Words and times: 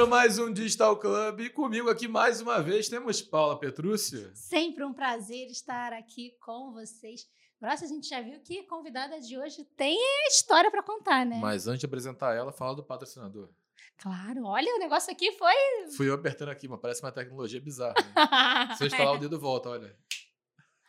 Começando 0.00 0.16
mais 0.16 0.38
um 0.38 0.50
Digital 0.50 0.96
Club 0.96 1.40
e 1.40 1.50
comigo 1.50 1.90
aqui 1.90 2.08
mais 2.08 2.40
uma 2.40 2.62
vez 2.62 2.88
temos 2.88 3.20
Paula 3.20 3.60
Petrúcio. 3.60 4.30
Sempre 4.34 4.82
um 4.82 4.94
prazer 4.94 5.48
estar 5.50 5.92
aqui 5.92 6.34
com 6.40 6.72
vocês. 6.72 7.28
Nossa, 7.60 7.84
a 7.84 7.88
gente 7.88 8.08
já 8.08 8.22
viu 8.22 8.40
que 8.40 8.60
a 8.60 8.66
convidada 8.66 9.20
de 9.20 9.36
hoje 9.36 9.62
tem 9.76 9.98
história 10.26 10.70
para 10.70 10.82
contar, 10.82 11.26
né? 11.26 11.38
Mas 11.38 11.66
antes 11.66 11.80
de 11.80 11.86
apresentar 11.86 12.34
ela, 12.34 12.50
fala 12.50 12.74
do 12.74 12.82
patrocinador. 12.82 13.50
Claro, 13.98 14.46
olha, 14.46 14.74
o 14.74 14.78
negócio 14.78 15.12
aqui 15.12 15.32
foi. 15.32 15.52
Fui 15.94 16.08
eu 16.08 16.14
apertando 16.14 16.48
aqui, 16.48 16.66
mas 16.66 16.80
parece 16.80 17.02
uma 17.02 17.12
tecnologia 17.12 17.60
bizarra. 17.60 17.94
Né? 17.94 18.74
Se 18.78 18.84
eu 18.84 18.88
estalar 18.88 19.12
o 19.12 19.18
dedo, 19.18 19.38
volta, 19.38 19.68
olha. 19.68 19.94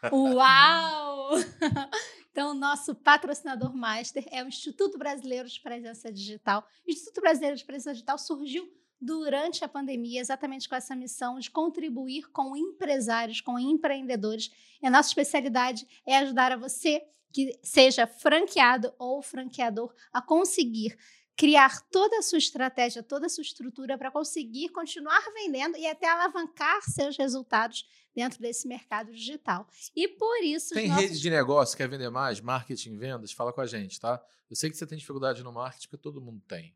Uau! 0.09 1.31
Então, 2.31 2.51
o 2.51 2.53
nosso 2.53 2.95
patrocinador 2.95 3.75
master 3.75 4.25
é 4.31 4.41
o 4.41 4.47
Instituto 4.47 4.97
Brasileiro 4.97 5.49
de 5.49 5.59
Presença 5.59 6.09
Digital. 6.09 6.65
O 6.87 6.89
Instituto 6.89 7.19
Brasileiro 7.19 7.57
de 7.57 7.65
Presença 7.65 7.91
Digital 7.91 8.17
surgiu 8.17 8.71
durante 9.01 9.65
a 9.65 9.67
pandemia, 9.67 10.21
exatamente 10.21 10.69
com 10.69 10.75
essa 10.75 10.95
missão 10.95 11.39
de 11.39 11.49
contribuir 11.49 12.29
com 12.31 12.55
empresários, 12.55 13.41
com 13.41 13.57
empreendedores. 13.57 14.51
E 14.81 14.85
a 14.85 14.91
nossa 14.91 15.09
especialidade 15.09 15.87
é 16.05 16.17
ajudar 16.19 16.51
a 16.51 16.57
você, 16.57 17.03
que 17.31 17.57
seja 17.63 18.05
franqueado 18.05 18.93
ou 18.99 19.21
franqueador, 19.21 19.93
a 20.13 20.21
conseguir 20.21 20.95
criar 21.35 21.81
toda 21.89 22.19
a 22.19 22.21
sua 22.21 22.37
estratégia, 22.37 23.01
toda 23.01 23.25
a 23.25 23.29
sua 23.29 23.41
estrutura 23.41 23.97
para 23.97 24.11
conseguir 24.11 24.69
continuar 24.69 25.23
vendendo 25.33 25.75
e 25.77 25.87
até 25.87 26.07
alavancar 26.07 26.81
seus 26.83 27.17
resultados 27.17 27.87
dentro 28.13 28.39
desse 28.39 28.67
mercado 28.67 29.11
digital. 29.11 29.67
E 29.95 30.07
por 30.07 30.43
isso. 30.43 30.75
Tem 30.75 30.89
nossos... 30.89 31.03
rede 31.03 31.19
de 31.19 31.29
negócio, 31.31 31.75
quer 31.75 31.87
vender 31.87 32.09
mais, 32.11 32.39
marketing, 32.39 32.97
vendas? 32.97 33.31
Fala 33.31 33.51
com 33.51 33.61
a 33.61 33.65
gente, 33.65 33.99
tá? 33.99 34.21
Eu 34.49 34.55
sei 34.55 34.69
que 34.69 34.77
você 34.77 34.85
tem 34.85 34.97
dificuldade 34.97 35.41
no 35.43 35.51
marketing, 35.51 35.87
porque 35.87 36.03
todo 36.03 36.21
mundo 36.21 36.43
tem. 36.47 36.75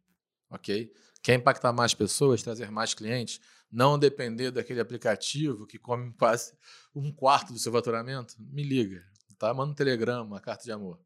Ok? 0.49 0.91
Quer 1.25 1.33
impactar 1.33 1.73
mais 1.73 1.91
pessoas, 1.91 2.43
trazer 2.43 2.69
mais 2.69 2.93
clientes, 2.93 3.41
não 3.71 3.97
depender 3.97 4.51
daquele 4.51 4.79
aplicativo 4.79 5.65
que 5.65 5.79
come 5.79 6.13
quase 6.19 6.53
um 6.93 7.11
quarto 7.11 7.51
do 7.51 7.57
seu 7.57 7.71
faturamento? 7.71 8.35
Me 8.37 8.61
liga, 8.61 9.03
tá? 9.39 9.51
Manda 9.51 9.71
um 9.71 9.73
telegrama, 9.73 10.21
uma 10.21 10.39
carta 10.39 10.63
de 10.63 10.71
amor. 10.71 10.99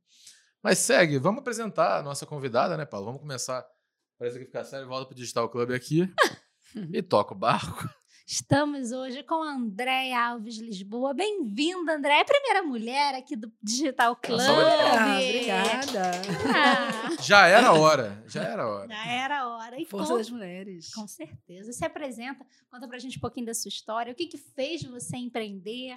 Mas 0.62 0.80
segue, 0.80 1.18
vamos 1.18 1.40
apresentar 1.40 2.00
a 2.00 2.04
nossa 2.04 2.26
convidada, 2.26 2.76
né, 2.76 2.86
Paulo? 2.86 3.06
Vamos 3.06 3.22
começar. 3.22 3.66
Parece 4.18 4.38
que 4.38 4.44
ficar 4.44 4.66
sério, 4.66 4.90
volta 4.90 5.06
para 5.06 5.14
o 5.14 5.16
Digital 5.16 5.48
Club 5.48 5.72
aqui 5.72 6.14
e 6.92 7.02
toca 7.02 7.34
o 7.34 7.38
barco. 7.38 7.90
Estamos 8.32 8.92
hoje 8.92 9.24
com 9.24 9.42
a 9.42 9.56
Andréia 9.56 10.28
Alves 10.28 10.60
Lisboa. 10.60 11.16
Bem-vinda, 11.16 11.96
Andréia. 11.96 12.20
É 12.20 12.22
a 12.22 12.26
primeira 12.26 12.62
mulher 12.62 13.16
aqui 13.16 13.36
do 13.36 13.52
Digital 13.60 14.16
Club. 14.16 14.40
Ah, 14.40 15.16
obrigada. 15.16 16.12
Ah. 16.56 17.24
Já 17.24 17.48
era 17.48 17.70
a 17.70 17.74
hora. 17.74 18.24
Já 18.28 18.44
era 18.44 18.62
a 18.62 18.68
hora. 18.68 18.88
Já 18.88 19.06
era 19.08 19.40
a 19.40 19.48
hora. 19.48 19.82
E 19.82 19.86
Força 19.88 20.16
das 20.16 20.30
mulheres. 20.30 20.94
Com 20.94 21.08
certeza. 21.08 21.74
Se 21.74 21.84
apresenta, 21.84 22.46
conta 22.70 22.88
pra 22.88 23.00
gente 23.00 23.18
um 23.18 23.22
pouquinho 23.22 23.48
da 23.48 23.54
sua 23.56 23.70
história. 23.70 24.14
O 24.14 24.16
que, 24.16 24.28
que 24.28 24.38
fez 24.38 24.84
você 24.84 25.18
empreender? 25.18 25.96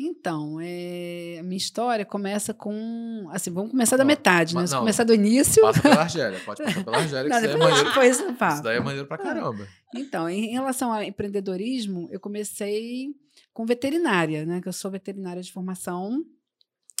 Então, 0.00 0.60
é, 0.62 1.38
a 1.40 1.42
minha 1.42 1.56
história 1.56 2.04
começa 2.04 2.54
com. 2.54 3.28
Assim, 3.32 3.50
vamos 3.50 3.72
começar 3.72 3.96
da 3.96 4.04
metade, 4.04 4.54
né? 4.54 4.60
Vamos 4.60 4.72
começar 4.72 5.02
do 5.02 5.12
início. 5.12 5.60
Passa 5.60 5.82
pela 5.82 5.94
Argélia, 6.02 6.40
pode 6.46 6.62
passar 6.62 6.84
pela 6.84 6.98
Argélia, 6.98 7.28
que 7.28 7.36
isso, 7.36 7.56
é 7.56 7.58
maneiro, 7.58 8.04
isso, 8.04 8.22
isso 8.22 8.62
daí 8.62 8.76
é 8.76 8.80
maneiro 8.80 9.08
pra 9.08 9.18
caramba. 9.18 9.66
Então, 9.92 10.30
em 10.30 10.52
relação 10.52 10.92
ao 10.92 11.02
empreendedorismo, 11.02 12.08
eu 12.12 12.20
comecei 12.20 13.08
com 13.52 13.66
veterinária, 13.66 14.46
né? 14.46 14.60
Que 14.60 14.68
eu 14.68 14.72
sou 14.72 14.88
veterinária 14.88 15.42
de 15.42 15.50
formação. 15.50 16.24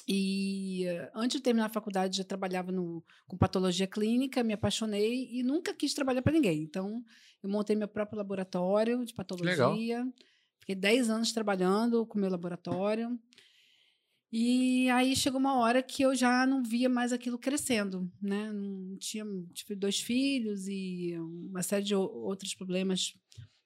E 0.08 0.86
antes 1.14 1.36
de 1.36 1.42
terminar 1.42 1.66
a 1.66 1.72
faculdade, 1.72 2.16
já 2.16 2.24
trabalhava 2.24 2.72
no, 2.72 3.04
com 3.28 3.36
patologia 3.36 3.86
clínica, 3.86 4.42
me 4.42 4.54
apaixonei 4.54 5.28
e 5.30 5.44
nunca 5.44 5.72
quis 5.72 5.94
trabalhar 5.94 6.22
para 6.22 6.32
ninguém. 6.32 6.62
Então, 6.62 7.04
eu 7.44 7.48
montei 7.48 7.76
meu 7.76 7.86
próprio 7.86 8.18
laboratório 8.18 9.04
de 9.04 9.14
patologia. 9.14 9.52
Legal 9.52 10.08
Fiquei 10.68 10.82
10 10.82 11.08
anos 11.08 11.32
trabalhando 11.32 12.04
com 12.04 12.18
meu 12.18 12.28
laboratório. 12.28 13.18
E 14.30 14.86
aí 14.90 15.16
chegou 15.16 15.40
uma 15.40 15.56
hora 15.56 15.82
que 15.82 16.02
eu 16.02 16.14
já 16.14 16.44
não 16.44 16.62
via 16.62 16.90
mais 16.90 17.10
aquilo 17.10 17.38
crescendo, 17.38 18.12
né? 18.20 18.52
Não 18.52 18.98
tinha 18.98 19.24
tive 19.54 19.74
dois 19.74 19.98
filhos 19.98 20.68
e 20.68 21.16
uma 21.48 21.62
série 21.62 21.84
de 21.84 21.94
outros 21.94 22.54
problemas 22.54 23.14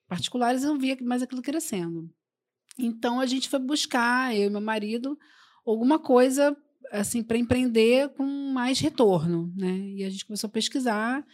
particulares, 0.07 0.63
eu 0.63 0.69
não 0.69 0.79
via 0.79 0.97
mais 1.01 1.21
aquilo 1.21 1.41
crescendo. 1.41 2.09
Então 2.79 3.19
a 3.19 3.25
gente 3.25 3.49
foi 3.49 3.59
buscar, 3.59 4.33
eu 4.33 4.47
e 4.47 4.49
meu 4.49 4.61
marido, 4.61 5.19
alguma 5.65 5.99
coisa 5.99 6.55
assim 6.89 7.21
para 7.21 7.37
empreender 7.37 8.13
com 8.13 8.23
mais 8.23 8.79
retorno, 8.79 9.51
né? 9.57 9.77
E 9.89 10.05
a 10.05 10.09
gente 10.09 10.25
começou 10.25 10.47
a 10.47 10.51
pesquisar 10.51 11.25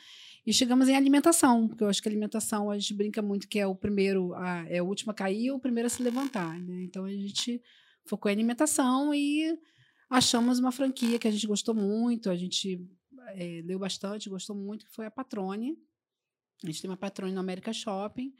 e 0.49 0.53
chegamos 0.53 0.89
em 0.89 0.95
alimentação, 0.95 1.67
porque 1.67 1.83
eu 1.83 1.87
acho 1.87 2.01
que 2.01 2.09
alimentação 2.09 2.71
a 2.71 2.77
gente 2.79 2.95
brinca 2.95 3.21
muito 3.21 3.47
que 3.47 3.59
é 3.59 3.67
o 3.67 3.75
primeiro, 3.75 4.33
a, 4.33 4.65
é 4.67 4.81
o 4.81 4.87
último 4.87 5.11
a 5.11 5.13
cair 5.13 5.51
ou 5.51 5.57
o 5.57 5.59
primeiro 5.59 5.85
a 5.85 5.89
se 5.91 6.01
levantar. 6.01 6.59
Né? 6.59 6.81
Então 6.85 7.05
a 7.05 7.11
gente 7.11 7.61
focou 8.03 8.31
em 8.31 8.33
alimentação 8.33 9.13
e 9.13 9.55
achamos 10.09 10.57
uma 10.57 10.71
franquia 10.71 11.19
que 11.19 11.27
a 11.27 11.31
gente 11.31 11.45
gostou 11.45 11.75
muito, 11.75 12.31
a 12.31 12.35
gente 12.35 12.83
é, 13.35 13.61
leu 13.63 13.77
bastante, 13.77 14.27
gostou 14.27 14.55
muito, 14.55 14.85
que 14.87 14.91
foi 14.91 15.05
a 15.05 15.11
Patrone. 15.11 15.77
A 16.63 16.65
gente 16.65 16.81
tem 16.81 16.89
uma 16.89 16.97
Patrone 16.97 17.31
no 17.31 17.41
América 17.41 17.71
Shopping. 17.71 18.33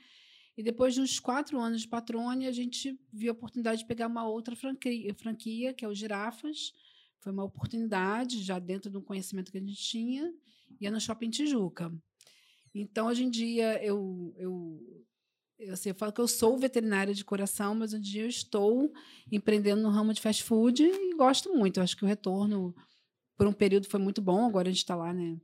E 0.58 0.64
depois 0.64 0.96
de 0.96 1.02
uns 1.02 1.20
quatro 1.20 1.60
anos 1.60 1.82
de 1.82 1.88
Patrone, 1.88 2.48
a 2.48 2.52
gente 2.52 3.00
viu 3.14 3.32
a 3.32 3.36
oportunidade 3.36 3.82
de 3.82 3.88
pegar 3.88 4.08
uma 4.08 4.28
outra 4.28 4.56
franquia, 4.56 5.14
franquia 5.14 5.76
que 5.76 5.86
é 5.86 5.88
o 5.88 5.94
Girafas. 5.94 6.74
Foi 7.20 7.32
uma 7.32 7.44
oportunidade, 7.44 8.42
já 8.42 8.58
dentro 8.58 8.90
do 8.90 9.00
conhecimento 9.00 9.52
que 9.52 9.60
a 9.60 9.62
gente 9.62 9.76
tinha 9.76 10.34
ia 10.80 10.92
no 10.92 11.00
shopping 11.00 11.30
Tijuca. 11.30 11.92
Então, 12.74 13.08
hoje 13.08 13.24
em 13.24 13.30
dia, 13.30 13.84
eu, 13.84 14.34
eu, 14.38 14.80
eu, 15.58 15.74
assim, 15.74 15.90
eu 15.90 15.96
falo 15.96 16.14
que 16.14 16.22
eu 16.22 16.28
sou 16.28 16.58
veterinária 16.58 17.14
de 17.14 17.26
coração, 17.26 17.76
mas 17.76 17.94
hoje 17.94 18.02
em 18.02 18.04
dia 18.04 18.24
eu 18.24 18.30
estou 18.30 18.92
empreendendo 19.32 19.82
no 19.82 19.90
ramo 19.90 20.14
de 20.14 20.22
fast 20.22 20.44
food 20.44 20.84
e 20.84 21.16
gosto 21.16 21.54
muito. 21.54 21.78
Eu 21.78 21.84
acho 21.84 21.98
que 21.98 22.04
o 22.04 22.08
retorno, 22.08 22.76
por 23.38 23.48
um 23.48 23.54
período, 23.54 23.88
foi 23.88 24.00
muito 24.00 24.22
bom. 24.22 24.46
Agora 24.46 24.70
a 24.70 24.72
gente 24.72 24.80
está 24.80 24.96
lá, 24.96 25.14
né, 25.14 25.38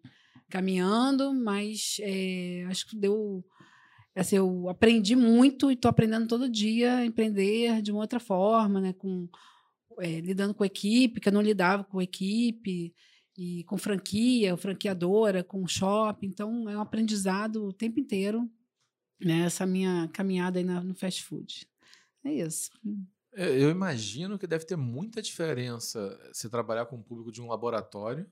caminhando, 0.50 1.34
mas 1.34 1.98
é, 2.02 2.66
acho 2.70 2.88
que 2.88 2.96
deu. 2.96 3.44
Assim, 4.16 4.38
eu 4.38 4.70
aprendi 4.70 5.14
muito 5.14 5.70
e 5.70 5.74
estou 5.74 5.90
aprendendo 5.90 6.28
todo 6.28 6.48
dia 6.48 6.98
a 6.98 7.06
empreender 7.06 7.82
de 7.82 7.92
uma 7.92 8.00
outra 8.00 8.20
forma, 8.20 8.80
né, 8.80 8.94
com, 8.94 9.28
é, 10.00 10.22
lidando 10.22 10.54
com 10.54 10.64
equipe, 10.64 11.20
que 11.20 11.28
eu 11.28 11.34
não 11.34 11.42
lidava 11.42 11.84
com 11.84 12.02
equipe 12.02 12.94
e 13.38 13.64
com 13.66 13.78
franquia, 13.78 14.56
franqueadora, 14.58 15.44
com 15.44 15.68
shopping. 15.68 16.28
Então, 16.28 16.70
é 16.70 16.78
um 16.78 16.82
aprendizado 16.82 17.66
o 17.66 17.74
tempo 17.74 18.00
inteiro, 18.00 18.50
né? 19.20 19.42
Essa 19.42 19.66
minha 19.66 20.10
caminhada 20.14 20.60
aí 20.60 20.64
no 20.64 20.96
fast 20.96 21.24
food. 21.24 21.68
É 22.24 22.34
isso. 22.34 22.72
É, 23.34 23.50
eu 23.50 23.70
imagino 23.70 24.40
que 24.40 24.48
deve 24.48 24.66
ter 24.66 24.78
muita 24.78 25.22
diferença 25.22 26.18
se 26.34 26.50
trabalhar 26.50 26.86
com 26.86 26.96
o 26.96 27.04
público 27.04 27.32
de 27.32 27.42
um 27.42 27.48
laboratório 27.48 28.30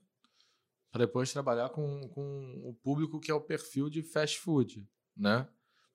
para 0.90 1.04
depois 1.06 1.32
trabalhar 1.32 1.68
com, 1.70 2.08
com 2.08 2.62
o 2.64 2.72
público 2.72 3.20
que 3.20 3.30
é 3.30 3.34
o 3.34 3.40
perfil 3.40 3.90
de 3.90 4.02
fast 4.02 4.38
food, 4.38 4.88
né? 5.16 5.46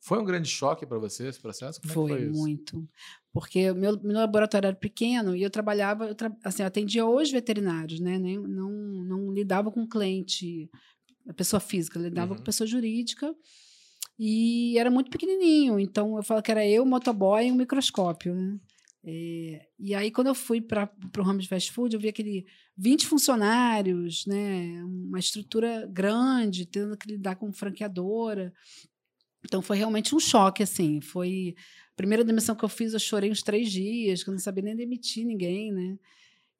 Foi 0.01 0.17
um 0.19 0.25
grande 0.25 0.49
choque 0.49 0.85
para 0.85 0.97
você 0.97 1.27
esse 1.27 1.39
processo? 1.39 1.81
Como 1.81 1.93
foi, 1.93 2.11
é 2.11 2.15
foi 2.15 2.29
muito. 2.29 2.87
Porque 3.33 3.71
meu, 3.73 3.99
meu 4.01 4.17
laboratório 4.17 4.67
era 4.67 4.75
pequeno 4.75 5.35
e 5.35 5.43
eu 5.43 5.49
trabalhava, 5.49 6.07
eu 6.07 6.15
tra 6.15 6.35
assim, 6.43 6.63
eu 6.63 6.67
atendia 6.67 7.05
os 7.05 7.29
veterinários, 7.31 7.99
né? 7.99 8.17
Nem, 8.17 8.39
não, 8.39 8.71
não 8.71 9.31
lidava 9.31 9.71
com 9.71 9.87
cliente, 9.87 10.69
a 11.27 11.33
pessoa 11.33 11.59
física, 11.59 11.99
lidava 11.99 12.31
uhum. 12.31 12.37
com 12.37 12.43
pessoa 12.43 12.67
jurídica. 12.67 13.35
E 14.17 14.77
era 14.77 14.91
muito 14.91 15.09
pequenininho, 15.09 15.79
então 15.79 16.17
eu 16.17 16.23
falo 16.23 16.41
que 16.41 16.51
era 16.51 16.65
eu, 16.65 16.85
motoboy 16.85 17.47
e 17.47 17.51
um 17.51 17.55
microscópio, 17.55 18.35
né? 18.35 18.59
É, 19.01 19.65
e 19.79 19.95
aí, 19.95 20.11
quando 20.11 20.27
eu 20.27 20.35
fui 20.35 20.59
para 20.59 20.91
o 21.17 21.21
ramo 21.21 21.39
de 21.39 21.47
fast 21.47 21.71
food, 21.71 21.95
eu 21.95 22.01
vi 22.01 22.09
aquele 22.09 22.45
20 22.77 23.07
funcionários, 23.07 24.25
né, 24.25 24.83
uma 24.83 25.19
estrutura 25.19 25.87
grande, 25.87 26.65
tendo 26.65 26.97
que 26.97 27.07
lidar 27.07 27.35
com 27.35 27.51
franqueadora. 27.53 28.53
Então 29.43 29.61
foi 29.61 29.77
realmente 29.77 30.15
um 30.15 30.19
choque, 30.19 30.63
assim. 30.63 31.01
Foi 31.01 31.55
a 31.91 31.95
primeira 31.95 32.23
demissão 32.23 32.55
que 32.55 32.63
eu 32.63 32.69
fiz, 32.69 32.93
eu 32.93 32.99
chorei 32.99 33.31
uns 33.31 33.41
três 33.41 33.71
dias, 33.71 34.23
que 34.23 34.29
eu 34.29 34.33
não 34.33 34.39
sabia 34.39 34.63
nem 34.63 34.75
demitir 34.75 35.25
ninguém, 35.25 35.71
né? 35.71 35.97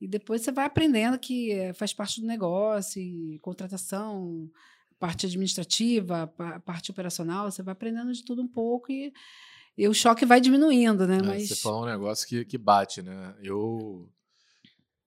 E 0.01 0.07
depois 0.07 0.41
você 0.41 0.51
vai 0.51 0.65
aprendendo 0.65 1.19
que 1.19 1.51
eh, 1.51 1.73
faz 1.73 1.93
parte 1.93 2.21
do 2.21 2.27
negócio, 2.27 3.01
contratação, 3.41 4.49
parte 4.97 5.25
administrativa, 5.25 6.27
parte 6.65 6.91
operacional, 6.91 7.51
você 7.51 7.61
vai 7.61 7.73
aprendendo 7.73 8.11
de 8.11 8.23
tudo 8.23 8.41
um 8.41 8.47
pouco 8.47 8.91
e, 8.91 9.13
e 9.77 9.87
o 9.87 9.93
choque 9.93 10.25
vai 10.25 10.39
diminuindo, 10.39 11.05
né? 11.05 11.17
É, 11.17 11.21
Mas... 11.21 11.49
Você 11.49 11.55
falou 11.55 11.83
um 11.83 11.85
negócio 11.85 12.27
que, 12.27 12.45
que 12.45 12.57
bate, 12.57 13.01
né? 13.01 13.35
Eu, 13.41 14.09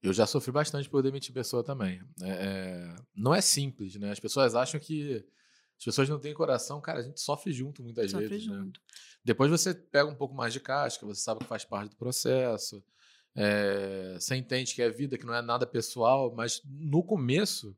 eu 0.02 0.12
já 0.12 0.26
sofri 0.26 0.52
bastante 0.52 0.90
por 0.90 1.02
demitir 1.02 1.32
pessoa 1.32 1.64
também. 1.64 2.00
É, 2.22 2.30
é 2.30 2.96
não 3.14 3.34
é 3.34 3.40
simples, 3.40 3.96
né? 3.96 4.10
As 4.10 4.20
pessoas 4.20 4.54
acham 4.54 4.78
que 4.78 5.24
as 5.82 5.84
pessoas 5.84 6.08
não 6.08 6.20
têm 6.20 6.32
coração, 6.32 6.80
cara, 6.80 7.00
a 7.00 7.02
gente 7.02 7.20
sofre 7.20 7.52
junto 7.52 7.82
muitas 7.82 8.12
sofre 8.12 8.28
vezes. 8.28 8.46
Né? 8.46 8.54
Junto. 8.54 8.80
Né? 8.80 8.86
Depois 9.24 9.50
você 9.50 9.74
pega 9.74 10.08
um 10.08 10.14
pouco 10.14 10.32
mais 10.32 10.52
de 10.52 10.60
casca, 10.60 11.04
você 11.04 11.20
sabe 11.20 11.40
que 11.40 11.46
faz 11.46 11.64
parte 11.64 11.90
do 11.90 11.96
processo. 11.96 12.82
É, 13.34 14.14
você 14.14 14.36
entende 14.36 14.74
que 14.74 14.82
é 14.82 14.88
vida, 14.88 15.18
que 15.18 15.26
não 15.26 15.34
é 15.34 15.42
nada 15.42 15.66
pessoal, 15.66 16.32
mas 16.36 16.62
no 16.64 17.02
começo. 17.02 17.76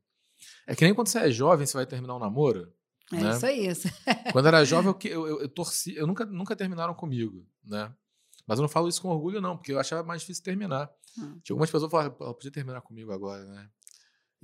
É 0.67 0.75
que 0.75 0.85
nem 0.85 0.93
quando 0.93 1.07
você 1.07 1.17
é 1.17 1.31
jovem, 1.31 1.65
você 1.65 1.75
vai 1.75 1.85
terminar 1.87 2.15
um 2.15 2.19
namoro. 2.19 2.71
É 3.11 3.15
né? 3.15 3.31
isso 3.31 3.45
aí. 3.45 3.67
isso. 3.67 3.87
Quando 4.31 4.45
eu 4.45 4.49
era 4.49 4.65
jovem, 4.65 4.93
eu, 5.05 5.27
eu, 5.27 5.41
eu, 5.41 5.49
torci. 5.49 5.95
Eu 5.95 6.05
nunca, 6.05 6.25
nunca 6.25 6.55
terminaram 6.55 6.93
comigo, 6.93 7.47
né? 7.63 7.91
Mas 8.45 8.59
eu 8.59 8.61
não 8.61 8.69
falo 8.69 8.87
isso 8.87 9.01
com 9.01 9.09
orgulho, 9.09 9.41
não, 9.41 9.57
porque 9.57 9.71
eu 9.71 9.79
achava 9.79 10.03
mais 10.03 10.21
difícil 10.21 10.43
terminar. 10.43 10.91
Hum. 11.17 11.39
Tinha 11.43 11.53
algumas 11.53 11.71
pessoas 11.71 11.89
que 11.89 11.91
falavam, 11.91 12.11
"Pô, 12.11 12.33
podia 12.33 12.51
terminar 12.51 12.81
comigo 12.81 13.11
agora, 13.11 13.43
né? 13.45 13.69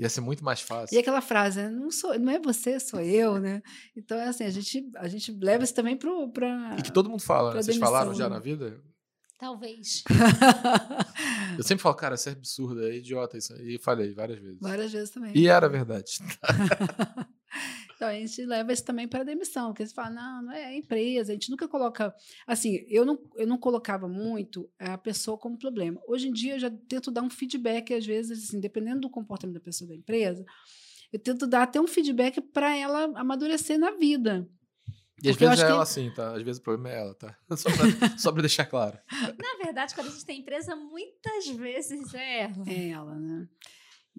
Ia 0.01 0.09
ser 0.09 0.21
muito 0.21 0.43
mais 0.43 0.61
fácil. 0.61 0.95
E 0.95 0.99
aquela 0.99 1.21
frase, 1.21 1.61
né, 1.61 1.69
não, 1.69 1.91
sou, 1.91 2.17
não 2.17 2.33
é 2.33 2.39
você, 2.39 2.79
sou 2.79 2.99
eu, 2.99 3.37
né? 3.39 3.61
Então, 3.95 4.17
é 4.17 4.29
assim, 4.29 4.43
a 4.43 4.49
gente, 4.49 4.89
a 4.95 5.07
gente 5.07 5.31
leva 5.31 5.63
isso 5.63 5.75
também 5.75 5.95
para. 5.95 6.75
E 6.79 6.81
que 6.81 6.91
todo 6.91 7.07
mundo 7.07 7.21
fala, 7.21 7.53
né? 7.53 7.61
Vocês 7.61 7.77
demissão, 7.77 7.87
falaram 7.87 8.13
já 8.15 8.27
né? 8.27 8.35
na 8.35 8.39
vida? 8.39 8.81
Talvez. 9.37 10.03
Eu 11.57 11.63
sempre 11.63 11.83
falo, 11.83 11.95
cara, 11.95 12.15
isso 12.15 12.29
é 12.29 12.31
absurdo, 12.31 12.83
é 12.83 12.95
idiota 12.95 13.37
isso. 13.37 13.53
E 13.61 13.77
falei 13.79 14.13
várias 14.13 14.39
vezes. 14.39 14.57
Várias 14.59 14.91
vezes 14.91 15.09
também. 15.11 15.31
E 15.35 15.47
era 15.47 15.67
verdade. 15.69 16.13
Então 18.01 18.09
a 18.09 18.15
gente 18.15 18.43
leva 18.47 18.73
isso 18.73 18.83
também 18.83 19.07
para 19.07 19.23
demissão, 19.23 19.67
porque 19.67 19.85
você 19.85 19.93
fala, 19.93 20.09
não, 20.09 20.41
não 20.41 20.51
é 20.51 20.65
a 20.65 20.75
empresa, 20.75 21.31
a 21.31 21.35
gente 21.35 21.51
nunca 21.51 21.67
coloca. 21.67 22.11
Assim, 22.47 22.83
eu 22.89 23.05
não, 23.05 23.19
eu 23.35 23.45
não 23.45 23.59
colocava 23.59 24.07
muito 24.07 24.67
a 24.79 24.97
pessoa 24.97 25.37
como 25.37 25.55
problema. 25.55 26.01
Hoje 26.07 26.27
em 26.27 26.33
dia 26.33 26.55
eu 26.55 26.59
já 26.59 26.71
tento 26.89 27.11
dar 27.11 27.21
um 27.21 27.29
feedback, 27.29 27.93
às 27.93 28.03
vezes, 28.03 28.45
assim, 28.49 28.59
dependendo 28.59 29.01
do 29.01 29.09
comportamento 29.11 29.53
da 29.53 29.59
pessoa 29.59 29.87
da 29.89 29.95
empresa, 29.95 30.43
eu 31.13 31.19
tento 31.19 31.45
dar 31.45 31.61
até 31.61 31.79
um 31.79 31.85
feedback 31.85 32.41
para 32.41 32.75
ela 32.75 33.03
amadurecer 33.19 33.77
na 33.77 33.91
vida. 33.91 34.49
E 35.23 35.29
às 35.29 35.35
Porque 35.35 35.45
vezes 35.45 35.59
é 35.59 35.65
que- 35.67 35.71
ela 35.71 35.83
assim, 35.83 36.11
tá? 36.15 36.33
Às 36.35 36.41
vezes 36.41 36.59
o 36.59 36.63
problema 36.63 36.89
é 36.89 36.99
ela, 37.01 37.13
tá? 37.13 37.37
Só 37.55 37.69
pra, 37.69 38.17
só 38.17 38.31
pra 38.31 38.41
deixar 38.41 38.65
claro. 38.65 38.97
Na 39.37 39.63
verdade, 39.63 39.93
quando 39.93 40.07
a 40.07 40.09
gente 40.09 40.25
tem 40.25 40.39
empresa, 40.39 40.75
muitas 40.75 41.47
vezes 41.49 42.11
é 42.15 42.39
ela. 42.45 42.63
É 42.67 42.89
ela, 42.89 43.13
né? 43.19 43.47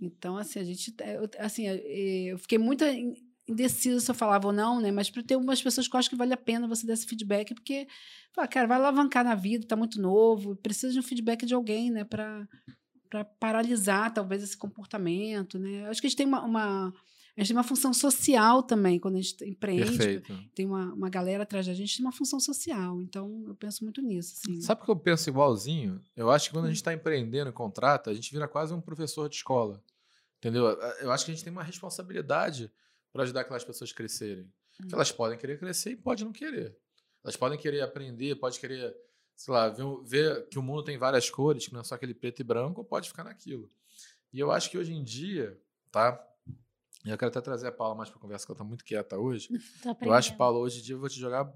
Então, 0.00 0.37
assim, 0.37 0.61
a 0.61 0.64
gente. 0.64 0.94
eu- 1.05 1.29
Assim, 1.44 1.67
eu 1.67 2.38
fiquei 2.38 2.58
muito 2.58 2.84
in- 3.49 3.53
indecisa 3.53 4.00
se 4.00 4.11
eu 4.11 4.15
falava 4.15 4.47
ou 4.47 4.53
não, 4.53 4.81
né? 4.81 4.91
Mas 4.91 5.11
para 5.11 5.23
ter 5.23 5.37
umas 5.37 5.62
pessoas 5.62 5.89
que 5.89 5.94
eu 5.94 5.99
acho 5.99 6.11
que 6.11 6.17
vale 6.17 6.33
a 6.33 6.37
pena 6.37 6.67
você 6.69 6.87
dar 6.87 6.94
esse 6.94 7.06
feedback, 7.06 7.55
porque, 7.55 7.87
fala, 8.33 8.49
cara, 8.49 8.67
vai 8.67 8.77
alavancar 8.79 9.25
na 9.25 9.35
vida, 9.35 9.67
tá 9.67 9.77
muito 9.77 10.00
novo, 10.00 10.56
precisa 10.56 10.93
de 10.93 10.99
um 10.99 11.03
feedback 11.03 11.44
de 11.47 11.55
alguém, 11.55 11.91
né? 11.91 12.05
Para 12.05 12.49
para 13.11 13.27
paralisar 13.27 14.11
talvez 14.15 14.43
esse 14.43 14.56
comportamento, 14.56 15.59
né? 15.59 15.83
Eu 15.85 15.91
acho 15.91 16.00
que 16.00 16.06
a 16.06 16.09
gente 16.11 16.17
tem 16.17 16.27
uma, 16.27 16.43
uma 16.43 16.89
a 17.37 17.41
gente 17.41 17.49
tem 17.49 17.56
uma 17.59 17.62
função 17.62 17.93
social 17.93 18.62
também 18.62 18.99
quando 18.99 19.17
a 19.17 19.21
gente 19.21 19.44
empreende, 19.44 19.99
Perfeito. 19.99 20.39
tem 20.55 20.65
uma, 20.65 20.94
uma 20.94 21.11
galera 21.11 21.43
atrás 21.43 21.67
da 21.67 21.75
gente, 21.75 21.94
tem 21.94 22.06
uma 22.06 22.12
função 22.12 22.41
social. 22.41 23.03
Então 23.03 23.44
eu 23.47 23.55
penso 23.55 23.85
muito 23.85 24.00
nisso, 24.00 24.37
assim. 24.39 24.62
Sabe 24.62 24.81
o 24.81 24.85
que 24.87 24.91
eu 24.91 24.97
penso 24.97 25.29
igualzinho? 25.29 26.00
Eu 26.17 26.31
acho 26.31 26.47
que 26.49 26.55
quando 26.55 26.65
a 26.65 26.69
gente 26.69 26.77
está 26.79 26.94
empreendendo 26.94 27.50
e 27.50 27.53
contrata, 27.53 28.11
a 28.11 28.15
gente 28.15 28.33
vira 28.33 28.49
quase 28.49 28.73
um 28.73 28.81
professor 28.81 29.29
de 29.29 29.37
escola. 29.37 29.83
Entendeu? 30.39 30.65
Eu 31.00 31.12
acho 31.12 31.27
que 31.27 31.31
a 31.33 31.35
gente 31.35 31.44
tem 31.44 31.53
uma 31.53 31.62
responsabilidade 31.62 32.73
para 33.12 33.23
ajudar 33.25 33.43
aquelas 33.43 33.64
pessoas 33.64 33.91
a 33.91 33.94
crescerem. 33.94 34.50
Porque 34.76 34.94
elas 34.94 35.12
podem 35.12 35.38
querer 35.38 35.59
crescer 35.59 35.91
e 35.91 35.97
podem 35.97 36.25
não 36.25 36.32
querer. 36.32 36.76
Elas 37.23 37.37
podem 37.37 37.59
querer 37.59 37.82
aprender, 37.82 38.35
pode 38.37 38.59
querer, 38.59 38.97
sei 39.37 39.53
lá, 39.55 39.69
ver, 39.69 39.85
ver 40.05 40.49
que 40.49 40.59
o 40.59 40.62
mundo 40.62 40.82
tem 40.82 40.97
várias 40.99 41.29
cores, 41.31 41.67
que 41.67 41.73
não 41.73 41.81
é 41.81 41.85
só 41.85 41.94
aquele 41.94 42.14
preto 42.14 42.41
e 42.41 42.44
branco, 42.44 42.82
pode 42.85 43.09
ficar 43.09 43.23
naquilo. 43.25 43.70
E 44.32 44.41
eu 44.41 44.50
acho 44.50 44.70
que 44.70 44.79
hoje 44.79 44.93
em 44.93 45.05
dia, 45.05 45.61
tá? 45.91 46.19
Eu 47.05 47.19
quero 47.19 47.31
até 47.31 47.41
trazer 47.41 47.67
a 47.67 47.73
Paula 47.73 47.94
mais 47.94 48.09
para 48.11 48.19
conversa, 48.20 48.47
que 48.47 48.53
ela 48.53 48.56
está 48.56 48.64
muito 48.64 48.85
quieta 48.85 49.19
hoje. 49.19 49.49
Eu 50.08 50.12
acho. 50.12 50.37
Paulo, 50.37 50.61
hoje 50.61 50.79
em 50.79 50.82
dia 50.82 50.94
eu 50.94 51.00
vou 51.00 51.08
te 51.08 51.19
jogar 51.19 51.53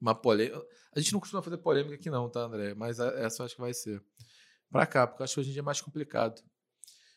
uma 0.00 0.14
polêmica. 0.14 0.60
A 0.94 1.00
gente 1.00 1.12
não 1.12 1.20
costuma 1.20 1.40
fazer 1.40 1.56
polêmica 1.58 1.94
aqui, 1.94 2.10
não, 2.10 2.28
tá, 2.28 2.40
André? 2.40 2.74
Mas 2.74 2.98
a- 3.00 3.12
essa 3.18 3.42
eu 3.42 3.46
acho 3.46 3.54
que 3.54 3.60
vai 3.60 3.72
ser. 3.72 4.02
Pra 4.70 4.84
cá, 4.84 5.06
porque 5.06 5.22
eu 5.22 5.24
acho 5.24 5.34
que 5.34 5.40
hoje 5.40 5.50
em 5.50 5.52
dia 5.52 5.60
é 5.60 5.64
mais 5.64 5.80
complicado. 5.80 6.42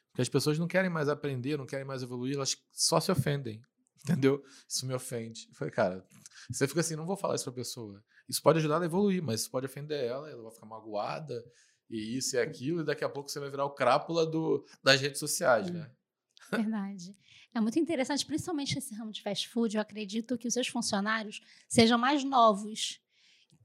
Porque 0.09 0.21
as 0.21 0.29
pessoas 0.29 0.57
não 0.57 0.67
querem 0.67 0.89
mais 0.89 1.07
aprender, 1.07 1.57
não 1.57 1.65
querem 1.65 1.85
mais 1.85 2.01
evoluir, 2.01 2.35
elas 2.35 2.57
só 2.71 2.99
se 2.99 3.11
ofendem. 3.11 3.61
Entendeu? 4.03 4.43
Isso 4.67 4.85
me 4.85 4.93
ofende. 4.93 5.49
Falei, 5.53 5.73
cara, 5.73 6.05
você 6.49 6.67
fica 6.67 6.79
assim, 6.79 6.95
não 6.95 7.05
vou 7.05 7.17
falar 7.17 7.35
isso 7.35 7.43
pra 7.43 7.53
pessoa. 7.53 8.03
Isso 8.27 8.41
pode 8.41 8.59
ajudar 8.59 8.75
ela 8.75 8.85
a 8.85 8.87
evoluir, 8.87 9.21
mas 9.21 9.41
isso 9.41 9.51
pode 9.51 9.65
ofender 9.65 10.03
ela, 10.03 10.29
ela 10.29 10.43
vai 10.43 10.51
ficar 10.51 10.65
magoada, 10.65 11.43
e 11.89 12.17
isso 12.17 12.35
e 12.35 12.39
aquilo, 12.39 12.81
e 12.81 12.85
daqui 12.85 13.03
a 13.03 13.09
pouco 13.09 13.29
você 13.29 13.39
vai 13.39 13.49
virar 13.49 13.65
o 13.65 13.71
crápula 13.71 14.25
do, 14.25 14.65
das 14.83 15.01
redes 15.01 15.19
sociais, 15.19 15.69
né? 15.69 15.91
Verdade. 16.51 17.15
É 17.53 17.59
muito 17.59 17.79
interessante, 17.79 18.25
principalmente 18.25 18.75
nesse 18.75 18.93
ramo 18.93 19.11
de 19.11 19.21
fast 19.21 19.49
food. 19.49 19.75
Eu 19.75 19.81
acredito 19.81 20.37
que 20.37 20.47
os 20.47 20.53
seus 20.53 20.67
funcionários 20.67 21.41
sejam 21.67 21.97
mais 21.97 22.23
novos. 22.23 23.01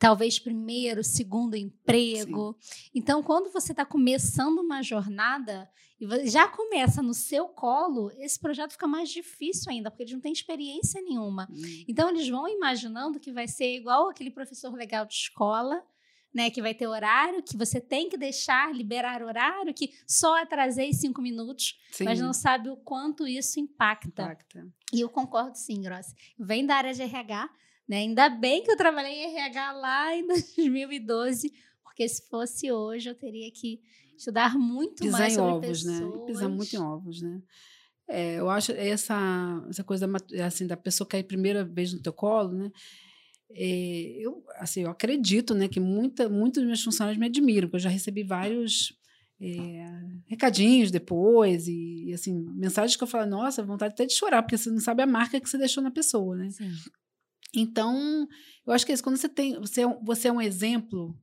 Talvez 0.05 0.39
primeiro, 0.39 1.03
segundo 1.03 1.57
emprego. 1.57 2.55
Então, 2.95 3.23
quando 3.23 3.51
você 3.51 3.73
está 3.73 3.87
começando 3.87 4.59
uma 4.59 4.83
jornada 4.83 5.67
e 5.99 6.29
já 6.29 6.47
começa 6.47 7.01
no 7.01 7.15
seu 7.15 7.49
colo, 7.49 8.11
esse 8.19 8.39
projeto 8.39 8.73
fica 8.73 8.87
mais 8.87 9.09
difícil 9.09 9.73
ainda, 9.73 9.91
porque 9.91 10.03
eles 10.03 10.13
não 10.13 10.21
têm 10.21 10.31
experiência 10.31 11.01
nenhuma. 11.01 11.49
Hum. 11.51 11.85
Então, 11.89 12.11
eles 12.11 12.29
vão 12.29 12.47
imaginando 12.47 13.19
que 13.19 13.33
vai 13.33 13.49
ser 13.49 13.77
igual 13.77 14.11
aquele 14.11 14.31
professor 14.31 14.75
legal 14.75 15.07
de 15.07 15.15
escola, 15.15 15.83
né? 16.35 16.51
Que 16.51 16.61
vai 16.61 16.75
ter 16.75 16.87
horário, 16.87 17.43
que 17.43 17.57
você 17.57 17.81
tem 17.81 18.11
que 18.11 18.19
deixar, 18.19 18.75
liberar 18.75 19.23
horário, 19.23 19.73
que 19.73 19.91
só 20.07 20.37
atrasei 20.37 20.93
cinco 20.93 21.23
minutos 21.23 21.81
Sim, 21.91 22.05
mas 22.05 22.21
não 22.21 22.35
sabe 22.35 22.69
o 22.69 22.77
quanto 22.77 23.27
isso 23.27 23.59
impacta. 23.59 24.23
impacta. 24.23 24.69
E 24.93 25.01
eu 25.01 25.09
concordo 25.09 25.57
sim, 25.57 25.81
Grossi. 25.81 26.15
Vem 26.39 26.67
da 26.67 26.77
área 26.77 26.93
de 26.93 27.01
RH, 27.01 27.49
né? 27.89 27.99
Ainda 27.99 28.29
bem 28.29 28.63
que 28.63 28.71
eu 28.71 28.77
trabalhei 28.77 29.13
em 29.13 29.37
RH 29.37 29.73
lá 29.73 30.17
em 30.17 30.27
2012, 30.27 31.53
porque 31.83 32.09
se 32.09 32.29
fosse 32.29 32.73
hoje 32.73 33.09
eu 33.09 33.15
teria 33.15 33.51
que 33.53 33.81
estudar 34.17 34.57
muito 34.59 35.03
pisar 35.03 35.19
mais 35.19 35.33
em 35.33 35.37
sobre 35.37 35.53
ovos, 35.53 35.85
né? 35.85 35.93
pessoas. 35.93 36.23
E 36.23 36.27
Pisar 36.27 36.49
muito 36.49 36.77
em 36.77 36.79
ovos, 36.79 37.23
né? 37.23 37.43
É, 38.07 38.35
eu 38.39 38.51
acho 38.51 38.73
essa, 38.73 39.65
essa 39.69 39.83
coisa 39.83 40.11
assim 40.45 40.67
da 40.67 40.77
pessoa 40.77 41.09
cair 41.09 41.25
primeira 41.25 41.65
vez 41.65 41.93
no 41.93 42.03
teu 42.03 42.13
colo, 42.13 42.53
né? 42.53 42.71
É, 43.51 44.17
eu, 44.19 44.45
assim, 44.57 44.83
eu 44.83 44.91
acredito, 44.91 45.55
né, 45.55 45.69
que 45.69 45.79
muita, 45.79 46.29
muitos 46.29 46.61
dos 46.61 46.67
meus 46.67 46.83
funcionários 46.83 47.19
me 47.19 47.27
admiram, 47.27 47.69
porque 47.69 47.77
eu 47.77 47.81
já 47.81 47.89
recebi 47.89 48.25
vários 48.25 48.93
é, 49.41 49.87
recadinhos 50.27 50.91
depois 50.91 51.69
e, 51.69 52.07
e, 52.07 52.13
assim 52.13 52.35
mensagens 52.55 52.97
que 52.97 53.03
eu 53.03 53.09
falo, 53.09 53.31
nossa, 53.31 53.63
vontade 53.63 53.95
até 53.95 54.07
de 54.07 54.15
chorar, 54.15 54.43
porque 54.43 54.59
você 54.59 54.71
não 54.71 54.81
sabe 54.81 55.03
a 55.03 55.07
marca 55.07 55.41
que 55.41 55.49
você 55.49 55.57
deixou 55.57 55.83
na 55.83 55.91
pessoa, 55.91 56.37
né? 56.37 56.51
Sim. 56.51 56.71
Então, 57.55 58.29
eu 58.67 58.73
acho 58.73 58.85
que 58.85 58.93
é 58.93 58.95
isso. 58.95 59.03
Quando 59.03 59.17
você 59.17 59.29
tem, 59.29 59.59
você 59.61 59.83
é 59.83 59.99
você 60.03 60.29
é 60.29 60.33
um 60.33 60.41
exemplo, 60.41 61.17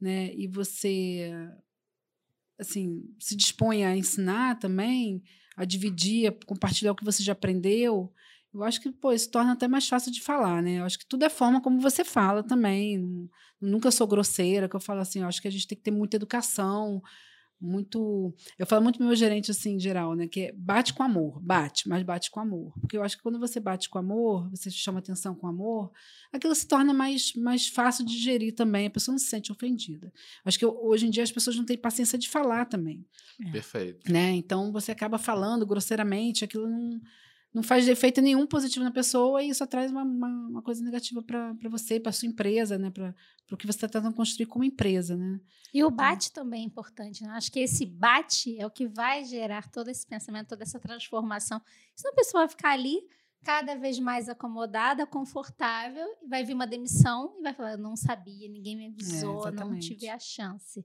né? 0.00 0.34
E 0.34 0.48
você, 0.48 1.30
assim, 2.58 3.02
se 3.18 3.36
dispõe 3.36 3.84
a 3.84 3.96
ensinar 3.96 4.58
também, 4.58 5.22
a 5.56 5.64
dividir, 5.64 6.28
a 6.28 6.46
compartilhar 6.46 6.92
o 6.92 6.96
que 6.96 7.04
você 7.04 7.22
já 7.22 7.32
aprendeu. 7.32 8.12
Eu 8.52 8.64
acho 8.64 8.80
que, 8.80 8.90
pô, 8.90 9.12
isso 9.12 9.30
torna 9.30 9.52
até 9.52 9.68
mais 9.68 9.86
fácil 9.86 10.10
de 10.10 10.22
falar, 10.22 10.62
né? 10.62 10.78
Eu 10.80 10.84
acho 10.84 10.98
que 10.98 11.06
tudo 11.06 11.24
é 11.24 11.28
forma 11.28 11.60
como 11.60 11.80
você 11.80 12.04
fala 12.04 12.42
também. 12.42 13.28
Nunca 13.60 13.90
sou 13.90 14.06
grosseira, 14.06 14.68
que 14.68 14.74
eu 14.74 14.80
falo 14.80 15.00
assim, 15.00 15.20
eu 15.20 15.28
acho 15.28 15.42
que 15.42 15.48
a 15.48 15.50
gente 15.50 15.66
tem 15.66 15.76
que 15.76 15.84
ter 15.84 15.90
muita 15.90 16.16
educação, 16.16 17.02
muito. 17.60 18.34
Eu 18.58 18.66
falo 18.66 18.82
muito 18.82 18.98
pro 18.98 19.06
meu 19.06 19.16
gerente, 19.16 19.50
assim, 19.50 19.74
em 19.74 19.80
geral, 19.80 20.14
né? 20.14 20.26
Que 20.26 20.40
é 20.40 20.52
bate 20.52 20.92
com 20.92 21.02
amor, 21.02 21.40
bate, 21.40 21.88
mas 21.88 22.02
bate 22.02 22.30
com 22.30 22.40
amor. 22.40 22.72
Porque 22.80 22.96
eu 22.96 23.02
acho 23.02 23.16
que 23.16 23.22
quando 23.22 23.38
você 23.38 23.58
bate 23.58 23.88
com 23.88 23.98
amor, 23.98 24.48
você 24.50 24.70
chama 24.70 24.98
atenção 24.98 25.34
com 25.34 25.46
amor, 25.46 25.90
aquilo 26.32 26.54
se 26.54 26.66
torna 26.66 26.92
mais, 26.92 27.34
mais 27.34 27.68
fácil 27.68 28.04
de 28.04 28.12
digerir 28.12 28.54
também, 28.54 28.86
a 28.86 28.90
pessoa 28.90 29.12
não 29.14 29.18
se 29.18 29.26
sente 29.26 29.50
ofendida. 29.50 30.12
Acho 30.44 30.58
que 30.58 30.66
hoje 30.66 31.06
em 31.06 31.10
dia 31.10 31.22
as 31.22 31.32
pessoas 31.32 31.56
não 31.56 31.64
têm 31.64 31.78
paciência 31.78 32.18
de 32.18 32.28
falar 32.28 32.66
também, 32.66 33.04
Perfeito. 33.52 34.10
né? 34.10 34.32
Então 34.32 34.72
você 34.72 34.92
acaba 34.92 35.18
falando 35.18 35.66
grosseiramente, 35.66 36.44
aquilo 36.44 36.68
não, 36.68 37.00
não 37.56 37.62
faz 37.62 37.88
efeito 37.88 38.20
nenhum 38.20 38.46
positivo 38.46 38.84
na 38.84 38.90
pessoa 38.90 39.42
e 39.42 39.54
só 39.54 39.66
traz 39.66 39.90
uma, 39.90 40.02
uma, 40.02 40.28
uma 40.28 40.62
coisa 40.62 40.84
negativa 40.84 41.22
para 41.22 41.54
você, 41.70 41.98
para 41.98 42.12
sua 42.12 42.28
empresa, 42.28 42.76
né? 42.76 42.90
Para 42.90 43.14
o 43.50 43.56
que 43.56 43.66
você 43.66 43.78
está 43.78 43.88
tentando 43.88 44.14
construir 44.14 44.44
como 44.44 44.62
empresa, 44.62 45.16
né? 45.16 45.40
E 45.72 45.82
o 45.82 45.90
bate 45.90 46.30
também 46.30 46.60
é 46.60 46.66
importante, 46.66 47.24
né? 47.24 47.30
Acho 47.30 47.50
que 47.50 47.60
esse 47.60 47.86
bate 47.86 48.60
é 48.60 48.66
o 48.66 48.70
que 48.70 48.86
vai 48.86 49.24
gerar 49.24 49.70
todo 49.70 49.88
esse 49.88 50.06
pensamento, 50.06 50.48
toda 50.48 50.64
essa 50.64 50.78
transformação. 50.78 51.58
Senão 51.94 52.12
a 52.12 52.16
pessoa 52.16 52.42
vai 52.42 52.48
ficar 52.50 52.72
ali 52.72 53.00
cada 53.46 53.76
vez 53.76 54.00
mais 54.00 54.28
acomodada, 54.28 55.06
confortável, 55.06 56.04
e 56.20 56.26
vai 56.26 56.42
vir 56.42 56.52
uma 56.52 56.66
demissão 56.66 57.36
e 57.38 57.42
vai 57.42 57.54
falar, 57.54 57.76
não 57.76 57.94
sabia, 57.94 58.48
ninguém 58.48 58.76
me 58.76 58.88
avisou, 58.88 59.34
não 59.34 59.38
exatamente. 59.38 59.94
tive 59.94 60.08
a 60.08 60.18
chance. 60.18 60.84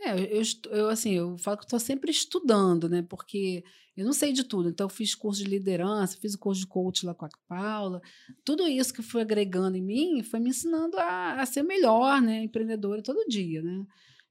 É, 0.00 0.10
é 0.10 0.36
eu, 0.36 0.42
eu, 0.72 0.88
assim, 0.88 1.12
eu 1.12 1.38
falo 1.38 1.58
que 1.58 1.62
estou 1.62 1.78
sempre 1.78 2.10
estudando, 2.10 2.88
né? 2.88 3.02
Porque 3.02 3.62
eu 3.96 4.04
não 4.04 4.12
sei 4.12 4.32
de 4.32 4.42
tudo. 4.42 4.70
Então, 4.70 4.86
eu 4.86 4.88
fiz 4.88 5.14
curso 5.14 5.40
de 5.40 5.48
liderança, 5.48 6.18
fiz 6.20 6.34
o 6.34 6.38
curso 6.38 6.62
de 6.62 6.66
coach 6.66 7.06
lá 7.06 7.14
com 7.14 7.26
a 7.26 7.30
Paula. 7.46 8.02
Tudo 8.44 8.66
isso 8.66 8.92
que 8.92 9.00
foi 9.00 9.22
agregando 9.22 9.76
em 9.76 9.82
mim 9.82 10.20
foi 10.24 10.40
me 10.40 10.50
ensinando 10.50 10.98
a, 10.98 11.42
a 11.42 11.46
ser 11.46 11.62
melhor, 11.62 12.20
né? 12.20 12.42
Empreendedora 12.42 13.04
todo 13.04 13.28
dia, 13.28 13.62
né? 13.62 13.86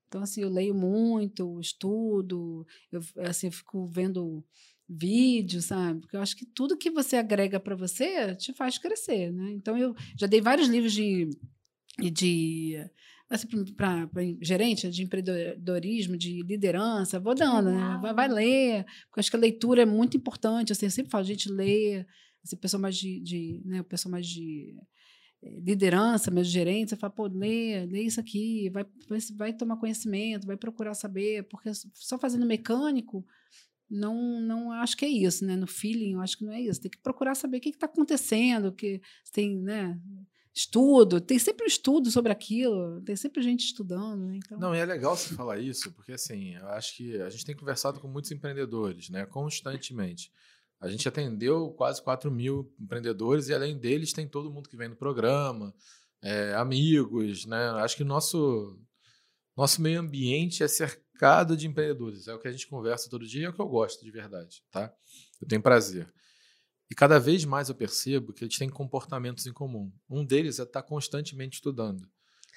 Então, 0.09 0.21
assim, 0.21 0.41
eu 0.41 0.49
leio 0.49 0.75
muito, 0.75 1.57
estudo, 1.61 2.67
eu, 2.91 2.99
assim, 3.19 3.47
eu 3.47 3.53
fico 3.53 3.87
vendo 3.87 4.43
vídeos, 4.93 5.65
sabe? 5.65 6.01
Porque 6.01 6.15
eu 6.15 6.21
acho 6.21 6.35
que 6.35 6.45
tudo 6.45 6.77
que 6.77 6.91
você 6.91 7.15
agrega 7.15 7.59
para 7.59 7.75
você 7.75 8.35
te 8.35 8.53
faz 8.53 8.77
crescer, 8.77 9.31
né? 9.31 9.51
Então, 9.51 9.77
eu 9.77 9.95
já 10.17 10.27
dei 10.27 10.41
vários 10.41 10.67
livros 10.67 10.91
de, 10.91 11.29
de 11.97 12.77
assim, 13.29 13.47
para 13.73 14.09
gerente 14.41 14.89
de 14.89 15.03
empreendedorismo, 15.03 16.17
de 16.17 16.41
liderança, 16.43 17.19
vou 17.19 17.33
dando, 17.33 17.71
né? 17.71 17.99
Vai, 18.01 18.13
vai 18.13 18.27
ler, 18.27 18.83
porque 19.05 19.19
eu 19.19 19.21
acho 19.21 19.29
que 19.29 19.37
a 19.37 19.39
leitura 19.39 19.83
é 19.83 19.85
muito 19.85 20.17
importante. 20.17 20.71
Assim, 20.71 20.87
eu 20.87 20.91
sempre 20.91 21.11
falo, 21.11 21.23
gente, 21.23 21.49
lê, 21.49 22.05
Assim, 22.43 22.55
pessoa 22.55 22.81
mais 22.81 22.97
de, 22.97 23.19
de 23.19 23.61
né, 23.65 23.83
pessoa 23.83 24.11
mais 24.11 24.25
de 24.25 24.75
eh, 25.43 25.59
liderança, 25.59 26.31
meus 26.31 26.47
gerentes, 26.47 26.89
você 26.89 26.95
fala, 26.95 27.13
pô, 27.13 27.27
lê, 27.27 27.85
lê 27.85 28.01
isso 28.01 28.19
aqui, 28.19 28.69
vai, 28.71 28.85
vai 29.35 29.53
tomar 29.53 29.77
conhecimento, 29.77 30.47
vai 30.47 30.57
procurar 30.57 30.93
saber, 30.95 31.43
porque 31.43 31.71
só 31.93 32.17
fazendo 32.17 32.45
mecânico, 32.45 33.25
não, 33.91 34.39
não 34.39 34.71
acho 34.71 34.95
que 34.95 35.03
é 35.03 35.09
isso, 35.09 35.45
né? 35.45 35.57
No 35.57 35.67
feeling, 35.67 36.13
eu 36.13 36.21
acho 36.21 36.37
que 36.37 36.45
não 36.45 36.53
é 36.53 36.61
isso. 36.61 36.79
Tem 36.79 36.89
que 36.89 36.97
procurar 36.97 37.35
saber 37.35 37.57
o 37.57 37.59
que 37.59 37.69
está 37.69 37.87
acontecendo, 37.87 38.71
que 38.71 39.01
tem, 39.33 39.57
né? 39.57 39.99
Estudo, 40.53 41.19
tem 41.19 41.37
sempre 41.37 41.65
um 41.65 41.67
estudo 41.67 42.09
sobre 42.09 42.31
aquilo, 42.31 43.01
tem 43.01 43.15
sempre 43.15 43.41
gente 43.41 43.65
estudando. 43.65 44.25
Né? 44.27 44.37
Então... 44.37 44.57
Não, 44.57 44.73
e 44.73 44.79
é 44.79 44.85
legal 44.85 45.15
você 45.15 45.33
falar 45.35 45.59
isso, 45.59 45.91
porque 45.91 46.13
assim, 46.13 46.55
eu 46.55 46.67
acho 46.69 46.95
que 46.95 47.21
a 47.21 47.29
gente 47.29 47.45
tem 47.45 47.55
conversado 47.55 47.99
com 47.99 48.07
muitos 48.07 48.31
empreendedores, 48.31 49.09
né? 49.09 49.25
Constantemente. 49.25 50.31
A 50.79 50.87
gente 50.87 51.07
atendeu 51.07 51.71
quase 51.71 52.01
4 52.01 52.31
mil 52.31 52.73
empreendedores 52.79 53.49
e 53.49 53.53
além 53.53 53.77
deles 53.77 54.13
tem 54.13 54.27
todo 54.27 54.51
mundo 54.51 54.69
que 54.69 54.77
vem 54.77 54.89
no 54.89 54.95
programa, 54.95 55.73
é, 56.21 56.53
amigos, 56.53 57.45
né? 57.45 57.69
Acho 57.71 57.97
que 57.97 58.03
o 58.03 58.05
nosso, 58.05 58.79
nosso 59.55 59.81
meio 59.81 59.99
ambiente 59.99 60.63
é 60.63 60.67
cercado 60.67 61.10
de 61.55 61.67
empreendedores. 61.67 62.27
É 62.27 62.33
o 62.33 62.39
que 62.39 62.47
a 62.47 62.51
gente 62.51 62.67
conversa 62.67 63.09
todo 63.09 63.27
dia, 63.27 63.47
é 63.47 63.49
o 63.49 63.53
que 63.53 63.61
eu 63.61 63.67
gosto 63.67 64.03
de 64.03 64.11
verdade, 64.11 64.63
tá? 64.71 64.93
Eu 65.39 65.47
tenho 65.47 65.61
prazer. 65.61 66.11
E 66.89 66.95
cada 66.95 67.19
vez 67.19 67.45
mais 67.45 67.69
eu 67.69 67.75
percebo 67.75 68.33
que 68.33 68.43
eles 68.43 68.57
têm 68.57 68.69
comportamentos 68.69 69.45
em 69.45 69.53
comum. 69.53 69.91
Um 70.09 70.25
deles 70.25 70.59
é 70.59 70.63
estar 70.63 70.83
constantemente 70.83 71.55
estudando. 71.55 72.05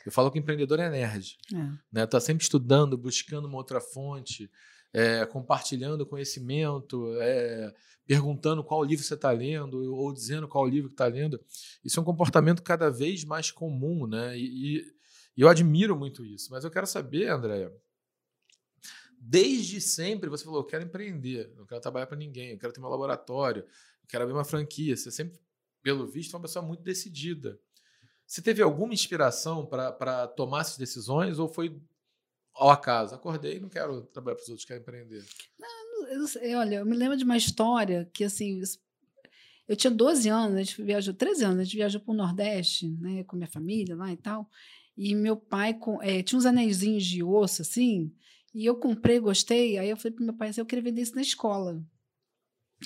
Eu 0.04 0.10
falo 0.10 0.30
que 0.30 0.38
empreendedor 0.38 0.80
é 0.80 0.90
nerd. 0.90 1.38
É. 1.52 1.56
Né? 1.92 2.06
Tá 2.06 2.20
sempre 2.20 2.42
estudando, 2.42 2.98
buscando 2.98 3.46
uma 3.46 3.56
outra 3.56 3.80
fonte, 3.80 4.50
é, 4.92 5.24
compartilhando 5.26 6.06
conhecimento, 6.06 7.16
é, 7.20 7.72
perguntando 8.06 8.62
qual 8.62 8.84
livro 8.84 9.04
você 9.04 9.14
está 9.14 9.30
lendo 9.30 9.94
ou 9.94 10.12
dizendo 10.12 10.48
qual 10.48 10.66
livro 10.66 10.88
que 10.88 10.94
está 10.94 11.06
lendo. 11.06 11.40
Isso 11.84 11.98
é 11.98 12.02
um 12.02 12.04
comportamento 12.06 12.62
cada 12.62 12.90
vez 12.90 13.24
mais 13.24 13.50
comum, 13.50 14.06
né? 14.06 14.36
E, 14.38 14.78
e, 14.78 14.94
eu 15.36 15.48
admiro 15.48 15.96
muito 15.96 16.24
isso. 16.24 16.50
Mas 16.50 16.64
eu 16.64 16.70
quero 16.70 16.86
saber, 16.86 17.28
Andréia, 17.28 17.72
desde 19.26 19.80
sempre 19.80 20.28
você 20.28 20.44
falou, 20.44 20.60
eu 20.60 20.66
quero 20.66 20.84
empreender, 20.84 21.50
não 21.56 21.64
quero 21.64 21.80
trabalhar 21.80 22.06
para 22.06 22.16
ninguém, 22.16 22.50
eu 22.50 22.58
quero 22.58 22.72
ter 22.72 22.80
meu 22.80 22.90
laboratório, 22.90 23.62
eu 23.62 24.08
quero 24.08 24.24
abrir 24.24 24.34
uma 24.34 24.44
franquia. 24.44 24.96
Você 24.96 25.10
sempre, 25.10 25.38
pelo 25.82 26.06
visto, 26.06 26.34
é 26.34 26.36
uma 26.36 26.42
pessoa 26.42 26.64
muito 26.64 26.82
decidida. 26.82 27.58
Você 28.26 28.42
teve 28.42 28.62
alguma 28.62 28.92
inspiração 28.92 29.64
para 29.66 30.28
tomar 30.28 30.60
essas 30.60 30.76
decisões 30.76 31.38
ou 31.38 31.48
foi 31.48 31.80
ao 32.54 32.70
acaso? 32.70 33.14
Acordei 33.14 33.58
não 33.58 33.68
quero 33.68 34.02
trabalhar 34.02 34.36
para 34.36 34.42
os 34.42 34.48
outros, 34.48 34.66
quero 34.66 34.80
empreender. 34.80 35.24
Não, 35.58 36.06
eu, 36.08 36.26
eu, 36.42 36.58
olha, 36.58 36.76
eu 36.76 36.86
me 36.86 36.96
lembro 36.96 37.16
de 37.16 37.24
uma 37.24 37.36
história 37.36 38.08
que, 38.12 38.24
assim, 38.24 38.60
eu 39.66 39.74
tinha 39.74 39.90
12 39.90 40.28
anos, 40.28 40.56
a 40.56 40.62
gente 40.62 40.82
viajou, 40.82 41.14
13 41.14 41.44
anos, 41.44 41.60
a 41.60 41.64
gente 41.64 41.76
viajou 41.76 42.00
para 42.00 42.12
o 42.12 42.16
Nordeste, 42.16 42.88
né, 42.88 43.24
com 43.24 43.36
minha 43.36 43.50
família 43.50 43.96
lá 43.96 44.12
e 44.12 44.16
tal. 44.16 44.48
E 44.96 45.14
meu 45.14 45.36
pai 45.36 45.74
com, 45.74 46.00
é, 46.02 46.22
tinha 46.22 46.38
uns 46.38 46.46
anéisinhos 46.46 47.04
de 47.04 47.22
osso, 47.22 47.62
assim, 47.62 48.14
e 48.54 48.64
eu 48.64 48.76
comprei, 48.76 49.18
gostei. 49.18 49.78
Aí 49.78 49.90
eu 49.90 49.96
falei 49.96 50.12
para 50.12 50.24
meu 50.24 50.36
pai 50.36 50.48
assim, 50.48 50.60
eu 50.60 50.66
queria 50.66 50.84
vender 50.84 51.02
isso 51.02 51.14
na 51.14 51.22
escola. 51.22 51.82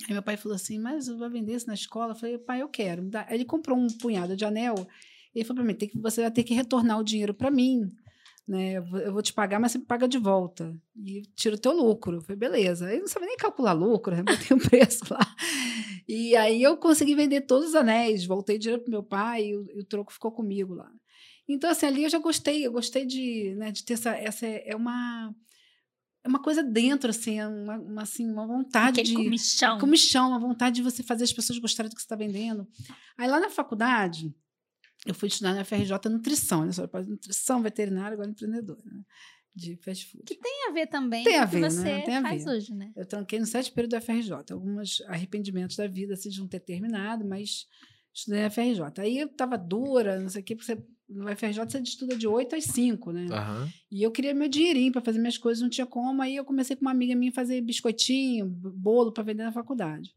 Aí 0.07 0.13
meu 0.13 0.23
pai 0.23 0.37
falou 0.37 0.55
assim, 0.55 0.79
mas 0.79 1.07
vai 1.07 1.29
vender 1.29 1.55
isso 1.55 1.67
na 1.67 1.73
escola? 1.73 2.13
Eu 2.13 2.15
falei, 2.15 2.37
pai, 2.37 2.61
eu 2.61 2.69
quero. 2.69 3.09
Aí 3.27 3.35
ele 3.35 3.45
comprou 3.45 3.77
um 3.77 3.87
punhado 3.87 4.35
de 4.35 4.45
anel. 4.45 4.75
Ele 5.35 5.45
falou 5.45 5.57
para 5.61 5.65
mim, 5.65 5.77
tem 5.77 5.89
que, 5.89 5.99
você 5.99 6.21
vai 6.21 6.31
ter 6.31 6.43
que 6.43 6.53
retornar 6.53 6.99
o 6.99 7.03
dinheiro 7.03 7.33
para 7.33 7.51
mim 7.51 7.91
né? 8.49 8.77
Eu 8.77 9.13
vou 9.13 9.21
te 9.21 9.31
pagar, 9.31 9.59
mas 9.59 9.71
você 9.71 9.77
me 9.77 9.85
paga 9.85 10.07
de 10.07 10.17
volta. 10.17 10.75
E 10.97 11.21
tira 11.35 11.55
o 11.55 11.59
teu 11.59 11.71
lucro. 11.71 12.17
Eu 12.17 12.21
falei, 12.21 12.35
beleza. 12.35 12.91
Eu 12.91 13.01
não 13.01 13.07
sabia 13.07 13.27
nem 13.27 13.37
calcular 13.37 13.73
lucro, 13.73 14.15
né? 14.15 14.23
Botei 14.25 14.57
um 14.57 14.59
preço 14.59 15.03
lá. 15.11 15.35
E 16.07 16.35
aí 16.35 16.63
eu 16.63 16.75
consegui 16.75 17.13
vender 17.13 17.41
todos 17.41 17.69
os 17.69 17.75
anéis, 17.75 18.25
voltei 18.25 18.57
dinheiro 18.57 18.81
pro 18.81 18.89
meu 18.89 19.03
pai 19.03 19.49
e 19.49 19.55
o, 19.55 19.69
e 19.75 19.79
o, 19.81 19.85
troco 19.85 20.11
ficou 20.11 20.31
comigo 20.31 20.73
lá. 20.73 20.91
Então, 21.47 21.69
assim, 21.69 21.85
ali 21.85 22.03
eu 22.03 22.09
já 22.09 22.17
gostei, 22.17 22.65
eu 22.65 22.71
gostei 22.71 23.05
de, 23.05 23.53
né, 23.55 23.71
de 23.71 23.85
ter 23.85 23.93
essa, 23.93 24.15
essa. 24.15 24.47
É 24.47 24.75
uma. 24.75 25.31
Uma 26.29 26.41
coisa 26.41 26.61
dentro, 26.61 27.09
assim, 27.09 27.39
é 27.39 27.47
uma, 27.47 27.77
uma, 27.79 28.01
assim, 28.03 28.31
uma 28.31 28.45
vontade 28.45 29.01
Aquele 29.01 29.15
de. 29.15 29.23
Comichão. 29.23 29.79
Comichão, 29.79 30.29
uma 30.29 30.39
vontade 30.39 30.75
de 30.75 30.83
você 30.83 31.01
fazer 31.01 31.23
as 31.23 31.33
pessoas 31.33 31.57
gostarem 31.57 31.89
do 31.89 31.95
que 31.95 32.01
você 32.01 32.05
está 32.05 32.15
vendendo. 32.15 32.67
Aí 33.17 33.27
lá 33.27 33.39
na 33.39 33.49
faculdade, 33.49 34.31
eu 35.07 35.13
fui 35.15 35.27
estudar 35.27 35.55
na 35.55 35.65
FRJ 35.65 35.97
Nutrição, 36.09 36.65
né? 36.65 36.71
Só 36.71 36.87
nutrição, 37.07 37.63
veterinária, 37.63 38.13
agora 38.13 38.29
empreendedora, 38.29 38.81
né? 38.85 39.03
De 39.55 39.75
fast 39.77 40.05
food. 40.05 40.23
Que 40.23 40.35
tem 40.35 40.67
a 40.69 40.71
ver 40.71 40.87
também 40.87 41.23
tem 41.23 41.39
com 41.39 41.45
o 41.45 41.49
que 41.49 41.59
você 41.59 41.83
né? 41.83 42.01
tem 42.01 42.17
a 42.17 42.21
faz 42.21 42.45
ver. 42.45 42.51
hoje, 42.51 42.75
né? 42.75 42.91
Eu 42.95 43.05
tranquei 43.07 43.39
no 43.39 43.47
sete 43.47 43.71
período 43.71 43.91
da 43.91 44.01
FRJ. 44.01 44.31
Alguns 44.51 45.01
arrependimentos 45.07 45.75
da 45.75 45.87
vida, 45.87 46.13
assim, 46.13 46.29
de 46.29 46.39
não 46.39 46.47
ter 46.47 46.59
terminado, 46.59 47.25
mas 47.25 47.65
estudei 48.13 48.43
na 48.43 48.51
FRJ. 48.51 48.99
Aí 48.99 49.17
eu 49.17 49.27
estava 49.27 49.57
dura, 49.57 50.19
não 50.19 50.29
sei 50.29 50.41
o 50.41 50.45
quê, 50.45 50.55
porque 50.55 50.73
você, 50.73 50.85
no 51.09 51.27
FRJ 51.35 51.65
você 51.65 51.79
estuda 51.79 52.15
de 52.15 52.27
8 52.27 52.55
às 52.55 52.65
5, 52.65 53.11
né? 53.11 53.21
Uhum. 53.21 53.69
E 53.91 54.03
eu 54.03 54.11
queria 54.11 54.33
meu 54.33 54.47
dinheirinho 54.47 54.91
para 54.91 55.01
fazer 55.01 55.17
minhas 55.17 55.37
coisas, 55.37 55.61
não 55.61 55.69
tinha 55.69 55.87
como. 55.87 56.21
Aí 56.21 56.35
eu 56.35 56.45
comecei 56.45 56.75
com 56.75 56.83
uma 56.83 56.91
amiga 56.91 57.15
minha 57.15 57.31
fazer 57.31 57.61
biscoitinho, 57.61 58.45
bolo 58.47 59.11
para 59.11 59.23
vender 59.23 59.43
na 59.43 59.51
faculdade. 59.51 60.13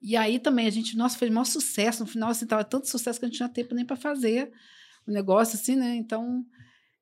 E 0.00 0.16
aí 0.16 0.40
também 0.40 0.66
a 0.66 0.70
gente, 0.70 0.96
nossa, 0.96 1.16
fez 1.16 1.30
maior 1.30 1.44
sucesso. 1.44 2.02
No 2.02 2.08
final, 2.08 2.30
assim, 2.30 2.44
tava 2.44 2.64
tanto 2.64 2.88
sucesso 2.88 3.20
que 3.20 3.24
a 3.24 3.28
gente 3.28 3.40
não 3.40 3.46
tinha 3.46 3.54
tempo 3.54 3.74
nem 3.74 3.84
para 3.84 3.96
fazer 3.96 4.52
o 5.06 5.12
negócio, 5.12 5.54
assim, 5.54 5.76
né? 5.76 5.94
Então, 5.94 6.44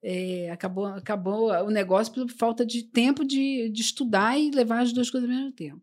é, 0.02 0.50
acabou, 0.50 0.86
acabou 0.86 1.50
o 1.64 1.70
negócio 1.70 2.12
por 2.12 2.28
falta 2.30 2.64
de 2.64 2.82
tempo 2.82 3.24
de, 3.24 3.70
de 3.70 3.80
estudar 3.80 4.38
e 4.38 4.50
levar 4.50 4.82
as 4.82 4.92
duas 4.92 5.08
coisas 5.08 5.28
ao 5.28 5.34
mesmo 5.34 5.52
tempo. 5.52 5.82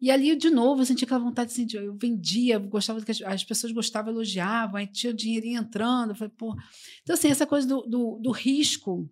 E 0.00 0.10
ali, 0.10 0.36
de 0.36 0.48
novo, 0.48 0.82
eu 0.82 0.86
sentia 0.86 1.04
aquela 1.04 1.20
vontade, 1.20 1.50
assim, 1.50 1.66
de, 1.66 1.76
eu 1.76 1.96
vendia, 1.96 2.58
gostava 2.58 3.00
que 3.02 3.10
as, 3.10 3.20
as, 3.22 3.44
pessoas 3.44 3.72
gostavam, 3.72 4.12
elogiavam, 4.12 4.76
aí 4.76 4.86
tinha 4.86 5.12
o 5.12 5.16
dinheirinho 5.16 5.60
entrando. 5.60 6.10
Eu 6.10 6.14
falei, 6.14 6.32
pô. 6.36 6.54
Então, 7.02 7.14
assim, 7.14 7.28
essa 7.28 7.46
coisa 7.46 7.66
do, 7.66 7.82
do, 7.82 8.18
do 8.22 8.30
risco, 8.30 9.10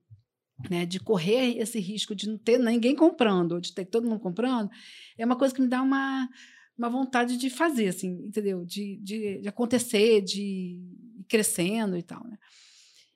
né, 0.71 0.87
de 0.87 1.01
correr 1.01 1.59
esse 1.59 1.81
risco 1.81 2.15
de 2.15 2.29
não 2.29 2.39
ter 2.39 2.59
ninguém 2.59 2.95
comprando, 2.95 3.53
ou 3.53 3.61
de 3.61 3.75
ter 3.75 3.85
todo 3.85 4.09
mundo 4.09 4.21
comprando, 4.21 4.71
é 5.19 5.25
uma 5.25 5.37
coisa 5.37 5.55
que 5.55 5.61
me 5.61 5.69
dá 5.69 5.83
uma 5.83 6.29
uma 6.79 6.91
vontade 6.91 7.37
de 7.37 7.49
fazer, 7.49 7.89
assim, 7.89 8.09
entendeu? 8.27 8.65
De, 8.65 8.99
de, 8.99 9.41
de 9.41 9.49
acontecer, 9.49 10.21
de 10.21 10.43
ir 10.43 11.25
crescendo 11.27 11.97
e 11.97 12.03
tal, 12.03 12.23
né? 12.25 12.37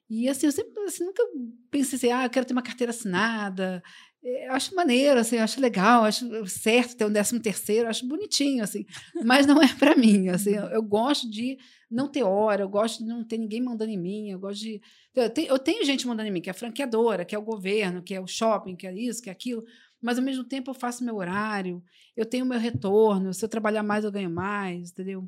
E 0.09 0.29
assim, 0.29 0.47
eu 0.47 0.53
sempre 0.53 0.83
assim, 0.83 1.05
nunca 1.05 1.23
pensei 1.71 1.97
assim, 1.97 2.11
ah, 2.11 2.25
eu 2.25 2.31
quero 2.31 2.45
ter 2.45 2.53
uma 2.53 2.63
carteira 2.63 2.91
assinada. 2.91 3.81
É, 4.23 4.49
acho 4.49 4.75
maneiro, 4.75 5.19
assim, 5.19 5.39
acho 5.39 5.59
legal, 5.61 6.05
acho 6.05 6.47
certo 6.47 6.95
ter 6.95 7.07
um 7.07 7.13
décimo 7.13 7.41
terceiro, 7.41 7.89
acho 7.89 8.07
bonitinho, 8.07 8.63
assim, 8.63 8.85
mas 9.25 9.47
não 9.47 9.63
é 9.63 9.67
para 9.79 9.97
mim, 9.97 10.29
assim, 10.29 10.55
eu, 10.55 10.83
gosto 10.83 11.31
de 11.31 11.57
não 11.91 12.07
ter 12.07 12.23
hora, 12.23 12.63
eu 12.63 12.69
gosto 12.69 12.99
de 12.99 13.09
não 13.09 13.25
ter 13.25 13.39
ninguém 13.39 13.63
mandando 13.63 13.91
em 13.91 13.99
mim, 13.99 14.31
eu 14.31 14.39
gosto 14.39 14.61
de... 14.61 14.81
Eu 15.15 15.31
tenho, 15.31 15.49
eu 15.49 15.59
tenho 15.59 15.85
gente 15.87 16.07
mandando 16.07 16.29
em 16.29 16.33
mim, 16.33 16.43
que 16.43 16.51
é 16.51 16.53
franqueadora, 16.53 17.25
que 17.25 17.35
é 17.35 17.39
o 17.39 17.43
governo, 17.43 18.03
que 18.03 18.15
é 18.15 18.21
o 18.21 18.27
shopping, 18.27 18.77
que 18.77 18.87
é 18.87 18.93
isso, 18.95 19.23
que 19.23 19.31
é 19.31 19.33
aquilo, 19.33 19.65
mas 20.03 20.19
ao 20.19 20.25
mesmo 20.25 20.45
tempo 20.45 20.71
eu 20.71 20.75
faço 20.75 21.03
meu 21.03 21.17
horário, 21.17 21.83
eu 22.15 22.27
tenho 22.27 22.45
meu 22.45 22.59
retorno, 22.59 23.33
se 23.33 23.43
eu 23.43 23.49
trabalhar 23.49 23.83
mais 23.83 24.05
eu 24.05 24.13
ganho 24.13 24.31
mais, 24.31 24.91
entendeu? 24.91 25.27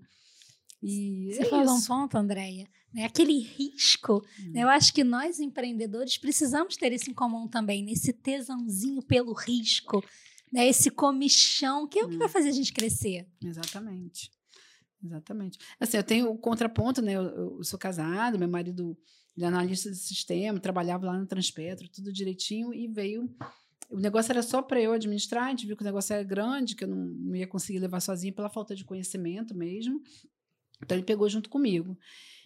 E 0.82 1.32
Você 1.32 1.42
é 1.42 1.44
falou 1.44 1.76
isso. 1.76 1.92
um 1.92 1.98
ponto, 1.98 2.16
Andréia, 2.16 2.68
né? 2.92 3.04
aquele 3.04 3.38
risco. 3.38 4.24
Hum. 4.40 4.50
Né? 4.52 4.62
Eu 4.62 4.68
acho 4.68 4.92
que 4.92 5.04
nós, 5.04 5.38
empreendedores, 5.38 6.18
precisamos 6.18 6.76
ter 6.76 6.92
isso 6.92 7.10
em 7.10 7.14
comum 7.14 7.46
também, 7.46 7.84
nesse 7.84 8.12
tesãozinho 8.12 9.00
pelo 9.02 9.32
risco, 9.32 10.04
né? 10.52 10.66
esse 10.66 10.90
comichão, 10.90 11.86
que 11.86 11.98
é 11.98 12.04
o 12.04 12.08
que 12.08 12.16
hum. 12.16 12.18
vai 12.18 12.28
fazer 12.28 12.48
a 12.48 12.52
gente 12.52 12.72
crescer. 12.72 13.28
Exatamente. 13.42 14.30
Exatamente. 15.04 15.58
Assim, 15.80 15.96
eu 15.96 16.04
tenho 16.04 16.30
o 16.30 16.38
contraponto, 16.38 17.02
né? 17.02 17.12
Eu, 17.12 17.56
eu 17.58 17.64
sou 17.64 17.78
casada, 17.78 18.38
meu 18.38 18.48
marido 18.48 18.96
é 19.38 19.44
analista 19.44 19.90
de 19.90 19.96
sistema, 19.96 20.60
trabalhava 20.60 21.06
lá 21.06 21.18
no 21.18 21.26
Transpetro, 21.26 21.88
tudo 21.88 22.12
direitinho, 22.12 22.72
e 22.72 22.86
veio 22.86 23.28
o 23.92 23.98
negócio 23.98 24.32
era 24.32 24.42
só 24.42 24.62
para 24.62 24.80
eu 24.80 24.92
administrar, 24.92 25.44
a 25.44 25.50
gente 25.50 25.66
viu 25.66 25.76
que 25.76 25.82
o 25.82 25.84
negócio 25.84 26.14
era 26.14 26.22
grande, 26.22 26.74
que 26.74 26.82
eu 26.82 26.88
não, 26.88 26.96
não 26.96 27.36
ia 27.36 27.46
conseguir 27.46 27.78
levar 27.78 28.00
sozinha 28.00 28.32
pela 28.32 28.48
falta 28.48 28.74
de 28.74 28.84
conhecimento 28.84 29.54
mesmo. 29.54 30.00
Então 30.82 30.96
ele 30.96 31.04
pegou 31.04 31.28
junto 31.28 31.48
comigo. 31.48 31.96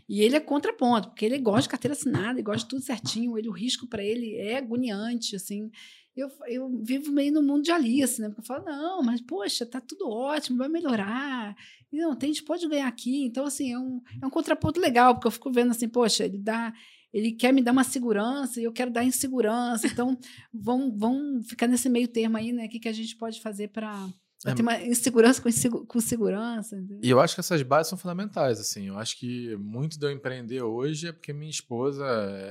E 0.09 0.23
ele 0.23 0.37
é 0.37 0.41
contraponto, 0.41 1.09
porque 1.09 1.25
ele 1.25 1.39
gosta 1.39 1.63
de 1.63 1.69
carteira 1.69 1.93
assinada, 1.93 2.35
ele 2.35 2.43
gosta 2.43 2.63
de 2.63 2.69
tudo 2.69 2.83
certinho, 2.83 3.37
ele, 3.37 3.49
o 3.49 3.53
risco 3.53 3.89
para 3.89 4.05
ele 4.05 4.37
é 4.37 4.59
agoniante, 4.59 5.35
assim. 5.35 5.69
Eu, 6.17 6.31
eu 6.47 6.81
vivo 6.83 7.13
meio 7.13 7.33
no 7.33 7.43
mundo 7.43 7.63
de 7.63 7.73
Alice, 7.73 8.21
né? 8.21 8.29
Porque 8.29 8.41
eu 8.41 8.45
falo, 8.45 8.65
não, 8.65 9.03
mas 9.03 9.21
poxa, 9.21 9.67
tá 9.67 9.81
tudo 9.81 10.09
ótimo, 10.09 10.59
vai 10.59 10.69
melhorar. 10.69 11.57
E, 11.93 11.99
não, 11.99 12.15
tem, 12.15 12.31
a 12.31 12.33
gente 12.33 12.45
pode 12.45 12.67
ganhar 12.69 12.87
aqui. 12.87 13.25
Então, 13.25 13.45
assim, 13.45 13.73
é 13.73 13.79
um, 13.79 14.01
é 14.23 14.27
um 14.27 14.31
contraponto 14.31 14.81
legal, 14.81 15.15
porque 15.15 15.27
eu 15.27 15.33
fico 15.33 15.51
vendo 15.51 15.73
assim, 15.73 15.89
poxa, 15.89 16.25
ele 16.25 16.39
dá 16.39 16.73
ele 17.13 17.33
quer 17.33 17.51
me 17.51 17.63
dar 17.63 17.73
uma 17.73 17.85
segurança 17.85 18.61
e 18.61 18.65
eu 18.65 18.73
quero 18.73 18.91
dar 18.91 19.03
insegurança. 19.03 19.87
Então, 19.87 20.19
vão, 20.53 20.95
vão 20.95 21.43
ficar 21.43 21.67
nesse 21.67 21.89
meio 21.89 22.09
termo 22.09 22.37
aí, 22.37 22.53
né? 22.53 22.67
O 22.67 22.69
que, 22.69 22.79
que 22.79 22.89
a 22.89 22.93
gente 22.93 23.17
pode 23.17 23.41
fazer 23.41 23.69
para 23.69 24.07
é, 24.45 24.55
ter 24.55 24.63
uma 24.63 24.79
insegurança 24.83 25.41
com, 25.41 25.87
com 25.87 26.01
segurança. 26.01 26.77
Entendeu? 26.77 27.01
E 27.03 27.11
eu 27.11 27.21
acho 27.21 27.35
que 27.35 27.41
essas 27.41 27.63
bases 27.63 27.89
são 27.89 27.99
fundamentais, 27.99 28.61
assim. 28.61 28.89
Eu 28.89 28.99
acho 28.99 29.19
que 29.19 29.57
muito 29.57 29.99
de 29.99 30.05
eu 30.05 30.11
empreender 30.11 30.63
hoje 30.63 31.09
é 31.09 31.13
porque 31.13 31.33
minha 31.33 31.51
esposa, 31.51 32.05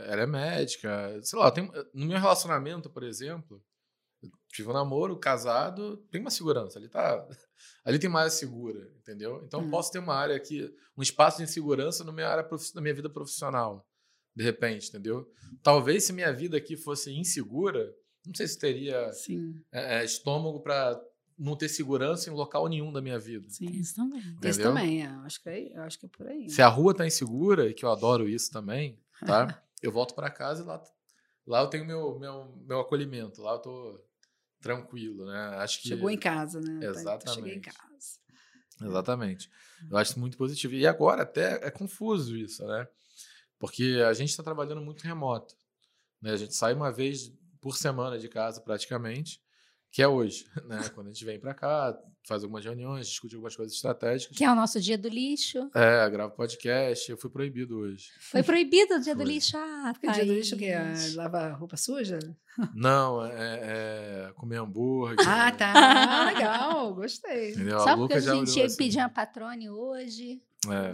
ela 0.07 0.21
é 0.21 0.25
médica. 0.25 1.19
Sei 1.21 1.37
lá, 1.37 1.51
tem, 1.51 1.69
no 1.93 2.05
meu 2.05 2.19
relacionamento, 2.19 2.89
por 2.89 3.03
exemplo, 3.03 3.63
tive 4.49 4.69
um 4.69 4.73
namoro, 4.73 5.17
casado, 5.19 5.97
tem 6.09 6.21
uma 6.21 6.31
segurança. 6.31 6.79
Ali 6.79 6.89
tá. 6.89 7.27
Ali 7.85 7.99
tem 7.99 8.09
uma 8.09 8.19
área 8.19 8.31
segura, 8.31 8.91
entendeu? 8.97 9.41
Então 9.45 9.61
Hum. 9.61 9.69
posso 9.69 9.91
ter 9.91 9.99
uma 9.99 10.15
área 10.15 10.35
aqui, 10.35 10.73
um 10.97 11.01
espaço 11.01 11.37
de 11.37 11.43
insegurança 11.43 12.03
na 12.03 12.11
minha 12.11 12.27
área 12.27 12.47
na 12.73 12.81
minha 12.81 12.93
vida 12.93 13.09
profissional. 13.09 13.87
De 14.35 14.43
repente, 14.43 14.89
entendeu? 14.89 15.29
Talvez 15.63 16.03
se 16.03 16.11
minha 16.11 16.33
vida 16.33 16.57
aqui 16.57 16.75
fosse 16.75 17.11
insegura, 17.11 17.93
não 18.25 18.33
sei 18.33 18.47
se 18.47 18.59
teria 18.59 19.09
é, 19.71 19.99
é, 19.99 20.03
estômago 20.03 20.61
para 20.61 20.99
não 21.37 21.55
ter 21.55 21.67
segurança 21.69 22.29
em 22.29 22.33
local 22.33 22.67
nenhum 22.67 22.91
da 22.91 23.01
minha 23.01 23.19
vida. 23.19 23.49
sim. 23.49 23.65
Isso 23.67 23.95
também. 23.95 24.19
Isso 24.19 24.33
Entendeu? 24.37 24.63
também, 24.73 25.05
é, 25.05 25.09
eu 25.09 25.19
acho 25.21 25.41
que 25.41 25.49
é, 25.49 25.77
eu 25.77 25.81
acho 25.83 25.99
que 25.99 26.05
é 26.05 26.09
por 26.09 26.27
aí. 26.27 26.49
Se 26.49 26.61
a 26.61 26.67
rua 26.67 26.93
tá 26.93 27.05
insegura, 27.05 27.67
e 27.69 27.73
que 27.73 27.83
eu 27.83 27.91
adoro 27.91 28.27
isso 28.27 28.51
também, 28.51 28.97
tá? 29.25 29.61
eu 29.81 29.91
volto 29.91 30.15
para 30.15 30.29
casa 30.29 30.63
e 30.63 30.65
lá, 30.65 30.81
lá 31.45 31.61
eu 31.61 31.67
tenho 31.67 31.85
meu, 31.85 32.17
meu, 32.17 32.55
meu 32.65 32.79
acolhimento, 32.79 33.41
lá 33.41 33.53
eu 33.53 33.59
tô 33.59 34.01
tranquilo, 34.61 35.25
né? 35.25 35.37
Acho 35.57 35.81
que 35.81 35.89
Chegou 35.89 36.09
em 36.09 36.17
casa, 36.17 36.59
né? 36.61 36.79
Tá- 36.93 37.17
tá- 37.19 37.33
Cheguei 37.33 37.53
em 37.53 37.57
Exatamente. 37.57 37.61
casa. 37.61 38.19
Exatamente. 38.81 39.51
Eu 39.89 39.97
acho 39.97 40.11
isso 40.11 40.19
muito 40.19 40.37
positivo. 40.37 40.73
E 40.73 40.85
agora 40.87 41.23
até 41.23 41.65
é 41.65 41.71
confuso 41.71 42.35
isso, 42.35 42.65
né? 42.65 42.87
Porque 43.59 44.01
a 44.05 44.11
gente 44.13 44.29
está 44.29 44.43
trabalhando 44.43 44.81
muito 44.81 45.03
remoto. 45.03 45.55
Né? 46.21 46.31
A 46.31 46.37
gente 46.37 46.53
sai 46.55 46.73
uma 46.73 46.91
vez 46.91 47.31
por 47.61 47.77
semana 47.77 48.17
de 48.17 48.27
casa 48.27 48.59
praticamente, 48.59 49.41
que 49.95 50.01
é 50.01 50.07
hoje, 50.09 50.45
né? 50.67 50.89
Quando 50.93 51.07
a 51.07 51.13
gente 51.13 51.23
vem 51.23 51.39
para 51.39 51.53
cá, 51.53 51.97
faz 52.27 52.43
algumas 52.43 52.65
reuniões, 52.65 53.07
discute 53.07 53.33
algumas 53.33 53.55
coisas 53.55 53.73
estratégicas. 53.73 54.35
Que 54.37 54.43
é 54.43 54.51
o 54.51 54.53
nosso 54.53 54.77
dia 54.81 54.97
do 54.97 55.07
lixo. 55.07 55.69
É, 55.73 56.09
gravo 56.09 56.35
podcast, 56.35 57.09
eu 57.09 57.17
fui 57.17 57.29
proibido 57.29 57.77
hoje. 57.77 58.09
Foi 58.19 58.43
proibido 58.43 58.95
o 58.95 58.99
dia 58.99 59.15
do 59.15 59.23
Foi. 59.23 59.31
lixo. 59.31 59.55
Ah, 59.55 59.93
Porque 59.93 60.11
dia 60.11 60.25
do 60.25 60.33
lixo 60.33 60.55
o 60.55 60.57
quê? 60.57 60.73
país. 60.73 61.17
Ah, 61.17 61.21
Lava 61.23 61.47
roupa 61.53 61.77
suja? 61.77 62.19
Não, 62.73 63.25
é, 63.25 64.27
é 64.27 64.33
comer 64.35 64.57
hambúrguer. 64.57 65.25
Ah, 65.25 65.49
tá. 65.53 65.71
Ah, 65.73 66.25
legal, 66.25 66.93
gostei. 66.93 67.53
Entendeu? 67.53 67.79
Só 67.79 67.91
a 67.91 67.95
porque 67.95 68.15
a 68.15 68.19
gente 68.19 68.59
ia 68.59 68.65
assim. 68.65 68.75
pedir 68.75 68.97
uma 68.97 69.07
patrone 69.07 69.69
hoje. 69.69 70.41
É. 70.67 70.91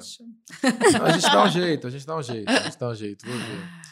A 1.02 1.12
gente 1.12 1.24
dá 1.24 1.44
um 1.44 1.50
jeito, 1.50 1.88
a 1.88 1.90
gente 1.90 2.06
dá 2.06 2.18
um 2.18 2.22
jeito, 2.22 2.52
a 2.52 2.60
gente 2.60 2.78
dá 2.78 2.90
um 2.90 2.96
jeito, 2.96 3.26
vou 3.26 3.36
ver. 3.36 3.82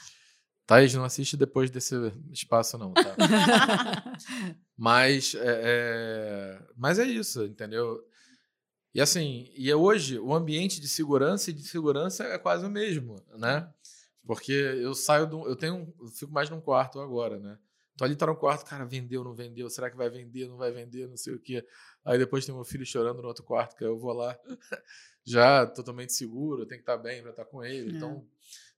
Thaís, 0.68 0.94
não 0.94 1.04
assiste 1.04 1.36
depois 1.36 1.72
desse 1.72 1.96
espaço, 2.32 2.78
não, 2.78 2.94
tá? 2.94 3.16
Mas 4.82 5.36
é, 5.38 6.58
mas 6.74 7.00
é 7.00 7.04
isso, 7.04 7.44
entendeu? 7.44 8.02
E 8.94 9.02
assim, 9.02 9.52
e 9.54 9.70
é 9.70 9.76
hoje 9.76 10.18
o 10.18 10.34
ambiente 10.34 10.80
de 10.80 10.88
segurança 10.88 11.50
e 11.50 11.54
de 11.54 11.64
segurança 11.64 12.24
é 12.24 12.38
quase 12.38 12.66
o 12.66 12.70
mesmo, 12.70 13.22
né? 13.38 13.70
Porque 14.26 14.54
eu 14.54 14.96
saio 14.96 15.28
do. 15.28 15.46
Eu 15.46 15.58
tenho. 15.58 15.94
Eu 16.00 16.08
fico 16.08 16.32
mais 16.32 16.50
num 16.50 16.62
quarto 16.62 17.02
agora, 17.02 17.38
né? 17.38 17.60
Então 17.94 18.06
ali 18.06 18.16
tá 18.16 18.26
no 18.26 18.38
quarto, 18.38 18.66
cara, 18.66 18.86
vendeu, 18.86 19.22
não 19.22 19.36
vendeu? 19.36 19.70
Será 19.70 19.92
que 19.92 19.98
vai 19.98 20.10
vender, 20.10 20.48
não 20.48 20.56
vai 20.56 20.72
vender, 20.72 21.10
não 21.10 21.18
sei 21.18 21.34
o 21.34 21.40
quê. 21.40 21.68
Aí 22.06 22.18
depois 22.18 22.46
tem 22.46 22.56
meu 22.56 22.64
filho 22.64 22.86
chorando 22.86 23.22
no 23.22 23.28
outro 23.28 23.44
quarto, 23.44 23.76
que 23.76 23.84
eu 23.84 24.00
vou 24.00 24.14
lá 24.14 24.40
já 25.28 25.66
totalmente 25.66 26.14
seguro, 26.14 26.66
tenho 26.66 26.80
que 26.80 26.90
estar 26.90 26.96
bem 26.98 27.22
para 27.22 27.32
estar 27.32 27.44
com 27.44 27.62
ele. 27.62 27.92
É. 27.92 27.98
Então, 27.98 28.26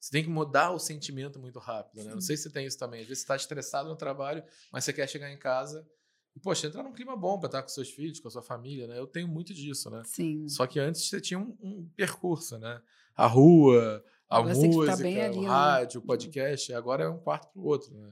você 0.01 0.11
tem 0.11 0.23
que 0.23 0.29
mudar 0.31 0.71
o 0.71 0.79
sentimento 0.79 1.39
muito 1.39 1.59
rápido, 1.59 2.03
né? 2.03 2.15
Não 2.15 2.21
sei 2.21 2.35
se 2.35 2.43
você 2.43 2.49
tem 2.49 2.65
isso 2.65 2.77
também. 2.77 3.01
Às 3.01 3.07
vezes 3.07 3.19
você 3.19 3.23
está 3.25 3.35
estressado 3.35 3.87
no 3.87 3.95
trabalho, 3.95 4.43
mas 4.71 4.83
você 4.83 4.91
quer 4.91 5.07
chegar 5.07 5.31
em 5.31 5.37
casa 5.37 5.87
e, 6.35 6.39
poxa, 6.39 6.65
entrar 6.65 6.81
num 6.81 6.91
clima 6.91 7.15
bom 7.15 7.37
para 7.37 7.45
estar 7.45 7.61
com 7.61 7.69
seus 7.69 7.91
filhos, 7.91 8.19
com 8.19 8.27
a 8.27 8.31
sua 8.31 8.41
família, 8.41 8.87
né? 8.87 8.97
Eu 8.97 9.05
tenho 9.05 9.27
muito 9.27 9.53
disso, 9.53 9.91
né? 9.91 10.01
Sim. 10.03 10.49
Só 10.49 10.65
que 10.65 10.79
antes 10.79 11.07
você 11.07 11.21
tinha 11.21 11.39
um, 11.39 11.55
um 11.61 11.87
percurso, 11.95 12.57
né? 12.57 12.81
A 13.15 13.27
rua, 13.27 14.03
a 14.27 14.39
Agora 14.39 14.55
música, 14.55 14.97
bem 14.97 15.21
ali, 15.21 15.37
o 15.37 15.41
né? 15.43 15.47
rádio, 15.47 16.01
o 16.01 16.03
podcast. 16.03 16.73
Agora 16.73 17.03
é 17.03 17.09
um 17.09 17.19
quarto 17.19 17.51
pro 17.51 17.63
outro, 17.63 17.93
né? 17.95 18.11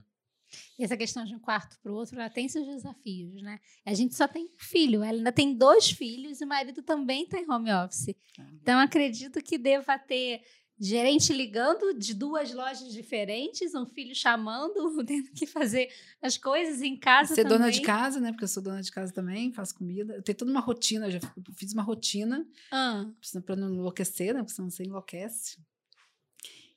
E 0.78 0.84
essa 0.84 0.98
questão 0.98 1.26
de 1.26 1.36
um 1.36 1.40
quarto 1.40 1.78
para 1.82 1.92
o 1.92 1.96
outro, 1.96 2.20
ela 2.20 2.30
tem 2.30 2.48
seus 2.48 2.66
desafios, 2.66 3.42
né? 3.42 3.60
A 3.86 3.94
gente 3.94 4.16
só 4.16 4.28
tem 4.28 4.46
um 4.46 4.58
filho, 4.58 5.04
ela 5.04 5.18
ainda 5.18 5.32
tem 5.32 5.56
dois 5.56 5.90
filhos 5.90 6.42
e 6.42 6.46
o 6.46 6.48
marido 6.48 6.82
também 6.82 7.24
está 7.24 7.40
em 7.40 7.50
home 7.50 7.72
office. 7.72 8.16
Então, 8.62 8.80
acredito 8.80 9.42
que 9.44 9.58
deva 9.58 9.98
ter 10.00 10.42
gerente 10.80 11.34
ligando 11.34 11.94
de 11.94 12.14
duas 12.14 12.54
lojas 12.54 12.92
diferentes, 12.94 13.76
um 13.76 13.86
filho 13.86 14.16
chamando, 14.16 14.74
tendo 15.06 15.30
que 15.32 15.46
fazer 15.46 15.90
as 16.22 16.38
coisas 16.38 16.82
em 16.82 16.96
casa 16.96 17.36
Ser 17.36 17.44
também. 17.44 17.58
dona 17.58 17.72
de 17.72 17.82
casa, 17.82 18.20
né? 18.20 18.32
Porque 18.32 18.46
eu 18.46 18.48
sou 18.48 18.64
dona 18.64 18.82
de 18.82 18.92
casa 18.92 19.12
também, 19.12 19.52
faço 19.52 19.76
comida. 19.76 20.16
Eu 20.16 20.24
tenho 20.24 20.38
toda 20.38 20.50
uma 20.52 20.62
rotina, 20.62 21.08
eu 21.08 21.12
já 21.12 21.20
fiz 21.56 21.74
uma 21.74 21.84
rotina 21.84 22.48
Ah, 22.72 23.06
para 23.46 23.56
não 23.56 23.74
enlouquecer, 23.74 24.34
né? 24.34 24.40
Porque 24.42 24.54
senão 24.54 24.70
você 24.70 24.84
enlouquece. 24.84 25.58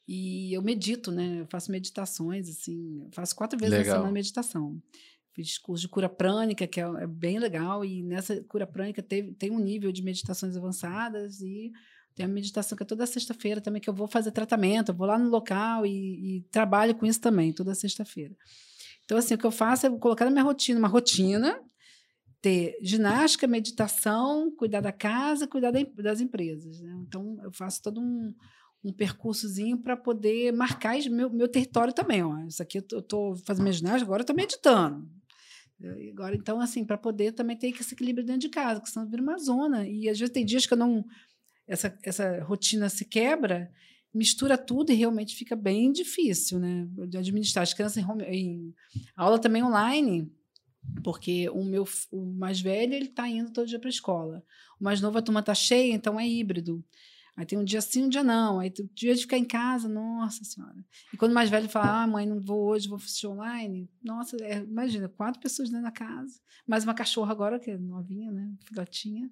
E 0.07 0.53
eu 0.53 0.61
medito, 0.63 1.13
né? 1.13 1.41
Eu 1.41 1.47
faço 1.47 1.71
meditações, 1.71 2.49
assim. 2.49 3.09
faço 3.13 3.37
quatro 3.37 3.59
vezes 3.59 3.73
Legal. 3.79 3.87
na 3.95 4.01
semana 4.01 4.13
meditação. 4.13 4.83
Fiz 5.33 5.57
curso 5.57 5.83
de 5.83 5.89
cura 5.89 6.09
prânica, 6.09 6.67
que 6.67 6.81
é, 6.81 6.85
é 6.85 7.07
bem 7.07 7.39
legal. 7.39 7.85
E 7.85 8.03
nessa 8.03 8.43
cura 8.45 8.67
prânica 8.67 9.03
teve, 9.03 9.33
tem 9.33 9.51
um 9.51 9.61
nível 9.61 9.91
de 9.93 10.03
meditações 10.03 10.57
avançadas 10.57 11.41
e 11.41 11.73
tem 12.15 12.27
a 12.27 12.29
meditação 12.29 12.77
que 12.77 12.83
é 12.83 12.87
toda 12.87 13.07
sexta-feira 13.07 13.61
também, 13.61 13.81
que 13.81 13.89
eu 13.89 13.95
vou 13.95 14.07
fazer 14.07 14.31
tratamento, 14.31 14.91
eu 14.91 14.95
vou 14.95 15.07
lá 15.07 15.19
no 15.19 15.29
local 15.29 15.87
e, 15.87 16.39
e 16.39 16.43
trabalho 16.51 16.95
com 16.95 17.07
isso 17.07 17.21
também, 17.21 17.53
toda 17.53 17.75
sexta-feira. 17.75 18.35
Então, 19.05 19.19
assim, 19.19 19.35
o 19.35 19.39
que 19.39 19.47
eu 19.47 19.51
faço 19.51 19.87
é 19.87 19.91
colocar 19.99 20.25
na 20.25 20.31
minha 20.31 20.45
rotina, 20.45 20.79
uma 20.79 20.89
rotina, 20.89 21.61
ter 22.41 22.77
ginástica, 22.83 23.47
meditação, 23.47 24.51
cuidar 24.57 24.81
da 24.81 24.93
casa, 24.93 25.47
cuidar 25.47 25.71
das 25.71 26.21
empresas. 26.21 26.81
né? 26.81 26.93
Então, 27.07 27.39
eu 27.43 27.53
faço 27.53 27.83
todo 27.83 28.01
um, 28.01 28.35
um 28.85 28.93
percursozinho 28.93 29.79
para 29.79 29.97
poder 29.97 30.53
marcar 30.53 30.99
meu, 31.11 31.31
meu 31.31 31.49
território 31.49 31.93
também. 31.93 32.23
Ó. 32.23 32.39
Isso 32.47 32.63
aqui 32.63 32.79
eu 32.79 32.99
estou 32.99 33.37
fazendo 33.37 33.63
minha 33.63 33.73
ginástica, 33.73 34.05
agora 34.05 34.21
eu 34.21 34.25
estou 34.25 34.37
meditando. 34.37 35.09
Agora, 36.11 36.37
então, 36.37 36.61
assim, 36.61 36.85
para 36.85 36.97
poder 36.97 37.33
também 37.33 37.57
ter 37.57 37.69
esse 37.69 37.95
equilíbrio 37.95 38.25
dentro 38.25 38.43
de 38.43 38.49
casa, 38.49 38.81
porque 38.81 38.93
senão 38.93 39.09
vira 39.09 39.23
uma 39.23 39.39
zona. 39.39 39.87
E 39.87 40.09
às 40.09 40.19
vezes 40.19 40.33
tem 40.33 40.45
dias 40.45 40.67
que 40.67 40.73
eu 40.73 40.79
não. 40.79 41.05
Essa, 41.67 41.97
essa 42.03 42.43
rotina 42.43 42.89
se 42.89 43.05
quebra, 43.05 43.73
mistura 44.13 44.59
tudo 44.59 44.93
e 44.93 44.95
realmente 44.95 45.37
fica 45.37 45.57
bem 45.57 45.93
difícil, 45.93 46.59
né? 46.59 46.87
De 47.09 47.17
administrar 47.17 47.63
as 47.63 47.73
crianças 47.73 47.97
em, 48.03 48.05
home, 48.05 48.25
em 48.25 48.75
aula 49.17 49.39
também 49.39 49.63
online, 49.63 50.31
porque 51.03 51.49
o 51.51 51.65
meu 51.65 51.87
o 52.11 52.25
mais 52.35 52.61
velho 52.61 52.95
ele 52.95 53.07
está 53.07 53.29
indo 53.29 53.53
todo 53.53 53.69
dia 53.69 53.79
para 53.79 53.89
a 53.89 53.91
escola. 53.91 54.45
O 54.81 54.85
mais 54.85 55.01
novo 55.01 55.19
a 55.19 55.23
turma 55.23 55.41
está 55.41 55.55
cheia, 55.55 55.95
então 55.95 56.19
é 56.19 56.29
híbrido. 56.29 56.85
Aí 57.35 57.47
tem 57.47 57.59
um 57.59 57.65
dia 57.65 57.81
sim, 57.81 58.05
um 58.05 58.09
dia 58.09 58.23
não. 58.23 58.61
Aí 58.61 58.71
tem 58.71 58.85
o 58.85 58.91
dia 58.93 59.15
de 59.15 59.23
ficar 59.23 59.39
em 59.39 59.45
casa, 59.45 59.89
nossa 59.89 60.45
senhora. 60.45 60.85
E 61.13 61.17
quando 61.17 61.31
o 61.31 61.35
mais 61.35 61.49
velho 61.49 61.69
fala, 61.69 62.03
ah, 62.03 62.07
mãe, 62.07 62.27
não 62.27 62.39
vou 62.39 62.69
hoje, 62.69 62.89
vou 62.89 62.97
assistir 62.97 63.27
online. 63.27 63.89
Nossa, 64.03 64.37
é, 64.45 64.59
imagina, 64.59 65.09
quatro 65.09 65.41
pessoas 65.41 65.71
dentro 65.71 65.85
da 65.85 65.91
casa. 65.91 66.39
Mais 66.67 66.85
uma 66.85 66.93
cachorra 66.93 67.33
agora, 67.33 67.59
que 67.59 67.71
é 67.71 67.79
novinha, 67.79 68.31
né? 68.31 68.53
Filhotinha. 68.67 69.31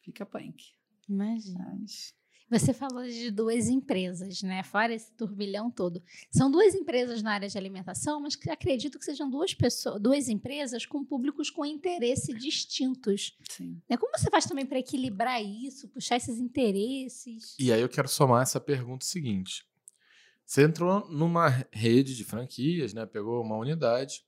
Fica 0.00 0.24
punk. 0.24 0.75
Imagina. 1.08 1.78
Mas... 1.80 2.14
Você 2.48 2.72
falou 2.72 3.02
de 3.02 3.28
duas 3.30 3.66
empresas, 3.68 4.40
né? 4.40 4.62
Fora 4.62 4.94
esse 4.94 5.12
turbilhão 5.14 5.68
todo. 5.68 6.00
São 6.30 6.48
duas 6.48 6.74
empresas 6.74 7.20
na 7.20 7.32
área 7.32 7.48
de 7.48 7.58
alimentação, 7.58 8.20
mas 8.20 8.36
que 8.36 8.48
acredito 8.48 9.00
que 9.00 9.04
sejam 9.04 9.28
duas 9.28 9.52
pessoas, 9.52 10.00
duas 10.00 10.28
empresas 10.28 10.86
com 10.86 11.04
públicos 11.04 11.50
com 11.50 11.64
interesse 11.64 12.32
distintos. 12.32 13.36
Sim. 13.50 13.82
Né? 13.88 13.96
Como 13.96 14.16
você 14.16 14.30
faz 14.30 14.46
também 14.46 14.64
para 14.64 14.78
equilibrar 14.78 15.42
isso, 15.42 15.88
puxar 15.88 16.16
esses 16.16 16.38
interesses? 16.38 17.56
E 17.58 17.72
aí 17.72 17.80
eu 17.80 17.88
quero 17.88 18.06
somar 18.06 18.42
essa 18.42 18.60
pergunta 18.60 19.04
seguinte. 19.04 19.66
Você 20.44 20.62
entrou 20.62 21.08
numa 21.10 21.48
rede 21.72 22.14
de 22.14 22.22
franquias, 22.22 22.94
né? 22.94 23.04
Pegou 23.06 23.42
uma 23.42 23.56
unidade. 23.56 24.24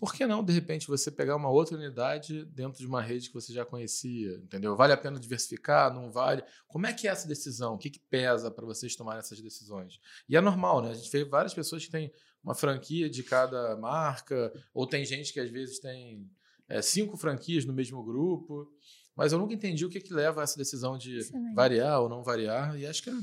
Por 0.00 0.14
que 0.14 0.26
não, 0.26 0.42
de 0.42 0.50
repente, 0.50 0.88
você 0.88 1.10
pegar 1.10 1.36
uma 1.36 1.50
outra 1.50 1.76
unidade 1.76 2.46
dentro 2.46 2.78
de 2.78 2.86
uma 2.86 3.02
rede 3.02 3.28
que 3.28 3.34
você 3.34 3.52
já 3.52 3.66
conhecia? 3.66 4.36
Entendeu? 4.36 4.74
Vale 4.74 4.94
a 4.94 4.96
pena 4.96 5.20
diversificar? 5.20 5.92
Não 5.92 6.10
vale? 6.10 6.42
Como 6.66 6.86
é 6.86 6.92
que 6.94 7.06
é 7.06 7.10
essa 7.10 7.28
decisão? 7.28 7.74
O 7.74 7.78
que, 7.78 7.90
que 7.90 8.00
pesa 8.08 8.50
para 8.50 8.64
vocês 8.64 8.96
tomarem 8.96 9.18
essas 9.18 9.38
decisões? 9.42 10.00
E 10.26 10.38
é 10.38 10.40
normal, 10.40 10.80
né? 10.80 10.92
A 10.92 10.94
gente 10.94 11.10
vê 11.12 11.22
várias 11.22 11.52
pessoas 11.52 11.84
que 11.84 11.90
têm 11.90 12.10
uma 12.42 12.54
franquia 12.54 13.10
de 13.10 13.22
cada 13.22 13.76
marca, 13.76 14.50
ou 14.72 14.86
tem 14.86 15.04
gente 15.04 15.34
que 15.34 15.40
às 15.40 15.50
vezes 15.50 15.78
tem 15.78 16.26
é, 16.66 16.80
cinco 16.80 17.18
franquias 17.18 17.66
no 17.66 17.74
mesmo 17.74 18.02
grupo. 18.02 18.72
Mas 19.14 19.32
eu 19.32 19.38
nunca 19.38 19.52
entendi 19.52 19.84
o 19.84 19.90
que, 19.90 20.00
que 20.00 20.14
leva 20.14 20.40
a 20.40 20.44
essa 20.44 20.56
decisão 20.56 20.96
de 20.96 21.18
Excelente. 21.18 21.54
variar 21.54 22.00
ou 22.00 22.08
não 22.08 22.22
variar. 22.22 22.74
E 22.78 22.86
acho 22.86 23.02
que 23.02 23.10
é 23.10 23.14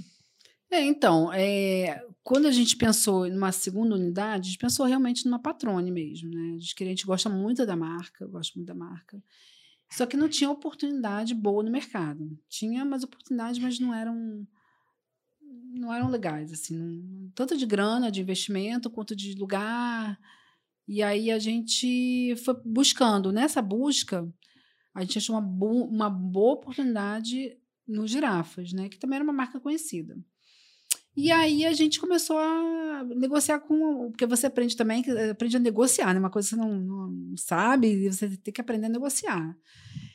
É, 0.69 0.82
então, 0.84 1.32
é, 1.32 2.06
quando 2.23 2.45
a 2.47 2.51
gente 2.51 2.75
pensou 2.75 3.25
em 3.25 3.36
uma 3.36 3.51
segunda 3.51 3.95
unidade, 3.95 4.41
a 4.49 4.51
gente 4.51 4.58
pensou 4.60 4.86
realmente 4.86 5.25
numa 5.25 5.39
patrone 5.39 5.91
mesmo, 5.91 6.30
né? 6.30 6.56
A 6.56 6.60
gente, 6.60 6.84
a 6.84 6.86
gente 6.88 7.06
gosta 7.06 7.30
muito 7.30 7.65
da 7.65 7.75
marca, 7.75 8.23
eu 8.25 8.30
gosto 8.30 8.56
muito 8.56 8.67
da 8.67 8.75
marca. 8.75 9.21
Só 9.91 10.06
que 10.06 10.17
não 10.17 10.30
tinha 10.30 10.49
oportunidade 10.51 11.34
boa 11.36 11.63
no 11.63 11.71
mercado. 11.71 12.38
Tinha 12.49 12.84
umas 12.84 13.03
oportunidades, 13.03 13.60
mas 13.60 13.80
não 13.80 13.93
eram 13.93 14.47
não 15.73 15.93
eram 15.93 16.10
legais, 16.10 16.51
assim, 16.51 17.32
tanto 17.36 17.56
de 17.58 17.65
grana, 17.65 18.12
de 18.12 18.21
investimento, 18.21 18.89
quanto 18.89 19.15
de 19.15 19.34
lugar. 19.36 20.19
E 20.88 21.03
aí 21.03 21.32
a 21.32 21.39
gente 21.39 22.36
foi 22.45 22.56
buscando. 22.65 23.32
Nessa 23.32 23.62
busca, 23.62 24.27
a 24.93 25.01
gente 25.03 25.17
achou 25.19 25.36
uma, 25.36 25.41
bo- 25.41 25.86
uma 25.86 26.10
boa 26.10 26.56
oportunidade 26.56 27.58
no 27.88 28.08
Girafas, 28.08 28.73
né? 28.73 28.89
Que 28.89 28.99
também 28.99 29.17
era 29.17 29.23
uma 29.23 29.34
marca 29.34 29.60
conhecida. 29.60 30.17
E 31.17 31.32
aí 31.32 31.65
a 31.65 31.73
gente 31.73 31.99
começou 31.99 32.38
a 32.38 33.03
negociar 33.15 33.60
com. 33.62 34.12
Porque 34.12 34.27
você 34.27 34.45
aprende 34.45 34.77
também, 34.77 35.03
aprende 35.32 35.58
a 35.58 35.60
negociar, 35.60 36.13
né? 36.13 36.19
Uma 36.19 36.30
coisa 36.30 36.47
que 36.47 36.56
você 36.56 36.62
não, 36.62 36.80
não 36.80 37.36
sabe, 37.36 38.08
você 38.08 38.38
tem 38.38 38.53
que 38.53 38.62
aprender 38.62 38.86
a 38.86 38.89
negociar. 38.89 39.58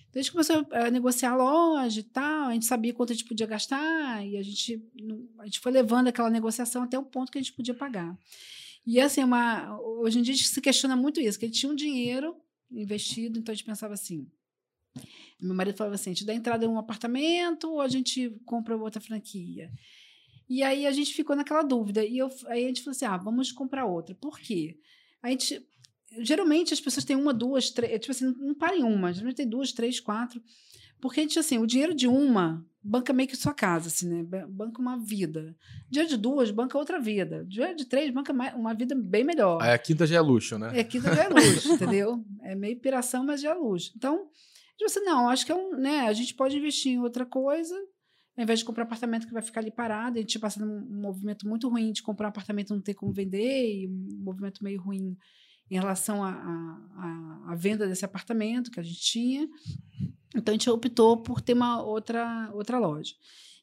Então 0.08 0.20
a 0.20 0.22
gente 0.22 0.30
começou 0.30 0.64
a 0.70 0.90
negociar 0.92 1.32
a 1.32 1.36
loja 1.36 1.98
e 1.98 2.04
tal, 2.04 2.50
a 2.50 2.52
gente 2.52 2.66
sabia 2.66 2.94
quanto 2.94 3.12
a 3.12 3.16
gente 3.16 3.26
podia 3.26 3.46
gastar, 3.46 4.24
e 4.24 4.36
a 4.36 4.42
gente, 4.42 4.80
a 5.38 5.44
gente 5.46 5.58
foi 5.58 5.72
levando 5.72 6.06
aquela 6.06 6.30
negociação 6.30 6.82
até 6.82 6.96
o 6.98 7.02
ponto 7.02 7.32
que 7.32 7.38
a 7.38 7.40
gente 7.40 7.54
podia 7.54 7.74
pagar. 7.74 8.16
E 8.86 9.00
assim, 9.00 9.24
uma, 9.24 9.76
hoje 9.80 10.18
em 10.18 10.22
dia 10.22 10.34
a 10.34 10.36
gente 10.36 10.48
se 10.48 10.60
questiona 10.60 10.94
muito 10.94 11.18
isso, 11.18 11.38
que 11.38 11.46
a 11.46 11.48
gente 11.48 11.58
tinha 11.58 11.72
um 11.72 11.74
dinheiro 11.74 12.36
investido, 12.70 13.38
então 13.38 13.52
a 13.52 13.56
gente 13.56 13.64
pensava 13.64 13.94
assim. 13.94 14.30
Meu 15.40 15.54
marido 15.54 15.76
falava 15.76 15.94
assim: 15.94 16.10
a 16.10 16.12
gente 16.12 16.26
dá 16.26 16.34
entrada 16.34 16.64
em 16.64 16.68
um 16.68 16.78
apartamento 16.78 17.70
ou 17.70 17.80
a 17.80 17.88
gente 17.88 18.30
compra 18.44 18.76
outra 18.76 19.00
franquia? 19.00 19.72
E 20.52 20.62
aí 20.62 20.86
a 20.86 20.92
gente 20.92 21.14
ficou 21.14 21.34
naquela 21.34 21.62
dúvida. 21.62 22.04
E 22.04 22.18
eu, 22.18 22.30
aí 22.48 22.64
a 22.64 22.66
gente 22.66 22.82
falou 22.82 22.94
assim: 22.94 23.06
ah, 23.06 23.16
vamos 23.16 23.50
comprar 23.50 23.86
outra. 23.86 24.14
Por 24.14 24.38
quê? 24.38 24.76
A 25.22 25.30
gente. 25.30 25.66
Geralmente 26.18 26.74
as 26.74 26.80
pessoas 26.80 27.06
têm 27.06 27.16
uma, 27.16 27.32
duas, 27.32 27.70
três. 27.70 27.98
Tipo 27.98 28.10
assim, 28.10 28.34
não 28.38 28.54
para 28.54 28.76
em 28.76 28.82
uma. 28.82 29.14
Geralmente 29.14 29.36
tem 29.36 29.48
duas, 29.48 29.72
três, 29.72 29.98
quatro. 29.98 30.42
Porque 31.00 31.20
a 31.20 31.22
gente, 31.22 31.38
assim, 31.38 31.56
o 31.56 31.66
dinheiro 31.66 31.94
de 31.94 32.06
uma 32.06 32.62
banca 32.84 33.14
meio 33.14 33.30
que 33.30 33.34
sua 33.34 33.54
casa, 33.54 33.88
assim, 33.88 34.10
né? 34.10 34.44
Banca 34.46 34.78
uma 34.78 34.98
vida. 34.98 35.56
Dinheiro 35.88 36.10
de 36.10 36.18
duas, 36.18 36.50
banca 36.50 36.76
outra 36.76 37.00
vida. 37.00 37.46
Dinheiro 37.46 37.74
de 37.74 37.86
três, 37.86 38.12
banca 38.12 38.34
uma 38.54 38.74
vida 38.74 38.94
bem 38.94 39.24
melhor. 39.24 39.62
Aí 39.62 39.72
a 39.72 39.78
quinta 39.78 40.06
já 40.06 40.16
é 40.16 40.20
luxo, 40.20 40.58
né? 40.58 40.70
É, 40.76 40.80
a 40.80 40.84
quinta 40.84 41.14
já 41.14 41.24
é 41.24 41.28
luxo, 41.30 41.72
entendeu? 41.72 42.22
É 42.42 42.54
meio 42.54 42.78
piração, 42.78 43.24
mas 43.24 43.40
já 43.40 43.52
é 43.52 43.54
luxo. 43.54 43.90
Então, 43.96 44.28
tipo 44.76 44.84
assim, 44.84 45.00
não, 45.00 45.30
acho 45.30 45.46
que 45.46 45.52
é 45.52 45.54
um, 45.54 45.78
né? 45.78 46.00
A 46.00 46.12
gente 46.12 46.34
pode 46.34 46.58
investir 46.58 46.92
em 46.92 47.00
outra 47.00 47.24
coisa 47.24 47.74
ao 48.36 48.42
invés 48.42 48.60
de 48.60 48.64
comprar 48.64 48.84
um 48.84 48.86
apartamento 48.86 49.26
que 49.26 49.32
vai 49.32 49.42
ficar 49.42 49.60
ali 49.60 49.70
parado, 49.70 50.16
a 50.16 50.20
gente 50.20 50.38
passa 50.38 50.64
num 50.64 50.78
um 50.78 51.00
movimento 51.02 51.46
muito 51.46 51.68
ruim 51.68 51.92
de 51.92 52.02
comprar 52.02 52.28
um 52.28 52.30
apartamento 52.30 52.70
e 52.70 52.74
não 52.74 52.80
ter 52.80 52.94
como 52.94 53.12
vender, 53.12 53.82
e 53.82 53.88
um 53.88 54.22
movimento 54.22 54.64
meio 54.64 54.80
ruim 54.80 55.16
em 55.70 55.74
relação 55.74 56.22
à 56.24 57.54
venda 57.56 57.86
desse 57.86 58.04
apartamento 58.04 58.70
que 58.70 58.80
a 58.80 58.82
gente 58.82 59.00
tinha. 59.00 59.48
Então 60.34 60.52
a 60.52 60.56
gente 60.56 60.68
optou 60.70 61.22
por 61.22 61.40
ter 61.40 61.52
uma 61.52 61.82
outra, 61.82 62.50
outra 62.54 62.78
loja. 62.78 63.14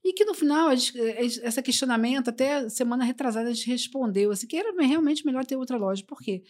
E 0.03 0.13
que 0.13 0.23
no 0.23 0.33
final, 0.33 0.75
gente, 0.75 0.97
esse 0.97 1.61
questionamento, 1.61 2.29
até 2.29 2.69
semana 2.69 3.03
retrasada, 3.03 3.49
a 3.49 3.53
gente 3.53 3.69
respondeu 3.69 4.31
assim, 4.31 4.47
que 4.47 4.55
era 4.55 4.71
realmente 4.81 5.25
melhor 5.25 5.45
ter 5.45 5.55
outra 5.55 5.77
loja. 5.77 6.03
Por 6.07 6.19
quê? 6.19 6.43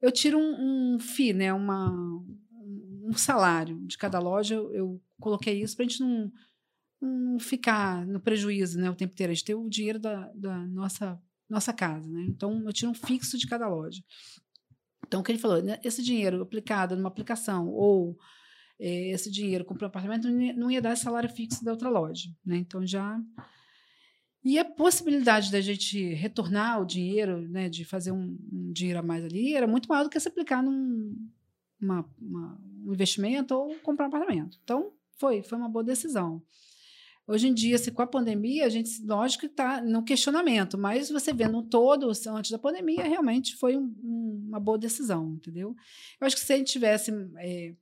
Eu 0.00 0.10
tiro 0.10 0.38
um, 0.38 0.94
um 0.94 0.98
FII, 0.98 1.32
né, 1.32 1.52
uma, 1.52 1.90
um 3.04 3.12
salário 3.14 3.78
de 3.86 3.98
cada 3.98 4.18
loja, 4.18 4.54
eu, 4.54 4.72
eu 4.72 5.02
coloquei 5.20 5.62
isso 5.62 5.76
para 5.76 5.84
a 5.84 5.88
gente 5.88 6.00
não 6.00 6.30
não 7.06 7.38
ficar 7.38 8.06
no 8.06 8.20
prejuízo 8.20 8.78
né, 8.78 8.90
o 8.90 8.94
tempo 8.94 9.12
inteiro, 9.12 9.30
a 9.30 9.34
gente 9.34 9.44
ter 9.44 9.54
o 9.54 9.68
dinheiro 9.68 9.98
da, 9.98 10.30
da 10.34 10.58
nossa, 10.66 11.20
nossa 11.48 11.72
casa. 11.72 12.08
Né? 12.10 12.24
Então, 12.28 12.62
eu 12.66 12.72
tiro 12.72 12.90
um 12.90 12.94
fixo 12.94 13.38
de 13.38 13.46
cada 13.46 13.68
loja. 13.68 14.02
Então, 15.06 15.20
o 15.20 15.22
que 15.22 15.30
ele 15.30 15.38
falou, 15.38 15.62
né, 15.62 15.78
esse 15.84 16.02
dinheiro 16.02 16.42
aplicado 16.42 16.96
numa 16.96 17.08
aplicação 17.08 17.68
ou 17.68 18.18
é, 18.78 19.10
esse 19.10 19.30
dinheiro 19.30 19.64
comprou 19.64 19.86
um 19.86 19.90
apartamento 19.90 20.28
não 20.28 20.40
ia, 20.40 20.52
não 20.52 20.70
ia 20.70 20.82
dar 20.82 20.92
esse 20.92 21.02
salário 21.02 21.30
fixo 21.30 21.64
da 21.64 21.72
outra 21.72 21.88
loja. 21.88 22.28
Né? 22.44 22.56
Então, 22.58 22.86
já... 22.86 23.20
E 24.44 24.60
a 24.60 24.64
possibilidade 24.64 25.50
da 25.50 25.60
gente 25.60 26.14
retornar 26.14 26.80
o 26.80 26.86
dinheiro, 26.86 27.48
né, 27.48 27.68
de 27.68 27.84
fazer 27.84 28.12
um, 28.12 28.38
um 28.52 28.72
dinheiro 28.72 29.00
a 29.00 29.02
mais 29.02 29.24
ali, 29.24 29.54
era 29.54 29.66
muito 29.66 29.88
maior 29.88 30.04
do 30.04 30.10
que 30.10 30.20
se 30.20 30.28
aplicar 30.28 30.62
num 30.62 31.16
uma, 31.80 32.08
uma, 32.20 32.60
um 32.84 32.92
investimento 32.92 33.54
ou 33.54 33.74
comprar 33.76 34.06
um 34.06 34.08
apartamento. 34.08 34.58
Então, 34.62 34.92
foi, 35.18 35.42
foi 35.42 35.58
uma 35.58 35.68
boa 35.68 35.84
decisão. 35.84 36.42
Hoje 37.28 37.48
em 37.48 37.54
dia, 37.54 37.76
se 37.76 37.90
com 37.90 38.02
a 38.02 38.06
pandemia, 38.06 38.66
a 38.66 38.68
gente, 38.68 39.04
lógico 39.04 39.46
está 39.46 39.80
no 39.80 40.04
questionamento, 40.04 40.78
mas 40.78 41.10
você 41.10 41.32
vendo 41.32 41.60
todo, 41.62 42.08
antes 42.28 42.52
da 42.52 42.58
pandemia, 42.58 43.02
realmente 43.02 43.56
foi 43.56 43.76
um, 43.76 43.92
um, 44.02 44.44
uma 44.48 44.60
boa 44.60 44.78
decisão, 44.78 45.34
entendeu? 45.34 45.74
Eu 46.20 46.26
acho 46.26 46.36
que 46.36 46.42
se 46.42 46.52
a 46.52 46.56
gente 46.56 46.70
tivesse 46.70 47.10
é, 47.38 47.74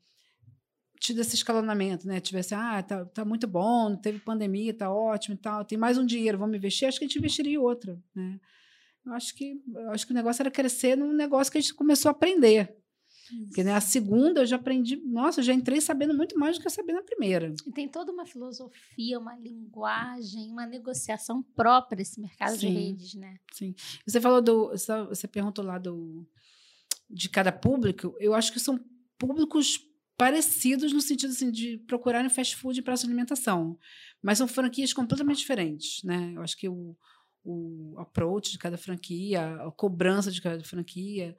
tido 0.98 1.20
esse 1.20 1.34
escalonamento, 1.34 2.06
né? 2.06 2.20
Tivesse, 2.20 2.54
ah, 2.54 2.82
tá, 2.82 3.04
tá 3.04 3.22
muito 3.22 3.46
bom, 3.46 3.94
teve 3.96 4.18
pandemia, 4.18 4.72
tá 4.72 4.90
ótimo 4.90 5.34
e 5.34 5.38
tal, 5.38 5.62
tem 5.62 5.76
mais 5.76 5.98
um 5.98 6.06
dinheiro, 6.06 6.38
vamos 6.38 6.56
investir, 6.56 6.88
acho 6.88 6.98
que 6.98 7.04
a 7.04 7.08
gente 7.08 7.18
investiria 7.18 7.52
em 7.52 7.58
outra, 7.58 8.02
né? 8.14 8.40
Eu 9.04 9.12
acho 9.12 9.34
que, 9.34 9.60
eu 9.74 9.90
acho 9.90 10.06
que 10.06 10.12
o 10.12 10.16
negócio 10.16 10.40
era 10.40 10.50
crescer 10.50 10.96
num 10.96 11.12
negócio 11.12 11.52
que 11.52 11.58
a 11.58 11.60
gente 11.60 11.74
começou 11.74 12.08
a 12.08 12.12
aprender, 12.12 12.74
porque 13.46 13.64
né, 13.64 13.74
a 13.74 13.80
segunda 13.80 14.42
eu 14.42 14.46
já 14.46 14.56
aprendi, 14.56 14.96
nossa, 14.96 15.40
eu 15.40 15.44
já 15.44 15.52
entrei 15.52 15.80
sabendo 15.80 16.14
muito 16.14 16.38
mais 16.38 16.56
do 16.56 16.60
que 16.60 16.66
eu 16.66 16.70
sabia 16.70 16.94
na 16.94 17.02
primeira. 17.02 17.54
E 17.66 17.72
tem 17.72 17.88
toda 17.88 18.12
uma 18.12 18.26
filosofia, 18.26 19.18
uma 19.18 19.36
linguagem, 19.36 20.50
uma 20.50 20.66
negociação 20.66 21.42
própria 21.42 22.02
esse 22.02 22.20
mercado 22.20 22.56
Sim. 22.58 22.68
de 22.68 22.74
redes, 22.74 23.14
né? 23.14 23.38
Sim. 23.52 23.74
Você 24.06 24.20
falou 24.20 24.42
do. 24.42 24.70
Você 25.08 25.26
perguntou 25.26 25.64
lá 25.64 25.78
do 25.78 26.26
de 27.08 27.28
cada 27.28 27.52
público, 27.52 28.16
eu 28.18 28.34
acho 28.34 28.52
que 28.52 28.58
são 28.58 28.82
públicos 29.18 29.78
parecidos 30.16 30.92
no 30.92 31.00
sentido 31.00 31.30
assim, 31.30 31.50
de 31.50 31.78
procurarem 31.86 32.30
fast 32.30 32.56
food 32.56 32.80
para 32.82 32.96
sua 32.96 33.08
alimentação, 33.08 33.78
mas 34.22 34.38
são 34.38 34.48
franquias 34.48 34.92
completamente 34.92 35.38
diferentes, 35.38 36.02
né? 36.02 36.32
Eu 36.34 36.42
acho 36.42 36.56
que 36.56 36.68
o, 36.68 36.96
o 37.44 37.94
approach 37.98 38.52
de 38.52 38.58
cada 38.58 38.76
franquia, 38.76 39.54
a 39.56 39.70
cobrança 39.72 40.30
de 40.30 40.40
cada 40.40 40.62
franquia 40.64 41.36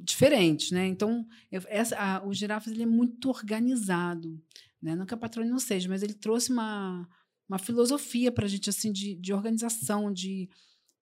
diferentes, 0.00 0.70
né? 0.70 0.86
Então, 0.86 1.26
eu, 1.50 1.62
essa, 1.66 1.96
a, 1.96 2.26
o 2.26 2.32
Girafas 2.32 2.72
ele 2.72 2.82
é 2.82 2.86
muito 2.86 3.28
organizado, 3.28 4.40
né? 4.80 4.94
Não 4.94 5.06
que 5.06 5.14
a 5.14 5.16
patrônia 5.16 5.50
não 5.50 5.58
seja, 5.58 5.88
mas 5.88 6.02
ele 6.02 6.14
trouxe 6.14 6.52
uma, 6.52 7.08
uma 7.48 7.58
filosofia 7.58 8.30
para 8.30 8.46
a 8.46 8.48
gente, 8.48 8.70
assim, 8.70 8.92
de, 8.92 9.14
de 9.16 9.32
organização, 9.32 10.12
de, 10.12 10.48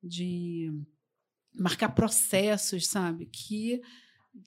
de 0.02 0.72
marcar 1.54 1.90
processos, 1.90 2.86
sabe? 2.86 3.26
Que 3.26 3.80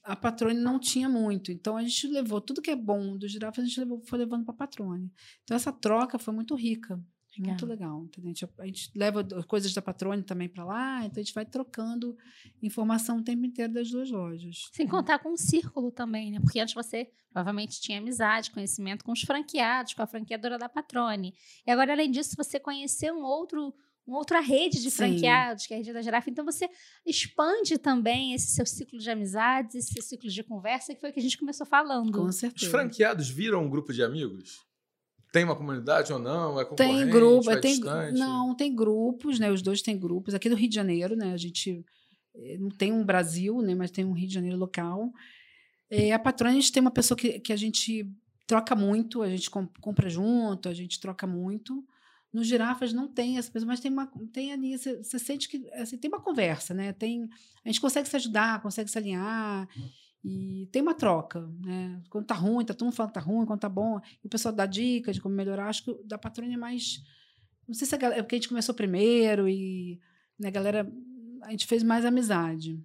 a 0.04 0.15
Patrone 0.15 0.60
não 0.60 0.80
tinha 0.80 1.10
muito. 1.10 1.51
Então, 1.51 1.75
a 1.75 1.84
gente 1.84 2.08
levou 2.08 2.39
tudo 2.39 2.62
que 2.62 2.71
é 2.71 2.75
bom 2.75 3.17
do 3.17 3.27
Girafas, 3.27 3.63
a 3.63 3.67
gente 3.67 3.80
levou, 3.80 4.01
foi 4.01 4.19
levando 4.19 4.45
para 4.45 4.54
a 4.54 4.58
Patrone. 4.58 5.12
Então, 5.43 5.56
essa 5.56 5.71
troca 5.71 6.17
foi 6.17 6.34
muito 6.34 6.56
rica. 6.56 7.01
Legal. 7.38 7.50
Muito 7.50 7.65
legal. 7.65 8.08
A 8.17 8.22
gente, 8.22 8.50
a, 8.60 8.65
gente, 8.65 8.91
leva 8.94 9.24
coisas 9.44 9.74
da 9.74 9.82
Patrone 9.82 10.22
também 10.22 10.50
para 10.50 10.65
lá, 10.65 11.06
então 11.06 11.22
a 11.22 11.24
gente 11.24 11.34
vai 11.34 11.46
trocando 11.46 12.17
informação 12.62 13.20
o 13.20 13.24
tempo 13.24 13.46
inteiro 13.46 13.72
das 13.72 13.89
duas 13.89 14.12
lojas. 14.12 14.70
Sem 14.74 14.86
contar 14.86 15.20
com 15.20 15.32
o 15.32 15.38
círculo 15.38 15.91
também, 15.91 16.32
né? 16.32 16.39
Porque 16.41 16.60
antes 16.60 16.74
você 16.74 17.10
provavelmente 17.32 17.80
tinha 17.80 18.00
amizade, 18.00 18.52
conhecimento 18.52 19.06
com 19.06 19.13
os 19.13 19.22
franqueados, 19.22 19.94
com 19.94 20.02
a 20.02 20.08
franqueadora 20.08 20.58
da 20.58 20.67
Patrone. 20.67 21.34
E 21.65 21.72
agora, 21.72 21.94
além 21.94 22.12
disso, 22.12 22.36
você 22.36 22.60
conheceu 22.60 23.15
um 23.15 23.24
outro 23.24 23.74
uma 24.06 24.17
outra 24.17 24.39
rede 24.39 24.82
de 24.82 24.89
franqueados, 24.89 25.63
Sim. 25.63 25.67
que 25.67 25.74
é 25.74 25.78
a 25.78 25.80
rede 25.80 25.94
da 25.94 26.02
Girafa. 26.02 26.30
Então 26.30 26.44
você 26.44 26.67
expande 27.06 27.78
também 27.78 28.34
esse 28.34 28.48
seu 28.48 28.65
ciclo 28.65 29.00
de 29.00 29.10
amizades, 29.10 29.76
esse 29.76 29.94
seu 29.94 30.02
ciclo 30.02 30.30
de 30.30 30.44
conversa, 30.44 30.94
que 30.94 31.00
foi 31.00 31.12
o 31.12 31.13
que 31.13 31.20
a 31.20 31.24
gente 31.24 31.38
começou 31.38 31.65
falando. 31.65 32.12
Com 32.12 32.32
certeza. 32.32 32.65
Os 32.65 32.72
franqueados 32.72 33.30
viram 33.30 33.63
um 33.63 33.70
grupo 33.70 33.94
de 33.94 34.04
amigos? 34.04 34.65
Tem 35.32 35.46
uma 35.46 35.56
comunidade 35.56 36.12
ou 36.12 36.20
não? 36.20 36.60
É 36.60 36.65
tem 36.65 37.10
grupo, 37.10 37.50
é, 37.50 37.58
tem, 37.58 37.72
distante? 37.74 38.20
não, 38.20 38.54
tem 38.54 38.76
grupos, 38.76 39.39
né? 39.39 39.50
Os 39.50 39.62
dois 39.62 39.82
têm 39.82 39.98
grupos. 39.98 40.34
Aqui 40.34 40.50
do 40.50 40.56
Rio 40.56 40.70
de 40.70 40.76
Janeiro, 40.76 41.15
né? 41.15 41.32
A 41.34 41.38
gente 41.38 41.86
eh, 42.36 42.58
não 42.58 42.70
tem 42.70 42.91
um 42.91 43.06
Brasil, 43.06 43.62
né? 43.62 43.74
Mas 43.74 43.91
tem 43.91 44.04
um 44.04 44.12
Rio 44.12 44.28
de 44.28 44.34
Janeiro 44.34 44.58
local. 44.58 45.10
É, 45.89 46.12
a 46.12 46.20
patrona, 46.20 46.52
a 46.52 46.56
gente 46.56 46.72
tem 46.72 46.82
uma 46.82 46.91
pessoa 46.91 47.17
que, 47.17 47.39
que 47.39 47.54
a 47.54 47.56
gente 47.56 48.06
troca 48.46 48.76
muito, 48.76 49.22
a 49.22 49.30
gente 49.30 49.50
compra 49.50 50.10
junto, 50.10 50.67
a 50.67 50.74
gente 50.74 51.00
troca 51.00 51.26
muito. 51.26 51.82
No 52.34 52.44
girafas 52.44 52.91
não 52.91 53.08
tem 53.08 53.38
essa 53.38 53.50
pessoa, 53.50 53.67
mas 53.67 53.80
tem 53.80 53.91
uma 53.91 54.12
tem 54.34 54.52
ali 54.52 54.78
você, 54.78 54.98
você 54.98 55.20
sente 55.20 55.48
que 55.48 55.70
assim, 55.74 55.98
tem 55.98 56.10
uma 56.10 56.22
conversa, 56.22 56.74
né? 56.74 56.91
Tem 56.91 57.30
a 57.63 57.70
gente 57.70 57.80
consegue 57.80 58.08
se 58.10 58.15
ajudar, 58.17 58.62
consegue 58.62 58.89
se 58.89 58.98
alinhar. 58.98 59.67
E 60.23 60.69
tem 60.71 60.81
uma 60.81 60.93
troca, 60.93 61.49
né? 61.60 62.01
Quando 62.10 62.27
tá 62.27 62.36
ruim, 62.36 62.63
tá 62.63 62.73
todo 62.73 62.86
mundo 62.86 62.95
falando 62.95 63.12
que 63.12 63.19
tá 63.19 63.25
ruim, 63.25 63.45
quando 63.45 63.60
tá 63.60 63.69
bom, 63.69 63.99
e 64.23 64.27
o 64.27 64.29
pessoal 64.29 64.53
dá 64.53 64.65
dicas 64.65 65.15
de 65.15 65.21
como 65.21 65.36
melhorar. 65.36 65.67
Acho 65.67 65.86
que 65.86 66.03
da 66.03 66.17
patrônia 66.17 66.53
é 66.53 66.57
mais. 66.57 67.01
Não 67.67 67.73
sei 67.73 67.88
se 67.88 67.95
é, 67.95 68.19
é 68.19 68.21
porque 68.21 68.36
a 68.36 68.38
gente 68.38 68.49
começou 68.49 68.75
primeiro 68.75 69.49
e 69.49 69.99
né, 70.39 70.49
a 70.49 70.51
galera. 70.51 70.91
A 71.43 71.51
gente 71.51 71.65
fez 71.65 71.81
mais 71.81 72.05
amizade. 72.05 72.79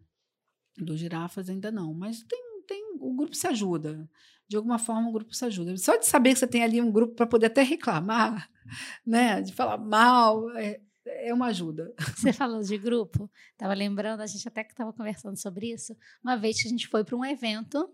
Do 0.78 0.96
girafas 0.96 1.48
ainda 1.48 1.70
não, 1.70 1.92
mas 1.94 2.22
tem, 2.22 2.62
tem 2.66 2.96
o 3.00 3.14
grupo 3.14 3.34
se 3.34 3.46
ajuda. 3.46 4.08
De 4.48 4.56
alguma 4.56 4.78
forma 4.78 5.08
o 5.08 5.12
grupo 5.12 5.34
se 5.34 5.44
ajuda. 5.44 5.76
Só 5.76 5.96
de 5.96 6.06
saber 6.06 6.32
que 6.32 6.38
você 6.38 6.46
tem 6.46 6.62
ali 6.62 6.80
um 6.80 6.92
grupo 6.92 7.14
para 7.14 7.26
poder 7.26 7.46
até 7.46 7.62
reclamar, 7.62 8.48
né? 9.04 9.42
De 9.42 9.52
falar 9.52 9.76
mal, 9.76 10.50
é, 10.56 10.80
é 11.26 11.34
uma 11.34 11.46
ajuda. 11.46 11.92
Você 12.16 12.32
falou 12.32 12.62
de 12.62 12.78
grupo, 12.78 13.30
estava 13.52 13.74
lembrando, 13.74 14.20
a 14.20 14.26
gente 14.26 14.46
até 14.46 14.62
que 14.62 14.72
estava 14.72 14.92
conversando 14.92 15.36
sobre 15.36 15.72
isso, 15.72 15.96
uma 16.22 16.36
vez 16.36 16.60
que 16.60 16.68
a 16.68 16.70
gente 16.70 16.86
foi 16.88 17.04
para 17.04 17.16
um 17.16 17.24
evento 17.24 17.88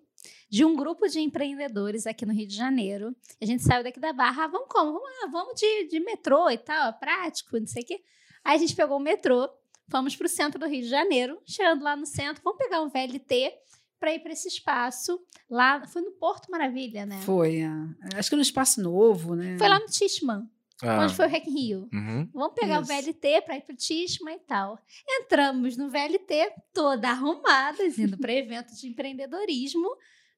de 0.50 0.64
um 0.64 0.76
grupo 0.76 1.08
de 1.08 1.18
empreendedores 1.18 2.06
aqui 2.06 2.26
no 2.26 2.32
Rio 2.32 2.46
de 2.46 2.54
Janeiro. 2.54 3.16
A 3.40 3.46
gente 3.46 3.62
saiu 3.62 3.82
daqui 3.82 3.98
da 3.98 4.12
Barra, 4.12 4.44
ah, 4.44 4.48
vamos 4.48 4.68
como? 4.68 4.92
Vamos, 4.92 5.08
lá, 5.08 5.28
vamos 5.30 5.54
de, 5.58 5.88
de 5.88 6.00
metrô 6.00 6.50
e 6.50 6.58
tal, 6.58 6.90
é 6.90 6.92
prático, 6.92 7.58
não 7.58 7.66
sei 7.66 7.82
o 7.82 7.86
quê. 7.86 8.02
Aí 8.44 8.56
a 8.56 8.58
gente 8.58 8.76
pegou 8.76 8.98
o 8.98 9.00
metrô, 9.00 9.48
fomos 9.90 10.14
para 10.14 10.26
o 10.26 10.30
centro 10.30 10.60
do 10.60 10.66
Rio 10.66 10.82
de 10.82 10.88
Janeiro, 10.88 11.40
chegando 11.46 11.82
lá 11.82 11.96
no 11.96 12.06
centro, 12.06 12.42
vamos 12.44 12.58
pegar 12.58 12.82
um 12.82 12.88
VLT 12.88 13.52
para 13.98 14.12
ir 14.12 14.20
para 14.20 14.32
esse 14.32 14.48
espaço 14.48 15.20
lá, 15.48 15.86
foi 15.86 16.02
no 16.02 16.10
Porto 16.12 16.50
Maravilha, 16.50 17.06
né? 17.06 17.20
Foi, 17.22 17.60
é. 17.60 17.68
acho 18.16 18.28
que 18.28 18.36
no 18.36 18.42
Espaço 18.42 18.82
Novo, 18.82 19.36
né? 19.36 19.56
Foi 19.56 19.68
lá 19.68 19.78
no 19.78 19.86
Tishman. 19.86 20.48
Ah, 20.82 21.04
onde 21.04 21.14
foi 21.14 21.26
o 21.26 21.36
in 21.36 21.40
Rio. 21.54 21.88
uhum. 21.92 22.28
Vamos 22.34 22.54
pegar 22.54 22.82
Isso. 22.82 22.92
o 22.92 22.96
VLT 22.96 23.42
para 23.42 23.56
ir 23.56 23.62
pro 23.62 23.76
Tisma 23.76 24.32
e 24.32 24.38
tal. 24.40 24.78
Entramos 25.08 25.76
no 25.76 25.88
VLT, 25.88 26.52
toda 26.74 27.08
arrumadas, 27.08 27.98
indo 27.98 28.18
para 28.18 28.32
evento 28.34 28.74
de 28.74 28.88
empreendedorismo, 28.88 29.88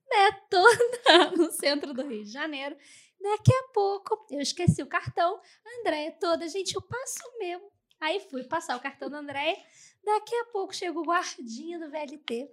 né? 0.08 0.32
Toda 0.50 1.30
no 1.36 1.50
centro 1.50 1.94
do 1.94 2.06
Rio 2.06 2.24
de 2.24 2.30
Janeiro. 2.30 2.76
Daqui 3.20 3.54
a 3.54 3.68
pouco, 3.72 4.26
eu 4.30 4.40
esqueci 4.40 4.82
o 4.82 4.86
cartão. 4.86 5.40
A 5.64 5.80
Andréia 5.80 6.12
toda, 6.20 6.46
gente, 6.46 6.74
eu 6.74 6.82
passo 6.82 7.18
o 7.26 7.38
meu. 7.38 7.72
Aí 7.98 8.20
fui 8.20 8.44
passar 8.44 8.76
o 8.76 8.80
cartão 8.80 9.08
da 9.08 9.18
Andréia. 9.18 9.56
Daqui 10.04 10.34
a 10.34 10.44
pouco 10.52 10.74
chega 10.74 10.98
o 10.98 11.04
guardinha 11.04 11.78
do 11.78 11.90
VLT, 11.90 12.50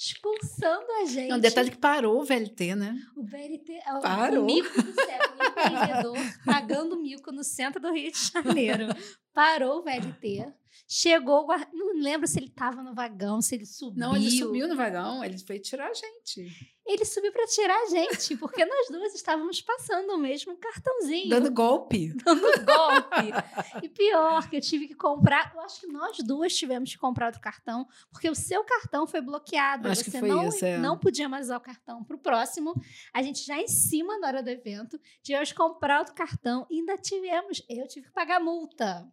expulsando 0.00 0.86
a 1.02 1.04
gente. 1.04 1.30
É 1.30 1.34
um 1.36 1.38
detalhe 1.38 1.70
que 1.70 1.76
parou 1.76 2.22
o 2.22 2.24
VLT, 2.24 2.74
né? 2.74 2.96
O 3.14 3.22
VLT 3.22 3.70
é 3.84 3.94
o, 3.94 4.00
Parou. 4.00 4.42
o 4.42 4.46
mico 4.46 4.82
do 4.82 4.92
século, 4.94 5.38
o 5.38 5.44
empreendedor 5.44 6.16
pagando 6.46 6.96
mico 6.98 7.30
no 7.30 7.44
centro 7.44 7.78
do 7.78 7.92
Rio 7.92 8.10
de 8.10 8.18
Janeiro. 8.18 8.86
Parou 9.34 9.78
o 9.78 9.82
VLT, 9.82 10.52
chegou, 10.88 11.46
não 11.72 11.92
lembro 12.00 12.26
se 12.26 12.38
ele 12.38 12.46
estava 12.46 12.82
no 12.82 12.94
vagão, 12.94 13.42
se 13.42 13.54
ele 13.54 13.66
subiu. 13.66 14.00
Não, 14.00 14.16
ele 14.16 14.30
subiu 14.30 14.66
no 14.66 14.74
vagão, 14.74 15.22
ele 15.22 15.38
foi 15.38 15.58
tirar 15.58 15.88
a 15.90 15.94
gente. 15.94 16.50
Ele 16.84 17.04
subiu 17.04 17.30
para 17.30 17.46
tirar 17.46 17.76
a 17.76 17.86
gente, 17.86 18.36
porque 18.36 18.64
nós 18.64 18.88
duas 18.88 19.14
estávamos 19.14 19.60
passando 19.60 20.14
o 20.14 20.18
mesmo 20.18 20.56
cartãozinho, 20.56 21.28
Dando 21.28 21.52
golpe. 21.52 22.12
dando 22.24 22.40
golpe. 22.40 23.84
E 23.84 23.88
pior, 23.88 24.48
que 24.50 24.56
eu 24.56 24.60
tive 24.60 24.88
que 24.88 24.94
comprar, 24.96 25.52
eu 25.54 25.60
acho 25.60 25.82
que 25.82 25.86
nós 25.86 26.16
duas 26.24 26.52
tivemos 26.52 26.90
que 26.90 26.98
comprar 26.98 27.26
outro 27.26 27.40
cartão, 27.40 27.86
porque 28.10 28.28
o 28.28 28.34
seu 28.34 28.64
cartão 28.64 29.06
foi 29.06 29.20
bloqueado. 29.20 29.88
Acho 29.92 30.04
que 30.04 30.10
Você 30.10 30.20
foi 30.20 30.28
não, 30.28 30.48
isso, 30.48 30.64
é. 30.64 30.78
não 30.78 30.98
podia 30.98 31.28
mais 31.28 31.46
usar 31.46 31.56
o 31.56 31.60
cartão 31.60 32.04
para 32.04 32.16
o 32.16 32.18
próximo. 32.18 32.74
A 33.12 33.22
gente 33.22 33.44
já 33.44 33.58
em 33.60 33.68
cima 33.68 34.18
na 34.18 34.28
hora 34.28 34.42
do 34.42 34.48
evento, 34.50 35.00
tivemos 35.22 35.50
que 35.50 35.58
comprar 35.58 35.98
outro 35.98 36.14
cartão 36.14 36.66
e 36.70 36.78
ainda 36.78 36.96
tivemos, 36.96 37.62
eu 37.68 37.86
tive 37.86 38.06
que 38.06 38.12
pagar 38.12 38.40
multa. 38.40 39.10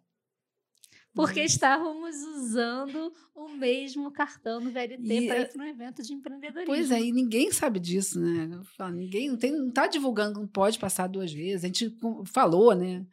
Porque 1.18 1.42
estávamos 1.42 2.16
usando 2.18 3.12
o 3.34 3.50
mesmo 3.50 4.12
cartão 4.12 4.60
no 4.60 4.70
VLT 4.70 5.28
para 5.28 5.36
é- 5.36 5.42
ir 5.42 5.52
para 5.52 5.64
um 5.64 5.68
evento 5.68 6.04
de 6.04 6.14
empreendedorismo. 6.14 6.68
Pois 6.68 6.92
é, 6.92 7.02
e 7.02 7.12
ninguém 7.12 7.52
sabe 7.52 7.80
disso, 7.80 8.20
né? 8.20 8.62
Falo, 8.78 8.94
Ninguém 8.94 9.28
não, 9.30 9.36
tem, 9.36 9.52
não 9.52 9.72
tá 9.72 9.88
divulgando 9.88 10.40
não 10.40 10.48
pode 10.48 10.78
passar 10.78 11.08
duas 11.08 11.34
vezes. 11.34 11.64
A 11.64 11.68
gente 11.68 11.98
falou, 12.26 12.76
né? 12.76 13.04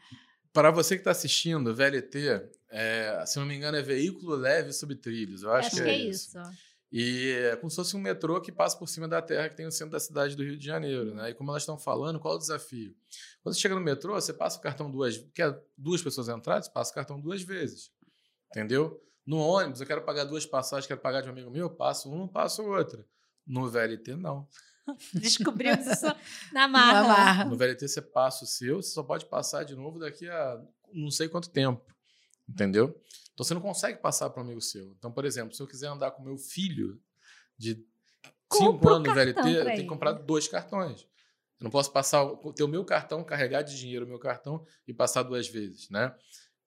Para 0.53 0.71
você 0.71 0.97
que 0.97 1.01
está 1.01 1.13
assistindo, 1.13 1.75
VLT, 1.75 2.43
é, 2.71 3.25
se 3.27 3.39
não 3.39 3.47
me 3.47 3.57
engano, 3.57 3.79
é 3.79 3.83
veículo 3.83 4.37
leve 4.37 4.73
sobre 4.73 4.97
trilhos. 4.97 5.43
Eu 5.43 5.53
acho, 5.53 5.69
Acho 5.69 5.77
que, 5.77 5.83
que 5.83 5.89
é, 5.89 5.95
é 5.95 5.99
isso. 5.99 6.39
isso. 6.39 6.51
E 6.97 7.33
é 7.33 7.57
como 7.57 7.69
se 7.69 7.75
fosse 7.75 7.97
um 7.97 8.01
metrô 8.01 8.41
que 8.41 8.53
passa 8.53 8.79
por 8.79 8.87
cima 8.87 9.09
da 9.09 9.21
terra 9.21 9.49
que 9.49 9.57
tem 9.57 9.67
no 9.67 9.73
centro 9.73 9.91
da 9.91 9.99
cidade 9.99 10.37
do 10.37 10.45
Rio 10.45 10.57
de 10.57 10.65
Janeiro. 10.65 11.13
Né? 11.13 11.31
E 11.31 11.35
como 11.35 11.51
elas 11.51 11.63
estão 11.63 11.77
falando, 11.77 12.21
qual 12.21 12.35
é 12.35 12.37
o 12.37 12.39
desafio? 12.39 12.95
Quando 13.43 13.53
você 13.53 13.61
chega 13.61 13.75
no 13.75 13.81
metrô, 13.81 14.15
você 14.15 14.33
passa 14.33 14.61
o 14.61 14.63
cartão 14.63 14.89
duas 14.89 15.19
quer 15.35 15.61
duas 15.77 16.01
pessoas 16.01 16.29
entrarem, 16.29 16.63
você 16.63 16.71
passa 16.71 16.93
o 16.93 16.95
cartão 16.95 17.21
duas 17.21 17.43
vezes. 17.43 17.91
Entendeu? 18.49 19.03
No 19.27 19.39
ônibus, 19.39 19.81
eu 19.81 19.89
quero 19.89 20.03
pagar 20.03 20.23
duas 20.23 20.47
passagens, 20.47 20.87
quero 20.87 21.01
pagar 21.01 21.21
de 21.21 21.27
um 21.27 21.33
amigo 21.33 21.51
meu, 21.51 21.63
eu 21.63 21.71
passo 21.71 22.09
uma, 22.09 22.29
passo 22.29 22.63
outra. 22.63 23.05
No 23.45 23.69
VLT, 23.69 24.15
não. 24.15 24.47
Descobrimos 25.15 25.85
isso 25.89 26.07
na 26.55 26.69
marra. 26.69 27.03
Na 27.03 27.09
marra. 27.09 27.45
No 27.47 27.57
VLT, 27.57 27.89
você 27.89 28.01
passa 28.01 28.45
o 28.45 28.47
seu, 28.47 28.81
você 28.81 28.91
só 28.91 29.03
pode 29.03 29.27
passar 29.27 29.65
de 29.65 29.75
novo 29.75 29.99
daqui 29.99 30.29
a 30.29 30.63
não 30.93 31.11
sei 31.11 31.29
quanto 31.29 31.51
tempo. 31.51 31.85
Entendeu? 32.49 32.95
Então 33.35 33.45
você 33.45 33.53
não 33.55 33.61
consegue 33.61 33.99
passar 34.01 34.31
para 34.31 34.41
um 34.41 34.45
amigo 34.47 34.61
seu. 34.61 34.95
Então, 34.99 35.11
por 35.13 35.25
exemplo, 35.25 35.55
se 35.55 35.61
eu 35.63 35.67
quiser 35.67 35.89
andar 35.89 36.13
com 36.13 36.23
meu 36.23 36.39
filho 36.39 37.01
de 37.59 37.75
cinco 37.75 37.87
Compra 38.49 38.91
o 38.93 38.95
anos 38.95 39.09
no 39.09 39.15
VLT, 39.15 39.41
eu 39.49 39.65
tenho 39.65 39.77
que 39.77 39.87
comprar 39.87 40.13
dois 40.13 40.47
cartões. 40.49 41.03
Eu 41.61 41.65
não 41.65 41.71
posso 41.71 41.93
passar, 41.93 42.23
o- 42.25 42.53
ter 42.53 42.63
o 42.63 42.69
meu 42.69 42.85
cartão, 42.85 43.25
carregar 43.25 43.63
de 43.63 43.77
dinheiro 43.77 44.05
o 44.05 44.09
meu 44.09 44.19
cartão 44.19 44.65
e 44.87 44.95
passar 44.95 45.23
duas 45.25 45.49
vezes, 45.49 45.89
né? 45.91 46.15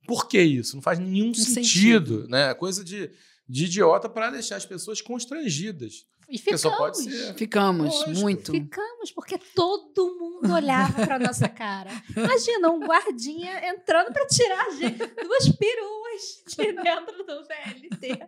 Por 0.05 0.27
que 0.27 0.41
isso? 0.41 0.75
Não 0.75 0.81
faz 0.81 0.99
nenhum 0.99 1.33
sentido, 1.33 1.53
sentido. 1.53 2.27
né? 2.29 2.51
É 2.51 2.53
Coisa 2.53 2.83
de, 2.83 3.11
de 3.47 3.65
idiota 3.65 4.09
para 4.09 4.29
deixar 4.29 4.55
as 4.57 4.65
pessoas 4.65 5.01
constrangidas. 5.01 6.05
E 6.29 6.37
Porque 6.37 6.57
ficamos. 6.57 6.61
só 6.61 6.77
pode 6.77 6.97
ser. 7.03 7.33
Ficamos, 7.35 7.93
Lógico. 8.01 8.19
muito. 8.19 8.51
Ficamos, 8.51 9.11
porque 9.11 9.37
todo 9.55 10.17
mundo 10.19 10.53
olhava 10.53 11.05
pra 11.05 11.17
nossa 11.17 11.47
cara. 11.47 11.89
Imagina 12.15 12.69
um 12.69 12.79
guardinha 12.79 13.69
entrando 13.69 14.11
pra 14.11 14.25
tirar 14.27 14.67
a 14.67 14.71
gente. 14.71 14.97
Duas 14.97 15.49
peruas 15.49 16.43
de 16.47 16.73
dentro 16.73 17.23
do 17.23 17.43
VLT. 17.43 18.27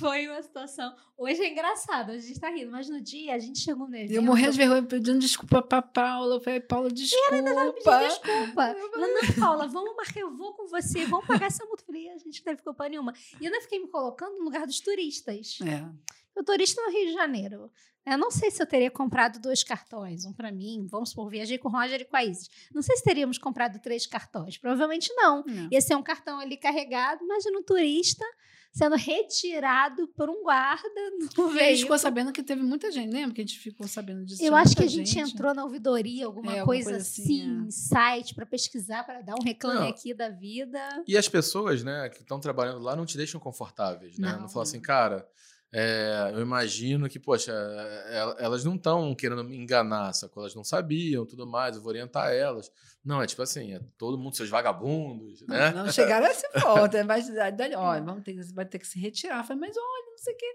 Foi 0.00 0.26
uma 0.26 0.42
situação. 0.42 0.92
Hoje 1.16 1.40
é 1.42 1.50
engraçado, 1.50 2.10
a 2.10 2.18
gente 2.18 2.38
tá 2.38 2.50
rindo, 2.50 2.70
mas 2.70 2.88
no 2.88 3.00
dia 3.00 3.34
a 3.34 3.38
gente 3.38 3.60
chegou 3.60 3.86
evento. 3.86 4.12
Eu 4.12 4.22
morri 4.22 4.50
de 4.50 4.56
vergonha 4.56 4.82
pedindo 4.82 5.18
desculpa 5.18 5.62
pra 5.62 5.80
Paula. 5.80 6.34
Eu 6.36 6.40
falei, 6.40 6.60
Paula, 6.60 6.90
desculpa. 6.90 7.30
Pedi 7.30 8.08
desculpa. 8.08 8.62
Ela, 8.64 9.08
não, 9.08 9.32
Paula, 9.38 9.68
vamos 9.68 9.96
marcar, 9.96 10.20
eu 10.20 10.36
vou 10.36 10.52
com 10.54 10.66
você, 10.66 11.06
vamos 11.06 11.26
pagar 11.26 11.46
essa 11.46 11.64
multa. 11.64 11.82
Eu 11.82 11.86
falei, 11.86 12.08
a 12.10 12.18
gente 12.18 12.38
não 12.40 12.44
teve 12.44 12.62
culpa 12.62 12.88
nenhuma. 12.88 13.14
E 13.40 13.44
eu 13.44 13.52
ainda 13.52 13.62
fiquei 13.62 13.78
me 13.78 13.88
colocando 13.88 14.36
no 14.36 14.44
lugar 14.44 14.66
dos 14.66 14.80
turistas. 14.80 15.58
É. 15.64 15.86
Eu 16.36 16.44
turista 16.44 16.80
no 16.82 16.90
Rio 16.92 17.06
de 17.06 17.12
Janeiro. 17.14 17.70
Eu 18.04 18.18
não 18.18 18.30
sei 18.30 18.50
se 18.52 18.62
eu 18.62 18.66
teria 18.66 18.90
comprado 18.90 19.40
dois 19.40 19.64
cartões, 19.64 20.24
um 20.24 20.32
para 20.32 20.52
mim, 20.52 20.86
vamos 20.88 21.10
supor, 21.10 21.28
viajei 21.28 21.58
com 21.58 21.68
o 21.68 21.72
Roger 21.72 22.00
e 22.00 22.04
com 22.04 22.16
a 22.16 22.24
Isis. 22.24 22.48
Não 22.72 22.80
sei 22.82 22.96
se 22.96 23.02
teríamos 23.02 23.36
comprado 23.36 23.80
três 23.80 24.06
cartões, 24.06 24.56
provavelmente 24.58 25.12
não. 25.14 25.40
É. 25.40 25.68
Ia 25.74 25.80
ser 25.80 25.96
um 25.96 26.02
cartão 26.02 26.38
ali 26.38 26.56
carregado, 26.56 27.24
imagina 27.24 27.58
um 27.58 27.64
turista 27.64 28.24
sendo 28.72 28.94
retirado 28.94 30.06
por 30.08 30.28
um 30.28 30.42
guarda 30.42 30.82
no 31.18 31.24
E 31.24 31.24
a 31.24 31.28
gente 31.28 31.52
veículo. 31.54 31.82
ficou 31.82 31.98
sabendo 31.98 32.32
que 32.32 32.42
teve 32.42 32.62
muita 32.62 32.92
gente. 32.92 33.12
Lembra 33.12 33.34
que 33.34 33.40
a 33.40 33.44
gente 33.44 33.58
ficou 33.58 33.88
sabendo 33.88 34.24
disso? 34.24 34.42
Eu 34.44 34.54
acho 34.54 34.76
que 34.76 34.82
a 34.82 34.86
muita 34.86 35.04
gente, 35.04 35.18
entrou 35.18 35.54
na 35.54 35.64
ouvidoria, 35.64 36.26
alguma, 36.26 36.52
É, 36.52 36.60
alguma 36.60 36.66
coisa, 36.66 36.90
coisa 36.90 37.02
assim, 37.02 37.22
assim, 37.42 37.66
é. 37.66 37.70
site 37.70 38.34
para 38.34 38.46
pesquisar, 38.46 39.02
para 39.04 39.22
dar 39.22 39.34
um 39.34 39.42
reclame 39.42 39.80
Não. 39.80 39.88
aqui 39.88 40.12
da 40.14 40.28
vida. 40.28 40.78
E 41.08 41.16
as 41.16 41.28
pessoas, 41.28 41.82
né, 41.82 42.08
que 42.10 42.20
estão 42.20 42.38
trabalhando 42.38 42.80
lá 42.82 42.94
não 42.94 43.06
te 43.06 43.16
deixam 43.16 43.40
confortáveis, 43.40 44.18
né? 44.18 44.30
Não, 44.32 44.42
Não. 44.42 44.48
falam 44.48 44.62
assim, 44.62 44.80
cara, 44.80 45.26
é, 45.72 46.30
eu 46.32 46.40
imagino 46.40 47.08
que, 47.08 47.18
poxa, 47.18 47.52
é, 47.52 48.36
elas 48.44 48.64
não 48.64 48.76
estão 48.76 49.14
querendo 49.14 49.44
me 49.44 49.56
enganar, 49.56 50.12
sacou? 50.12 50.42
Elas 50.42 50.54
não 50.54 50.64
sabiam, 50.64 51.26
tudo 51.26 51.46
mais, 51.46 51.76
eu 51.76 51.82
vou 51.82 51.90
orientar 51.90 52.32
elas. 52.32 52.70
Não, 53.04 53.20
é 53.22 53.26
tipo 53.26 53.42
assim, 53.42 53.72
é 53.74 53.80
todo 53.98 54.16
mundo 54.18 54.36
seus 54.36 54.48
vagabundos, 54.48 55.42
né? 55.46 55.70
Não 55.72 55.90
chegaram 55.92 56.26
a 56.26 56.30
esse 56.30 56.48
ponto. 56.50 56.96
Mas, 57.06 57.28
daí, 57.28 57.74
olha, 57.74 58.02
vamos 58.02 58.22
ter, 58.24 58.34
que- 58.34 58.52
vai 58.54 58.64
ter 58.64 58.78
que 58.78 58.86
se 58.86 58.98
retirar. 58.98 59.38
Eu 59.40 59.44
falei, 59.44 59.60
mas 59.60 59.76
olha, 59.76 60.10
não 60.10 60.18
sei 60.18 60.34
o 60.34 60.36
quê. 60.36 60.54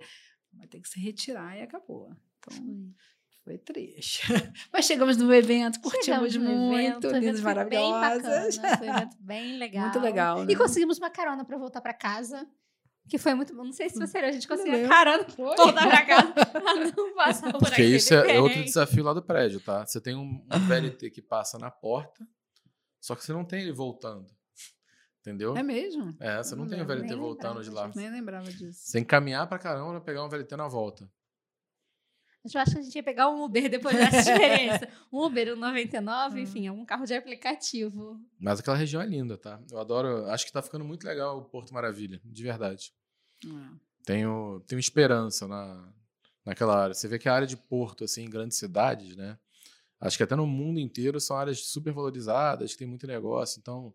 Vai 0.53 0.67
ter 0.67 0.81
que 0.81 0.89
se 0.89 0.99
retirar 0.99 1.57
e 1.57 1.61
acabou. 1.61 2.09
Então, 2.39 2.93
foi 3.43 3.57
triste. 3.57 4.21
Mas 4.71 4.85
chegamos 4.85 5.17
no 5.17 5.33
evento, 5.33 5.79
curtimos 5.79 6.05
Chegamos 6.05 6.35
no 6.35 6.43
muito, 6.43 7.07
evento, 7.07 7.19
lindas, 7.19 7.39
foi 7.39 7.53
Bem 7.65 7.89
maravilhosas. 7.91 8.57
bacana, 8.57 8.77
foi 8.77 8.87
um 8.89 8.91
evento 8.97 9.17
bem 9.19 9.57
legal. 9.57 9.83
Muito 9.89 9.99
legal, 9.99 10.43
né? 10.45 10.51
E 10.53 10.55
conseguimos 10.55 10.97
uma 10.97 11.09
carona 11.09 11.43
para 11.45 11.57
voltar 11.57 11.81
para 11.81 11.93
casa, 11.93 12.45
que 13.09 13.17
foi 13.17 13.33
muito 13.33 13.53
bom. 13.55 13.63
Não 13.63 13.73
sei 13.73 13.89
se 13.89 13.99
você 13.99 14.17
lembra, 14.17 14.29
a 14.29 14.31
gente 14.31 14.47
pra 14.47 14.57
Foi. 14.57 14.87
voltar 15.35 15.87
para 15.87 16.05
casa 16.05 16.31
pra 16.33 16.75
não 16.75 17.13
passar 17.13 17.51
por 17.51 17.59
Porque 17.59 17.73
aquele 17.73 17.95
isso 17.95 18.13
é, 18.13 18.39
outro 18.39 18.63
desafio 18.63 19.03
lá 19.03 19.13
do 19.13 19.21
prédio, 19.21 19.59
tá? 19.59 19.85
Você 19.85 19.99
tem 19.99 20.15
um, 20.15 20.45
um 20.49 20.67
VLT 20.67 21.09
que 21.09 21.21
passa 21.21 21.57
na 21.57 21.69
porta, 21.69 22.25
só 22.99 23.15
que 23.15 23.23
você 23.23 23.33
não 23.33 23.43
tem 23.43 23.61
ele 23.61 23.73
voltando. 23.73 24.27
Entendeu? 25.19 25.55
É 25.55 25.61
mesmo? 25.61 26.15
É, 26.19 26.37
você 26.37 26.55
não 26.55 26.63
Não 26.63 26.69
tem 26.69 26.81
o 26.81 26.85
VLT 26.85 27.15
voltando 27.15 27.61
de 27.61 27.69
lá. 27.69 27.91
Nem 27.95 28.09
lembrava 28.09 28.49
disso. 28.51 28.79
Você 28.79 28.93
tem 28.93 29.03
que 29.03 29.09
caminhar 29.09 29.47
pra 29.47 29.59
caramba 29.59 29.91
pra 29.91 30.01
pegar 30.01 30.23
um 30.23 30.29
VLT 30.29 30.55
na 30.55 30.67
volta. 30.67 31.07
Eu 32.43 32.59
acho 32.61 32.71
que 32.71 32.79
a 32.79 32.81
gente 32.81 32.95
ia 32.95 33.03
pegar 33.03 33.29
um 33.29 33.43
Uber 33.43 33.69
depois 33.69 33.95
dessa 33.95 34.17
experiência. 34.31 34.89
Um 35.11 35.25
Uber, 35.25 35.49
um 35.49 35.63
Ah. 35.63 35.67
99, 35.71 36.41
enfim, 36.41 36.67
algum 36.67 36.83
carro 36.85 37.05
de 37.05 37.13
aplicativo. 37.13 38.19
Mas 38.39 38.59
aquela 38.59 38.75
região 38.77 39.01
é 39.01 39.05
linda, 39.05 39.37
tá? 39.37 39.61
Eu 39.71 39.79
adoro. 39.79 40.25
Acho 40.25 40.45
que 40.45 40.51
tá 40.51 40.61
ficando 40.61 40.83
muito 40.83 41.05
legal 41.05 41.37
o 41.37 41.45
Porto 41.45 41.73
Maravilha, 41.73 42.19
de 42.25 42.43
verdade. 42.43 42.91
É. 43.45 43.49
Tenho, 44.03 44.59
tenho 44.67 44.79
esperança 44.79 45.47
na, 45.47 45.93
naquela 46.43 46.75
área. 46.81 46.93
Você 46.93 47.07
vê 47.07 47.19
que 47.19 47.29
a 47.29 47.33
área 47.33 47.47
de 47.47 47.55
Porto, 47.57 48.03
assim, 48.03 48.23
em 48.23 48.29
grandes 48.29 48.57
cidades, 48.57 49.15
né? 49.15 49.37
Acho 49.99 50.17
que 50.17 50.23
até 50.23 50.35
no 50.35 50.47
mundo 50.47 50.79
inteiro 50.79 51.19
são 51.19 51.37
áreas 51.37 51.63
super 51.67 51.93
valorizadas, 51.93 52.71
que 52.71 52.79
tem 52.79 52.87
muito 52.87 53.05
negócio. 53.05 53.59
Então, 53.59 53.93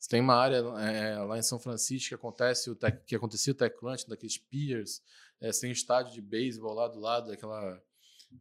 você 0.00 0.08
tem 0.08 0.20
uma 0.20 0.34
área 0.34 0.56
é, 0.56 1.16
lá 1.18 1.38
em 1.38 1.42
São 1.42 1.60
Francisco 1.60 2.08
que 2.08 2.14
acontece 2.16 2.68
o 2.70 2.74
tech, 2.74 2.98
que 3.06 3.14
acontecia 3.14 3.52
o 3.52 3.56
TechCrunch, 3.56 4.08
daqueles 4.08 4.36
piers. 4.36 5.00
É, 5.40 5.50
um 5.66 5.70
estádio 5.70 6.12
de 6.12 6.22
beisebol 6.22 6.74
lá 6.74 6.88
do 6.88 6.98
lado 6.98 7.28
daquela 7.28 7.82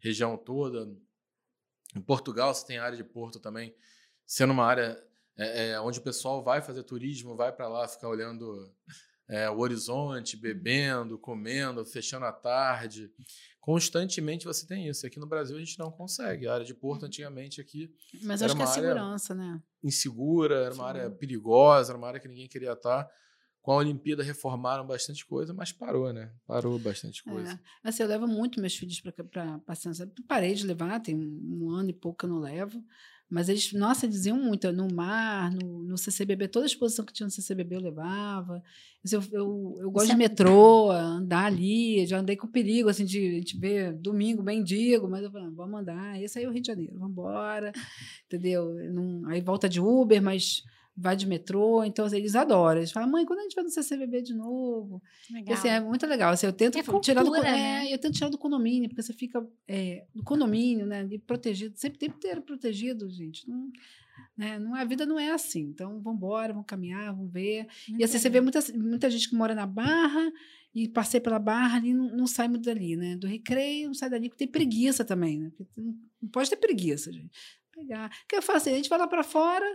região 0.01 0.37
toda. 0.37 0.87
Em 1.95 2.01
Portugal, 2.01 2.53
você 2.53 2.65
tem 2.65 2.77
a 2.77 2.83
área 2.83 2.97
de 2.97 3.03
Porto 3.03 3.39
também, 3.39 3.75
sendo 4.25 4.53
uma 4.53 4.65
área 4.65 5.01
é, 5.37 5.69
é, 5.69 5.81
onde 5.81 5.99
o 5.99 6.03
pessoal 6.03 6.43
vai 6.43 6.61
fazer 6.61 6.83
turismo, 6.83 7.35
vai 7.35 7.51
para 7.51 7.67
lá 7.67 7.87
ficar 7.87 8.07
olhando 8.07 8.71
é, 9.27 9.49
o 9.49 9.59
horizonte, 9.59 10.37
bebendo, 10.37 11.17
comendo, 11.17 11.85
fechando 11.85 12.25
a 12.25 12.31
tarde. 12.31 13.11
Constantemente 13.59 14.45
você 14.45 14.67
tem 14.67 14.87
isso. 14.87 15.07
Aqui 15.07 15.19
no 15.19 15.27
Brasil 15.27 15.55
a 15.55 15.59
gente 15.59 15.79
não 15.79 15.91
consegue. 15.91 16.47
A 16.47 16.53
área 16.53 16.65
de 16.65 16.73
Porto, 16.73 17.05
antigamente, 17.05 17.61
aqui, 17.61 17.89
Mas 18.21 18.41
Era 18.41 18.51
acho 18.51 18.55
que 18.57 18.63
é 18.63 18.67
segurança, 18.67 19.33
né? 19.33 19.61
insegura, 19.83 20.65
era 20.65 20.73
uma 20.73 20.87
área 20.87 21.09
Sim. 21.09 21.15
perigosa, 21.15 21.91
era 21.91 21.97
uma 21.97 22.07
área 22.07 22.19
que 22.19 22.27
ninguém 22.27 22.47
queria 22.47 22.73
estar. 22.73 23.09
Com 23.63 23.71
a 23.71 23.77
Olimpíada 23.77 24.21
reformaram 24.21 24.85
bastante 24.85 25.25
coisa, 25.25 25.53
mas 25.53 25.71
parou, 25.71 26.11
né? 26.11 26.29
Parou 26.45 26.77
bastante 26.77 27.23
coisa. 27.23 27.53
É. 27.53 27.87
Assim, 27.87 28.03
eu 28.03 28.09
levo 28.09 28.27
muito 28.27 28.59
meus 28.59 28.75
filhos 28.75 28.99
para 28.99 29.57
passear. 29.59 29.93
Parei 30.27 30.53
de 30.53 30.67
levar, 30.67 30.99
tem 30.99 31.15
um, 31.15 31.61
um 31.61 31.69
ano 31.69 31.89
e 31.89 31.93
pouco 31.93 32.19
que 32.19 32.25
eu 32.25 32.29
não 32.29 32.39
levo. 32.39 32.83
Mas 33.29 33.49
eles, 33.49 33.71
nossa, 33.73 34.07
diziam 34.07 34.37
muito, 34.37 34.71
no 34.73 34.93
mar, 34.93 35.49
no, 35.49 35.81
no 35.81 35.97
CCBB, 35.97 36.49
toda 36.49 36.65
a 36.65 36.67
exposição 36.67 37.05
que 37.05 37.13
tinha 37.13 37.25
no 37.25 37.31
CCBB 37.31 37.77
eu 37.77 37.81
levava. 37.81 38.61
Eu, 39.09 39.23
eu, 39.31 39.75
eu 39.79 39.91
gosto 39.91 40.07
Isso 40.07 40.15
de 40.15 40.23
é 40.23 40.27
metrô, 40.29 40.91
andar 40.91 41.45
ali, 41.45 42.05
já 42.05 42.19
andei 42.19 42.35
com 42.35 42.45
perigo, 42.47 42.89
assim, 42.89 43.05
de 43.05 43.17
a 43.17 43.31
gente 43.31 43.57
ver 43.57 43.93
domingo, 43.93 44.43
bem 44.43 44.63
digo, 44.63 45.09
mas 45.09 45.23
eu 45.23 45.31
falei, 45.31 45.49
vamos 45.49 45.79
andar, 45.79 46.21
esse 46.21 46.37
aí 46.37 46.45
é 46.45 46.47
o 46.47 46.51
Rio 46.51 46.61
de 46.61 46.67
Janeiro, 46.67 46.93
vamos 46.93 47.11
embora, 47.11 47.71
entendeu? 48.27 48.71
Não, 48.91 49.27
aí 49.27 49.41
volta 49.41 49.67
de 49.67 49.79
Uber, 49.81 50.21
mas 50.21 50.61
vai 50.95 51.15
de 51.15 51.25
metrô, 51.25 51.83
então 51.83 52.05
assim, 52.05 52.17
eles 52.17 52.35
adoram. 52.35 52.79
Eles 52.79 52.91
falam, 52.91 53.09
mãe, 53.09 53.25
quando 53.25 53.39
a 53.39 53.43
gente 53.43 53.55
vai 53.55 53.63
no 53.63 53.69
CCBB 53.69 54.21
de 54.21 54.33
novo? 54.33 55.01
Legal. 55.31 55.53
Assim, 55.53 55.67
é 55.67 55.79
muito 55.79 56.05
legal. 56.05 56.31
Assim, 56.31 56.45
eu 56.45 56.53
tento 56.53 56.77
é 56.77 56.83
cultura, 56.83 57.01
tirar 57.01 57.23
do 57.23 57.31
né? 57.31 57.87
é, 57.87 57.93
eu 57.93 57.97
tento 57.97 58.13
tirar 58.13 58.29
do 58.29 58.37
condomínio, 58.37 58.89
porque 58.89 59.01
você 59.01 59.13
fica 59.13 59.45
é, 59.67 60.05
no 60.13 60.23
condomínio, 60.23 60.85
né? 60.85 61.03
De 61.03 61.17
protegido, 61.17 61.73
sempre 61.77 61.97
tem 61.97 62.09
que 62.09 62.19
ter 62.19 62.41
protegido, 62.41 63.09
gente. 63.09 63.49
Não, 63.49 63.71
né, 64.37 64.59
não, 64.59 64.75
a 64.75 64.83
vida 64.83 65.05
não 65.05 65.19
é 65.19 65.31
assim. 65.31 65.61
Então, 65.61 65.99
vamos 65.99 66.17
embora, 66.17 66.53
vamos 66.53 66.67
caminhar, 66.67 67.13
vamos 67.13 67.31
ver. 67.31 67.67
Muito 67.87 68.01
e 68.01 68.03
assim, 68.03 68.19
você 68.19 68.29
vê 68.29 68.41
muita, 68.41 68.59
muita 68.73 69.09
gente 69.09 69.29
que 69.29 69.35
mora 69.35 69.55
na 69.55 69.65
Barra 69.65 70.31
e 70.73 70.87
passei 70.87 71.19
pela 71.19 71.39
Barra 71.39 71.77
ali, 71.77 71.93
não, 71.93 72.15
não 72.15 72.27
sai 72.27 72.47
muito 72.47 72.65
dali, 72.65 72.95
né? 72.95 73.15
Do 73.15 73.27
recreio, 73.27 73.87
não 73.87 73.93
sai 73.93 74.09
dali, 74.09 74.29
porque 74.29 74.45
tem 74.45 74.51
preguiça 74.51 75.03
também, 75.03 75.39
né? 75.39 75.51
Não, 75.75 75.95
não 76.21 76.29
pode 76.29 76.49
ter 76.49 76.57
preguiça, 76.57 77.11
gente. 77.11 77.31
Pegar. 77.71 78.07
O 78.07 78.27
que 78.27 78.35
eu 78.35 78.41
faço? 78.41 78.69
A 78.69 78.71
gente 78.71 78.89
vai 78.89 78.99
lá 78.99 79.07
para 79.07 79.23
fora, 79.23 79.65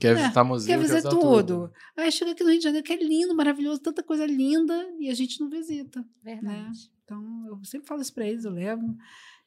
Quer 0.00 0.12
é, 0.12 0.14
visitar 0.14 0.44
museu, 0.44 0.78
quer 0.78 0.80
visitar 0.80 1.10
tudo. 1.10 1.22
tudo. 1.22 1.72
Aí 1.96 2.10
chega 2.10 2.32
aqui 2.32 2.42
no 2.42 2.50
Rio 2.50 2.58
de 2.58 2.64
Janeiro, 2.64 2.86
que 2.86 2.92
é 2.92 2.96
lindo, 2.96 3.34
maravilhoso, 3.34 3.80
tanta 3.80 4.02
coisa 4.02 4.26
linda, 4.26 4.74
e 4.98 5.10
a 5.10 5.14
gente 5.14 5.40
não 5.40 5.48
visita. 5.48 6.00
Né? 6.00 6.34
Verdade. 6.34 6.56
Né? 6.56 6.72
Então, 7.04 7.46
eu 7.48 7.64
sempre 7.64 7.86
falo 7.86 8.00
isso 8.00 8.14
para 8.14 8.26
eles, 8.26 8.44
eu 8.44 8.52
levo 8.52 8.96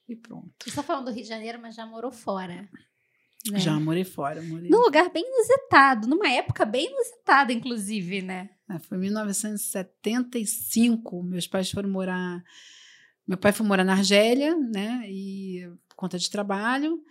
e 0.08 0.16
pronto. 0.16 0.52
Você 0.62 0.70
está 0.70 0.84
falando 0.84 1.06
do 1.06 1.12
Rio 1.12 1.24
de 1.24 1.30
Janeiro, 1.30 1.60
mas 1.62 1.76
já 1.76 1.86
morou 1.86 2.12
fora. 2.12 2.70
Né? 3.52 3.60
Já 3.60 3.80
morei 3.80 4.04
fora. 4.04 4.42
Morei... 4.42 4.70
Num 4.70 4.82
lugar 4.82 5.10
bem 5.12 5.24
inusitado, 5.24 6.08
numa 6.08 6.28
época 6.30 6.66
bem 6.66 6.88
inusitada, 6.88 7.54
inclusive, 7.54 8.22
né? 8.22 8.50
É, 8.70 8.80
foi 8.80 8.98
em 8.98 9.02
1975. 9.02 11.24
Meus 11.24 11.48
pais 11.48 11.70
foram 11.70 11.90
morar. 11.90 12.44
Meu 13.28 13.38
pai 13.38 13.52
foi 13.52 13.66
morar 13.66 13.84
na 13.84 13.94
Argélia, 13.94 14.56
né? 14.56 15.04
E 15.08 15.68
por 15.88 15.96
conta 15.96 16.18
de 16.18 16.30
trabalho. 16.30 17.04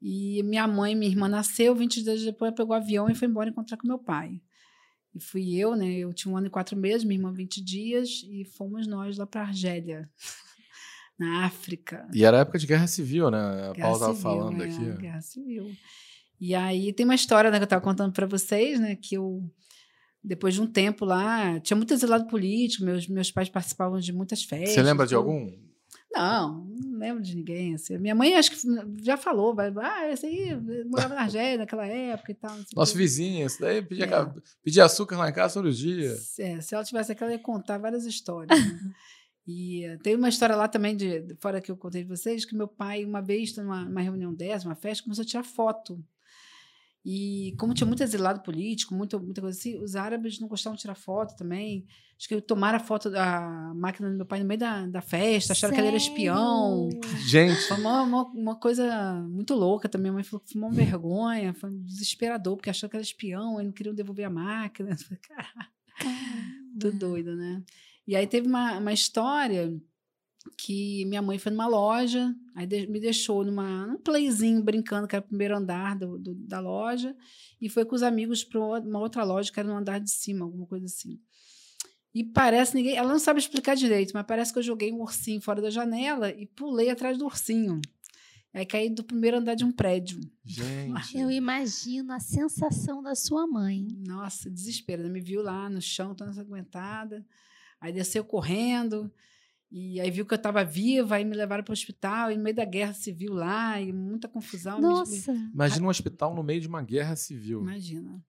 E 0.00 0.42
minha 0.44 0.66
mãe, 0.66 0.94
minha 0.94 1.10
irmã 1.10 1.28
nasceu, 1.28 1.74
20 1.74 2.02
dias 2.02 2.22
depois 2.22 2.54
pegou 2.54 2.70
o 2.70 2.78
avião 2.78 3.10
e 3.10 3.14
foi 3.14 3.26
embora 3.28 3.50
encontrar 3.50 3.76
com 3.76 3.86
meu 3.86 3.98
pai. 3.98 4.40
E 5.14 5.20
fui 5.20 5.56
eu, 5.56 5.74
né? 5.74 5.90
Eu 5.90 6.12
tinha 6.12 6.32
um 6.32 6.36
ano 6.36 6.46
e 6.46 6.50
quatro 6.50 6.76
meses, 6.76 7.04
minha 7.04 7.18
irmã 7.18 7.32
20 7.32 7.62
dias, 7.62 8.22
e 8.30 8.44
fomos 8.44 8.86
nós 8.86 9.18
lá 9.18 9.26
para 9.26 9.42
Argélia, 9.42 10.08
na 11.18 11.44
África. 11.46 12.08
E 12.14 12.24
era 12.24 12.38
época 12.38 12.58
de 12.58 12.66
guerra 12.66 12.86
civil, 12.86 13.30
né? 13.30 13.70
A 13.70 13.74
Paula 13.74 13.96
estava 13.96 14.14
falando 14.14 14.62
é, 14.62 14.66
aqui. 14.66 14.92
Guerra 15.00 15.20
civil. 15.20 15.72
E 16.40 16.54
aí 16.54 16.92
tem 16.92 17.04
uma 17.04 17.16
história 17.16 17.50
né, 17.50 17.56
que 17.56 17.64
eu 17.64 17.66
estava 17.66 17.82
contando 17.82 18.12
para 18.12 18.26
vocês, 18.26 18.78
né? 18.78 18.94
Que 18.94 19.16
eu, 19.16 19.42
depois 20.22 20.54
de 20.54 20.60
um 20.60 20.66
tempo 20.66 21.04
lá, 21.04 21.58
tinha 21.58 21.76
muito 21.76 21.92
exilado 21.92 22.28
político, 22.28 22.84
meus, 22.84 23.08
meus 23.08 23.32
pais 23.32 23.48
participavam 23.48 23.98
de 23.98 24.12
muitas 24.12 24.44
festas. 24.44 24.70
Você 24.74 24.82
lembra 24.82 25.06
de 25.06 25.16
algum? 25.16 25.50
Não, 26.10 26.64
não 26.64 26.98
lembro 26.98 27.22
de 27.22 27.36
ninguém. 27.36 27.74
Assim. 27.74 27.98
Minha 27.98 28.14
mãe 28.14 28.34
acho 28.34 28.50
que 28.50 28.56
já 29.02 29.16
falou, 29.16 29.54
vai, 29.54 29.72
ah, 29.76 30.10
esse 30.10 30.26
aí 30.26 30.56
morava 30.86 31.14
na 31.14 31.22
Argélia 31.22 31.58
naquela 31.58 31.86
época 31.86 32.32
e 32.32 32.34
tal. 32.34 32.56
Nosso 32.74 32.92
que. 32.92 32.98
vizinho, 32.98 33.46
esse 33.46 33.60
daí 33.60 33.82
pedia, 33.82 34.06
é. 34.06 34.32
pedia 34.62 34.84
açúcar 34.84 35.16
lá 35.18 35.28
em 35.28 35.32
casa 35.32 35.54
todo 35.54 35.72
dia. 35.72 36.16
É, 36.38 36.60
se 36.60 36.74
ela 36.74 36.84
tivesse 36.84 37.12
aqui, 37.12 37.22
ela 37.22 37.32
ia 37.32 37.38
contar 37.38 37.78
várias 37.78 38.04
histórias. 38.04 38.58
Né? 38.58 38.92
e 39.46 39.88
uh, 39.88 39.98
tem 39.98 40.16
uma 40.16 40.28
história 40.28 40.56
lá 40.56 40.66
também, 40.66 40.96
de, 40.96 41.36
fora 41.40 41.60
que 41.60 41.70
eu 41.70 41.76
contei 41.76 42.02
de 42.02 42.08
vocês, 42.08 42.44
que 42.44 42.56
meu 42.56 42.68
pai, 42.68 43.04
uma 43.04 43.20
vez, 43.20 43.54
numa, 43.56 43.84
numa 43.84 44.00
reunião 44.00 44.34
dessa, 44.34 44.66
uma 44.66 44.74
festa, 44.74 45.04
começou 45.04 45.22
a 45.22 45.26
tirar 45.26 45.44
foto 45.44 46.02
e 47.10 47.54
como 47.56 47.72
tinha 47.72 47.86
muito 47.86 48.02
exilado 48.02 48.40
político, 48.40 48.94
muita, 48.94 49.18
muita 49.18 49.40
coisa 49.40 49.58
assim, 49.58 49.78
os 49.82 49.96
árabes 49.96 50.38
não 50.38 50.46
gostavam 50.46 50.76
de 50.76 50.82
tirar 50.82 50.94
foto 50.94 51.34
também. 51.34 51.86
Acho 52.18 52.28
que 52.28 52.38
tomaram 52.38 52.76
a 52.76 52.80
foto 52.80 53.08
da 53.08 53.72
máquina 53.74 54.10
do 54.10 54.16
meu 54.16 54.26
pai 54.26 54.40
no 54.40 54.44
meio 54.44 54.60
da, 54.60 54.86
da 54.86 55.00
festa, 55.00 55.54
acharam 55.54 55.74
Sério? 55.74 55.74
que 55.74 55.80
ele 55.80 55.88
era 55.88 55.96
espião. 55.96 56.90
Gente. 57.26 57.62
Foi 57.62 57.78
uma, 57.78 58.02
uma, 58.02 58.22
uma, 58.24 58.56
coisa 58.56 59.26
muito 59.26 59.54
louca 59.54 59.88
também. 59.88 60.10
A 60.10 60.12
mãe 60.16 60.22
falou 60.22 60.44
que 60.44 60.52
foi 60.52 60.60
uma 60.60 60.70
vergonha, 60.70 61.54
foi 61.54 61.70
um 61.70 61.82
desesperador, 61.82 62.56
porque 62.56 62.68
achou 62.68 62.90
que 62.90 62.96
era 62.96 63.02
espião, 63.02 63.58
e 63.58 63.64
não 63.64 63.72
queriam 63.72 63.94
devolver 63.94 64.26
a 64.26 64.30
máquina. 64.30 64.94
Caraca. 65.26 65.70
Tudo 66.78 66.98
doido, 66.98 67.34
né? 67.34 67.62
E 68.06 68.16
aí 68.16 68.26
teve 68.26 68.46
uma, 68.46 68.76
uma 68.76 68.92
história 68.92 69.74
que 70.56 71.04
minha 71.06 71.22
mãe 71.22 71.38
foi 71.38 71.52
numa 71.52 71.66
loja, 71.66 72.34
aí 72.54 72.66
de, 72.66 72.86
me 72.86 73.00
deixou 73.00 73.44
numa, 73.44 73.86
num 73.86 73.98
playzinho 73.98 74.62
brincando, 74.62 75.06
que 75.06 75.14
era 75.14 75.24
o 75.24 75.28
primeiro 75.28 75.56
andar 75.56 75.96
do, 75.96 76.18
do, 76.18 76.34
da 76.34 76.60
loja, 76.60 77.14
e 77.60 77.68
foi 77.68 77.84
com 77.84 77.94
os 77.94 78.02
amigos 78.02 78.44
para 78.44 78.60
uma 78.60 78.98
outra 78.98 79.24
loja, 79.24 79.52
que 79.52 79.58
era 79.58 79.68
no 79.68 79.76
andar 79.76 79.98
de 79.98 80.10
cima, 80.10 80.44
alguma 80.44 80.66
coisa 80.66 80.86
assim. 80.86 81.20
E 82.14 82.24
parece 82.24 82.74
ninguém, 82.74 82.96
ela 82.96 83.08
não 83.08 83.18
sabe 83.18 83.38
explicar 83.38 83.76
direito, 83.76 84.12
mas 84.14 84.26
parece 84.26 84.52
que 84.52 84.58
eu 84.58 84.62
joguei 84.62 84.92
um 84.92 85.00
ursinho 85.00 85.40
fora 85.40 85.60
da 85.60 85.70
janela 85.70 86.30
e 86.30 86.46
pulei 86.46 86.90
atrás 86.90 87.18
do 87.18 87.24
ursinho. 87.24 87.80
Aí 88.52 88.64
caí 88.64 88.88
do 88.88 89.04
primeiro 89.04 89.36
andar 89.36 89.54
de 89.54 89.64
um 89.64 89.70
prédio. 89.70 90.18
Gente. 90.44 91.16
Eu 91.16 91.30
imagino 91.30 92.12
a 92.12 92.18
sensação 92.18 93.02
da 93.02 93.14
sua 93.14 93.46
mãe. 93.46 93.86
Nossa, 94.06 94.50
desespero. 94.50 95.02
Ela 95.02 95.10
me 95.10 95.20
viu 95.20 95.42
lá 95.42 95.68
no 95.68 95.82
chão, 95.82 96.14
toda 96.14 96.40
aguentada. 96.40 97.24
Aí 97.80 97.92
desceu 97.92 98.24
correndo. 98.24 99.12
E 99.70 100.00
aí 100.00 100.10
viu 100.10 100.24
que 100.24 100.32
eu 100.32 100.36
estava 100.36 100.64
viva, 100.64 101.16
aí 101.16 101.24
me 101.24 101.36
levaram 101.36 101.62
para 101.62 101.72
o 101.72 101.74
hospital, 101.74 102.32
e 102.32 102.36
no 102.36 102.42
meio 102.42 102.56
da 102.56 102.64
guerra 102.64 102.94
civil 102.94 103.34
lá, 103.34 103.78
e 103.80 103.92
muita 103.92 104.26
confusão. 104.26 104.80
Nossa! 104.80 105.32
Me... 105.32 105.50
Imagina 105.52 105.86
um 105.86 105.90
hospital 105.90 106.34
no 106.34 106.42
meio 106.42 106.60
de 106.60 106.68
uma 106.68 106.82
guerra 106.82 107.14
civil. 107.16 107.60
Imagina. 107.60 108.24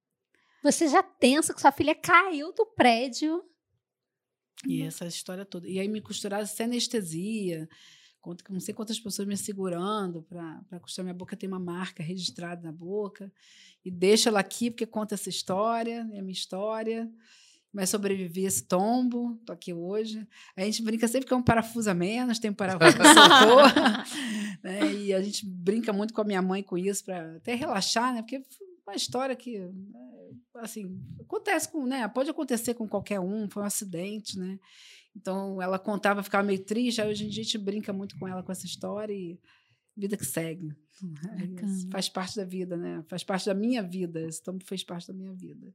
Você 0.61 0.89
já 0.89 1.01
pensa 1.01 1.53
que 1.53 1.61
sua 1.61 1.71
filha 1.71 1.95
caiu 1.95 2.53
do 2.53 2.65
prédio. 2.65 3.41
E 4.67 4.81
essa 4.81 5.05
história 5.05 5.45
toda. 5.45 5.65
E 5.65 5.79
aí 5.79 5.87
me 5.87 6.01
costuraram 6.01 6.45
sem 6.45 6.65
anestesia, 6.65 7.69
não 8.49 8.59
sei 8.59 8.73
quantas 8.73 8.99
pessoas 8.99 9.25
me 9.25 9.37
segurando 9.37 10.21
para 10.23 10.79
costurar 10.81 11.05
minha 11.05 11.13
boca, 11.13 11.37
tem 11.37 11.47
uma 11.47 11.59
marca 11.59 12.03
registrada 12.03 12.61
na 12.61 12.71
boca. 12.73 13.31
E 13.85 13.89
deixa 13.89 14.27
ela 14.27 14.41
aqui, 14.41 14.69
porque 14.69 14.85
conta 14.85 15.15
essa 15.15 15.29
história, 15.29 16.05
é 16.11 16.19
a 16.19 16.21
minha 16.21 16.33
história 16.33 17.09
mas 17.71 17.89
sobrevivi 17.89 18.45
esse 18.45 18.63
tombo, 18.63 19.39
tô 19.45 19.53
aqui 19.53 19.73
hoje. 19.73 20.27
A 20.55 20.61
gente 20.61 20.81
brinca 20.81 21.07
sempre 21.07 21.27
que 21.27 21.33
é 21.33 21.37
um 21.37 21.43
parafuso 21.43 21.89
a 21.89 21.93
menos, 21.93 22.39
tem 22.39 22.49
um 22.49 22.53
parafuso 22.53 22.97
que 22.97 23.03
soltou, 23.03 23.61
né? 24.63 24.93
E 24.93 25.13
a 25.13 25.21
gente 25.21 25.45
brinca 25.45 25.93
muito 25.93 26.13
com 26.13 26.21
a 26.21 26.25
minha 26.25 26.41
mãe 26.41 26.63
com 26.63 26.77
isso 26.77 27.05
para 27.05 27.35
até 27.35 27.53
relaxar, 27.53 28.13
né? 28.13 28.21
Porque 28.21 28.37
é 28.37 28.43
uma 28.87 28.95
história 28.95 29.35
que 29.35 29.59
né, 29.59 30.31
assim, 30.55 30.99
acontece 31.19 31.71
com, 31.71 31.85
né, 31.85 32.07
pode 32.07 32.29
acontecer 32.29 32.73
com 32.73 32.87
qualquer 32.87 33.19
um, 33.19 33.47
foi 33.49 33.61
um 33.61 33.67
acidente, 33.67 34.37
né? 34.37 34.59
Então 35.15 35.61
ela 35.61 35.77
contava, 35.77 36.23
ficava 36.23 36.45
meio 36.45 36.63
triste, 36.63 37.01
aí 37.01 37.09
hoje 37.09 37.25
em 37.25 37.29
dia 37.29 37.41
a 37.41 37.45
gente 37.45 37.57
brinca 37.57 37.93
muito 37.93 38.17
com 38.17 38.27
ela 38.27 38.41
com 38.41 38.51
essa 38.51 38.65
história 38.65 39.13
e 39.13 39.39
vida 39.95 40.17
que 40.17 40.25
segue. 40.25 40.73
É 41.01 41.91
faz 41.91 42.09
parte 42.09 42.35
da 42.35 42.43
vida, 42.43 42.75
né? 42.75 43.01
Faz 43.07 43.23
parte 43.23 43.45
da 43.45 43.53
minha 43.53 43.81
vida. 43.81 44.19
Esse 44.19 44.43
tombo 44.43 44.61
fez 44.65 44.83
parte 44.83 45.07
da 45.07 45.13
minha 45.13 45.31
vida 45.31 45.73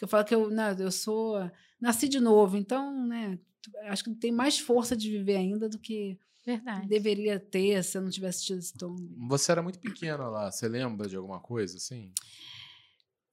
que 0.00 0.04
eu 0.04 0.08
falo 0.08 0.24
que 0.24 0.34
eu, 0.34 0.48
né, 0.48 0.74
eu 0.78 0.90
sou 0.90 1.36
nasci 1.78 2.08
de 2.08 2.20
novo, 2.20 2.56
então, 2.56 3.06
né, 3.06 3.38
acho 3.82 4.02
que 4.02 4.14
tem 4.14 4.32
mais 4.32 4.58
força 4.58 4.96
de 4.96 5.10
viver 5.10 5.36
ainda 5.36 5.68
do 5.68 5.78
que 5.78 6.18
Verdade. 6.44 6.88
deveria 6.88 7.38
ter 7.38 7.84
se 7.84 7.98
eu 7.98 8.02
não 8.02 8.08
tivesse 8.08 8.46
tido 8.46 8.60
esse 8.60 8.72
tom. 8.72 8.96
Você 9.28 9.52
era 9.52 9.62
muito 9.62 9.78
pequena 9.78 10.26
lá, 10.26 10.50
você 10.50 10.66
lembra 10.66 11.06
de 11.06 11.16
alguma 11.16 11.38
coisa 11.38 11.76
assim? 11.76 12.14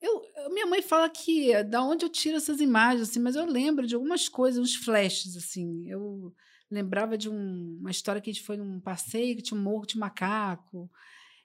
Eu, 0.01 0.21
minha 0.51 0.65
mãe 0.65 0.81
fala 0.81 1.09
que 1.09 1.63
da 1.63 1.81
onde 1.81 2.03
eu 2.03 2.09
tiro 2.09 2.35
essas 2.35 2.59
imagens, 2.59 3.09
assim, 3.09 3.19
mas 3.21 3.37
eu 3.37 3.45
lembro 3.45 3.87
de 3.87 3.95
algumas 3.95 4.27
coisas, 4.27 4.61
uns 4.61 4.75
flashes, 4.75 5.37
assim. 5.37 5.89
Eu 5.89 6.35
lembrava 6.69 7.17
de 7.17 7.29
um, 7.29 7.77
uma 7.79 7.91
história 7.91 8.21
que 8.21 8.29
a 8.29 8.33
gente 8.33 8.45
foi 8.45 8.57
num 8.57 8.77
passeio 8.81 9.37
que 9.37 9.41
tinha 9.41 9.57
um 9.57 9.63
morro 9.63 9.85
de 9.85 9.97
macaco. 9.97 10.91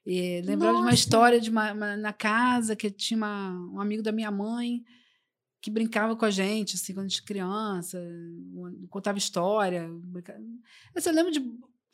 E 0.04 0.42
lembrava 0.42 0.72
Nossa. 0.72 0.82
de 0.82 0.88
uma 0.88 0.94
história 0.94 1.40
de 1.40 1.48
uma, 1.48 1.72
uma, 1.72 1.96
na 1.96 2.12
casa 2.12 2.74
que 2.74 2.90
tinha 2.90 3.16
uma, 3.16 3.52
um 3.72 3.80
amigo 3.80 4.02
da 4.02 4.11
minha 4.11 4.32
mãe 4.32 4.82
que 5.62 5.70
brincava 5.70 6.16
com 6.16 6.25
a 6.25 6.31
gente, 6.31 6.75
assim, 6.75 6.92
quando 6.92 7.07
a 7.07 7.09
gente 7.09 7.22
criança, 7.22 8.05
contava 8.91 9.16
história. 9.16 9.89
Assim, 10.95 11.09
eu 11.09 11.14
lembro 11.14 11.30
de 11.30 11.41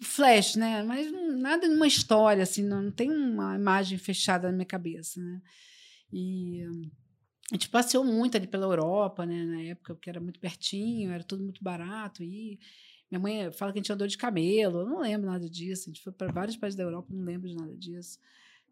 flash, 0.01 0.57
né? 0.57 0.83
Mas 0.83 1.13
nada 1.37 1.69
numa 1.69 1.87
história, 1.87 2.43
assim, 2.43 2.63
não 2.63 2.91
tem 2.91 3.11
uma 3.11 3.55
imagem 3.55 3.99
fechada 3.99 4.49
na 4.49 4.55
minha 4.55 4.65
cabeça, 4.65 5.21
né? 5.21 5.43
E 6.11 6.63
a 7.53 7.55
gente 7.55 7.69
passeou 7.69 8.03
muito 8.03 8.39
ali 8.39 8.47
pela 8.47 8.65
Europa, 8.65 9.27
né? 9.27 9.45
Na 9.45 9.61
época, 9.61 9.95
porque 9.95 10.09
era 10.09 10.21
muito 10.21 10.41
pertinho, 10.41 11.13
era 11.13 11.23
tudo 11.23 11.45
muito 11.45 11.63
barato. 11.63 12.23
E 12.23 12.59
minha 13.11 13.21
mãe 13.21 13.53
fala 13.53 13.71
que 13.71 13.79
a 13.79 13.83
gente 13.83 13.93
andou 13.93 14.07
de 14.07 14.17
camelo, 14.17 14.81
eu 14.81 14.87
não 14.87 15.01
lembro 15.01 15.27
nada 15.27 15.47
disso. 15.47 15.91
A 15.91 15.93
gente 15.93 16.03
foi 16.03 16.13
para 16.13 16.33
vários 16.33 16.57
países 16.57 16.77
da 16.77 16.85
Europa, 16.85 17.13
não 17.13 17.23
lembro 17.23 17.47
de 17.47 17.55
nada 17.55 17.77
disso. 17.77 18.19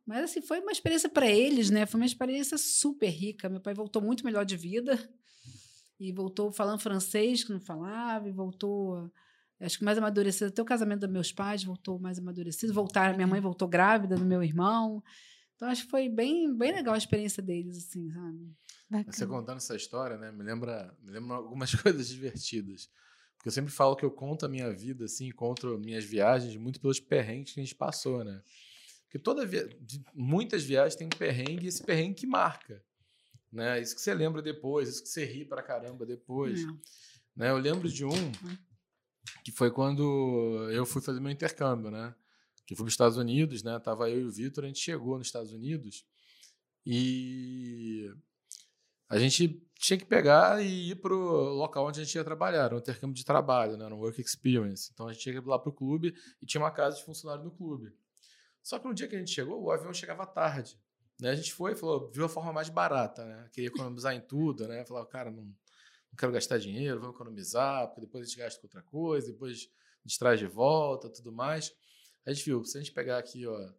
Mas 0.06 0.24
assim, 0.24 0.40
foi 0.40 0.60
uma 0.60 0.70
experiência 0.70 1.08
para 1.08 1.26
eles, 1.26 1.68
né? 1.68 1.84
Foi 1.84 2.00
uma 2.00 2.06
experiência 2.06 2.56
super 2.56 3.08
rica. 3.08 3.48
Meu 3.48 3.60
pai 3.60 3.74
voltou 3.74 4.00
muito 4.00 4.24
melhor 4.24 4.44
de 4.44 4.56
vida. 4.56 4.96
e 5.98 6.12
voltou 6.12 6.52
falando 6.52 6.80
francês, 6.80 7.42
que 7.42 7.52
não 7.52 7.60
falava, 7.60 8.28
e 8.28 8.32
voltou. 8.32 9.10
Acho 9.58 9.78
que 9.78 9.84
mais 9.84 9.98
amadurecido. 9.98 10.50
Até 10.50 10.62
o 10.62 10.66
casamento 10.66 11.00
dos 11.00 11.10
meus 11.10 11.32
pais 11.32 11.64
voltou 11.64 11.98
mais 11.98 12.18
amadurecido. 12.18 12.72
Voltaram, 12.72 13.16
minha 13.16 13.26
mãe 13.26 13.40
voltou 13.40 13.66
grávida 13.66 14.14
do 14.14 14.24
meu 14.24 14.42
irmão. 14.42 15.02
Então, 15.56 15.68
acho 15.68 15.84
que 15.84 15.90
foi 15.90 16.08
bem, 16.08 16.54
bem 16.54 16.72
legal 16.72 16.94
a 16.94 16.98
experiência 16.98 17.42
deles, 17.42 17.78
assim, 17.78 18.10
sabe? 18.12 18.54
Bacana. 18.88 19.12
Você 19.12 19.26
contando 19.26 19.56
essa 19.56 19.74
história, 19.74 20.16
né? 20.18 20.30
Me 20.30 20.44
lembra, 20.44 20.94
me 21.02 21.10
lembra 21.10 21.36
algumas 21.36 21.74
coisas 21.74 22.06
divertidas. 22.08 22.90
Porque 23.36 23.48
eu 23.48 23.52
sempre 23.52 23.72
falo 23.72 23.96
que 23.96 24.04
eu 24.04 24.10
conto 24.10 24.44
a 24.44 24.48
minha 24.48 24.70
vida, 24.70 25.06
assim, 25.06 25.30
conto 25.30 25.78
minhas 25.78 26.04
viagens 26.04 26.56
muito 26.56 26.80
pelos 26.80 27.00
perrengues 27.00 27.54
que 27.54 27.60
a 27.60 27.62
gente 27.62 27.74
passou, 27.74 28.22
né? 28.22 28.42
Porque 29.06 29.18
toda 29.18 29.46
via... 29.46 29.68
muitas 30.14 30.64
viagens 30.64 30.96
tem 30.96 31.06
um 31.06 31.10
perrengue 31.10 31.64
e 31.64 31.68
esse 31.68 31.82
perrengue 31.82 32.20
que 32.20 32.26
marca. 32.26 32.84
Né? 33.52 33.80
Isso 33.80 33.94
que 33.94 34.00
você 34.00 34.12
lembra 34.12 34.42
depois, 34.42 34.88
isso 34.88 35.02
que 35.02 35.08
você 35.08 35.24
ri 35.24 35.44
pra 35.44 35.62
caramba 35.62 36.04
depois. 36.04 36.60
É. 36.60 36.66
Né? 37.36 37.50
Eu 37.50 37.58
lembro 37.58 37.88
de 37.88 38.04
um 38.04 38.12
hum. 38.12 38.58
que 39.44 39.52
foi 39.52 39.70
quando 39.70 40.68
eu 40.70 40.84
fui 40.84 41.00
fazer 41.00 41.20
meu 41.20 41.30
intercâmbio, 41.30 41.90
né? 41.90 42.14
Que 42.66 42.74
fui 42.74 42.84
para 42.84 42.88
os 42.88 42.94
Estados 42.94 43.16
Unidos, 43.16 43.62
né? 43.62 43.78
Tava 43.78 44.10
eu 44.10 44.20
e 44.20 44.24
o 44.24 44.30
Vitor, 44.30 44.64
a 44.64 44.66
gente 44.66 44.80
chegou 44.80 45.18
nos 45.18 45.28
Estados 45.28 45.52
Unidos 45.52 46.04
e 46.84 48.12
a 49.08 49.18
gente 49.18 49.62
tinha 49.78 49.96
que 49.96 50.04
pegar 50.04 50.62
e 50.62 50.90
ir 50.90 50.96
para 50.96 51.14
o 51.14 51.54
local 51.54 51.86
onde 51.86 52.00
a 52.00 52.04
gente 52.04 52.14
ia 52.14 52.24
trabalhar, 52.24 52.74
um 52.74 52.78
intercâmbio 52.78 53.14
de 53.14 53.24
trabalho, 53.24 53.76
né? 53.76 53.84
Era 53.84 53.94
um 53.94 53.98
work 53.98 54.20
experience. 54.20 54.90
Então 54.92 55.06
a 55.06 55.12
gente 55.12 55.22
tinha 55.22 55.32
que 55.34 55.40
ir 55.40 55.48
lá 55.48 55.58
para 55.58 55.70
o 55.70 55.72
clube 55.72 56.14
e 56.42 56.46
tinha 56.46 56.60
uma 56.60 56.70
casa 56.70 56.96
de 56.96 57.04
funcionário 57.04 57.44
no 57.44 57.50
clube. 57.52 57.92
Só 58.66 58.80
que 58.80 58.88
no 58.88 58.92
dia 58.92 59.06
que 59.06 59.14
a 59.14 59.18
gente 59.20 59.30
chegou, 59.30 59.62
o 59.62 59.70
avião 59.70 59.94
chegava 59.94 60.26
tarde. 60.26 60.76
Né? 61.20 61.30
A 61.30 61.36
gente 61.36 61.54
foi 61.54 61.70
e 61.70 61.76
falou, 61.76 62.10
viu 62.12 62.24
a 62.24 62.28
forma 62.28 62.52
mais 62.52 62.68
barata, 62.68 63.24
né? 63.24 63.48
Queria 63.52 63.68
economizar 63.68 64.12
em 64.12 64.20
tudo, 64.20 64.66
né? 64.66 64.84
Falava, 64.84 65.06
cara, 65.06 65.30
não, 65.30 65.44
não 65.44 66.16
quero 66.18 66.32
gastar 66.32 66.58
dinheiro, 66.58 66.98
vamos 66.98 67.14
economizar, 67.14 67.86
porque 67.86 68.00
depois 68.00 68.24
a 68.24 68.26
gente 68.28 68.36
gasta 68.36 68.60
com 68.60 68.66
outra 68.66 68.82
coisa, 68.82 69.30
depois 69.30 69.52
a 69.52 70.08
gente 70.08 70.18
traz 70.18 70.40
de 70.40 70.48
volta, 70.48 71.08
tudo 71.08 71.30
mais. 71.30 71.72
A 72.26 72.32
gente 72.32 72.44
viu, 72.44 72.64
se 72.64 72.76
a 72.76 72.80
gente 72.80 72.92
pegar 72.92 73.18
aqui, 73.18 73.46
ó, 73.46 73.72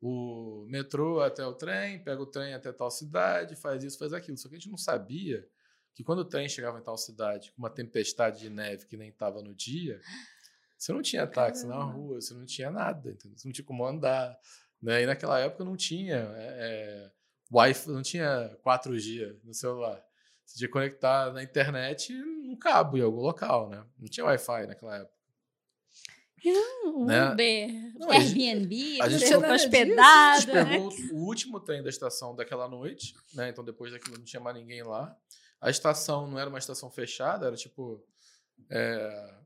o 0.00 0.66
metrô 0.68 1.20
até 1.20 1.46
o 1.46 1.54
trem, 1.54 2.02
pega 2.02 2.20
o 2.20 2.26
trem 2.26 2.52
até 2.52 2.72
tal 2.72 2.90
cidade, 2.90 3.54
faz 3.54 3.84
isso, 3.84 3.96
faz 3.96 4.12
aquilo. 4.12 4.36
Só 4.36 4.48
que 4.48 4.56
a 4.56 4.58
gente 4.58 4.70
não 4.70 4.76
sabia 4.76 5.48
que 5.94 6.02
quando 6.02 6.18
o 6.18 6.24
trem 6.24 6.48
chegava 6.48 6.80
em 6.80 6.82
tal 6.82 6.98
cidade, 6.98 7.52
com 7.52 7.62
uma 7.62 7.70
tempestade 7.70 8.40
de 8.40 8.50
neve 8.50 8.86
que 8.86 8.96
nem 8.96 9.10
estava 9.10 9.40
no 9.40 9.54
dia, 9.54 10.00
você 10.82 10.92
não 10.92 11.00
tinha 11.00 11.24
táxi 11.28 11.64
Caramba. 11.64 11.86
na 11.86 11.92
rua, 11.92 12.20
você 12.20 12.34
não 12.34 12.44
tinha 12.44 12.68
nada, 12.68 13.12
entendeu? 13.12 13.38
você 13.38 13.46
não 13.46 13.52
tinha 13.52 13.64
como 13.64 13.86
andar. 13.86 14.36
Né? 14.82 15.04
E 15.04 15.06
naquela 15.06 15.38
época 15.38 15.64
não 15.64 15.76
tinha 15.76 16.16
é, 16.16 16.56
é 17.06 17.10
Wi-Fi, 17.52 17.88
não 17.88 18.02
tinha 18.02 18.58
4G 18.66 19.38
no 19.44 19.54
celular. 19.54 20.04
Você 20.44 20.58
tinha 20.58 20.66
que 20.66 20.72
conectar 20.72 21.32
na 21.32 21.40
internet 21.40 22.12
num 22.12 22.56
cabo 22.56 22.98
em 22.98 23.00
algum 23.00 23.20
local, 23.20 23.70
né? 23.70 23.84
Não 23.96 24.08
tinha 24.08 24.26
Wi-Fi 24.26 24.66
naquela 24.66 24.96
época. 24.96 25.14
Não, 26.44 27.06
né? 27.06 27.30
Uber, 27.30 27.98
não, 28.00 28.10
Airbnb, 28.10 29.00
a 29.00 29.08
gente, 29.08 29.24
ficou 29.24 29.52
hospedado. 29.52 30.00
A 30.02 30.40
gente 30.40 30.50
pegou 30.50 30.90
né? 30.90 31.08
o 31.12 31.24
último 31.24 31.60
trem 31.60 31.80
da 31.80 31.90
estação 31.90 32.34
daquela 32.34 32.68
noite, 32.68 33.14
né? 33.34 33.50
Então 33.50 33.62
depois 33.62 33.92
daquilo 33.92 34.18
não 34.18 34.24
tinha 34.24 34.40
mais 34.40 34.56
ninguém 34.56 34.82
lá. 34.82 35.16
A 35.60 35.70
estação 35.70 36.26
não 36.26 36.40
era 36.40 36.50
uma 36.50 36.58
estação 36.58 36.90
fechada, 36.90 37.46
era 37.46 37.54
tipo. 37.54 38.04
É, 38.68 39.41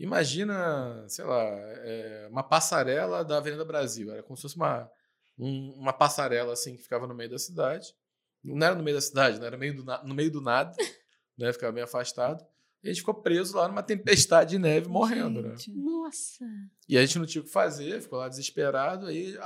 Imagina, 0.00 1.04
sei 1.08 1.26
lá, 1.26 1.44
é, 1.44 2.26
uma 2.30 2.42
passarela 2.42 3.22
da 3.22 3.36
Avenida 3.36 3.66
Brasil. 3.66 4.10
Era 4.10 4.22
como 4.22 4.34
se 4.34 4.42
fosse 4.42 4.56
uma, 4.56 4.90
um, 5.38 5.74
uma 5.74 5.92
passarela 5.92 6.54
assim 6.54 6.74
que 6.74 6.82
ficava 6.82 7.06
no 7.06 7.14
meio 7.14 7.28
da 7.28 7.38
cidade. 7.38 7.94
Não 8.42 8.66
era 8.66 8.74
no 8.74 8.82
meio 8.82 8.96
da 8.96 9.02
cidade, 9.02 9.38
não 9.38 9.46
era 9.46 9.58
meio 9.58 9.76
do, 9.76 9.84
no 9.84 10.14
meio 10.14 10.30
do 10.30 10.40
nada, 10.40 10.74
né? 11.36 11.52
Ficava 11.52 11.70
meio 11.70 11.84
afastado. 11.84 12.42
E 12.82 12.88
a 12.88 12.90
gente 12.90 13.00
ficou 13.00 13.12
preso 13.12 13.58
lá 13.58 13.68
numa 13.68 13.82
tempestade 13.82 14.52
de 14.52 14.58
neve 14.58 14.88
morrendo, 14.88 15.42
né? 15.42 15.54
Nossa! 15.68 16.46
E 16.88 16.96
a 16.96 17.04
gente 17.04 17.18
não 17.18 17.26
tinha 17.26 17.42
o 17.42 17.44
que 17.44 17.50
fazer, 17.50 18.00
ficou 18.00 18.18
lá 18.18 18.26
desesperado. 18.26 19.06
Aí 19.06 19.36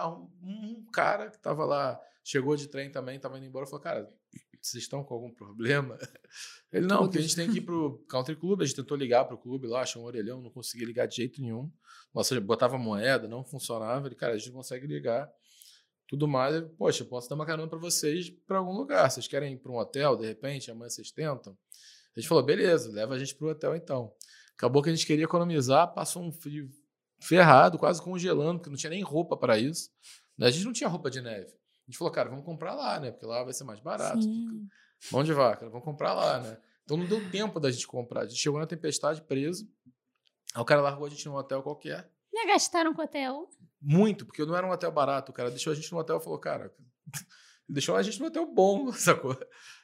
um 0.41 0.87
cara 0.93 1.31
que 1.31 1.37
estava 1.37 1.65
lá, 1.65 2.01
chegou 2.23 2.55
de 2.55 2.69
trem 2.69 2.93
também, 2.93 3.17
estava 3.17 3.37
indo 3.39 3.47
embora, 3.47 3.67
falou: 3.67 3.81
Cara, 3.81 4.09
vocês 4.67 4.85
estão 4.85 5.05
com 5.05 5.15
algum 5.15 5.31
problema? 5.31 5.99
Ele, 6.73 6.87
não, 6.87 7.01
porque 7.01 7.19
a 7.19 7.21
gente 7.21 7.37
tem 7.37 7.51
que 7.51 7.59
ir 7.59 7.61
pro 7.61 8.03
country 8.09 8.35
club, 8.35 8.63
a 8.63 8.65
gente 8.65 8.77
tentou 8.77 8.97
ligar 8.97 9.25
pro 9.27 9.37
clube 9.37 9.67
lá, 9.67 9.83
achou 9.83 10.03
um 10.03 10.07
orelhão, 10.07 10.41
não 10.41 10.51
conseguia 10.51 10.87
ligar 10.87 11.07
de 11.07 11.17
jeito 11.17 11.41
nenhum. 11.41 11.71
Nossa, 12.15 12.41
botava 12.41 12.79
moeda, 12.79 13.29
não 13.29 13.45
funcionava. 13.45 14.07
Ele, 14.07 14.15
cara, 14.15 14.35
a 14.35 14.39
gente 14.39 14.49
não 14.49 14.57
consegue 14.57 14.87
ligar. 14.87 15.31
Tudo 16.07 16.29
mais, 16.29 16.63
poxa, 16.77 17.03
eu 17.03 17.09
posso 17.09 17.29
dar 17.29 17.35
uma 17.35 17.47
carona 17.47 17.69
para 17.69 17.79
vocês 17.79 18.31
para 18.47 18.59
algum 18.59 18.73
lugar. 18.73 19.11
Vocês 19.11 19.27
querem 19.27 19.55
ir 19.55 19.59
para 19.59 19.73
um 19.73 19.77
hotel, 19.77 20.17
de 20.17 20.27
repente, 20.27 20.71
amanhã 20.71 20.89
vocês 20.89 21.11
tentam? 21.11 21.57
A 22.17 22.21
gente 22.21 22.29
falou, 22.29 22.45
beleza, 22.45 22.91
leva 22.93 23.15
a 23.15 23.19
gente 23.19 23.35
pro 23.35 23.49
hotel 23.49 23.75
então. 23.75 24.13
Acabou 24.55 24.83
que 24.83 24.89
a 24.89 24.95
gente 24.95 25.07
queria 25.07 25.25
economizar, 25.25 25.93
passou 25.93 26.23
um 26.23 26.33
frio 26.33 26.71
ferrado, 27.21 27.79
quase 27.79 28.01
congelando, 28.01 28.59
porque 28.59 28.71
não 28.71 28.77
tinha 28.77 28.91
nem 28.91 29.03
roupa 29.03 29.37
para 29.37 29.59
isso. 29.59 29.91
A 30.41 30.51
gente 30.51 30.65
não 30.65 30.73
tinha 30.73 30.89
roupa 30.89 31.11
de 31.11 31.21
neve. 31.21 31.53
A 31.87 31.91
gente 31.91 31.99
falou, 31.99 32.13
cara, 32.13 32.31
vamos 32.31 32.45
comprar 32.45 32.75
lá, 32.75 32.99
né? 32.99 33.11
Porque 33.11 33.27
lá 33.27 33.45
vai 33.45 33.53
ser 33.53 33.65
mais 33.65 33.81
barato. 33.81 34.23
Sim. 34.23 34.67
Mão 35.13 35.23
de 35.23 35.33
vaca, 35.33 35.69
vamos 35.69 35.85
comprar 35.85 36.15
lá, 36.15 36.41
né? 36.41 36.59
Então 36.85 36.97
não 36.97 37.07
deu 37.07 37.31
tempo 37.31 37.61
da 37.61 37.71
gente 37.71 37.87
comprar. 37.87 38.23
A 38.23 38.27
gente 38.27 38.41
chegou 38.41 38.59
na 38.59 38.67
tempestade 38.67 39.23
preso. 39.23 39.69
Aí 40.55 40.63
o 40.63 40.65
cara 40.65 40.81
largou 40.81 41.07
a 41.07 41.11
gente 41.11 41.27
num 41.27 41.35
hotel 41.35 41.63
qualquer. 41.63 42.11
Não 42.33 42.47
gastaram 42.47 42.95
com 42.95 43.03
o 43.03 43.05
hotel? 43.05 43.49
Muito, 43.81 44.25
porque 44.25 44.45
não 44.45 44.57
era 44.57 44.67
um 44.67 44.71
hotel 44.71 44.91
barato. 44.91 45.31
O 45.31 45.35
cara 45.35 45.51
deixou 45.51 45.73
a 45.73 45.77
gente 45.77 45.91
no 45.93 45.99
hotel 45.99 46.17
e 46.17 46.21
falou, 46.21 46.39
cara, 46.39 46.75
deixou 47.69 47.97
a 47.97 48.03
gente 48.03 48.19
no 48.19 48.27
hotel 48.27 48.47
bom, 48.47 48.91
sacou? 48.93 49.39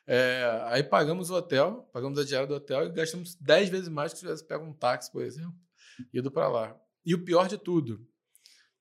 É, 0.07 0.63
aí 0.67 0.83
pagamos 0.83 1.31
o 1.31 1.35
hotel, 1.35 1.89
pagamos 1.93 2.19
a 2.19 2.25
diária 2.25 2.47
do 2.47 2.55
hotel 2.55 2.87
e 2.87 2.93
gastamos 2.93 3.35
10 3.37 3.69
vezes 3.69 3.89
mais 3.89 4.13
que 4.13 4.19
se 4.19 4.25
tivesse 4.25 4.45
pego 4.45 4.65
um 4.65 4.73
táxi, 4.73 5.13
por 5.13 5.23
exemplo, 5.23 5.55
ido 6.13 6.31
para 6.31 6.49
lá. 6.49 6.81
E 7.05 7.15
o 7.15 7.25
pior 7.25 7.47
de 7.47 7.57
tudo, 7.57 8.07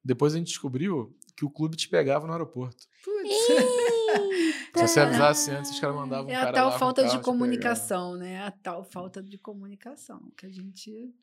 depois 0.03 0.34
a 0.34 0.38
gente 0.38 0.47
descobriu 0.47 1.15
que 1.38 1.45
o 1.45 1.49
clube 1.49 1.78
te 1.78 1.88
pegava 1.88 2.26
no 2.26 2.34
aeroporto. 2.34 2.88
Se 3.03 4.81
você 4.81 4.99
avisasse 4.99 5.51
antes, 5.51 5.71
os 5.71 5.79
caras 5.79 5.95
mandavam 5.95 6.27
um 6.27 6.29
É 6.31 6.35
a 6.35 6.51
tal 6.51 6.77
falta 6.77 7.07
de 7.07 7.19
comunicação, 7.19 8.15
né? 8.15 8.43
A 8.43 8.51
tal 8.51 8.83
falta 8.83 9.23
de 9.23 9.37
comunicação 9.37 10.31
que 10.37 10.45
a 10.45 10.49
gente. 10.49 11.13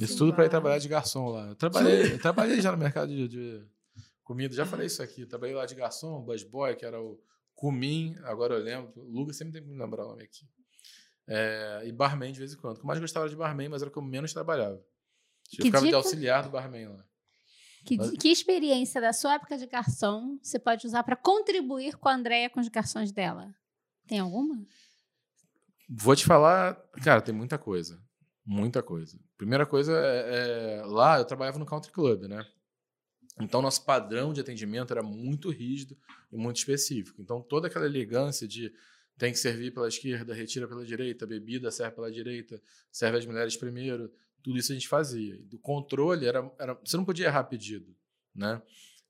Isso 0.00 0.16
tudo 0.16 0.34
para 0.34 0.46
ir 0.46 0.48
trabalhar 0.48 0.78
de 0.78 0.88
garçom 0.88 1.28
lá. 1.28 1.48
Eu 1.48 1.54
trabalhei, 1.54 2.14
eu 2.14 2.18
trabalhei 2.18 2.60
já 2.60 2.72
no 2.72 2.78
mercado 2.78 3.08
de, 3.08 3.28
de 3.28 3.66
comida, 4.22 4.54
já 4.54 4.64
falei 4.64 4.86
isso 4.86 5.02
aqui. 5.02 5.26
trabalhei 5.26 5.54
lá 5.54 5.66
de 5.66 5.74
garçom, 5.74 6.22
busboy, 6.22 6.76
que 6.76 6.84
era 6.84 7.00
o 7.00 7.20
Cumim, 7.54 8.16
agora 8.24 8.54
eu 8.54 8.62
lembro. 8.62 8.92
O 8.96 9.10
Lucas 9.10 9.36
sempre 9.36 9.52
tem 9.52 9.62
que 9.62 9.68
me 9.68 9.76
lembrar 9.76 10.06
o 10.06 10.08
nome 10.10 10.22
aqui. 10.22 10.48
É, 11.26 11.82
e 11.84 11.92
barman 11.92 12.32
de 12.32 12.38
vez 12.38 12.52
em 12.52 12.56
quando. 12.56 12.76
O 12.76 12.78
que 12.78 12.82
eu 12.82 12.86
mais 12.86 12.98
gostava 12.98 13.28
de 13.28 13.36
barman, 13.36 13.68
mas 13.68 13.82
era 13.82 13.90
o 13.90 13.92
que 13.92 13.98
eu 13.98 14.02
menos 14.02 14.32
trabalhava. 14.32 14.82
Eu 15.58 15.64
ficava 15.64 15.84
dica? 15.84 15.90
de 15.90 15.94
auxiliar 15.94 16.42
do 16.42 16.50
barman 16.50 16.88
lá. 16.88 17.04
Que, 17.84 17.96
que 18.16 18.28
experiência 18.28 19.00
da 19.00 19.12
sua 19.12 19.34
época 19.34 19.56
de 19.56 19.66
garçom 19.66 20.38
você 20.42 20.58
pode 20.58 20.86
usar 20.86 21.02
para 21.02 21.16
contribuir 21.16 21.96
com 21.96 22.08
a 22.08 22.14
Andrea 22.14 22.50
com 22.50 22.60
os 22.60 22.68
garçons 22.68 23.10
dela? 23.10 23.54
Tem 24.06 24.18
alguma? 24.18 24.62
Vou 25.88 26.14
te 26.14 26.24
falar, 26.24 26.74
cara, 27.02 27.20
tem 27.20 27.34
muita 27.34 27.58
coisa. 27.58 28.00
Muita 28.44 28.82
coisa. 28.82 29.18
Primeira 29.36 29.64
coisa 29.64 29.92
é, 29.92 30.78
é, 30.78 30.82
lá 30.84 31.18
eu 31.18 31.24
trabalhava 31.24 31.58
no 31.58 31.66
country 31.66 31.92
club, 31.92 32.22
né? 32.22 32.44
Então 33.40 33.62
nosso 33.62 33.84
padrão 33.84 34.32
de 34.32 34.40
atendimento 34.40 34.92
era 34.92 35.02
muito 35.02 35.50
rígido 35.50 35.96
e 36.30 36.36
muito 36.36 36.56
específico. 36.56 37.22
Então 37.22 37.40
toda 37.40 37.68
aquela 37.68 37.86
elegância 37.86 38.46
de 38.46 38.72
tem 39.16 39.32
que 39.32 39.38
servir 39.38 39.72
pela 39.72 39.88
esquerda, 39.88 40.32
retira 40.32 40.66
pela 40.66 40.84
direita, 40.84 41.26
bebida 41.26 41.70
serve 41.70 41.94
pela 41.94 42.10
direita, 42.10 42.60
serve 42.90 43.18
as 43.18 43.26
mulheres 43.26 43.56
primeiro, 43.56 44.10
tudo 44.42 44.58
isso 44.58 44.72
a 44.72 44.74
gente 44.74 44.88
fazia. 44.88 45.38
Do 45.44 45.58
controle, 45.58 46.26
era, 46.26 46.50
era, 46.58 46.74
você 46.74 46.96
não 46.96 47.04
podia 47.04 47.26
errar 47.26 47.44
pedido, 47.44 47.94
né? 48.34 48.62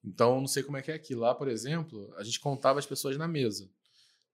Então, 0.04 0.40
não 0.40 0.46
sei 0.46 0.62
como 0.62 0.76
é 0.76 0.82
que 0.82 0.90
é 0.90 0.94
aqui. 0.94 1.14
Lá, 1.14 1.34
por 1.34 1.48
exemplo, 1.48 2.12
a 2.16 2.22
gente 2.22 2.40
contava 2.40 2.78
as 2.78 2.86
pessoas 2.86 3.16
na 3.16 3.28
mesa. 3.28 3.70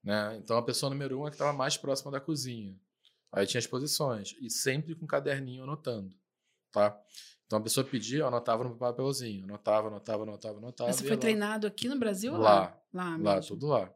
Né? 0.03 0.37
Então, 0.37 0.57
a 0.57 0.63
pessoa 0.63 0.91
número 0.91 1.21
um 1.21 1.27
é 1.27 1.31
que 1.31 1.35
estava 1.35 1.53
mais 1.53 1.77
próxima 1.77 2.11
da 2.13 2.21
cozinha. 2.21 2.79
Aí 3.33 3.47
tinha 3.47 3.59
as 3.59 3.67
posições. 3.67 4.37
E 4.41 4.49
sempre 4.49 4.95
com 4.95 5.05
um 5.05 5.09
caderninho 5.09 5.65
anotando. 5.65 6.15
Tá? 6.71 6.97
Então, 7.47 7.59
a 7.59 7.63
pessoa 7.63 7.85
pedia, 7.85 8.25
anotava 8.25 8.63
no 8.63 8.77
papelzinho. 8.77 9.45
Anotava, 9.45 9.89
anotava, 9.89 10.23
anotava, 10.23 10.59
anotava. 10.59 10.89
Mas 10.89 10.97
você 10.97 11.09
foi 11.09 11.17
treinado 11.17 11.67
aqui 11.67 11.89
no 11.89 11.99
Brasil 11.99 12.33
ou 12.33 12.39
lá? 12.39 12.81
Lá, 12.93 13.17
lá, 13.17 13.41
tudo 13.41 13.67
lá. 13.67 13.93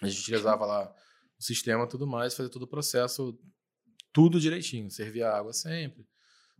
A 0.00 0.08
gente 0.08 0.20
utilizava 0.20 0.64
lá 0.64 0.94
o 1.38 1.42
sistema 1.42 1.86
tudo 1.86 2.06
mais, 2.06 2.34
fazia 2.34 2.50
todo 2.50 2.62
o 2.62 2.68
processo 2.68 3.38
tudo 4.18 4.40
direitinho, 4.40 4.90
servia 4.90 5.30
água 5.30 5.52
sempre, 5.52 6.04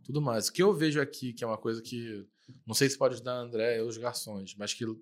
tudo 0.01 0.21
mais. 0.21 0.47
O 0.47 0.53
que 0.53 0.63
eu 0.63 0.73
vejo 0.73 1.01
aqui, 1.01 1.33
que 1.33 1.43
é 1.43 1.47
uma 1.47 1.57
coisa 1.57 1.81
que 1.81 2.25
não 2.65 2.73
sei 2.73 2.89
se 2.89 2.97
pode 2.97 3.15
ajudar 3.15 3.33
a 3.33 3.41
André 3.41 3.79
e 3.79 3.81
os 3.81 3.97
garçons, 3.97 4.55
mas 4.55 4.73
que 4.73 4.85
eu 4.85 4.97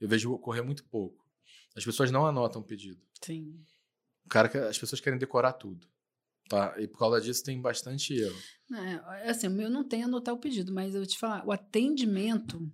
vejo 0.00 0.30
ocorrer 0.32 0.62
muito 0.64 0.84
pouco. 0.84 1.26
As 1.74 1.84
pessoas 1.84 2.12
não 2.12 2.24
anotam 2.24 2.62
o 2.62 2.64
pedido. 2.64 3.02
Sim. 3.20 3.60
O 4.24 4.28
cara, 4.28 4.68
as 4.68 4.78
pessoas 4.78 5.00
querem 5.00 5.18
decorar 5.18 5.54
tudo. 5.54 5.84
Tá? 6.48 6.76
E 6.78 6.86
por 6.86 6.96
causa 6.96 7.20
disso 7.20 7.42
tem 7.42 7.60
bastante 7.60 8.14
erro. 8.14 8.38
É, 8.72 9.30
assim, 9.30 9.48
o 9.48 9.50
meu 9.50 9.68
não 9.68 9.82
tem 9.82 10.04
anotar 10.04 10.32
o 10.32 10.38
pedido, 10.38 10.72
mas 10.72 10.94
eu 10.94 11.00
vou 11.00 11.08
te 11.08 11.18
falar, 11.18 11.44
o 11.44 11.50
atendimento 11.50 12.72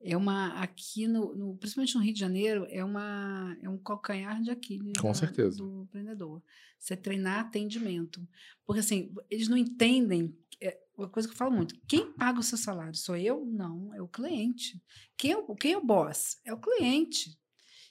é 0.00 0.16
uma 0.16 0.52
aqui 0.62 1.06
no, 1.08 1.34
no, 1.34 1.56
principalmente 1.56 1.94
no 1.96 2.00
Rio 2.02 2.14
de 2.14 2.20
Janeiro 2.20 2.66
é 2.70 2.84
uma 2.84 3.56
é 3.60 3.68
um 3.68 3.78
calcanhar 3.78 4.40
de 4.42 4.50
Aquiles 4.50 4.92
Com 4.98 5.08
da- 5.08 5.14
certeza. 5.14 5.58
do 5.58 5.82
empreendedor. 5.82 6.42
Você 6.78 6.96
treinar 6.96 7.40
atendimento. 7.40 8.26
Porque 8.64 8.80
assim 8.80 9.12
eles 9.30 9.48
não 9.48 9.56
entendem 9.56 10.36
é 10.60 10.76
uma 10.96 11.08
coisa 11.08 11.28
que 11.28 11.34
eu 11.34 11.38
falo 11.38 11.52
muito 11.54 11.76
quem 11.86 12.12
paga 12.12 12.40
o 12.40 12.42
seu 12.42 12.58
salário? 12.58 12.94
Sou 12.96 13.16
eu? 13.16 13.44
Não 13.44 13.92
é 13.94 14.00
o 14.02 14.08
cliente. 14.08 14.80
Quem 15.16 15.32
é 15.32 15.36
o, 15.36 15.54
quem 15.56 15.72
é 15.72 15.78
o 15.78 15.84
boss? 15.84 16.38
É 16.44 16.52
o 16.54 16.60
cliente. 16.60 17.38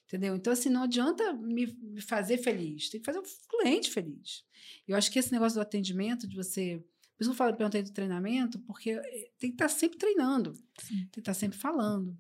Entendeu? 0.06 0.36
Então 0.38 0.54
assim 0.54 0.70
não 0.70 0.84
adianta 0.84 1.34
me, 1.34 1.66
me 1.82 2.02
fazer 2.02 2.38
feliz 2.38 2.90
tem 2.90 3.02
que 3.02 3.06
fazer 3.06 3.20
o 3.20 3.24
cliente 3.50 3.92
feliz. 3.92 4.46
Eu 4.88 4.96
acho 4.96 5.12
que 5.12 5.20
esse 5.20 5.32
negócio 5.34 5.58
do 5.58 5.62
atendimento 5.62 6.26
de 6.26 6.36
você 6.38 6.82
por 7.18 7.24
isso 7.24 7.32
que 7.32 7.34
eu 7.34 7.38
falo, 7.38 7.56
perguntei 7.56 7.82
do 7.82 7.92
treinamento, 7.92 8.60
porque 8.60 8.92
eh, 8.92 9.32
tem 9.40 9.50
que 9.50 9.56
estar 9.56 9.70
sempre 9.70 9.98
treinando, 9.98 10.54
tem 10.88 11.08
que 11.12 11.20
estar 11.20 11.34
sempre 11.34 11.58
falando. 11.58 12.16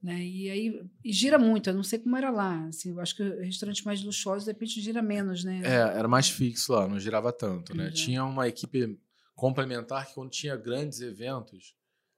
Né? 0.00 0.22
E 0.22 0.48
aí 0.48 0.90
e 1.04 1.12
gira 1.12 1.38
muito, 1.38 1.68
eu 1.68 1.74
não 1.74 1.82
sei 1.82 1.98
como 1.98 2.16
era 2.16 2.30
lá. 2.30 2.66
Assim, 2.68 2.90
eu 2.90 3.00
acho 3.00 3.16
que 3.16 3.22
restaurantes 3.22 3.82
mais 3.82 4.02
luxuosos, 4.02 4.44
de 4.44 4.52
repente, 4.52 4.80
gira 4.80 5.02
menos, 5.02 5.42
né? 5.42 5.60
É, 5.64 5.98
era 5.98 6.06
mais 6.06 6.30
fixo 6.30 6.72
lá, 6.72 6.86
não 6.86 6.98
girava 6.98 7.32
tanto, 7.32 7.76
né? 7.76 7.88
Exato. 7.88 7.96
Tinha 7.98 8.24
uma 8.24 8.46
equipe 8.46 8.98
complementar 9.34 10.06
que 10.06 10.14
quando 10.14 10.30
tinha 10.30 10.56
grandes 10.56 11.00
eventos, 11.00 11.74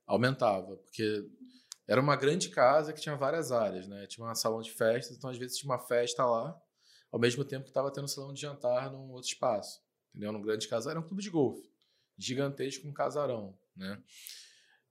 aumentava, 0.07 0.77
porque 0.77 1.27
era 1.89 2.01
uma 2.01 2.15
grande 2.15 2.51
casa 2.51 2.93
que 2.93 3.01
tinha 3.01 3.17
várias 3.17 3.51
áreas, 3.51 3.89
né? 3.89 4.07
Tinha 4.07 4.27
um 4.27 4.35
salão 4.35 4.61
de 4.61 4.71
festas, 4.71 5.17
então 5.17 5.31
às 5.31 5.39
vezes 5.39 5.57
tinha 5.57 5.73
uma 5.73 5.79
festa 5.79 6.25
lá, 6.27 6.55
ao 7.11 7.19
mesmo 7.19 7.45
tempo 7.45 7.65
que 7.65 7.71
estava 7.71 7.91
tendo 7.91 8.05
um 8.05 8.09
salão 8.09 8.33
de 8.33 8.41
jantar 8.41 8.93
num 8.93 9.11
outro 9.11 9.29
espaço, 9.29 9.81
entendeu? 10.11 10.31
Num 10.31 10.43
grande 10.43 10.69
casarão, 10.69 10.99
era 10.99 11.01
um 11.01 11.09
clube 11.09 11.23
de 11.23 11.31
golfe, 11.31 11.72
gigantesco, 12.25 12.87
um 12.87 12.93
casarão, 12.93 13.57
né? 13.77 13.99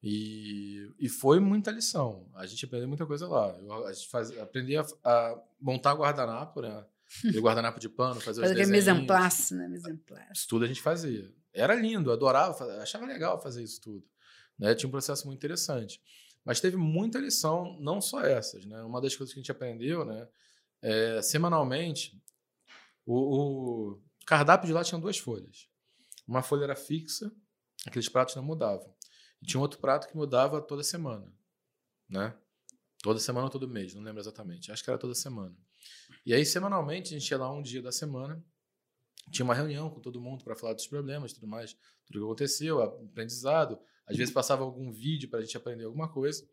E, 0.04 0.92
e 1.00 1.08
foi 1.08 1.40
muita 1.40 1.70
lição. 1.72 2.28
A 2.34 2.46
gente 2.46 2.66
aprendeu 2.66 2.88
muita 2.88 3.06
coisa 3.06 3.28
lá. 3.28 3.50
Eu, 3.60 3.86
a 3.88 3.94
gente 3.94 4.08
faz, 4.08 4.36
aprendi 4.40 4.76
a, 4.76 4.86
a 5.04 5.42
montar 5.60 5.94
guardanapo, 5.94 6.62
né? 6.62 6.86
Aquele 7.20 7.40
guardanapo 7.42 7.80
de 7.80 7.88
pano, 7.88 8.20
fazer 8.20 8.42
os 8.42 8.48
Fazer 8.48 8.64
en 8.64 8.72
desenhinhos. 8.72 9.06
place, 9.08 9.54
né? 9.54 9.68
Mise 9.68 9.92
en 9.92 9.98
place. 9.98 10.32
Isso 10.34 10.48
tudo 10.48 10.66
a 10.66 10.68
gente 10.68 10.82
fazia. 10.82 11.32
Era 11.54 11.76
lindo, 11.76 12.12
adorava, 12.12 12.66
achava 12.82 13.06
legal 13.06 13.40
fazer 13.42 13.62
isso 13.62 13.80
tudo. 13.82 14.04
Né? 14.58 14.74
Tinha 14.74 14.88
um 14.88 14.92
processo 14.92 15.28
muito 15.28 15.38
interessante. 15.38 16.02
Mas 16.44 16.60
teve 16.60 16.78
muita 16.78 17.20
lição, 17.20 17.78
não 17.80 18.02
só 18.02 18.22
essas. 18.22 18.66
Né? 18.66 18.82
Uma 18.82 19.00
das 19.00 19.16
coisas 19.16 19.34
que 19.34 19.40
a 19.40 19.44
gente 19.44 19.52
aprendeu, 19.52 20.04
né? 20.04 20.28
é, 20.82 21.22
semanalmente, 21.22 22.20
o, 23.06 23.16
o 23.94 24.02
cardápio 24.26 24.68
de 24.68 24.74
lá 24.74 24.84
tinha 24.84 25.00
duas 25.00 25.18
folhas. 25.18 25.70
Uma 26.28 26.42
folha 26.42 26.64
era 26.64 26.76
fixa, 26.76 27.32
aqueles 27.86 28.10
pratos 28.10 28.36
não 28.36 28.44
mudavam. 28.44 28.94
E 29.42 29.46
tinha 29.46 29.60
um 29.60 29.64
outro 29.64 29.80
prato 29.80 30.08
que 30.08 30.16
mudava 30.16 30.62
toda 30.62 30.84
semana. 30.84 31.32
Né? 32.08 32.36
Toda 33.02 33.20
semana 33.20 33.46
ou 33.46 33.50
todo 33.50 33.68
mês, 33.68 33.96
não 33.96 34.04
lembro 34.04 34.22
exatamente. 34.22 34.72
Acho 34.72 34.84
que 34.84 34.90
era 34.90 35.00
toda 35.00 35.16
semana. 35.16 35.56
E 36.26 36.34
aí, 36.34 36.46
semanalmente, 36.46 37.16
a 37.16 37.20
gente 37.20 37.30
ia 37.30 37.38
lá 37.38 37.52
um 37.52 37.62
dia 37.62 37.82
da 37.82 37.92
semana, 37.92 38.44
tinha 39.32 39.44
uma 39.44 39.56
reunião 39.56 39.90
com 39.90 40.00
todo 40.00 40.22
mundo 40.22 40.44
para 40.44 40.56
falar 40.56 40.74
dos 40.74 40.86
problemas, 40.88 41.34
tudo 41.34 41.48
mais, 41.48 41.74
tudo 42.06 42.20
que 42.20 42.26
aconteceu, 42.26 42.82
aprendizado. 42.82 43.80
Às 44.06 44.18
vezes 44.18 44.34
passava 44.34 44.64
algum 44.64 44.92
vídeo 44.92 45.30
para 45.30 45.40
a 45.40 45.42
gente 45.42 45.56
aprender 45.58 45.86
alguma 45.86 46.12
coisa, 46.12 46.48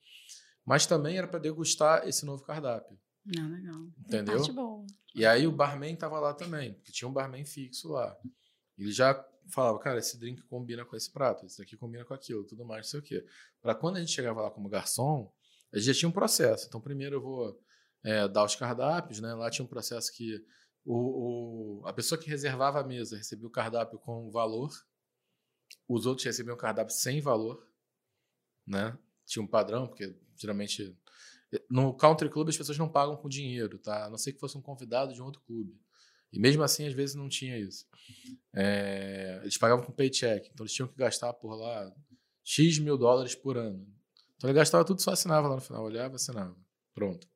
mas 0.65 0.87
também 0.87 1.19
era 1.19 1.27
para 1.27 1.39
degustar 1.39 2.07
esse 2.07 2.25
novo 2.25 2.43
cardápio, 2.45 2.99
Não, 3.25 3.49
legal. 3.51 3.87
entendeu? 3.99 4.37
Parte 4.37 4.53
boa. 4.53 4.87
E 5.15 5.27
aí 5.27 5.47
o 5.47 5.53
barman 5.53 5.95
estava 5.95 6.21
lá 6.21 6.33
também, 6.33 6.75
porque 6.75 6.93
tinha 6.93 7.09
um 7.09 7.13
barman 7.13 7.45
fixo 7.45 7.89
lá. 7.89 8.17
Ele 8.79 8.93
já 8.93 9.15
falava, 9.51 9.79
cara, 9.79 9.99
esse 9.99 10.19
drink 10.19 10.43
combina 10.43 10.85
com 10.85 10.97
esse 10.97 11.11
prato, 11.11 11.47
esse 11.47 11.59
daqui 11.59 11.77
combina 11.77 12.05
com 12.05 12.15
aquilo, 12.15 12.45
tudo 12.45 12.65
mais, 12.65 12.87
não 12.87 12.91
sei 12.91 13.01
o 13.01 13.03
quê. 13.03 13.27
Para 13.61 13.75
quando 13.75 13.97
a 13.97 14.01
gente 14.01 14.13
chegava 14.13 14.43
lá 14.43 14.51
como 14.51 14.69
garçom, 14.69 15.33
a 15.73 15.77
gente 15.79 15.87
já 15.87 15.95
tinha 15.95 16.09
um 16.09 16.13
processo. 16.13 16.67
Então, 16.67 16.81
primeiro 16.81 17.17
eu 17.17 17.21
vou 17.23 17.61
é, 18.05 18.29
dar 18.29 18.45
os 18.45 18.55
cardápios, 18.57 19.21
né? 19.21 19.35
Lá 19.35 19.51
tinha 19.51 19.65
um 19.65 19.69
processo 19.69 20.13
que 20.13 20.45
o, 20.85 21.81
o- 21.83 21.87
a 21.87 21.93
pessoa 21.93 22.19
que 22.21 22.29
reservava 22.31 22.81
a 22.81 22.85
mesa 22.85 23.17
recebia 23.17 23.47
o 23.47 23.51
cardápio 23.51 23.99
com 23.99 24.31
valor, 24.31 24.71
os 25.89 26.07
outros 26.07 26.25
recebiam 26.25 26.55
o 26.55 26.59
cardápio 26.59 26.95
sem 26.95 27.21
valor, 27.21 27.67
né? 28.67 28.97
Tinha 29.27 29.43
um 29.43 29.47
padrão, 29.47 29.87
porque 29.87 30.15
geralmente 30.37 30.97
no 31.71 31.95
country 31.95 32.29
club 32.31 32.49
as 32.49 32.57
pessoas 32.57 32.79
não 32.79 32.89
pagam 32.91 33.17
com 33.17 33.29
dinheiro, 33.29 33.79
tá? 33.79 34.07
A 34.07 34.11
não 34.11 34.19
ser 34.19 34.33
que 34.33 34.41
fosse 34.41 34.57
um 34.57 34.63
convidado 34.63 35.13
de 35.15 35.21
um 35.23 35.25
outro 35.25 35.41
clube. 35.43 35.79
E 36.33 36.39
mesmo 36.39 36.63
assim, 36.63 36.87
às 36.87 36.93
vezes 36.93 37.15
não 37.15 37.29
tinha 37.29 37.57
isso. 37.59 37.87
É, 38.55 39.39
eles 39.43 39.57
pagavam 39.57 39.85
com 39.85 39.93
paycheck, 39.93 40.49
então 40.53 40.65
eles 40.65 40.73
tinham 40.75 40.89
que 40.89 40.97
gastar 40.97 41.33
por 41.33 41.55
lá 41.55 41.93
X 42.45 42.79
mil 42.79 42.97
dólares 42.99 43.35
por 43.35 43.57
ano. 43.57 43.87
Então 44.37 44.49
ele 44.51 44.57
gastava 44.59 44.85
tudo, 44.85 45.01
só 45.03 45.13
assinava 45.13 45.49
lá 45.49 45.55
no 45.57 45.61
final, 45.61 45.85
olhava, 45.85 46.17
assinava. 46.17 46.57
Pronto. 46.95 47.27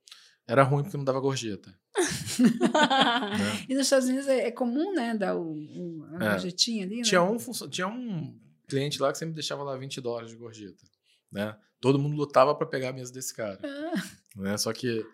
Era 0.47 0.63
ruim 0.63 0.83
porque 0.83 0.97
não 0.97 1.05
dava 1.05 1.21
gorjeta. 1.21 1.71
né? 1.71 1.77
E 3.69 3.75
nos 3.75 3.85
Estados 3.85 4.09
Unidos 4.09 4.27
é, 4.29 4.47
é 4.49 4.51
comum, 4.51 4.93
né? 4.95 5.15
Dar 5.17 5.37
o, 5.37 5.53
o, 5.53 6.05
a 6.19 6.25
É. 6.25 6.31
gorjetinha 6.33 6.85
ali, 6.85 6.97
né? 6.99 7.03
Tinha 7.03 7.23
um, 7.23 7.37
tinha 7.71 7.87
um 7.89 8.39
cliente 8.69 9.01
lá 9.01 9.13
que 9.13 9.19
sempre 9.19 9.35
deixava 9.35 9.63
lá 9.63 9.77
20 9.77 10.01
dólares 10.01 10.31
de 10.31 10.37
gorjeta. 10.37 10.85
Né? 11.31 11.57
Todo 11.81 11.99
mundo 11.99 12.17
lutava 12.17 12.55
para 12.55 12.67
pegar 12.67 12.91
a 12.91 12.93
mesa 12.93 13.13
desse 13.13 13.35
cara. 13.35 13.59
Ah, 13.63 14.03
né? 14.37 14.57
Só 14.59 14.73
que 14.73 15.05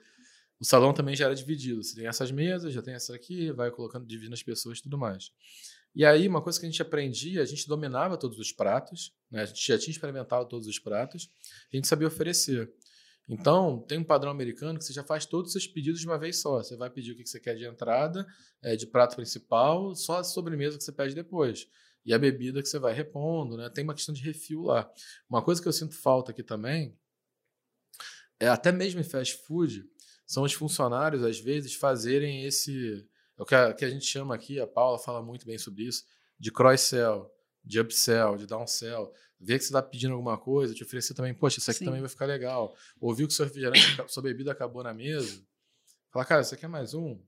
o 0.61 0.64
salão 0.64 0.92
também 0.92 1.14
já 1.14 1.26
era 1.26 1.34
dividido. 1.34 1.82
Você 1.82 1.94
tem 1.94 2.06
essas 2.06 2.30
mesas, 2.30 2.72
já 2.72 2.82
tem 2.82 2.94
essa 2.94 3.14
aqui, 3.14 3.52
vai 3.52 3.70
colocando, 3.70 4.06
dividindo 4.06 4.34
as 4.34 4.42
pessoas 4.42 4.78
e 4.78 4.82
tudo 4.82 4.98
mais. 4.98 5.30
E 5.94 6.04
aí, 6.04 6.28
uma 6.28 6.42
coisa 6.42 6.59
que 6.59 6.66
a 6.66 6.68
gente 6.68 6.82
aprendia, 6.82 7.42
a 7.42 7.44
gente 7.44 7.66
dominava 7.66 8.16
todos 8.16 8.38
os 8.38 8.52
pratos, 8.52 9.12
né? 9.30 9.42
a 9.42 9.46
gente 9.46 9.66
já 9.66 9.78
tinha 9.78 9.90
experimentado 9.90 10.46
todos 10.48 10.66
os 10.66 10.78
pratos, 10.78 11.30
a 11.72 11.76
gente 11.76 11.88
sabia 11.88 12.06
oferecer. 12.06 12.70
Então, 13.28 13.80
tem 13.86 13.98
um 13.98 14.04
padrão 14.04 14.30
americano 14.30 14.78
que 14.78 14.84
você 14.84 14.92
já 14.92 15.04
faz 15.04 15.26
todos 15.26 15.48
os 15.48 15.52
seus 15.52 15.66
pedidos 15.66 16.00
de 16.00 16.06
uma 16.06 16.18
vez 16.18 16.40
só. 16.40 16.62
Você 16.62 16.76
vai 16.76 16.88
pedir 16.88 17.12
o 17.12 17.16
que 17.16 17.26
você 17.26 17.38
quer 17.38 17.54
de 17.56 17.66
entrada, 17.66 18.26
eh, 18.62 18.74
de 18.74 18.86
prato 18.86 19.16
principal, 19.16 19.94
só 19.94 20.18
a 20.18 20.24
sobremesa 20.24 20.78
que 20.78 20.84
você 20.84 20.92
pede 20.92 21.14
depois. 21.14 21.68
E 22.06 22.14
a 22.14 22.18
bebida 22.18 22.62
que 22.62 22.68
você 22.68 22.78
vai 22.78 22.94
repondo, 22.94 23.56
né? 23.56 23.68
Tem 23.68 23.84
uma 23.84 23.94
questão 23.94 24.14
de 24.14 24.22
refil 24.22 24.62
lá. 24.62 24.90
Uma 25.28 25.42
coisa 25.42 25.61
que 25.61 25.68
eu 25.68 25.72
sinto 25.72 25.94
falta 25.94 26.32
aqui 26.32 26.42
também 26.42 26.96
é 28.40 28.48
até 28.48 28.72
mesmo 28.72 29.00
em 29.00 29.04
fast 29.04 29.36
food, 29.44 29.84
são 30.29 30.43
os 30.43 30.53
funcionários, 30.53 31.24
às 31.24 31.41
vezes, 31.41 31.74
fazerem 31.74 32.45
esse. 32.45 33.03
É 33.39 33.43
o 33.43 33.47
que 33.47 33.55
a, 33.55 33.72
que 33.72 33.85
a 33.85 33.89
gente 33.89 34.05
chama 34.05 34.35
aqui, 34.35 34.61
a 34.61 34.66
Paula 34.66 34.99
fala 34.99 35.22
muito 35.22 35.47
bem 35.47 35.57
sobre 35.57 35.85
isso, 35.85 36.05
de 36.39 36.53
cross-sell, 36.53 37.33
de 37.64 37.81
upsell, 37.81 38.37
de 38.37 38.47
downsell. 38.47 39.11
Ver 39.41 39.57
que 39.59 39.64
você 39.64 39.70
está 39.70 39.81
pedindo 39.81 40.12
alguma 40.12 40.37
coisa, 40.37 40.74
te 40.74 40.83
oferecer 40.85 41.14
também, 41.14 41.33
poxa, 41.33 41.59
isso 41.59 41.70
aqui 41.70 41.79
Sim. 41.79 41.85
também 41.87 42.01
vai 42.01 42.11
ficar 42.11 42.26
legal. 42.26 42.76
Ouviu 43.01 43.26
que 43.26 43.33
seu 43.33 43.47
refrigerante, 43.47 43.81
sua 44.07 44.22
bebida 44.22 44.53
acabou 44.53 44.83
na 44.83 44.93
mesa. 44.93 45.43
Fala, 46.12 46.24
cara, 46.26 46.45
você 46.45 46.57
quer 46.57 46.68
mais 46.68 46.93
um? 46.93 47.18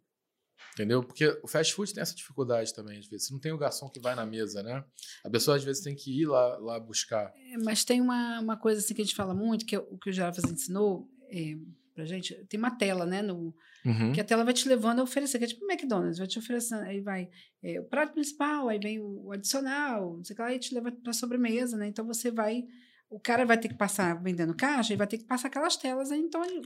Entendeu? 0.75 1.03
Porque 1.03 1.27
o 1.43 1.49
fast 1.49 1.73
food 1.73 1.95
tem 1.95 2.03
essa 2.03 2.15
dificuldade 2.15 2.75
também, 2.75 2.99
às 2.99 3.07
vezes. 3.07 3.29
Você 3.29 3.33
não 3.33 3.41
tem 3.41 3.53
o 3.53 3.59
garçom 3.59 3.89
que 3.89 3.99
vai 3.99 4.15
na 4.15 4.27
mesa, 4.27 4.63
né? 4.63 4.85
A 5.25 5.31
pessoa, 5.31 5.57
às 5.57 5.65
vezes, 5.65 5.83
tem 5.83 5.95
que 5.95 6.21
ir 6.21 6.27
lá, 6.27 6.59
lá 6.59 6.79
buscar. 6.79 7.33
É, 7.35 7.57
Mas 7.65 7.83
tem 7.83 8.01
uma, 8.01 8.41
uma 8.41 8.59
coisa 8.59 8.81
assim 8.81 8.93
que 8.93 9.01
a 9.01 9.05
gente 9.05 9.17
fala 9.17 9.35
muito, 9.35 9.65
que 9.65 9.75
é 9.75 9.79
o 9.79 9.97
que 9.97 10.11
o 10.11 10.13
Jarvis 10.13 10.45
ensinou 10.45 11.09
é, 11.31 11.57
pra 12.01 12.09
gente. 12.09 12.35
Tem 12.49 12.59
uma 12.59 12.71
tela, 12.71 13.05
né? 13.07 13.23
No, 13.23 13.55
Uhum. 13.85 14.13
que 14.13 14.21
a 14.21 14.25
tela 14.25 14.45
vai 14.45 14.53
te 14.53 14.69
levando 14.69 15.01
a 15.01 15.03
oferecer, 15.03 15.39
que 15.39 15.45
é 15.45 15.49
tipo 15.49 15.65
o 15.65 15.71
McDonald's, 15.73 16.19
vai 16.19 16.27
te 16.27 16.39
oferecendo, 16.39 16.83
aí 16.83 17.01
vai 17.01 17.31
é, 17.63 17.81
o 17.81 17.85
prato 17.85 18.13
principal, 18.13 18.69
aí 18.69 18.79
vem 18.79 18.99
o, 19.01 19.25
o 19.27 19.33
adicional, 19.33 20.19
não 20.19 20.25
sei 20.25 20.35
o 20.35 20.37
que 20.37 20.43
lá, 20.43 20.53
e 20.55 20.59
te 20.59 20.75
leva 20.75 20.93
para 20.93 21.13
sobremesa, 21.15 21.79
né? 21.79 21.87
Então 21.89 22.05
você 22.07 22.31
vai, 22.31 22.63
o 23.09 23.19
cara 23.19 23.47
vai 23.47 23.57
ter 23.59 23.69
que 23.69 23.75
passar 23.75 24.23
vendendo 24.23 24.55
caixa, 24.55 24.93
e 24.93 24.97
vai 24.97 25.07
ter 25.07 25.17
que 25.17 25.25
passar 25.25 25.49
aquelas 25.49 25.77
telas, 25.79 26.11
aí, 26.13 26.21
então 26.21 26.45
ele, 26.45 26.61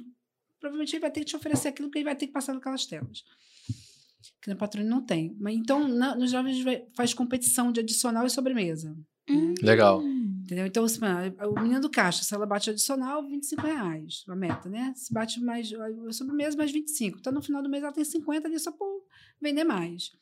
provavelmente 0.59 0.93
ele 0.97 1.01
vai 1.03 1.11
ter 1.12 1.20
que 1.20 1.26
te 1.26 1.37
oferecer 1.37 1.68
aquilo 1.68 1.89
que 1.91 1.99
ele 1.99 2.05
vai 2.05 2.16
ter 2.16 2.26
que 2.26 2.32
passar 2.32 2.53
naquelas 2.53 2.85
telas. 2.85 3.22
Que 4.43 4.49
na 4.51 4.57
patrulha 4.57 4.89
não 4.89 5.01
tem. 5.05 5.37
Mas 5.39 5.55
então, 5.55 5.87
na, 5.87 6.14
nos 6.16 6.30
jovens 6.30 6.51
a 6.51 6.55
gente 6.55 6.64
vai- 6.64 6.85
faz 6.97 7.14
competição 7.14 7.70
de 7.70 7.80
adicional 7.80 8.26
e 8.26 8.30
sobremesa. 8.30 8.97
né? 9.28 9.55
Legal. 9.62 10.03
Entendeu? 10.45 10.66
Então, 10.66 10.84
assim, 10.84 11.01
ah, 11.38 11.49
o 11.49 11.55
menino 11.59 11.80
do 11.80 11.88
caixa, 11.90 12.22
se 12.22 12.34
ela 12.34 12.45
bate 12.45 12.68
adicional, 12.68 13.26
25 13.26 13.62
reais, 13.62 14.24
a 14.28 14.36
meta, 14.36 14.68
né? 14.68 14.92
Se 14.95 15.11
bate 15.12 15.40
mais 15.40 15.72
a 15.72 16.12
sobremesa, 16.12 16.55
mais 16.55 16.70
25. 16.70 17.18
Então, 17.18 17.32
no 17.32 17.40
final 17.40 17.62
do 17.62 17.68
mês, 17.70 17.82
ela 17.82 17.92
tem 17.92 18.05
50 18.05 18.47
ali 18.47 18.59
só 18.59 18.70
por 18.70 19.07
vender 19.40 19.64
mais. 19.64 20.12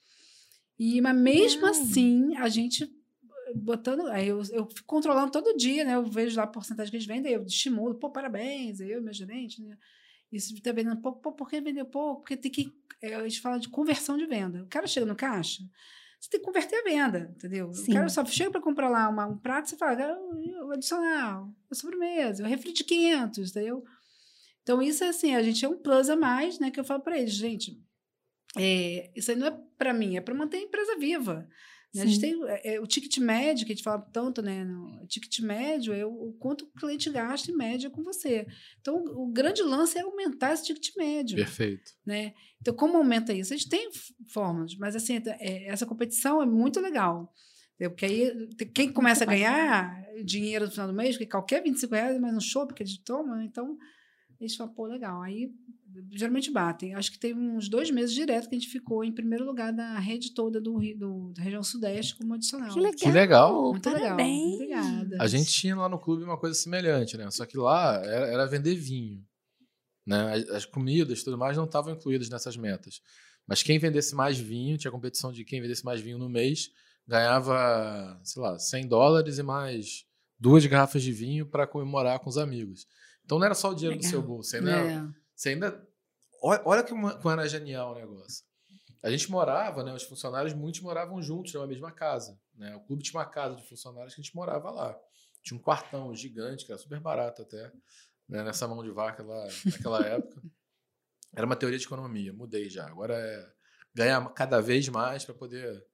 E, 0.79 1.01
mas 1.01 1.17
mesmo 1.17 1.63
Uau. 1.63 1.71
assim, 1.73 2.37
a 2.37 2.49
gente 2.49 2.85
eh, 2.85 3.55
botando. 3.55 4.07
Aí 4.07 4.29
eu, 4.29 4.41
eu 4.53 4.65
fico 4.67 4.87
controlando 4.87 5.33
todo 5.33 5.57
dia, 5.57 5.85
né? 5.85 5.97
Eu 5.97 6.05
vejo 6.07 6.37
lá 6.37 6.45
a 6.45 6.47
porcentagem 6.47 6.91
que 6.93 6.97
eles 6.99 7.07
vendem, 7.07 7.33
eu 7.33 7.43
estimulo, 7.45 7.97
pô, 7.97 8.09
parabéns, 8.09 8.79
eu 8.79 9.01
e 9.01 9.03
meu 9.03 9.13
gerente, 9.13 9.61
né? 9.61 9.77
Isso 10.31 10.55
está 10.55 10.71
vendendo 10.71 11.01
pouco, 11.03 11.21
pô, 11.21 11.33
por 11.33 11.49
que 11.51 11.61
vendeu 11.61 11.85
pouco? 11.85 12.21
Porque 12.21 12.37
tem 12.37 12.51
que. 12.51 12.73
eh, 13.03 13.15
A 13.17 13.23
gente 13.25 13.41
fala 13.41 13.59
de 13.59 13.69
conversão 13.69 14.17
de 14.17 14.25
venda. 14.27 14.63
O 14.63 14.69
cara 14.69 14.87
chega 14.87 15.05
no 15.05 15.17
caixa, 15.17 15.65
você 16.23 16.31
tem 16.31 16.39
que 16.41 16.47
converter 16.47 16.77
a 16.77 16.85
venda, 16.85 17.33
entendeu? 17.37 17.73
Sim. 17.73 17.91
O 17.91 17.95
cara 17.95 18.09
só 18.09 18.25
chega 18.25 18.51
para 18.53 18.61
comprar 18.61 18.89
lá 18.89 19.09
uma- 19.09 19.27
um 19.27 19.37
prato, 19.37 19.69
você 19.69 19.77
fala, 19.77 20.01
"Ah, 20.01 20.65
o 20.67 20.71
adicional, 20.71 21.53
a 21.69 21.75
sobremesa, 21.75 22.45
o 22.45 22.47
refri 22.47 22.73
de 22.73 22.85
500, 22.85 23.51
entendeu? 23.51 23.83
Então, 24.63 24.81
isso 24.81 25.03
é 25.03 25.09
assim, 25.09 25.35
a 25.35 25.43
gente 25.43 25.65
é 25.65 25.69
um 25.69 25.77
plus 25.77 26.09
a 26.09 26.15
mais, 26.15 26.61
né? 26.61 26.71
Que 26.71 26.79
eu 26.79 26.85
falo 26.85 27.03
para 27.03 27.19
eles, 27.19 27.33
gente, 27.33 27.77
é, 28.57 29.11
isso 29.17 29.33
aí 29.33 29.37
não 29.37 29.49
é 29.49 29.61
para 29.77 29.93
mim, 29.93 30.17
é 30.17 30.21
para 30.21 30.33
manter 30.35 30.59
a 30.59 30.63
empresa 30.63 30.97
viva. 30.97 31.49
Né? 31.95 32.03
A 32.03 32.07
gente 32.07 32.21
tem 32.21 32.43
é, 32.49 32.75
é, 32.75 32.81
o 32.81 32.87
ticket 32.87 33.19
médio, 33.19 33.67
que 33.67 33.73
a 33.73 33.75
gente 33.75 33.85
fala 33.85 34.01
tanto, 34.01 34.41
né? 34.41 34.65
No, 34.65 35.03
o 35.03 35.07
ticket 35.07 35.41
médio 35.41 35.93
é 35.93 36.07
o, 36.07 36.29
o, 36.29 36.33
quanto 36.35 36.65
o 36.65 36.71
cliente 36.79 37.11
gasta 37.11 37.51
em 37.51 37.55
média 37.55 37.91
com 37.91 38.03
você. 38.03 38.47
Então, 38.81 38.97
o 38.97 39.27
grande 39.27 39.63
lance 39.63 39.99
é 39.99 40.03
aumentar 40.03 40.55
esse 40.55 40.65
ticket 40.65 40.97
médio. 40.97 41.37
Perfeito. 41.37 41.93
Né? 42.05 42.33
Então, 42.61 42.75
como 42.75 42.97
aumenta 42.97 43.33
isso? 43.33 43.53
A 43.53 43.57
gente 43.57 43.69
tem 43.69 43.91
fórmulas, 44.29 44.75
mas 44.77 44.97
assim, 44.97 45.21
é, 45.27 45.69
essa 45.69 45.85
competição 45.85 46.43
é 46.43 46.47
muito 46.47 46.81
legal. 46.81 47.33
Porque 47.79 48.05
aí, 48.05 48.49
quem 48.73 48.93
começa 48.93 49.25
a 49.25 49.27
ganhar 49.27 50.05
dinheiro 50.25 50.67
no 50.67 50.71
final 50.71 50.87
do 50.87 50.95
mês, 50.95 51.17
que 51.17 51.27
qualquer 51.27 51.63
25 51.63 51.95
reais 51.95 52.17
é 52.17 52.21
mais 52.21 52.37
um 52.37 52.41
show 52.41 52.67
que 52.67 52.83
a 52.83 52.87
gente 52.87 53.03
toma, 53.03 53.45
então 53.45 53.77
eles 54.41 54.55
falam, 54.55 54.73
pô, 54.73 54.87
legal. 54.87 55.21
Aí 55.23 55.53
geralmente 56.11 56.51
batem. 56.51 56.95
Acho 56.95 57.11
que 57.11 57.19
teve 57.19 57.39
uns 57.39 57.69
dois 57.69 57.91
meses 57.91 58.15
direto 58.15 58.49
que 58.49 58.55
a 58.55 58.59
gente 58.59 58.71
ficou 58.71 59.05
em 59.05 59.13
primeiro 59.13 59.45
lugar 59.45 59.73
da 59.73 59.99
rede 59.99 60.33
toda 60.35 60.61
do, 60.61 60.79
do 60.97 61.33
da 61.33 61.43
região 61.43 61.63
sudeste 61.63 62.17
como 62.17 62.35
adicional. 62.35 62.73
Que 62.73 62.81
legal. 62.81 62.99
Que 62.99 63.11
legal. 63.11 63.71
Muito 63.71 63.91
Parabéns. 63.91 64.59
legal. 64.59 64.85
Obrigada. 64.85 65.17
A 65.23 65.27
gente 65.27 65.53
tinha 65.53 65.77
lá 65.77 65.89
no 65.89 65.99
clube 65.99 66.25
uma 66.25 66.39
coisa 66.39 66.55
semelhante, 66.55 67.17
né? 67.17 67.31
Só 67.31 67.47
que 67.47 67.57
lá 67.57 67.97
era, 68.05 68.27
era 68.27 68.47
vender 68.47 68.75
vinho. 68.75 69.25
Né? 70.07 70.35
As, 70.35 70.49
as 70.51 70.65
comidas 70.65 71.21
e 71.21 71.25
tudo 71.25 71.39
mais 71.39 71.57
não 71.57 71.65
estavam 71.65 71.93
incluídas 71.93 72.29
nessas 72.29 72.57
metas. 72.57 73.01
Mas 73.47 73.63
quem 73.63 73.79
vendesse 73.79 74.15
mais 74.15 74.39
vinho, 74.39 74.79
tinha 74.79 74.91
competição 74.91 75.33
de 75.33 75.45
quem 75.45 75.61
vendesse 75.61 75.85
mais 75.85 76.01
vinho 76.01 76.19
no 76.19 76.29
mês, 76.29 76.71
ganhava, 77.07 78.21
sei 78.23 78.41
lá, 78.43 78.59
100 78.59 78.87
dólares 78.87 79.39
e 79.39 79.43
mais 79.43 80.05
duas 80.39 80.65
garrafas 80.67 81.03
de 81.03 81.13
vinho 81.13 81.47
para 81.47 81.67
comemorar 81.67 82.19
com 82.21 82.29
os 82.29 82.39
amigos. 82.39 82.87
Então 83.25 83.39
não 83.39 83.47
era 83.47 83.55
só 83.55 83.71
o 83.71 83.75
dinheiro 83.75 83.97
Legal. 83.97 84.05
no 84.05 84.11
seu 84.11 84.23
bolso, 84.23 84.51
você 84.51 84.57
ainda, 84.59 84.71
é. 84.71 85.22
Você 85.43 85.49
ainda 85.51 85.89
olha, 86.41 86.63
olha 86.65 86.85
que 86.85 86.91
como 86.91 87.31
era 87.31 87.49
genial 87.49 87.93
o 87.93 87.95
negócio. 87.97 88.45
A 89.03 89.11
gente 89.11 89.29
morava, 89.29 89.83
né, 89.83 89.93
os 89.93 90.05
funcionários 90.05 90.55
muitos 90.55 90.81
moravam 90.81 91.21
juntos 91.21 91.53
na 91.53 91.67
mesma 91.67 91.91
casa, 91.91 92.39
né? 92.55 92.77
O 92.77 92.81
clube 92.81 93.03
tinha 93.03 93.19
uma 93.19 93.27
casa 93.27 93.57
de 93.57 93.69
funcionários 93.69 94.15
que 94.15 94.21
a 94.21 94.23
gente 94.23 94.37
morava 94.37 94.71
lá. 94.71 94.97
Tinha 95.43 95.59
um 95.59 95.61
quartão 95.61 96.15
gigante, 96.15 96.65
que 96.65 96.71
era 96.71 96.81
super 96.81 97.01
barato 97.01 97.43
até, 97.43 97.73
né, 98.29 98.45
nessa 98.45 98.69
mão 98.69 98.85
de 98.85 98.93
vaca 98.93 99.25
lá 99.25 99.49
naquela 99.65 100.01
época. 100.07 100.41
Era 101.35 101.45
uma 101.45 101.57
teoria 101.57 101.79
de 101.79 101.87
economia, 101.87 102.33
mudei 102.33 102.71
já. 102.71 102.87
Agora 102.87 103.15
é 103.19 103.53
ganhar 103.93 104.25
cada 104.35 104.61
vez 104.61 104.89
mais 104.89 105.25
para 105.25 105.35
poder 105.35 105.85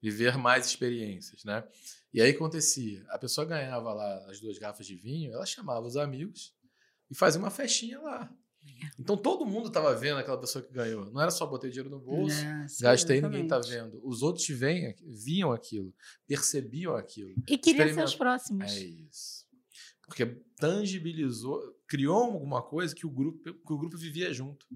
viver 0.00 0.36
mais 0.38 0.64
experiências, 0.66 1.42
né? 1.42 1.66
E 2.14 2.22
aí 2.22 2.30
acontecia, 2.30 3.04
a 3.08 3.18
pessoa 3.18 3.44
ganhava 3.44 3.92
lá 3.92 4.30
as 4.30 4.38
duas 4.38 4.58
garrafas 4.58 4.86
de 4.86 4.94
vinho, 4.94 5.32
ela 5.32 5.44
chamava 5.44 5.84
os 5.84 5.96
amigos 5.96 6.54
e 7.10 7.16
fazia 7.16 7.40
uma 7.40 7.50
festinha 7.50 8.00
lá. 8.00 8.32
Então 8.98 9.16
todo 9.16 9.44
mundo 9.46 9.68
estava 9.68 9.94
vendo 9.94 10.18
aquela 10.18 10.38
pessoa 10.38 10.62
que 10.62 10.72
ganhou. 10.72 11.10
Não 11.10 11.20
era 11.20 11.30
só 11.30 11.46
botei 11.46 11.70
dinheiro 11.70 11.90
no 11.90 11.98
bolso, 11.98 12.44
é, 12.44 12.66
gastei, 12.80 13.20
ninguém 13.20 13.44
está 13.44 13.58
vendo. 13.58 14.00
Os 14.04 14.22
outros 14.22 14.46
veem, 14.48 14.94
viam 15.02 15.52
aquilo, 15.52 15.94
percebiam 16.26 16.94
aquilo. 16.94 17.34
E 17.48 17.58
queriam 17.58 17.94
ser 17.94 18.04
os 18.04 18.14
próximos. 18.14 18.72
É 18.72 18.80
isso. 18.80 19.46
Porque 20.06 20.26
tangibilizou, 20.56 21.60
criou 21.86 22.22
alguma 22.22 22.62
coisa 22.62 22.94
que 22.94 23.06
o 23.06 23.10
grupo, 23.10 23.42
que 23.42 23.72
o 23.72 23.78
grupo 23.78 23.96
vivia 23.96 24.32
junto. 24.32 24.66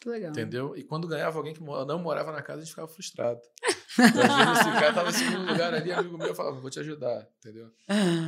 Que 0.00 0.08
legal. 0.08 0.30
Entendeu? 0.30 0.76
E 0.76 0.84
quando 0.84 1.08
ganhava 1.08 1.38
alguém 1.38 1.52
que 1.52 1.60
não 1.60 1.98
morava 1.98 2.30
na 2.30 2.40
casa, 2.40 2.60
a 2.60 2.64
gente 2.64 2.70
ficava 2.70 2.88
frustrado. 2.88 3.40
Então, 3.98 4.22
às 4.22 4.46
vezes 4.48 4.60
esse 4.60 4.70
cara 4.70 4.92
tava 4.92 5.10
em 5.10 5.12
segundo 5.12 5.50
lugar 5.50 5.74
ali, 5.74 5.92
amigo 5.92 6.16
meu 6.16 6.34
falava, 6.34 6.60
vou 6.60 6.70
te 6.70 6.80
ajudar, 6.80 7.28
entendeu? 7.38 7.70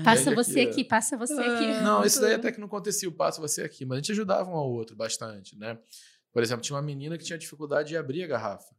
Passa 0.05 0.35
você 0.35 0.61
aqui, 0.61 0.71
aqui, 0.71 0.85
passa 0.85 1.17
você 1.17 1.41
aqui. 1.41 1.65
Ah, 1.65 1.83
não, 1.83 2.05
isso 2.05 2.21
daí 2.21 2.35
até 2.35 2.51
que 2.51 2.59
não 2.59 2.67
acontecia, 2.67 3.09
o 3.09 3.13
passa 3.13 3.41
você 3.41 3.63
aqui, 3.63 3.85
mas 3.85 3.97
a 3.97 4.01
gente 4.01 4.13
ajudava 4.13 4.51
um 4.51 4.55
ao 4.55 4.71
outro 4.71 4.97
bastante, 4.97 5.57
né? 5.59 5.79
Por 6.33 6.43
exemplo, 6.43 6.63
tinha 6.63 6.77
uma 6.77 6.83
menina 6.83 7.17
que 7.17 7.25
tinha 7.25 7.39
dificuldade 7.39 7.91
de 7.91 7.97
abrir 7.97 8.25
a 8.25 8.27
garrafa, 8.27 8.75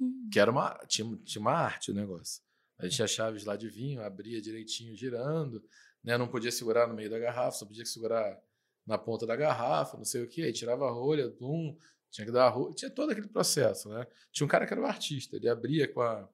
hum. 0.00 0.28
que 0.32 0.38
era 0.38 0.50
uma, 0.50 0.78
tinha, 0.86 1.16
tinha 1.24 1.40
uma 1.40 1.52
arte 1.52 1.90
o 1.90 1.94
negócio. 1.94 2.42
A 2.78 2.84
gente 2.84 2.96
tinha 2.96 3.08
chaves 3.08 3.44
lá 3.44 3.56
de 3.56 3.68
vinho, 3.68 4.02
abria 4.02 4.40
direitinho, 4.40 4.96
girando, 4.96 5.62
né? 6.02 6.16
Não 6.16 6.26
podia 6.26 6.50
segurar 6.50 6.86
no 6.88 6.94
meio 6.94 7.10
da 7.10 7.18
garrafa, 7.18 7.58
só 7.58 7.66
podia 7.66 7.84
segurar 7.84 8.38
na 8.86 8.98
ponta 8.98 9.26
da 9.26 9.36
garrafa, 9.36 9.96
não 9.96 10.04
sei 10.04 10.22
o 10.22 10.28
que, 10.28 10.42
aí 10.42 10.52
tirava 10.52 10.86
a 10.86 10.90
rolha, 10.90 11.28
bum, 11.38 11.76
tinha 12.10 12.26
que 12.26 12.32
dar 12.32 12.46
a 12.46 12.48
rua, 12.48 12.72
tinha 12.74 12.90
todo 12.90 13.10
aquele 13.10 13.28
processo, 13.28 13.88
né? 13.88 14.06
Tinha 14.32 14.44
um 14.44 14.48
cara 14.48 14.66
que 14.66 14.72
era 14.72 14.82
um 14.82 14.86
artista, 14.86 15.36
ele 15.36 15.48
abria 15.48 15.86
com 15.86 16.02
a 16.02 16.28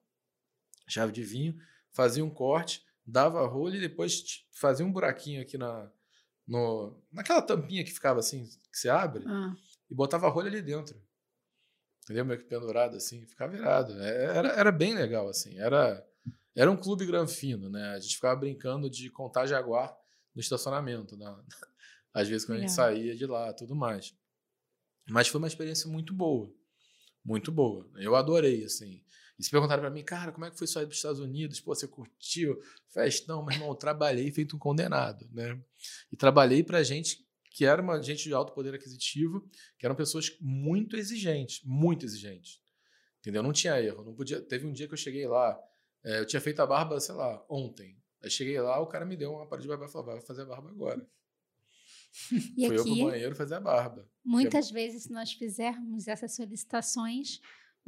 chave 0.87 1.11
de 1.11 1.23
vinho, 1.23 1.55
fazia 1.91 2.23
um 2.23 2.29
corte, 2.29 2.85
dava 3.05 3.41
a 3.41 3.47
rolha 3.47 3.77
e 3.77 3.81
depois 3.81 4.45
fazia 4.51 4.85
um 4.85 4.91
buraquinho 4.91 5.41
aqui 5.41 5.57
na 5.57 5.91
no, 6.47 6.97
naquela 7.11 7.41
tampinha 7.41 7.83
que 7.83 7.91
ficava 7.91 8.19
assim, 8.19 8.45
que 8.71 8.79
você 8.79 8.87
abre, 8.87 9.25
ah. 9.27 9.53
e 9.89 9.93
botava 9.93 10.27
a 10.27 10.29
rolha 10.29 10.47
ali 10.47 10.61
dentro. 10.61 10.97
Entendeu? 12.03 12.23
Meio 12.23 12.39
que 12.39 12.45
pendurado 12.45 12.95
assim, 12.95 13.25
ficava 13.25 13.51
virado. 13.51 14.01
É, 14.01 14.37
era, 14.37 14.47
era 14.53 14.71
bem 14.71 14.95
legal 14.95 15.27
assim, 15.27 15.59
era 15.59 16.05
era 16.55 16.71
um 16.71 16.77
clube 16.77 17.05
granfino, 17.05 17.69
né? 17.69 17.89
A 17.89 17.99
gente 17.99 18.15
ficava 18.15 18.35
brincando 18.35 18.89
de 18.89 19.11
contar 19.11 19.45
jaguar 19.45 19.95
no 20.33 20.41
estacionamento, 20.41 21.15
na, 21.15 21.39
às 22.13 22.27
vezes 22.27 22.47
quando 22.47 22.59
a 22.59 22.61
gente 22.61 22.71
saía 22.71 23.15
de 23.15 23.27
lá, 23.27 23.53
tudo 23.53 23.75
mais. 23.75 24.15
Mas 25.09 25.27
foi 25.27 25.39
uma 25.39 25.47
experiência 25.47 25.89
muito 25.89 26.13
boa. 26.13 26.53
Muito 27.23 27.51
boa. 27.51 27.89
Eu 27.97 28.15
adorei, 28.15 28.63
assim. 28.63 29.03
E 29.37 29.43
se 29.43 29.51
perguntaram 29.51 29.81
para 29.81 29.91
mim, 29.91 30.03
cara, 30.03 30.31
como 30.31 30.45
é 30.45 30.51
que 30.51 30.57
foi 30.57 30.65
só 30.65 30.81
ir 30.81 30.85
para 30.85 30.91
os 30.91 30.97
Estados 30.97 31.19
Unidos? 31.19 31.59
Pô, 31.59 31.75
você 31.75 31.87
curtiu? 31.87 32.59
Festão, 32.89 33.45
meu 33.45 33.53
irmão, 33.53 33.69
eu 33.69 33.75
trabalhei 33.75 34.31
feito 34.31 34.55
um 34.55 34.59
condenado, 34.59 35.29
né? 35.31 35.59
E 36.11 36.17
trabalhei 36.17 36.63
para 36.63 36.81
gente 36.81 37.25
que 37.51 37.65
era 37.65 37.81
uma 37.81 38.01
gente 38.01 38.23
de 38.23 38.33
alto 38.33 38.53
poder 38.53 38.73
aquisitivo, 38.73 39.47
que 39.79 39.85
eram 39.85 39.95
pessoas 39.95 40.37
muito 40.39 40.95
exigentes, 40.95 41.61
muito 41.65 42.05
exigentes. 42.05 42.61
Entendeu? 43.19 43.41
Não 43.41 43.51
tinha 43.51 43.81
erro. 43.81 44.03
Não 44.03 44.13
podia. 44.13 44.41
Teve 44.41 44.65
um 44.65 44.71
dia 44.71 44.87
que 44.87 44.93
eu 44.93 44.97
cheguei 44.97 45.27
lá, 45.27 45.59
é, 46.03 46.19
eu 46.19 46.25
tinha 46.25 46.39
feito 46.39 46.61
a 46.61 46.65
barba, 46.65 46.99
sei 46.99 47.15
lá, 47.15 47.43
ontem. 47.49 47.97
Aí 48.23 48.29
cheguei 48.29 48.59
lá, 48.59 48.79
o 48.79 48.87
cara 48.87 49.05
me 49.05 49.15
deu 49.15 49.33
uma 49.33 49.47
parede 49.47 49.63
de 49.63 49.69
barba 49.69 49.85
e 49.85 49.91
falou: 49.91 50.07
vai 50.07 50.21
fazer 50.21 50.43
a 50.43 50.45
barba 50.45 50.69
agora. 50.69 51.05
E 52.57 52.67
Fui 52.67 52.79
aqui, 52.79 52.89
eu 52.89 52.95
pro 52.95 53.11
banheiro 53.11 53.35
fazer 53.35 53.55
a 53.55 53.59
barba. 53.59 54.01
É 54.01 54.29
muitas 54.29 54.69
é... 54.69 54.73
vezes, 54.73 55.03
se 55.03 55.11
nós 55.11 55.31
fizermos 55.31 56.07
essas 56.07 56.35
solicitações, 56.35 57.39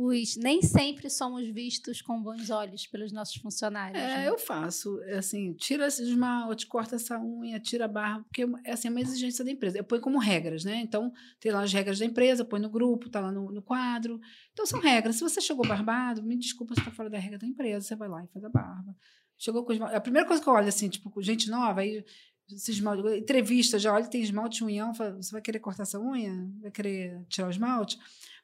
os, 0.01 0.37
nem 0.37 0.61
sempre 0.61 1.09
somos 1.09 1.45
vistos 1.49 2.01
com 2.01 2.23
bons 2.23 2.49
olhos 2.49 2.87
pelos 2.87 3.11
nossos 3.11 3.35
funcionários. 3.35 4.01
É, 4.01 4.19
né? 4.19 4.29
eu 4.29 4.37
faço. 4.37 4.97
Assim, 5.17 5.51
tira 5.55 5.87
esse 5.87 6.01
esmalte, 6.03 6.67
corta 6.67 6.95
essa 6.95 7.19
unha, 7.19 7.59
tira 7.59 7.83
a 7.83 7.87
barba, 7.89 8.23
porque 8.23 8.45
é 8.63 8.71
assim, 8.71 8.87
é 8.87 8.91
uma 8.91 9.01
exigência 9.01 9.43
da 9.43 9.51
empresa. 9.51 9.77
Eu 9.77 9.83
ponho 9.83 10.01
como 10.01 10.17
regras, 10.17 10.63
né? 10.63 10.77
Então, 10.77 11.11
tem 11.37 11.51
lá 11.51 11.63
as 11.63 11.73
regras 11.73 11.99
da 11.99 12.05
empresa, 12.05 12.45
põe 12.45 12.61
no 12.61 12.69
grupo, 12.69 13.09
tá 13.09 13.19
lá 13.19 13.29
no, 13.29 13.51
no 13.51 13.61
quadro. 13.61 14.21
Então, 14.53 14.65
são 14.65 14.79
regras. 14.79 15.17
Se 15.17 15.21
você 15.21 15.41
chegou 15.41 15.67
barbado, 15.67 16.23
me 16.23 16.37
desculpa 16.37 16.75
se 16.75 16.79
está 16.79 16.91
fora 16.91 17.09
da 17.09 17.19
regra 17.19 17.37
da 17.37 17.45
empresa, 17.45 17.85
você 17.85 17.95
vai 17.97 18.07
lá 18.07 18.23
e 18.23 18.27
faz 18.29 18.45
a 18.45 18.49
barba. 18.49 18.95
Chegou 19.37 19.65
com 19.65 19.73
esmalte. 19.73 19.95
A 19.95 20.01
primeira 20.01 20.25
coisa 20.25 20.41
que 20.41 20.47
eu 20.47 20.53
olho, 20.53 20.69
assim, 20.69 20.87
tipo, 20.87 21.11
gente 21.21 21.49
nova, 21.49 21.81
aí 21.81 22.05
esse 22.51 22.71
esmalte, 22.71 23.17
entrevista, 23.17 23.79
já 23.79 23.93
olha, 23.93 24.07
tem 24.07 24.21
esmalte 24.21 24.63
unhão, 24.63 24.93
fala, 24.93 25.15
você 25.15 25.31
vai 25.31 25.41
querer 25.41 25.59
cortar 25.59 25.83
essa 25.83 25.99
unha? 25.99 26.47
Vai 26.61 26.71
querer 26.71 27.21
tirar 27.27 27.47
o 27.47 27.51
esmalte? 27.51 27.97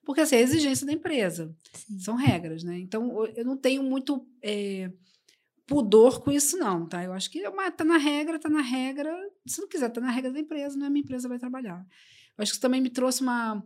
Porque 0.03 0.21
assim, 0.21 0.35
é 0.35 0.39
a 0.39 0.41
exigência 0.41 0.85
da 0.85 0.93
empresa. 0.93 1.55
Sim. 1.73 1.99
São 1.99 2.15
regras, 2.15 2.63
né? 2.63 2.77
Então, 2.79 3.25
eu 3.35 3.43
não 3.43 3.57
tenho 3.57 3.81
muito 3.83 4.25
é, 4.41 4.91
pudor 5.65 6.21
com 6.23 6.31
isso, 6.31 6.57
não, 6.57 6.85
tá? 6.85 7.03
Eu 7.03 7.11
acho 7.11 7.29
que 7.29 7.39
é 7.39 7.71
tá 7.71 7.83
na 7.83 7.97
regra, 7.97 8.39
tá 8.39 8.49
na 8.49 8.61
regra. 8.61 9.11
Se 9.45 9.59
não 9.59 9.67
quiser, 9.67 9.89
tá 9.89 9.99
na 9.99 10.11
regra 10.11 10.31
da 10.31 10.39
empresa, 10.39 10.77
não 10.77 10.85
é 10.85 10.87
a 10.87 10.91
minha 10.91 11.03
empresa 11.03 11.27
vai 11.27 11.39
trabalhar. 11.39 11.85
Eu 12.37 12.43
acho 12.43 12.51
que 12.51 12.55
isso 12.55 12.61
também 12.61 12.81
me 12.81 12.89
trouxe 12.89 13.21
uma 13.21 13.63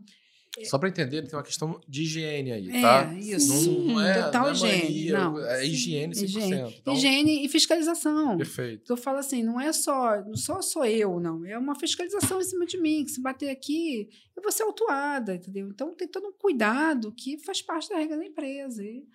só 0.65 0.77
para 0.77 0.89
entender, 0.89 1.21
tem 1.23 1.37
uma 1.37 1.43
questão 1.43 1.79
de 1.87 2.03
higiene 2.03 2.51
aí, 2.51 2.69
é, 2.69 2.81
tá? 2.81 3.13
Isso. 3.13 3.71
Não, 3.71 3.93
não 3.93 4.01
é, 4.01 4.23
Total 4.23 4.41
não 4.43 4.49
é 4.49 4.53
higiene. 4.53 4.83
Mania, 4.83 5.19
não. 5.19 5.39
É 5.39 5.65
higiene 5.65 6.15
100%. 6.15 6.23
Higiene, 6.23 6.75
então... 6.79 6.93
higiene 6.93 7.45
e 7.45 7.49
fiscalização. 7.49 8.37
Perfeito. 8.37 8.91
Eu 8.91 8.97
falo 8.97 9.17
assim, 9.17 9.43
não 9.43 9.59
é 9.59 9.71
só, 9.71 10.23
não 10.23 10.35
só 10.35 10.61
sou 10.61 10.85
eu, 10.85 11.19
não. 11.19 11.45
É 11.45 11.57
uma 11.57 11.75
fiscalização 11.75 12.39
em 12.39 12.43
cima 12.43 12.65
de 12.65 12.79
mim, 12.79 13.03
que 13.05 13.11
se 13.11 13.21
bater 13.21 13.49
aqui, 13.49 14.09
eu 14.35 14.43
vou 14.43 14.51
ser 14.51 14.63
autuada, 14.63 15.35
entendeu? 15.35 15.67
Então 15.69 15.93
tem 15.93 16.07
todo 16.07 16.27
um 16.27 16.33
cuidado 16.33 17.11
que 17.11 17.37
faz 17.39 17.61
parte 17.61 17.89
da 17.89 17.97
regra 17.97 18.17
da 18.17 18.25
empresa. 18.25 18.83
E, 18.83 19.05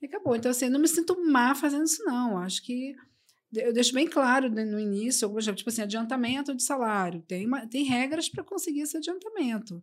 e 0.00 0.06
acabou. 0.06 0.34
Então, 0.34 0.50
assim, 0.50 0.66
eu 0.66 0.70
não 0.70 0.80
me 0.80 0.88
sinto 0.88 1.16
má 1.24 1.54
fazendo 1.54 1.84
isso, 1.84 2.02
não. 2.04 2.38
Acho 2.38 2.62
que 2.62 2.94
eu 3.54 3.72
deixo 3.72 3.92
bem 3.92 4.06
claro 4.06 4.48
né, 4.48 4.64
no 4.64 4.80
início, 4.80 5.28
tipo 5.54 5.68
assim, 5.68 5.82
adiantamento 5.82 6.54
de 6.54 6.62
salário. 6.62 7.22
Tem, 7.22 7.46
uma, 7.46 7.66
tem 7.66 7.84
regras 7.84 8.28
para 8.28 8.42
conseguir 8.42 8.80
esse 8.80 8.96
adiantamento. 8.96 9.82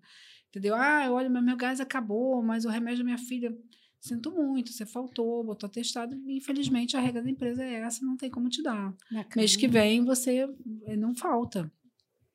Entendeu? 0.49 0.75
Ah, 0.75 1.07
olha, 1.11 1.29
meu, 1.29 1.55
gás 1.55 1.79
acabou, 1.79 2.41
mas 2.41 2.65
o 2.65 2.69
remédio 2.69 2.99
da 2.99 3.05
minha 3.05 3.17
filha. 3.17 3.55
Sinto 3.99 4.31
muito, 4.31 4.71
você 4.71 4.85
faltou, 4.85 5.43
botou 5.43 5.67
atestado. 5.67 6.15
Infelizmente, 6.27 6.95
a 6.95 7.01
regra 7.01 7.21
da 7.21 7.29
empresa 7.29 7.63
é 7.63 7.81
essa, 7.81 8.05
não 8.05 8.15
tem 8.15 8.29
como 8.29 8.49
te 8.49 8.63
dar. 8.63 8.95
Bacana. 9.11 9.35
Mês 9.35 9.55
que 9.55 9.67
vem, 9.67 10.05
você 10.05 10.47
eh, 10.87 10.95
não 10.95 11.13
falta. 11.13 11.71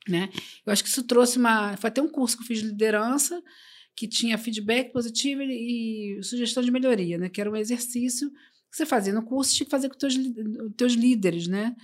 Né? 0.07 0.29
Eu 0.65 0.73
acho 0.73 0.83
que 0.83 0.91
isso 0.91 1.03
trouxe 1.03 1.39
uma. 1.39 1.77
Foi 1.79 1.89
até 1.89 2.03
um 2.03 2.09
curso 2.09 2.37
que 2.37 2.43
eu 2.43 2.47
fiz 2.47 2.61
de 2.61 2.67
liderança, 2.67 3.43
que 3.97 4.07
tinha 4.07 4.37
feedback 4.37 4.93
positivo 4.93 5.41
e, 5.43 6.19
e 6.19 6.23
sugestão 6.23 6.63
de 6.63 6.71
melhoria, 6.71 7.17
né? 7.17 7.29
que 7.31 7.41
era 7.41 7.51
um 7.51 7.57
exercício 7.57 8.31
que 8.31 8.77
você 8.77 8.85
fazia 8.85 9.13
no 9.13 9.25
curso, 9.25 9.55
tinha 9.55 9.65
que 9.65 9.71
fazer 9.71 9.89
com 9.89 9.95
os 9.95 9.99
teus, 9.99 10.15
teus 10.77 10.93
líderes. 10.93 11.49
Né? 11.49 11.75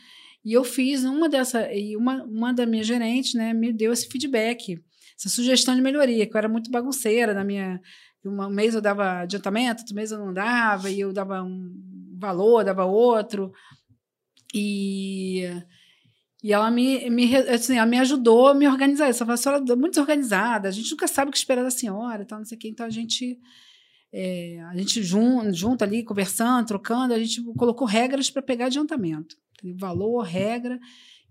E 0.45 0.53
eu 0.53 0.62
fiz 0.62 1.05
uma 1.05 1.28
dessa, 1.28 1.72
e 1.72 1.97
uma, 1.97 2.22
uma 2.24 2.53
da 2.53 2.66
minha 2.66 2.85
gerente 2.85 3.37
né, 3.37 3.55
me 3.55 3.72
deu 3.72 3.93
esse 3.93 4.09
feedback 4.09 4.83
essa 5.18 5.28
sugestão 5.28 5.74
de 5.74 5.82
melhoria, 5.82 6.26
que 6.26 6.34
eu 6.34 6.38
era 6.38 6.48
muito 6.48 6.70
bagunceira 6.70 7.34
na 7.34 7.44
minha. 7.44 7.80
Um 8.24 8.51
mês 8.51 8.74
eu 8.74 8.82
dava 8.82 9.20
adiantamento, 9.20 9.80
outro 9.80 9.94
mês 9.94 10.12
eu 10.12 10.18
não 10.18 10.32
dava, 10.32 10.90
e 10.90 11.01
eu 11.01 11.12
dava 11.12 11.42
um, 11.42 11.72
valor, 12.20 12.64
dava 12.64 12.84
outro. 12.84 13.51
E, 14.55 15.44
e 16.42 16.53
ela 16.53 16.70
me, 16.70 17.09
me, 17.09 17.34
assim, 17.36 17.78
ela 17.78 17.86
me 17.86 17.98
ajudou 17.98 18.48
a 18.48 18.55
me 18.55 18.68
organizar. 18.68 19.07
Ela 19.07 19.14
falou, 19.14 19.36
senhora 19.36 19.64
é 19.66 19.76
muito 19.76 19.92
desorganizada, 19.92 20.68
a 20.68 20.72
gente 20.72 20.90
nunca 20.90 21.09
sabe 21.09 21.30
o 21.30 21.32
que 21.32 21.38
esperar 21.38 21.62
da 21.62 21.70
senhora, 21.70 22.26
tal, 22.26 22.38
não 22.38 22.44
sei 22.44 22.57
o 22.57 22.61
quê. 22.61 22.68
Então 22.68 22.86
a 22.86 22.90
gente. 22.90 23.38
É, 24.12 24.61
a 24.68 24.76
gente 24.76 25.05
junto, 25.05 25.53
junto 25.53 25.84
ali, 25.84 26.03
conversando, 26.03 26.66
trocando, 26.66 27.14
a 27.14 27.18
gente 27.18 27.40
colocou 27.55 27.86
regras 27.86 28.28
para 28.28 28.42
pegar 28.42 28.66
adiantamento. 28.66 29.36
Valor, 29.78 30.22
regra. 30.22 30.78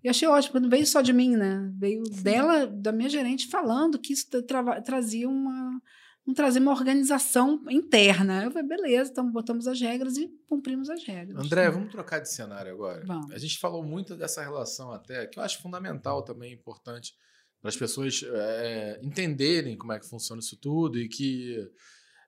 E 0.03 0.09
achei 0.09 0.27
ótimo, 0.27 0.53
porque 0.53 0.63
não 0.63 0.69
veio 0.69 0.85
só 0.85 1.01
de 1.01 1.11
mim, 1.11 1.35
né? 1.35 1.71
Veio 1.77 2.05
Sim. 2.05 2.23
dela, 2.23 2.67
da 2.67 2.91
minha 2.91 3.09
gerente, 3.09 3.47
falando 3.47 3.99
que 3.99 4.13
isso 4.13 4.27
tra 4.43 4.81
trazia 4.81 5.27
uma, 5.27 5.81
um 6.25 6.33
trazer 6.33 6.59
uma 6.59 6.71
organização 6.71 7.61
interna. 7.69 8.43
Eu 8.43 8.51
falei, 8.51 8.67
beleza, 8.67 9.11
então 9.11 9.29
botamos 9.31 9.67
as 9.67 9.79
regras 9.79 10.15
e 10.17 10.29
cumprimos 10.47 10.89
as 10.89 11.03
regras. 11.03 11.45
André, 11.45 11.69
vamos 11.69 11.91
trocar 11.91 12.19
de 12.19 12.31
cenário 12.31 12.71
agora. 12.71 13.03
Vamos. 13.05 13.31
A 13.31 13.37
gente 13.37 13.59
falou 13.59 13.83
muito 13.83 14.15
dessa 14.15 14.41
relação 14.41 14.91
até, 14.91 15.27
que 15.27 15.37
eu 15.37 15.43
acho 15.43 15.61
fundamental 15.61 16.23
também, 16.23 16.53
importante 16.53 17.13
para 17.61 17.69
as 17.69 17.75
pessoas 17.75 18.23
é, 18.23 18.99
entenderem 19.03 19.77
como 19.77 19.91
é 19.91 19.99
que 19.99 20.07
funciona 20.07 20.39
isso 20.39 20.57
tudo 20.57 20.97
e 20.97 21.09
que 21.09 21.57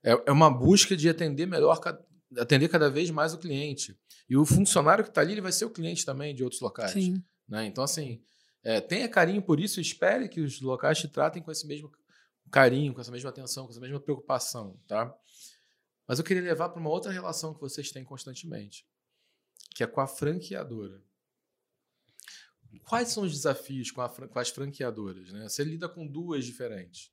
é, 0.03 0.11
é 0.25 0.31
uma 0.31 0.49
busca 0.49 0.95
de 0.95 1.07
atender 1.09 1.45
melhor, 1.45 1.79
atender 2.37 2.67
cada 2.67 2.89
vez 2.89 3.09
mais 3.09 3.33
o 3.33 3.37
cliente. 3.37 3.95
E 4.29 4.35
o 4.35 4.45
funcionário 4.45 5.03
que 5.03 5.09
está 5.09 5.21
ali, 5.21 5.33
ele 5.33 5.41
vai 5.41 5.51
ser 5.51 5.65
o 5.65 5.69
cliente 5.69 6.05
também 6.05 6.35
de 6.35 6.43
outros 6.43 6.61
locais. 6.61 6.91
Sim. 6.91 7.23
Né? 7.51 7.65
Então, 7.65 7.83
assim, 7.83 8.23
é, 8.63 8.79
tenha 8.79 9.09
carinho 9.09 9.41
por 9.41 9.59
isso, 9.59 9.81
espere 9.81 10.29
que 10.29 10.39
os 10.39 10.61
locais 10.61 10.97
te 10.97 11.09
tratem 11.09 11.43
com 11.43 11.51
esse 11.51 11.67
mesmo 11.67 11.91
carinho, 12.49 12.93
com 12.93 13.01
essa 13.01 13.11
mesma 13.11 13.29
atenção, 13.29 13.65
com 13.65 13.71
essa 13.71 13.81
mesma 13.81 13.99
preocupação, 13.99 14.79
tá? 14.87 15.13
Mas 16.07 16.17
eu 16.17 16.23
queria 16.23 16.41
levar 16.41 16.69
para 16.69 16.79
uma 16.79 16.89
outra 16.89 17.11
relação 17.11 17.53
que 17.53 17.59
vocês 17.59 17.91
têm 17.91 18.05
constantemente, 18.05 18.87
que 19.75 19.83
é 19.83 19.87
com 19.87 19.99
a 19.99 20.07
franqueadora. 20.07 21.03
Quais 22.85 23.09
são 23.09 23.23
os 23.23 23.33
desafios 23.33 23.91
com, 23.91 24.01
a, 24.01 24.09
com 24.09 24.39
as 24.39 24.49
franqueadoras? 24.49 25.33
Né? 25.33 25.43
Você 25.47 25.61
lida 25.63 25.89
com 25.89 26.07
duas 26.07 26.45
diferentes. 26.45 27.11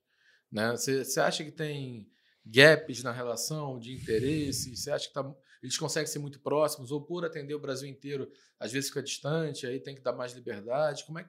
Né? 0.51 0.71
Você, 0.71 1.05
você 1.05 1.21
acha 1.21 1.43
que 1.43 1.51
tem 1.51 2.09
gaps 2.47 3.03
na 3.03 3.11
relação 3.11 3.77
de 3.79 3.93
interesse? 3.93 4.77
Você 4.77 4.91
acha 4.91 5.09
que 5.09 5.15
tá, 5.15 5.35
eles 5.63 5.79
conseguem 5.79 6.07
ser 6.07 6.19
muito 6.19 6.41
próximos? 6.41 6.91
Ou 6.91 7.05
por 7.05 7.25
atender 7.25 7.55
o 7.55 7.61
Brasil 7.61 7.89
inteiro, 7.89 8.31
às 8.59 8.73
vezes 8.73 8.89
fica 8.89 9.03
distante, 9.03 9.67
aí 9.67 9.81
tem 9.81 9.95
que 9.95 10.03
dar 10.03 10.13
mais 10.13 10.33
liberdade? 10.33 11.05
Como 11.05 11.19
é, 11.19 11.29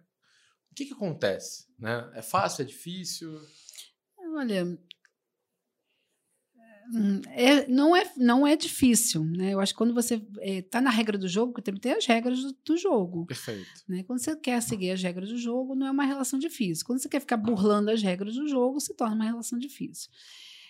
o 0.71 0.75
que, 0.75 0.85
que 0.85 0.93
acontece? 0.93 1.65
Né? 1.77 2.09
É 2.13 2.21
fácil? 2.21 2.61
É 2.61 2.65
difícil? 2.65 3.39
Olha, 4.35 4.63
hum, 6.93 7.21
é, 7.27 7.67
não, 7.67 7.95
é, 7.95 8.11
não 8.15 8.47
é 8.47 8.55
difícil, 8.55 9.23
né? 9.23 9.53
Eu 9.53 9.59
acho 9.59 9.73
que 9.73 9.77
quando 9.77 9.93
você 9.93 10.21
está 10.41 10.77
é, 10.77 10.81
na 10.81 10.89
regra 10.89 11.17
do 11.17 11.27
jogo, 11.27 11.59
tem 11.61 11.91
as 11.93 12.05
regras 12.05 12.39
do, 12.41 12.55
do, 12.63 12.77
jogo. 12.77 13.25
Perfeito. 13.25 13.83
Né? 13.87 14.03
Quando 14.03 14.19
você 14.19 14.35
quer 14.35 14.61
seguir 14.61 14.91
as 14.91 15.01
regras 15.01 15.29
do 15.29 15.37
jogo, 15.37 15.75
não 15.75 15.87
é 15.87 15.91
uma 15.91 16.05
relação 16.05 16.37
difícil. 16.37 16.85
Quando 16.85 16.99
você 16.99 17.09
quer 17.09 17.19
ficar 17.19 17.37
burlando 17.37 17.91
as 17.91 18.01
regras 18.01 18.35
do 18.35 18.47
jogo, 18.47 18.79
se 18.79 18.93
torna 18.95 19.15
uma 19.15 19.25
relação 19.25 19.57
difícil. 19.57 20.09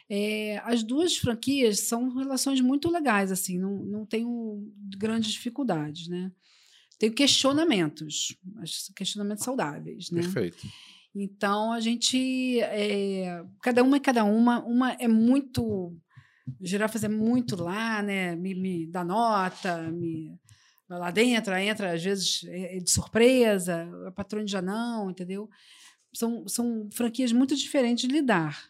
É, 0.09 0.59
as 0.65 0.81
duas 0.81 1.15
franquias 1.17 1.81
são 1.81 2.15
relações 2.15 2.59
muito 2.61 2.89
legais, 2.89 3.31
assim, 3.31 3.59
não, 3.59 3.77
não 3.85 4.05
tenho 4.05 4.67
grandes 4.97 5.31
dificuldades, 5.31 6.07
né? 6.07 6.31
Tenho 6.97 7.13
questionamentos, 7.13 8.35
questionamentos 8.95 9.45
saudáveis, 9.45 10.09
né? 10.09 10.21
Perfeito. 10.21 10.67
Então 11.15 11.71
a 11.71 11.79
gente, 11.79 12.59
é, 12.61 13.43
cada 13.61 13.83
uma 13.83 13.97
é 13.97 13.99
cada 13.99 14.23
uma, 14.23 14.63
uma 14.65 14.91
é 14.93 15.07
muito, 15.07 15.95
girafas 16.59 17.03
é 17.03 17.07
muito 17.07 17.55
lá, 17.55 18.01
né? 18.01 18.35
Me, 18.35 18.55
me 18.55 18.87
dá 18.87 19.03
nota, 19.03 19.91
me 19.91 20.37
vai 20.87 20.97
lá 20.97 21.11
dentro, 21.11 21.55
entra 21.55 21.93
às 21.93 22.03
vezes 22.03 22.43
é, 22.45 22.77
é 22.77 22.79
de 22.79 22.89
surpresa, 22.89 23.87
a 24.07 24.11
patrona 24.11 24.47
já 24.47 24.61
não, 24.61 25.11
entendeu? 25.11 25.47
São, 26.11 26.47
são 26.47 26.89
franquias 26.91 27.31
muito 27.31 27.55
diferentes 27.55 28.07
de 28.07 28.13
lidar. 28.13 28.69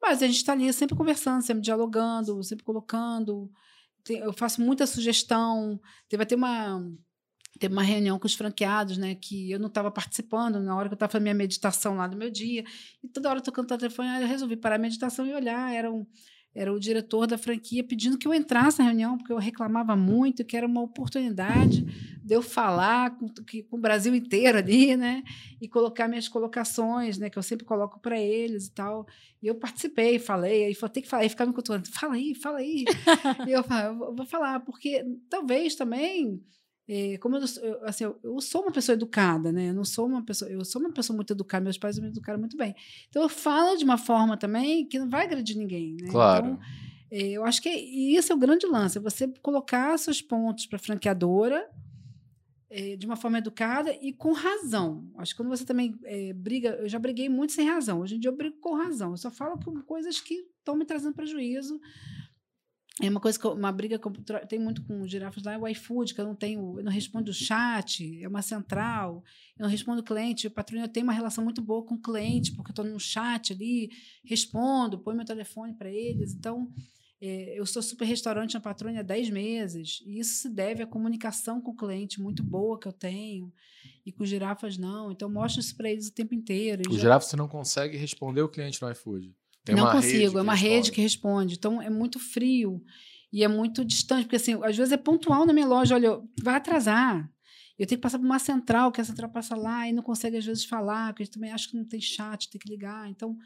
Mas 0.00 0.22
a 0.22 0.26
gente 0.26 0.36
está 0.36 0.52
ali 0.52 0.72
sempre 0.72 0.96
conversando, 0.96 1.42
sempre 1.42 1.62
dialogando, 1.62 2.42
sempre 2.42 2.64
colocando. 2.64 3.50
Eu 4.08 4.32
faço 4.32 4.60
muita 4.60 4.86
sugestão. 4.86 5.80
Teve 6.08 6.22
até 6.22 6.36
uma, 6.36 6.80
teve 7.58 7.72
uma 7.74 7.82
reunião 7.82 8.18
com 8.18 8.26
os 8.26 8.34
franqueados, 8.34 8.96
né? 8.96 9.14
Que 9.14 9.50
eu 9.50 9.58
não 9.58 9.68
estava 9.68 9.90
participando 9.90 10.60
na 10.60 10.76
hora 10.76 10.88
que 10.88 10.94
eu 10.94 10.96
estava 10.96 11.12
fazendo 11.12 11.24
minha 11.24 11.34
meditação 11.34 11.96
lá 11.96 12.06
do 12.06 12.16
meu 12.16 12.30
dia. 12.30 12.64
E 13.02 13.08
toda 13.08 13.28
hora 13.28 13.40
tocando 13.40 13.64
o 13.66 13.78
telefone, 13.78 14.22
eu 14.22 14.28
resolvi 14.28 14.56
parar 14.56 14.76
a 14.76 14.78
meditação 14.78 15.26
e 15.26 15.34
olhar. 15.34 15.74
Era 15.74 15.90
um, 15.92 16.06
era 16.54 16.72
o 16.72 16.80
diretor 16.80 17.26
da 17.26 17.38
franquia 17.38 17.84
pedindo 17.84 18.18
que 18.18 18.26
eu 18.26 18.34
entrasse 18.34 18.78
na 18.78 18.86
reunião, 18.86 19.16
porque 19.16 19.32
eu 19.32 19.38
reclamava 19.38 19.94
muito, 19.94 20.44
que 20.44 20.56
era 20.56 20.66
uma 20.66 20.82
oportunidade 20.82 21.82
de 22.24 22.34
eu 22.34 22.42
falar 22.42 23.16
com, 23.16 23.26
com 23.28 23.76
o 23.76 23.80
Brasil 23.80 24.14
inteiro 24.14 24.58
ali, 24.58 24.96
né? 24.96 25.22
E 25.60 25.68
colocar 25.68 26.08
minhas 26.08 26.28
colocações, 26.28 27.16
né? 27.16 27.30
Que 27.30 27.38
eu 27.38 27.42
sempre 27.42 27.64
coloco 27.64 28.00
para 28.00 28.20
eles 28.20 28.66
e 28.66 28.72
tal. 28.72 29.06
E 29.42 29.46
eu 29.46 29.54
participei, 29.54 30.18
falei, 30.18 30.64
aí 30.64 30.74
falei, 30.74 30.92
tem 30.92 31.02
que 31.02 31.08
falar, 31.08 31.24
e 31.24 31.28
ficava 31.28 31.48
me 31.48 31.54
controlando, 31.54 31.88
fala 31.88 32.14
aí, 32.14 32.34
fala 32.34 32.58
aí. 32.58 32.84
e 33.46 33.52
eu, 33.52 33.62
eu 33.62 34.14
vou 34.14 34.26
falar, 34.26 34.60
porque 34.60 35.04
talvez 35.30 35.74
também 35.74 36.42
é, 36.88 37.18
como 37.18 37.36
eu, 37.36 37.44
assim, 37.84 38.04
eu, 38.04 38.40
sou 38.40 38.62
uma 38.62 38.72
pessoa 38.72 38.94
educada, 38.94 39.52
né? 39.52 39.68
Eu 39.68 39.74
não 39.74 39.84
sou 39.84 40.06
uma 40.06 40.22
pessoa, 40.22 40.50
eu 40.50 40.64
sou 40.64 40.80
uma 40.80 40.90
pessoa 40.90 41.14
muito 41.14 41.34
educada, 41.34 41.62
meus 41.62 41.76
pais 41.76 41.98
me 41.98 42.08
educaram 42.08 42.38
muito 42.38 42.56
bem. 42.56 42.74
Então 43.10 43.20
eu 43.20 43.28
falo 43.28 43.76
de 43.76 43.84
uma 43.84 43.98
forma 43.98 44.38
também 44.38 44.86
que 44.86 44.98
não 44.98 45.08
vai 45.08 45.26
agredir 45.26 45.58
ninguém, 45.58 45.96
né? 46.00 46.08
Claro. 46.10 46.46
Então, 46.46 46.60
é, 47.10 47.28
eu 47.28 47.44
acho 47.44 47.60
que 47.60 47.68
isso 47.68 48.32
é 48.32 48.34
o 48.34 48.38
grande 48.38 48.66
lance, 48.66 48.96
é 48.96 49.00
você 49.02 49.28
colocar 49.42 49.98
seus 49.98 50.22
pontos 50.22 50.64
para 50.64 50.76
a 50.76 50.80
franqueadora 50.80 51.68
é, 52.70 52.96
de 52.96 53.04
uma 53.04 53.16
forma 53.16 53.36
educada 53.36 53.94
e 54.00 54.10
com 54.10 54.32
razão. 54.32 55.10
Acho 55.18 55.34
que 55.34 55.36
quando 55.42 55.50
você 55.50 55.66
também 55.66 55.94
briga, 56.36 56.70
eu 56.80 56.88
já 56.88 56.98
briguei 56.98 57.28
muito 57.28 57.52
sem 57.52 57.68
razão. 57.68 58.00
Hoje 58.00 58.16
em 58.16 58.18
dia 58.18 58.30
eu 58.30 58.36
brigo 58.36 58.56
com 58.60 58.74
razão. 58.74 59.10
Eu 59.10 59.18
só 59.18 59.30
falo 59.30 59.58
com 59.62 59.78
coisas 59.82 60.20
que 60.20 60.46
estão 60.58 60.74
me 60.74 60.86
trazendo 60.86 61.14
prejuízo 61.14 61.78
é 63.00 63.08
uma 63.08 63.20
coisa 63.20 63.38
que 63.38 63.46
uma 63.46 63.70
briga 63.70 63.98
que 63.98 64.06
eu 64.06 64.46
tenho 64.48 64.62
muito 64.62 64.82
com 64.82 65.06
girafas 65.06 65.42
lá 65.44 65.52
é 65.52 65.58
o 65.58 65.68
iFood, 65.68 66.14
que 66.14 66.20
eu 66.20 66.24
não 66.24 66.34
tenho, 66.34 66.78
eu 66.78 66.84
não 66.84 66.90
respondo 66.90 67.30
o 67.30 67.34
chat, 67.34 68.20
é 68.22 68.26
uma 68.26 68.42
central, 68.42 69.22
eu 69.56 69.62
não 69.62 69.70
respondo 69.70 70.00
o 70.00 70.04
cliente, 70.04 70.48
o 70.48 70.50
patrão 70.50 70.80
eu 70.80 70.88
tenho 70.88 71.04
uma 71.04 71.12
relação 71.12 71.44
muito 71.44 71.62
boa 71.62 71.84
com 71.84 71.94
o 71.94 72.00
cliente, 72.00 72.52
porque 72.52 72.70
eu 72.70 72.72
estou 72.72 72.84
no 72.84 72.98
chat 72.98 73.52
ali, 73.52 73.90
respondo, 74.24 74.98
põe 74.98 75.14
meu 75.14 75.24
telefone 75.24 75.74
para 75.74 75.88
eles, 75.88 76.34
então 76.34 76.68
é, 77.20 77.58
eu 77.58 77.64
sou 77.66 77.82
super 77.82 78.04
restaurante 78.04 78.54
na 78.54 78.60
patrônia 78.60 79.00
há 79.00 79.04
10 79.04 79.30
meses, 79.30 80.02
e 80.04 80.18
isso 80.18 80.42
se 80.42 80.48
deve 80.48 80.82
à 80.82 80.86
comunicação 80.86 81.60
com 81.60 81.70
o 81.70 81.76
cliente 81.76 82.20
muito 82.20 82.42
boa 82.42 82.80
que 82.80 82.88
eu 82.88 82.92
tenho, 82.92 83.52
e 84.04 84.10
com 84.10 84.24
girafas 84.24 84.76
não, 84.76 85.12
então 85.12 85.30
mostro 85.30 85.60
isso 85.60 85.76
para 85.76 85.88
eles 85.88 86.08
o 86.08 86.12
tempo 86.12 86.34
inteiro. 86.34 86.82
O 86.88 86.94
já... 86.94 87.00
girafas 87.00 87.28
você 87.28 87.36
não 87.36 87.46
consegue 87.46 87.96
responder 87.96 88.42
o 88.42 88.48
cliente 88.48 88.82
no 88.82 88.90
iFood? 88.90 89.32
Tem 89.68 89.76
não 89.76 89.90
consigo, 89.90 90.38
é 90.38 90.42
uma 90.42 90.54
responde. 90.54 90.74
rede 90.74 90.92
que 90.92 91.00
responde. 91.00 91.54
Então 91.54 91.80
é 91.80 91.90
muito 91.90 92.18
frio 92.18 92.82
e 93.32 93.44
é 93.44 93.48
muito 93.48 93.84
distante, 93.84 94.24
porque 94.24 94.36
assim, 94.36 94.58
às 94.62 94.76
vezes 94.76 94.92
é 94.92 94.96
pontual 94.96 95.44
na 95.44 95.52
minha 95.52 95.66
loja, 95.66 95.94
olha, 95.94 96.20
vai 96.42 96.56
atrasar. 96.56 97.30
Eu 97.78 97.86
tenho 97.86 97.98
que 97.98 98.02
passar 98.02 98.18
por 98.18 98.24
uma 98.24 98.38
central, 98.38 98.90
que 98.90 99.00
a 99.00 99.04
central 99.04 99.30
passa 99.30 99.54
lá 99.54 99.88
e 99.88 99.92
não 99.92 100.02
consegue 100.02 100.36
às 100.36 100.44
vezes 100.44 100.64
falar, 100.64 101.12
porque 101.12 101.22
a 101.22 101.24
gente 101.26 101.34
também 101.34 101.52
acha 101.52 101.68
que 101.68 101.76
não 101.76 101.84
tem 101.84 102.00
chat, 102.00 102.50
tem 102.50 102.58
que 102.58 102.68
ligar. 102.68 103.08
Então, 103.08 103.36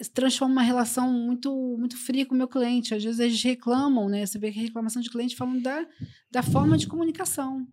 se 0.00 0.10
transforma 0.10 0.52
uma 0.52 0.62
relação 0.62 1.10
muito 1.12 1.76
muito 1.78 1.96
fria 1.96 2.26
com 2.26 2.34
o 2.34 2.38
meu 2.38 2.48
cliente. 2.48 2.94
Às 2.94 3.02
vezes 3.02 3.20
eles 3.20 3.42
reclamam, 3.42 4.08
né? 4.08 4.26
Você 4.26 4.38
vê 4.38 4.52
que 4.52 4.58
reclamação 4.60 5.00
de 5.00 5.10
cliente 5.10 5.34
falando 5.34 5.62
da, 5.62 5.86
da 6.30 6.42
forma 6.42 6.76
de 6.76 6.86
comunicação, 6.86 7.66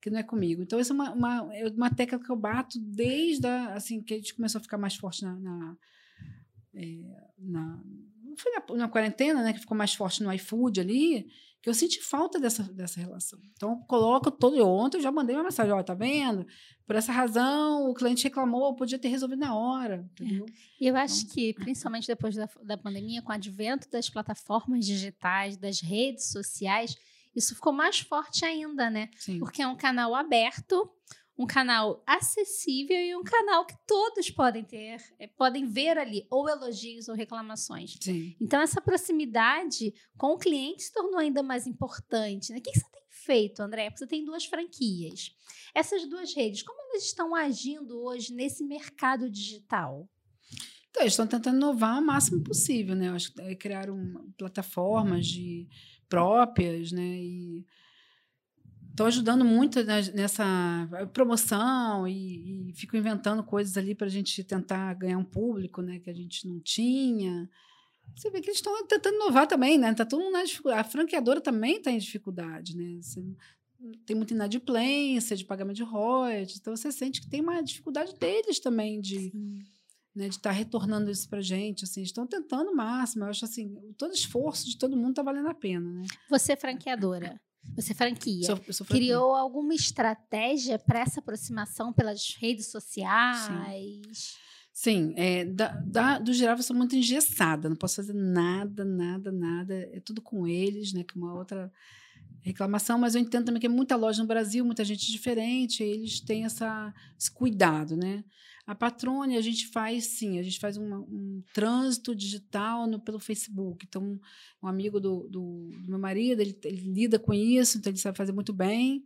que 0.00 0.10
não 0.10 0.18
é 0.18 0.22
comigo. 0.22 0.62
Então, 0.62 0.78
essa 0.78 0.92
é 0.92 0.94
uma, 0.94 1.12
uma, 1.12 1.54
é 1.54 1.68
uma 1.68 1.90
tecla 1.90 2.18
que 2.18 2.30
eu 2.30 2.36
bato 2.36 2.78
desde 2.80 3.46
a, 3.46 3.74
assim, 3.74 4.02
que 4.02 4.14
a 4.14 4.16
gente 4.16 4.34
começou 4.34 4.58
a 4.58 4.62
ficar 4.62 4.78
mais 4.78 4.96
forte 4.96 5.22
na, 5.22 5.36
na 5.36 5.76
é, 6.74 6.98
na, 7.38 7.80
foi 8.36 8.52
na, 8.52 8.76
na, 8.76 8.88
quarentena, 8.88 9.42
né, 9.42 9.52
que 9.52 9.60
ficou 9.60 9.76
mais 9.76 9.94
forte 9.94 10.22
no 10.22 10.32
iFood 10.32 10.80
ali, 10.80 11.26
que 11.62 11.70
eu 11.70 11.74
senti 11.74 12.02
falta 12.02 12.38
dessa, 12.38 12.62
dessa 12.62 13.00
relação. 13.00 13.40
Então, 13.52 13.80
coloco 13.86 14.30
todo. 14.30 14.54
Ontem 14.68 14.98
eu 14.98 15.02
já 15.02 15.10
mandei 15.10 15.34
uma 15.34 15.44
mensagem: 15.44 15.72
ó, 15.72 15.82
tá 15.82 15.94
vendo? 15.94 16.46
Por 16.86 16.94
essa 16.94 17.10
razão, 17.10 17.88
o 17.88 17.94
cliente 17.94 18.24
reclamou, 18.24 18.76
podia 18.76 18.98
ter 18.98 19.08
resolvido 19.08 19.38
na 19.38 19.56
hora. 19.56 20.06
Entendeu? 20.12 20.44
É. 20.44 20.52
E 20.84 20.86
eu 20.86 20.94
acho 20.96 21.22
então, 21.22 21.34
que, 21.34 21.54
principalmente 21.54 22.06
depois 22.06 22.34
da, 22.34 22.48
da 22.62 22.76
pandemia, 22.76 23.22
com 23.22 23.30
o 23.30 23.34
advento 23.34 23.88
das 23.90 24.10
plataformas 24.10 24.84
digitais, 24.84 25.56
das 25.56 25.80
redes 25.80 26.30
sociais, 26.30 26.94
isso 27.34 27.54
ficou 27.54 27.72
mais 27.72 28.00
forte 28.00 28.44
ainda, 28.44 28.90
né? 28.90 29.08
Sim. 29.16 29.38
Porque 29.38 29.62
é 29.62 29.66
um 29.66 29.76
canal 29.76 30.14
aberto 30.14 30.90
um 31.36 31.46
canal 31.46 32.02
acessível 32.06 32.96
e 32.96 33.14
um 33.16 33.24
canal 33.24 33.66
que 33.66 33.74
todos 33.86 34.30
podem 34.30 34.62
ter, 34.62 35.02
eh, 35.18 35.26
podem 35.26 35.66
ver 35.66 35.98
ali, 35.98 36.26
ou 36.30 36.48
elogios 36.48 37.08
ou 37.08 37.14
reclamações. 37.14 37.96
Sim. 38.00 38.36
Então, 38.40 38.60
essa 38.60 38.80
proximidade 38.80 39.92
com 40.16 40.28
o 40.28 40.38
cliente 40.38 40.84
se 40.84 40.92
tornou 40.92 41.18
ainda 41.18 41.42
mais 41.42 41.66
importante. 41.66 42.52
Né? 42.52 42.58
O 42.58 42.62
que 42.62 42.72
você 42.72 42.88
tem 42.92 43.02
feito, 43.10 43.60
André? 43.60 43.90
Porque 43.90 43.98
você 43.98 44.06
tem 44.06 44.24
duas 44.24 44.44
franquias. 44.44 45.34
Essas 45.74 46.08
duas 46.08 46.32
redes, 46.34 46.62
como 46.62 46.80
elas 46.90 47.04
estão 47.04 47.34
agindo 47.34 48.00
hoje 48.00 48.32
nesse 48.32 48.62
mercado 48.62 49.28
digital? 49.28 50.08
Então, 50.90 51.02
eles 51.02 51.14
estão 51.14 51.26
tentando 51.26 51.56
inovar 51.56 52.00
o 52.00 52.06
máximo 52.06 52.44
possível, 52.44 52.94
né? 52.94 53.10
Acho 53.10 53.32
que 53.32 53.40
é, 53.40 53.56
criaram 53.56 54.32
plataformas 54.38 55.26
de 55.26 55.66
próprias, 56.08 56.92
né? 56.92 57.02
E 57.02 57.66
estão 58.94 59.06
ajudando 59.06 59.44
muito 59.44 59.82
nessa 60.14 60.88
promoção 61.12 62.06
e, 62.06 62.70
e 62.70 62.72
ficam 62.74 62.98
inventando 62.98 63.42
coisas 63.42 63.76
ali 63.76 63.92
para 63.92 64.06
a 64.06 64.10
gente 64.10 64.42
tentar 64.44 64.94
ganhar 64.94 65.18
um 65.18 65.24
público, 65.24 65.82
né? 65.82 65.98
Que 65.98 66.08
a 66.08 66.14
gente 66.14 66.46
não 66.46 66.60
tinha. 66.60 67.50
Você 68.14 68.30
vê 68.30 68.40
que 68.40 68.46
eles 68.46 68.58
estão 68.58 68.86
tentando 68.86 69.16
inovar 69.16 69.48
também, 69.48 69.76
né? 69.76 69.92
Tá 69.92 70.06
todo 70.06 70.22
mundo 70.22 70.34
na 70.34 70.44
dificuldade. 70.44 70.80
A 70.80 70.84
franqueadora 70.84 71.40
também 71.40 71.78
está 71.78 71.90
em 71.90 71.98
dificuldade, 71.98 72.76
né? 72.76 73.00
Você 73.02 73.20
tem 74.06 74.14
muita 74.14 74.32
inadimplência 74.32 75.36
de 75.36 75.44
pagamento 75.44 75.76
de 75.76 75.82
royalties, 75.82 76.58
então 76.58 76.76
você 76.76 76.92
sente 76.92 77.20
que 77.20 77.28
tem 77.28 77.40
uma 77.40 77.60
dificuldade 77.62 78.14
deles 78.14 78.60
também 78.60 79.00
de 79.00 79.32
né, 80.14 80.28
de 80.28 80.36
estar 80.36 80.50
tá 80.50 80.56
retornando 80.56 81.10
isso 81.10 81.28
para 81.28 81.40
gente, 81.40 81.82
assim, 81.82 82.00
estão 82.02 82.24
tentando 82.24 82.70
o 82.70 82.76
máximo. 82.76 83.24
Eu 83.24 83.30
acho 83.30 83.44
assim, 83.44 83.74
todo 83.98 84.14
esforço 84.14 84.70
de 84.70 84.78
todo 84.78 84.96
mundo 84.96 85.10
está 85.10 85.22
valendo 85.22 85.48
a 85.48 85.54
pena, 85.54 85.90
né? 85.90 86.06
Você 86.30 86.52
é 86.52 86.56
franqueadora. 86.56 87.40
Você 87.76 87.92
é 87.92 87.94
franquia. 87.94 88.46
Sou, 88.46 88.56
sou 88.56 88.86
franquia. 88.86 89.06
Criou 89.06 89.34
alguma 89.34 89.74
estratégia 89.74 90.78
para 90.78 91.00
essa 91.00 91.20
aproximação 91.20 91.92
pelas 91.92 92.36
redes 92.38 92.66
sociais? 92.70 94.38
Sim, 94.72 95.12
Sim 95.12 95.14
é, 95.16 95.44
da, 95.44 95.68
da, 95.68 96.18
do 96.18 96.32
geral 96.32 96.56
eu 96.56 96.62
sou 96.62 96.76
muito 96.76 96.96
engessada, 96.96 97.68
não 97.68 97.76
posso 97.76 97.96
fazer 97.96 98.14
nada, 98.14 98.84
nada, 98.84 99.32
nada. 99.32 99.74
É 99.92 100.00
tudo 100.00 100.22
com 100.22 100.46
eles, 100.46 100.92
né? 100.92 101.02
Que 101.04 101.18
é 101.18 101.20
uma 101.20 101.34
outra 101.34 101.72
reclamação, 102.44 102.98
mas 102.98 103.14
eu 103.14 103.22
entendo 103.22 103.46
também 103.46 103.60
que 103.60 103.66
é 103.66 103.70
muita 103.70 103.96
loja 103.96 104.20
no 104.20 104.28
Brasil, 104.28 104.64
muita 104.64 104.84
gente 104.84 105.10
diferente, 105.10 105.82
eles 105.82 106.20
têm 106.20 106.44
essa, 106.44 106.92
esse 107.18 107.30
cuidado, 107.30 107.96
né? 107.96 108.22
A 108.66 108.74
Patrone, 108.74 109.36
a 109.36 109.42
gente 109.42 109.66
faz 109.68 110.06
sim, 110.06 110.38
a 110.38 110.42
gente 110.42 110.58
faz 110.58 110.78
uma, 110.78 110.98
um 110.98 111.42
trânsito 111.52 112.14
digital 112.14 112.86
no, 112.86 112.98
pelo 112.98 113.18
Facebook. 113.18 113.84
Então, 113.86 114.18
um 114.62 114.66
amigo 114.66 114.98
do, 114.98 115.28
do, 115.28 115.70
do 115.82 115.90
meu 115.90 115.98
marido, 115.98 116.40
ele, 116.40 116.58
ele, 116.64 116.92
lida 116.92 117.18
com 117.18 117.34
isso, 117.34 117.76
então 117.76 117.90
ele 117.90 117.98
sabe 117.98 118.16
fazer 118.16 118.32
muito 118.32 118.54
bem. 118.54 119.04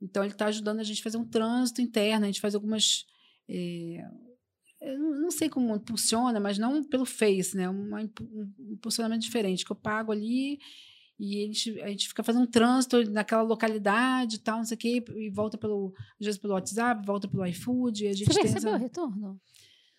Então, 0.00 0.22
ele 0.22 0.32
está 0.32 0.46
ajudando 0.46 0.80
a 0.80 0.82
gente 0.82 1.00
a 1.00 1.04
fazer 1.04 1.18
um 1.18 1.28
trânsito 1.28 1.82
interno, 1.82 2.24
a 2.24 2.28
gente 2.28 2.40
faz 2.40 2.54
algumas. 2.54 3.04
É, 3.48 4.02
eu 4.80 4.98
não 4.98 5.30
sei 5.30 5.50
como 5.50 5.82
funciona, 5.86 6.40
mas 6.40 6.56
não 6.56 6.82
pelo 6.82 7.04
Face, 7.04 7.54
né? 7.54 7.68
Uma, 7.68 8.00
um 8.00 8.72
impulsionamento 8.72 9.22
diferente, 9.22 9.64
que 9.64 9.72
eu 9.72 9.76
pago 9.76 10.10
ali 10.10 10.58
e 11.18 11.42
a 11.42 11.46
gente, 11.46 11.80
a 11.80 11.88
gente 11.88 12.08
fica 12.08 12.22
fazendo 12.22 12.42
um 12.42 12.50
trânsito 12.50 13.10
naquela 13.10 13.42
localidade 13.42 14.36
e 14.36 14.38
tal, 14.38 14.58
não 14.58 14.64
sei 14.64 14.74
o 14.74 14.78
quê, 14.78 15.04
e 15.14 15.30
volta 15.30 15.56
pelo, 15.56 15.94
às 16.20 16.26
vezes 16.26 16.40
pelo 16.40 16.54
WhatsApp, 16.54 17.06
volta 17.06 17.26
pelo 17.26 17.46
iFood. 17.46 18.06
a 18.06 18.12
gente 18.12 18.32
Você 18.32 18.42
recebeu 18.42 18.74
essa... 18.74 18.78
o 18.78 18.80
retorno? 18.80 19.40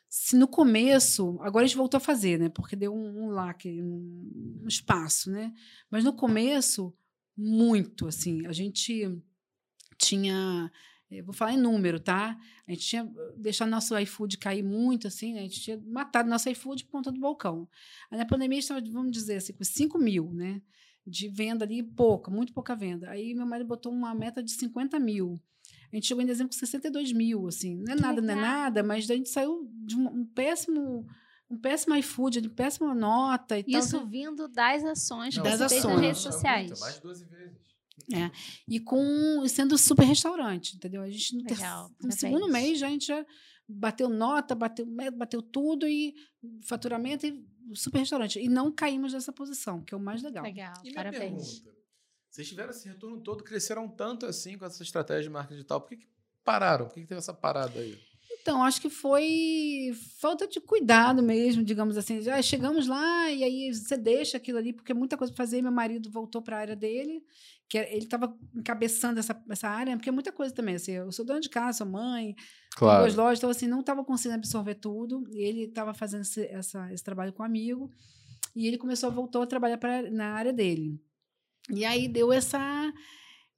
Se 0.09 0.35
no 0.37 0.47
começo, 0.47 1.37
agora 1.41 1.65
a 1.65 1.67
gente 1.67 1.77
voltou 1.77 1.97
a 1.97 2.01
fazer, 2.01 2.39
né? 2.39 2.49
Porque 2.49 2.75
deu 2.75 2.93
um, 2.93 3.25
um 3.25 3.29
lá, 3.29 3.53
um, 3.65 4.61
um 4.63 4.67
espaço, 4.67 5.29
né? 5.29 5.53
Mas 5.91 6.03
no 6.03 6.13
começo, 6.13 6.93
muito, 7.35 8.07
assim. 8.07 8.45
A 8.45 8.53
gente 8.53 9.21
tinha 9.97 10.71
eu 11.09 11.23
vou 11.23 11.33
falar 11.33 11.53
em 11.53 11.57
número, 11.57 11.99
tá? 11.99 12.37
A 12.67 12.71
gente 12.71 12.85
tinha 12.85 13.09
deixado 13.37 13.69
nosso 13.69 13.97
iFood 13.97 14.37
cair 14.37 14.61
muito, 14.61 15.07
assim, 15.07 15.33
né? 15.33 15.39
A 15.39 15.43
gente 15.43 15.61
tinha 15.61 15.81
matado 15.85 16.29
nosso 16.29 16.49
iFood 16.49 16.83
por 16.83 16.91
conta 16.91 17.11
do 17.11 17.19
balcão. 17.19 17.67
Aí 18.11 18.17
na 18.17 18.25
pandemia, 18.25 18.57
a 18.57 18.61
gente 18.61 18.69
estava, 18.69 18.91
vamos 18.91 19.11
dizer 19.11 19.37
assim, 19.37 19.53
com 19.53 19.63
5 19.63 19.97
mil, 19.97 20.33
né? 20.33 20.61
De 21.07 21.29
venda 21.29 21.63
ali, 21.63 21.81
pouca, 21.81 22.29
muito 22.29 22.53
pouca 22.53 22.75
venda. 22.75 23.09
Aí 23.09 23.33
meu 23.33 23.45
marido 23.45 23.67
botou 23.67 23.91
uma 23.91 24.13
meta 24.13 24.43
de 24.43 24.51
50 24.51 24.99
mil. 24.99 25.39
A 25.91 25.95
gente 25.95 26.07
chegou 26.07 26.21
em 26.21 26.27
dezembro 26.27 26.51
com 26.53 26.59
62 26.59 27.13
mil, 27.13 27.47
assim. 27.47 27.77
Não 27.77 27.93
é 27.93 27.95
nada, 27.95 28.21
não 28.21 28.33
é 28.33 28.35
nada, 28.35 28.83
mas 28.83 29.09
a 29.09 29.15
gente 29.15 29.29
saiu 29.29 29.69
de 29.85 29.95
um, 29.95 30.07
um 30.07 30.25
péssimo 30.25 31.05
um 31.49 31.57
péssimo 31.57 31.95
iFood, 31.95 32.41
de 32.41 32.49
péssima 32.49 32.93
nota 32.93 33.57
e 33.57 33.61
Isso 33.61 33.71
tal. 33.71 33.79
Isso 33.79 34.05
vindo 34.05 34.47
das 34.49 34.83
ações 34.83 35.37
não, 35.37 35.43
das 35.43 35.61
ações. 35.61 35.83
nas 35.85 36.01
redes 36.01 36.21
sociais. 36.21 36.67
Muito, 36.67 36.79
mais 36.81 36.95
de 36.95 37.01
12 37.01 37.25
vezes. 37.25 37.67
É. 38.13 38.31
E 38.67 38.79
com 38.79 39.47
sendo 39.47 39.77
super 39.77 40.05
restaurante, 40.05 40.75
entendeu? 40.75 41.01
A 41.01 41.09
gente 41.09 41.35
no, 41.35 41.43
Legal, 41.43 41.91
no 42.01 42.11
segundo 42.11 42.47
mês 42.47 42.79
já 42.79 42.87
a 42.87 42.89
gente 42.89 43.07
já 43.07 43.25
bateu 43.67 44.09
nota, 44.09 44.55
bateu, 44.55 44.85
bateu 45.13 45.41
tudo 45.41 45.87
e 45.87 46.15
faturamento 46.63 47.25
e 47.25 47.45
super 47.73 47.99
restaurante. 47.99 48.39
E 48.39 48.47
não 48.47 48.71
caímos 48.71 49.11
dessa 49.11 49.31
posição, 49.31 49.81
que 49.83 49.93
é 49.93 49.97
o 49.97 49.99
mais 49.99 50.23
legal. 50.23 50.43
Legal, 50.43 50.73
e 50.83 50.93
parabéns. 50.93 51.59
Pergunta, 51.59 51.77
vocês 52.29 52.47
tiveram 52.47 52.69
esse 52.69 52.87
retorno 52.87 53.19
todo, 53.21 53.43
cresceram 53.43 53.87
tanto 53.89 54.25
assim 54.25 54.57
com 54.57 54.65
essa 54.65 54.83
estratégia 54.83 55.23
de 55.23 55.29
marketing 55.29 55.55
digital. 55.55 55.81
Por 55.81 55.89
que, 55.89 55.97
que 55.97 56.07
pararam? 56.43 56.85
Por 56.85 56.93
que, 56.93 57.01
que 57.01 57.07
teve 57.07 57.19
essa 57.19 57.33
parada 57.33 57.79
aí? 57.79 57.99
Então, 58.47 58.63
acho 58.63 58.79
que 58.79 58.89
foi 58.89 59.91
falta 60.21 60.47
de 60.47 60.61
cuidado 60.61 61.21
mesmo, 61.21 61.61
digamos 61.65 61.97
assim. 61.97 62.21
Já 62.21 62.41
chegamos 62.41 62.87
lá 62.87 63.29
e 63.29 63.43
aí 63.43 63.73
você 63.73 63.97
deixa 63.97 64.37
aquilo 64.37 64.57
ali, 64.57 64.71
porque 64.71 64.93
é 64.93 64.95
muita 64.95 65.17
coisa 65.17 65.33
para 65.33 65.43
fazer. 65.43 65.61
Meu 65.61 65.69
marido 65.69 66.09
voltou 66.09 66.41
para 66.41 66.55
a 66.55 66.59
área 66.61 66.75
dele, 66.75 67.21
que 67.67 67.77
ele 67.77 68.05
estava 68.05 68.33
encabeçando 68.55 69.19
essa, 69.19 69.37
essa 69.49 69.67
área, 69.67 69.97
porque 69.97 70.07
é 70.07 70.13
muita 70.13 70.31
coisa 70.31 70.55
também. 70.55 70.75
Assim, 70.75 70.93
eu 70.93 71.11
sou 71.11 71.25
dona 71.25 71.41
de 71.41 71.49
casa, 71.49 71.79
sou 71.79 71.87
mãe, 71.87 72.37
claro. 72.77 73.01
duas 73.01 73.15
lojas, 73.15 73.39
então 73.39 73.49
assim, 73.49 73.67
não 73.67 73.81
estava 73.81 74.01
conseguindo 74.01 74.37
absorver 74.37 74.75
tudo. 74.75 75.27
E 75.29 75.43
ele 75.43 75.63
estava 75.65 75.93
fazendo 75.93 76.21
esse, 76.21 76.45
essa, 76.45 76.93
esse 76.93 77.03
trabalho 77.03 77.33
com 77.33 77.43
um 77.43 77.45
amigo, 77.45 77.91
e 78.55 78.65
ele 78.65 78.77
começou 78.77 79.09
a 79.09 79.11
voltar 79.11 79.43
a 79.43 79.45
trabalhar 79.45 79.77
pra, 79.77 80.09
na 80.09 80.31
área 80.31 80.53
dele. 80.53 80.97
E 81.69 81.83
aí 81.83 82.07
deu 82.07 82.31
essa 82.31 82.93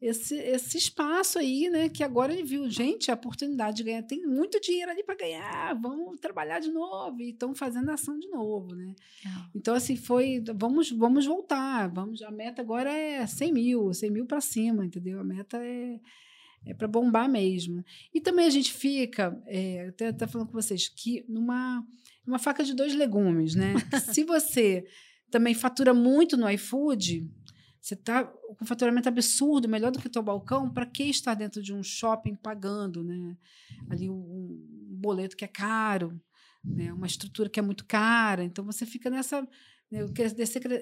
esse, 0.02 0.36
esse 0.36 0.78
espaço 0.78 1.38
aí, 1.38 1.70
né? 1.70 1.90
Que 1.90 2.04
agora 2.04 2.32
ele 2.32 2.44
viu, 2.44 2.70
gente, 2.70 3.12
a 3.12 3.16
oportunidade 3.16 3.78
de 3.78 3.84
ganhar, 3.84 4.04
tem 4.04 4.26
muito 4.26 4.60
dinheiro 4.62 4.92
ali 4.92 5.04
para 5.04 5.16
ganhar, 5.16 5.74
vamos 5.76 6.20
trabalhar 6.20 6.60
de 6.60 6.72
novo, 6.72 7.22
e 7.22 7.32
estão 7.32 7.54
fazendo 7.54 7.90
ação 7.92 8.18
de 8.18 8.28
novo, 8.30 8.74
né? 8.76 8.96
Então, 9.54 9.76
assim, 9.76 9.98
foi, 9.98 10.42
vamos, 10.56 10.90
vamos 10.92 11.26
voltar, 11.26 11.90
vamos, 11.90 12.22
a 12.22 12.32
meta 12.32 12.62
agora 12.62 12.92
é 12.92 13.26
100 13.28 13.54
mil, 13.54 13.94
100 13.94 14.10
mil 14.10 14.26
para 14.26 14.40
cima, 14.40 14.86
entendeu? 14.86 15.20
A 15.20 15.24
meta 15.24 15.58
é, 15.58 16.00
é 16.66 16.74
para 16.74 16.88
bombar 16.88 17.30
mesmo. 17.30 17.84
E 18.14 18.22
também 18.22 18.46
a 18.46 18.50
gente 18.52 18.72
fica, 18.72 19.38
é, 19.48 19.88
até, 19.90 20.08
até 20.08 20.28
falando 20.28 20.48
com 20.48 20.54
vocês, 20.54 20.88
que 20.88 21.26
numa 21.28 21.86
uma 22.26 22.38
faca 22.38 22.64
de 22.64 22.76
dois 22.76 22.94
legumes, 22.94 23.56
né? 23.56 23.74
Se 24.14 24.24
você 24.24 24.86
também 25.32 25.54
fatura 25.54 25.94
muito 25.94 26.38
no 26.38 26.50
iFood, 26.50 27.28
você 27.82 27.94
está 27.94 28.26
com 28.26 28.66
faturamento 28.66 29.08
absurdo, 29.08 29.70
melhor 29.70 29.92
do 29.92 30.00
que 30.00 30.08
o 30.08 30.12
teu 30.12 30.22
balcão, 30.22 30.70
para 30.70 30.86
que 30.86 31.04
estar 31.04 31.34
dentro 31.34 31.62
de 31.62 31.74
um 31.74 31.82
shopping 31.82 32.36
pagando 32.36 33.04
né? 33.04 33.38
ali 33.90 34.10
um, 34.10 34.66
boleto 35.00 35.38
que 35.38 35.46
é 35.46 35.48
caro, 35.48 36.20
né? 36.64 36.92
uma 36.92 37.08
estrutura 37.08 37.50
que 37.50 37.60
é 37.60 37.64
muito 37.64 37.86
cara. 37.86 38.44
Então 38.44 38.66
você 38.66 38.86
fica 38.86 39.10
nessa. 39.10 39.48
Né? 39.90 40.06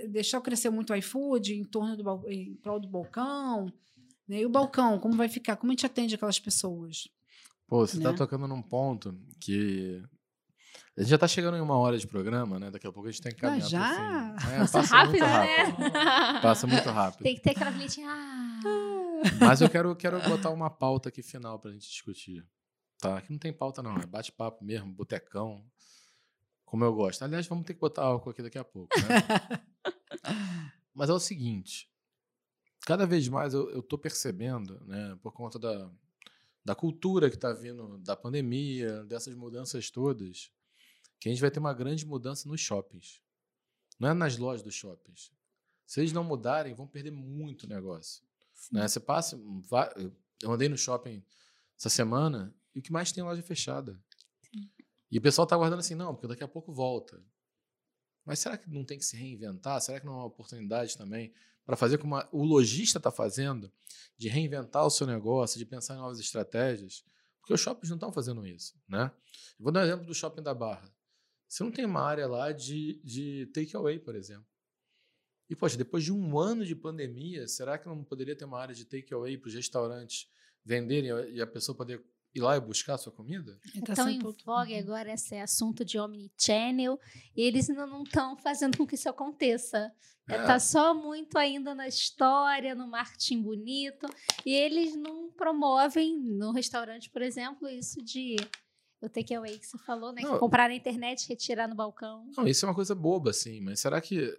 Deixar 0.10 0.42
crescer 0.42 0.70
muito 0.70 0.92
o 0.92 0.96
iFood 0.96 1.54
em 1.54 1.64
torno 1.64 1.96
do 1.96 2.30
em 2.32 2.56
prol 2.56 2.80
do 2.80 2.88
balcão. 2.88 3.72
Né? 4.28 4.42
E 4.42 4.46
o 4.46 4.50
balcão, 4.50 5.00
como 5.00 5.16
vai 5.16 5.30
ficar? 5.30 5.56
Como 5.56 5.72
a 5.72 5.74
gente 5.74 5.86
atende 5.86 6.16
aquelas 6.16 6.40
pessoas? 6.40 7.08
Pô, 7.68 7.86
você 7.86 7.98
está 7.98 8.12
né? 8.12 8.18
tocando 8.18 8.48
num 8.48 8.62
ponto 8.62 9.16
que 9.40 10.02
a 10.98 11.02
gente 11.02 11.10
já 11.12 11.16
está 11.16 11.28
chegando 11.28 11.56
em 11.56 11.62
uma 11.62 11.78
hora 11.78 11.96
de 11.96 12.08
programa, 12.08 12.58
né? 12.58 12.72
Daqui 12.72 12.88
a 12.88 12.92
pouco 12.92 13.08
a 13.08 13.12
gente 13.12 13.22
tem 13.22 13.32
que 13.32 13.40
caminhar. 13.40 13.68
Ah, 13.68 14.36
já? 14.40 14.52
É, 14.52 14.58
passa, 14.60 14.80
passa 14.80 14.96
rápido, 14.96 15.12
muito 15.12 15.26
rápido. 15.26 15.80
Né? 15.80 16.42
Passa 16.42 16.68
muito 16.68 16.90
rápido. 16.90 17.24
Tem 17.24 17.36
que 17.36 17.42
ter 17.42 17.52
aquela 17.52 17.70
vinhetinha. 17.70 18.10
Ah. 18.10 18.62
Mas 19.40 19.62
eu 19.62 19.70
quero, 19.70 19.96
quero 19.96 20.20
botar 20.28 20.50
uma 20.50 20.72
pauta 20.72 21.10
aqui 21.10 21.22
final 21.22 21.60
para 21.60 21.70
a 21.70 21.74
gente 21.74 21.88
discutir. 21.88 22.44
Tá? 22.98 23.20
Aqui 23.20 23.32
não 23.32 23.38
tem 23.38 23.54
pauta, 23.54 23.84
não. 23.84 23.96
É 23.96 24.08
bate-papo 24.08 24.66
mesmo, 24.66 24.92
botecão. 24.92 25.64
Como 26.66 26.84
eu 26.84 26.92
gosto. 26.92 27.22
Aliás, 27.22 27.46
vamos 27.46 27.64
ter 27.66 27.76
que 27.76 27.80
botar 27.80 28.02
álcool 28.02 28.32
aqui 28.32 28.42
daqui 28.42 28.58
a 28.58 28.64
pouco. 28.64 28.90
Né? 29.00 29.94
Mas 30.96 31.12
é 31.12 31.14
o 31.14 31.20
seguinte. 31.20 31.88
Cada 32.88 33.06
vez 33.06 33.30
mais 33.30 33.54
eu, 33.54 33.70
eu 33.70 33.84
tô 33.84 34.00
percebendo, 34.00 34.84
né, 34.88 35.16
por 35.22 35.32
conta 35.32 35.60
da, 35.60 35.92
da 36.66 36.74
cultura 36.74 37.30
que 37.30 37.36
está 37.36 37.54
vindo 37.54 38.00
da 38.00 38.16
pandemia, 38.16 39.04
dessas 39.04 39.36
mudanças 39.36 39.92
todas, 39.92 40.52
que 41.20 41.30
a 41.30 41.32
gente 41.32 41.42
vai 41.42 41.52
ter 41.52 41.60
uma 41.60 41.74
grande 41.74 42.06
mudança 42.06 42.48
nos 42.48 42.62
shoppings. 42.62 43.22
Não 44.00 44.10
é 44.10 44.14
nas 44.14 44.38
lojas 44.38 44.64
dos 44.64 44.76
shoppings. 44.76 45.32
Se 45.86 46.02
eles 46.02 46.12
não 46.12 46.24
mudarem, 46.24 46.74
vão 46.74 46.88
perder 46.88 47.12
muito 47.12 47.68
negócio. 47.68 48.24
Né? 48.72 48.88
Você 48.88 49.00
passa. 49.00 49.40
Eu 50.42 50.52
andei 50.52 50.70
no 50.70 50.78
shopping 50.78 51.24
essa 51.78 51.90
semana 51.90 52.54
e 52.76 52.80
o 52.80 52.82
que 52.82 52.92
mais 52.92 53.12
tem 53.12 53.22
é 53.22 53.26
loja 53.26 53.42
fechada. 53.42 54.00
Sim. 54.42 54.70
E 55.10 55.18
o 55.18 55.22
pessoal 55.22 55.46
está 55.46 55.56
aguardando 55.56 55.80
assim, 55.80 55.96
não, 55.96 56.14
porque 56.14 56.28
daqui 56.28 56.44
a 56.44 56.48
pouco 56.48 56.74
volta. 56.74 57.24
Mas 58.26 58.40
será 58.40 58.58
que 58.58 58.70
não 58.70 58.84
tem 58.84 58.98
que 58.98 59.06
se 59.06 59.16
reinventar? 59.16 59.80
Será 59.82 60.00
que 60.00 60.06
não 60.06 60.14
é 60.14 60.18
uma 60.18 60.26
oportunidade 60.26 60.98
também 60.98 61.34
para 61.66 61.78
fazer 61.78 61.98
como 61.98 62.16
o 62.32 62.44
lojista 62.44 63.00
está 63.00 63.10
fazendo, 63.10 63.72
de 64.18 64.28
reinventar 64.28 64.86
o 64.86 64.90
seu 64.90 65.08
negócio, 65.08 65.58
de 65.58 65.66
pensar 65.66 65.96
em 65.96 66.00
novas 66.00 66.20
estratégias? 66.20 67.06
Porque 67.40 67.54
os 67.54 67.62
shoppings 67.62 67.90
não 67.90 67.96
estão 67.96 68.12
fazendo 68.12 68.46
isso, 68.46 68.76
né? 68.88 69.10
Eu 69.58 69.64
vou 69.64 69.72
dar 69.72 69.80
um 69.80 69.84
exemplo 69.84 70.06
do 70.06 70.14
shopping 70.14 70.44
da 70.44 70.54
Barra. 70.54 70.94
Você 71.48 71.64
não 71.64 71.72
tem 71.72 71.86
uma 71.86 72.02
área 72.02 72.28
lá 72.28 72.52
de, 72.52 73.02
de 73.04 73.46
takeaway, 73.54 74.00
por 74.00 74.16
exemplo. 74.16 74.46
E, 75.50 75.56
poxa, 75.56 75.78
depois 75.78 76.04
de 76.04 76.12
um 76.12 76.38
ano 76.38 76.66
de 76.66 76.76
pandemia, 76.76 77.48
será 77.48 77.78
que 77.78 77.88
não 77.88 78.04
poderia 78.04 78.36
ter 78.36 78.46
uma 78.46 78.60
área 78.60 78.76
de 78.76 78.86
takeaway 78.86 79.38
para 79.38 79.48
os 79.48 79.54
restaurantes 79.54 80.30
venderem 80.64 81.12
e 81.34 81.42
a 81.42 81.48
pessoa 81.48 81.76
poder 81.76 82.04
ir 82.36 82.42
lá 82.42 82.58
e 82.58 82.60
buscar 82.60 82.96
a 82.96 82.98
sua 82.98 83.14
comida? 83.14 83.58
Ele 83.74 83.84
É 83.84 83.86
tá 83.86 83.96
tão 83.96 84.10
em 84.10 84.20
vogue 84.20 84.76
agora 84.76 85.14
esse 85.14 85.36
assunto 85.36 85.86
de 85.86 85.98
omnichannel 85.98 87.00
e 87.36 87.42
eles 87.42 87.70
ainda 87.70 87.88
não 87.88 88.04
estão 88.04 88.38
fazendo 88.38 88.78
com 88.78 88.86
que 88.86 88.96
isso 88.96 89.08
aconteça. 89.08 89.92
É. 90.30 90.42
Está 90.42 90.60
só 90.60 90.94
muito 90.94 91.38
ainda 91.38 91.74
na 91.74 91.88
história, 91.88 92.76
no 92.76 92.86
marketing 92.86 93.42
bonito 93.42 94.06
e 94.46 94.54
eles 94.54 94.98
não 94.98 95.32
promovem 95.32 96.20
no 96.20 96.52
restaurante, 96.52 97.10
por 97.10 97.22
exemplo, 97.22 97.70
isso 97.70 98.04
de 98.04 98.36
o 99.02 99.10
takeaway 99.10 99.58
que 99.60 99.66
você 99.68 99.78
falou, 99.80 100.12
né? 100.12 100.22
Não. 100.22 100.40
comprar 100.40 100.70
na 100.70 100.76
internet 100.76 101.28
retirar 101.28 101.68
no 101.68 101.76
balcão. 101.76 102.30
Não, 102.36 102.48
isso 102.48 102.66
é 102.66 102.70
uma 102.70 102.76
coisa 102.76 102.96
boba, 102.96 103.30
assim, 103.32 103.62
mas 103.62 103.80
será 103.80 104.02
que. 104.02 104.36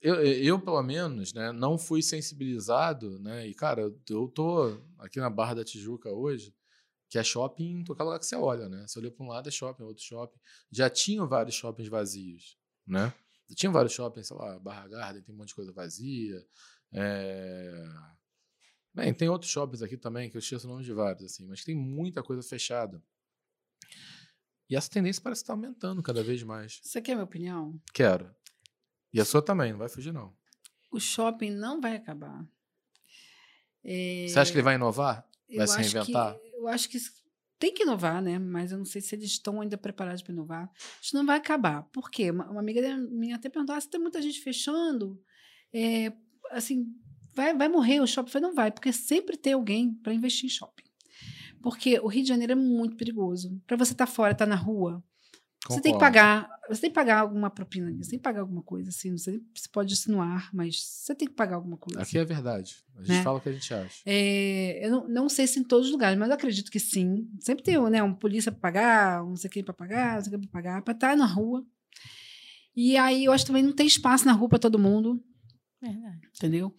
Eu, 0.00 0.14
eu, 0.24 0.60
pelo 0.60 0.82
menos, 0.82 1.32
né, 1.32 1.50
não 1.52 1.78
fui 1.78 2.02
sensibilizado, 2.02 3.18
né? 3.18 3.46
E, 3.46 3.54
cara, 3.54 3.82
eu- 4.06 4.28
tô 4.28 4.78
aqui 4.98 5.18
na 5.18 5.30
Barra 5.30 5.54
da 5.54 5.64
Tijuca 5.64 6.10
hoje, 6.10 6.54
que 7.08 7.18
é 7.18 7.24
shopping 7.24 7.80
em 7.80 7.84
qualquer 7.84 8.04
lugar 8.04 8.18
que 8.18 8.26
você 8.26 8.36
olha, 8.36 8.68
né? 8.68 8.86
Você 8.86 8.98
olha 8.98 9.10
para 9.10 9.24
um 9.24 9.28
lado 9.28 9.48
é 9.48 9.52
shopping, 9.52 9.82
outro 9.84 10.04
shopping. 10.04 10.38
Já 10.70 10.90
tinham 10.90 11.26
vários 11.26 11.54
shoppings 11.54 11.88
vazios, 11.88 12.58
né? 12.86 13.12
Já 13.48 13.56
tinham 13.56 13.72
vários 13.72 13.92
shoppings, 13.92 14.28
sei 14.28 14.36
lá, 14.36 14.58
Barra 14.58 14.86
Garden, 14.88 15.22
tem 15.22 15.34
um 15.34 15.38
monte 15.38 15.48
de 15.48 15.54
coisa 15.54 15.72
vazia. 15.72 16.44
É... 16.92 17.84
Bem, 18.94 19.12
tem 19.12 19.28
outros 19.28 19.50
shoppings 19.50 19.82
aqui 19.82 19.96
também, 19.96 20.30
que 20.30 20.36
eu 20.36 20.38
esqueço 20.38 20.66
o 20.66 20.70
nome 20.70 20.84
de 20.84 20.92
vários, 20.92 21.24
assim, 21.24 21.46
mas 21.46 21.64
tem 21.64 21.74
muita 21.74 22.22
coisa 22.22 22.42
fechada. 22.42 23.02
E 24.68 24.74
essa 24.76 24.90
tendência 24.90 25.22
parece 25.22 25.42
estar 25.42 25.52
aumentando 25.52 26.02
cada 26.02 26.22
vez 26.22 26.42
mais. 26.42 26.80
Você 26.82 27.00
quer 27.00 27.14
minha 27.14 27.24
opinião? 27.24 27.80
Quero. 27.94 28.34
E 29.12 29.20
a 29.20 29.24
sua 29.24 29.40
também, 29.40 29.70
não 29.72 29.78
vai 29.78 29.88
fugir, 29.88 30.12
não. 30.12 30.34
O 30.90 30.98
shopping 30.98 31.50
não 31.50 31.80
vai 31.80 31.96
acabar. 31.96 32.44
É, 33.84 34.26
Você 34.28 34.38
acha 34.38 34.50
que 34.50 34.56
ele 34.58 34.62
vai 34.64 34.74
inovar? 34.74 35.26
eu 35.48 35.58
vai 35.58 35.66
se 35.68 35.78
acho 35.78 35.90
que- 35.90 35.94
reinventar? 35.96 36.36
eu 36.54 36.66
acho 36.68 36.88
que 36.88 36.98
tem 37.58 37.72
que 37.72 37.84
inovar, 37.84 38.20
né? 38.20 38.38
Mas 38.38 38.72
eu 38.72 38.78
não 38.78 38.84
sei 38.84 39.00
se 39.00 39.14
eles 39.14 39.30
estão 39.30 39.60
ainda 39.60 39.78
preparados 39.78 40.22
para 40.22 40.32
inovar. 40.32 40.70
Isso 41.00 41.14
não 41.16 41.24
vai 41.24 41.36
acabar. 41.38 41.84
Por 41.84 42.10
quê? 42.10 42.30
Uma, 42.30 42.50
uma 42.50 42.60
amiga 42.60 42.96
minha 42.98 43.36
até 43.36 43.48
perguntou: 43.48 43.74
ah, 43.76 43.80
se 43.80 43.88
tem 43.88 44.00
muita 44.00 44.20
gente 44.20 44.40
fechando, 44.40 45.22
é, 45.72 46.12
assim, 46.50 46.86
vai, 47.34 47.56
vai 47.56 47.68
morrer 47.68 48.00
o 48.00 48.06
shopping? 48.06 48.28
Eu 48.28 48.32
falei, 48.32 48.48
não 48.48 48.54
vai, 48.54 48.70
porque 48.72 48.92
sempre 48.92 49.36
tem 49.36 49.52
alguém 49.52 49.94
para 49.94 50.12
investir 50.12 50.46
em 50.46 50.48
shopping. 50.50 50.84
Porque 51.62 51.98
o 52.00 52.06
Rio 52.06 52.22
de 52.22 52.28
Janeiro 52.28 52.52
é 52.52 52.56
muito 52.56 52.96
perigoso. 52.96 53.60
Para 53.66 53.76
você 53.76 53.92
estar 53.92 54.06
fora, 54.06 54.32
estar 54.32 54.46
na 54.46 54.54
rua, 54.54 55.02
você 55.68 55.80
tem 55.80 55.92
que 55.92 55.98
Concordo. 55.98 56.14
pagar, 56.14 56.48
você 56.68 56.80
tem 56.82 56.90
que 56.90 56.94
pagar 56.94 57.18
alguma 57.20 57.50
propina, 57.50 57.90
você 57.92 58.10
tem 58.10 58.18
que 58.20 58.22
pagar 58.22 58.40
alguma 58.40 58.62
coisa, 58.62 58.90
assim, 58.90 59.10
não 59.10 59.18
sei 59.18 59.42
se 59.54 59.68
pode 59.68 59.92
insinuar, 59.92 60.48
mas 60.54 60.80
você 60.80 61.12
tem 61.14 61.26
que 61.26 61.34
pagar 61.34 61.56
alguma 61.56 61.76
coisa. 61.76 62.00
Aqui 62.00 62.18
é 62.18 62.24
verdade. 62.24 62.76
A 62.94 63.00
gente 63.00 63.08
Né? 63.08 63.22
fala 63.22 63.38
o 63.38 63.40
que 63.40 63.48
a 63.48 63.52
gente 63.52 63.74
acha. 63.74 64.00
É, 64.06 64.86
eu 64.86 64.90
não, 64.92 65.08
não 65.08 65.28
sei 65.28 65.46
se 65.48 65.58
em 65.58 65.64
todos 65.64 65.86
os 65.86 65.92
lugares, 65.92 66.16
mas 66.16 66.28
eu 66.28 66.34
acredito 66.34 66.70
que 66.70 66.78
sim. 66.78 67.28
Sempre 67.40 67.64
tem 67.64 67.80
né, 67.90 68.00
um 68.02 68.14
polícia 68.14 68.52
para 68.52 68.60
pagar, 68.60 69.24
um 69.24 69.30
não 69.30 69.36
sei 69.36 69.50
quem 69.50 69.64
para 69.64 69.74
pagar, 69.74 70.14
não 70.16 70.22
sei 70.22 70.30
quem 70.30 70.40
para 70.40 70.50
pagar, 70.50 70.82
para 70.82 70.94
estar 70.94 71.16
na 71.16 71.26
rua. 71.26 71.66
E 72.76 72.96
aí 72.96 73.24
eu 73.24 73.32
acho 73.32 73.44
que 73.44 73.48
também 73.48 73.62
não 73.62 73.72
tem 73.72 73.86
espaço 73.86 74.24
na 74.26 74.32
rua 74.32 74.48
para 74.48 74.58
todo 74.58 74.78
mundo, 74.78 75.20
Verdade. 75.80 76.28
entendeu? 76.36 76.72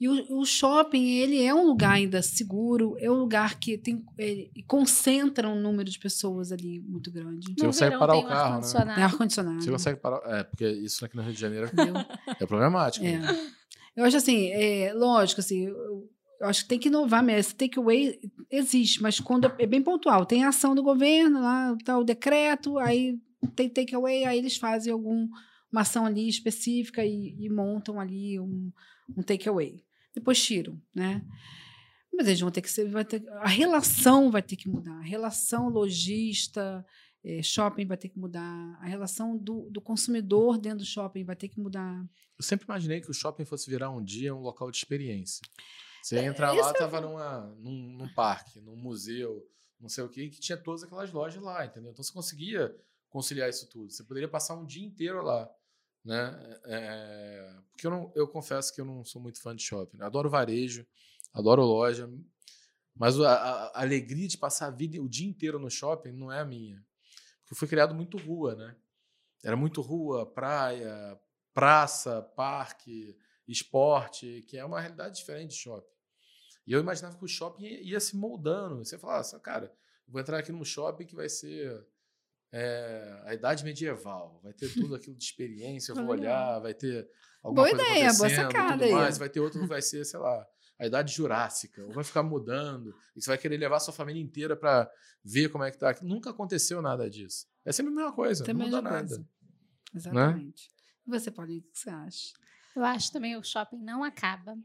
E 0.00 0.08
o, 0.08 0.38
o 0.38 0.44
shopping, 0.44 1.04
ele 1.18 1.42
é 1.42 1.52
um 1.52 1.66
lugar 1.66 1.94
ainda 1.94 2.22
seguro, 2.22 2.96
é 3.00 3.10
um 3.10 3.18
lugar 3.18 3.58
que 3.58 3.76
tem, 3.76 4.04
ele 4.16 4.50
concentra 4.66 5.48
um 5.48 5.60
número 5.60 5.90
de 5.90 5.98
pessoas 5.98 6.52
ali 6.52 6.80
muito 6.80 7.10
grande. 7.10 7.48
Você 7.48 7.62
No 7.62 7.66
consegue 7.66 7.90
verão 7.90 7.98
parar 7.98 8.12
tem 8.12 8.24
o 8.24 8.28
carro, 8.28 8.38
né? 8.38 8.50
ar-condicionado. 8.50 9.00
É 9.00 9.02
ar-condicionado. 9.02 9.62
Você 9.62 9.70
consegue 9.70 10.00
parar. 10.00 10.20
É, 10.38 10.44
porque 10.44 10.68
isso 10.68 11.04
aqui 11.04 11.16
no 11.16 11.22
Rio 11.22 11.32
de 11.32 11.40
Janeiro 11.40 11.68
é 12.40 12.46
problemático. 12.46 13.04
É. 13.04 13.18
né? 13.18 13.52
Eu 13.96 14.04
acho 14.04 14.16
assim, 14.16 14.50
é, 14.52 14.92
lógico, 14.94 15.40
assim, 15.40 15.66
eu, 15.66 16.08
eu 16.40 16.46
acho 16.46 16.62
que 16.62 16.68
tem 16.68 16.78
que 16.78 16.86
inovar 16.86 17.20
mesmo. 17.20 17.40
Esse 17.40 17.54
takeaway 17.56 18.20
existe, 18.48 19.02
mas 19.02 19.18
quando 19.18 19.52
é 19.58 19.66
bem 19.66 19.82
pontual. 19.82 20.24
Tem 20.24 20.44
a 20.44 20.50
ação 20.50 20.76
do 20.76 20.82
governo, 20.82 21.40
lá 21.40 21.76
tá 21.84 21.98
o 21.98 22.04
decreto, 22.04 22.78
aí 22.78 23.18
tem 23.56 23.68
takeaway, 23.68 24.24
aí 24.24 24.38
eles 24.38 24.56
fazem 24.56 24.92
alguma 24.92 25.28
ação 25.74 26.06
ali 26.06 26.28
específica 26.28 27.04
e, 27.04 27.34
e 27.36 27.50
montam 27.50 27.98
ali 27.98 28.38
um, 28.38 28.70
um 29.16 29.22
takeaway. 29.22 29.82
Depois 30.18 30.42
tiram, 30.42 30.80
né? 30.94 31.24
Mas 32.12 32.26
eles 32.26 32.40
vão 32.40 32.50
ter 32.50 32.62
que 32.62 32.70
ser, 32.70 32.88
vai 32.90 33.04
ter, 33.04 33.22
a 33.28 33.46
relação 33.48 34.30
vai 34.30 34.42
ter 34.42 34.56
que 34.56 34.68
mudar, 34.68 34.98
a 34.98 35.02
relação 35.02 35.68
lojista, 35.68 36.84
eh, 37.24 37.42
shopping 37.42 37.86
vai 37.86 37.96
ter 37.96 38.08
que 38.08 38.18
mudar, 38.18 38.78
a 38.80 38.86
relação 38.86 39.36
do, 39.36 39.68
do 39.70 39.80
consumidor 39.80 40.58
dentro 40.58 40.78
do 40.78 40.84
shopping 40.84 41.22
vai 41.24 41.36
ter 41.36 41.48
que 41.48 41.60
mudar. 41.60 42.04
Eu 42.36 42.44
sempre 42.44 42.64
imaginei 42.64 43.00
que 43.00 43.10
o 43.10 43.14
shopping 43.14 43.44
fosse 43.44 43.70
virar 43.70 43.90
um 43.90 44.02
dia 44.02 44.34
um 44.34 44.40
local 44.40 44.70
de 44.70 44.78
experiência. 44.78 45.40
Você 46.02 46.16
É, 46.18 46.24
entrar 46.24 46.54
isso 46.54 46.64
lá, 46.64 46.70
é- 46.70 46.78
tava 46.78 47.00
numa, 47.00 47.40
num, 47.58 47.96
num 47.98 48.08
parque, 48.14 48.60
num 48.60 48.76
museu, 48.76 49.44
não 49.80 49.88
sei 49.88 50.02
o 50.02 50.08
quê, 50.08 50.28
que 50.28 50.40
tinha 50.40 50.56
todas 50.58 50.82
aquelas 50.82 51.12
lojas 51.12 51.40
lá, 51.42 51.64
entendeu? 51.66 51.90
Então 51.92 52.02
você 52.02 52.12
conseguia 52.12 52.74
conciliar 53.08 53.48
isso 53.48 53.68
tudo. 53.68 53.90
Você 53.92 54.02
poderia 54.02 54.28
passar 54.28 54.56
um 54.56 54.64
dia 54.66 54.84
inteiro 54.84 55.22
lá. 55.22 55.48
Né? 56.04 56.58
É, 56.66 57.54
porque 57.70 57.86
eu, 57.86 57.90
não, 57.90 58.12
eu 58.14 58.26
confesso 58.28 58.74
que 58.74 58.80
eu 58.80 58.84
não 58.84 59.04
sou 59.04 59.20
muito 59.20 59.40
fã 59.42 59.54
de 59.54 59.62
shopping. 59.62 59.98
Eu 59.98 60.06
adoro 60.06 60.30
varejo, 60.30 60.86
adoro 61.32 61.62
loja, 61.62 62.08
mas 62.94 63.18
a, 63.20 63.32
a- 63.32 63.66
a 63.68 63.80
alegria 63.82 64.28
de 64.28 64.38
passar 64.38 64.66
a 64.68 64.70
vida, 64.70 65.00
o 65.02 65.08
dia 65.08 65.28
inteiro 65.28 65.58
no 65.58 65.70
shopping 65.70 66.12
não 66.12 66.32
é 66.32 66.40
a 66.40 66.44
minha. 66.44 66.84
Porque 67.40 67.54
eu 67.54 67.58
fui 67.58 67.68
criado 67.68 67.94
muito 67.94 68.18
rua, 68.18 68.54
né? 68.56 68.76
Era 69.44 69.56
muito 69.56 69.80
rua, 69.82 70.26
praia, 70.26 71.18
praça, 71.54 72.22
parque, 72.22 73.16
esporte, 73.48 74.42
que 74.48 74.58
é 74.58 74.64
uma 74.64 74.80
realidade 74.80 75.16
diferente 75.18 75.50
de 75.50 75.56
shopping. 75.56 75.88
E 76.66 76.72
eu 76.72 76.80
imaginava 76.80 77.16
que 77.18 77.24
o 77.24 77.28
shopping 77.28 77.64
ia, 77.64 77.82
ia 77.82 78.00
se 78.00 78.16
moldando. 78.16 78.84
Você 78.84 78.98
falava 78.98 79.20
assim, 79.20 79.38
cara, 79.40 79.66
eu 80.06 80.12
vou 80.12 80.20
entrar 80.20 80.38
aqui 80.38 80.52
num 80.52 80.64
shopping 80.64 81.06
que 81.06 81.16
vai 81.16 81.28
ser 81.28 81.86
é, 82.52 83.22
a 83.26 83.34
idade 83.34 83.64
medieval, 83.64 84.40
vai 84.42 84.52
ter 84.52 84.72
tudo 84.72 84.94
aquilo 84.94 85.16
de 85.16 85.24
experiência, 85.24 85.92
eu 85.92 85.96
vou 85.96 86.06
Olha. 86.06 86.20
olhar, 86.20 86.58
vai 86.60 86.74
ter 86.74 87.08
alguma 87.42 87.64
Boa 87.64 87.76
coisa 87.76 87.92
ideia, 87.92 88.12
boa 88.14 88.30
sacada 88.30 88.72
tudo 88.72 88.84
aí. 88.84 88.92
mais, 88.92 89.18
vai 89.18 89.28
ter 89.28 89.40
outro 89.40 89.60
que 89.60 89.66
vai 89.66 89.82
ser, 89.82 90.04
sei 90.04 90.18
lá, 90.18 90.46
a 90.78 90.86
idade 90.86 91.12
jurássica, 91.12 91.84
ou 91.84 91.92
vai 91.92 92.04
ficar 92.04 92.22
mudando, 92.22 92.94
e 93.16 93.20
você 93.20 93.30
vai 93.30 93.38
querer 93.38 93.56
levar 93.56 93.80
sua 93.80 93.92
família 93.92 94.22
inteira 94.22 94.56
para 94.56 94.90
ver 95.24 95.48
como 95.48 95.64
é 95.64 95.70
que 95.70 95.78
tá. 95.78 95.94
Nunca 96.02 96.30
aconteceu 96.30 96.80
nada 96.80 97.10
disso. 97.10 97.46
É 97.64 97.72
sempre 97.72 97.92
a 97.92 97.96
mesma 97.96 98.12
coisa, 98.12 98.44
Também 98.44 98.70
não 98.70 98.78
muda 98.78 98.90
nada. 98.90 99.26
Exatamente. 99.94 100.68
E 101.06 101.10
você, 101.10 101.30
Paulinho, 101.30 101.60
o 101.60 101.62
que 101.62 101.78
você 101.78 101.90
acha? 101.90 102.32
Eu 102.76 102.84
acho 102.84 103.12
também 103.12 103.36
o 103.36 103.42
shopping 103.42 103.78
não 103.78 104.04
acaba. 104.04 104.56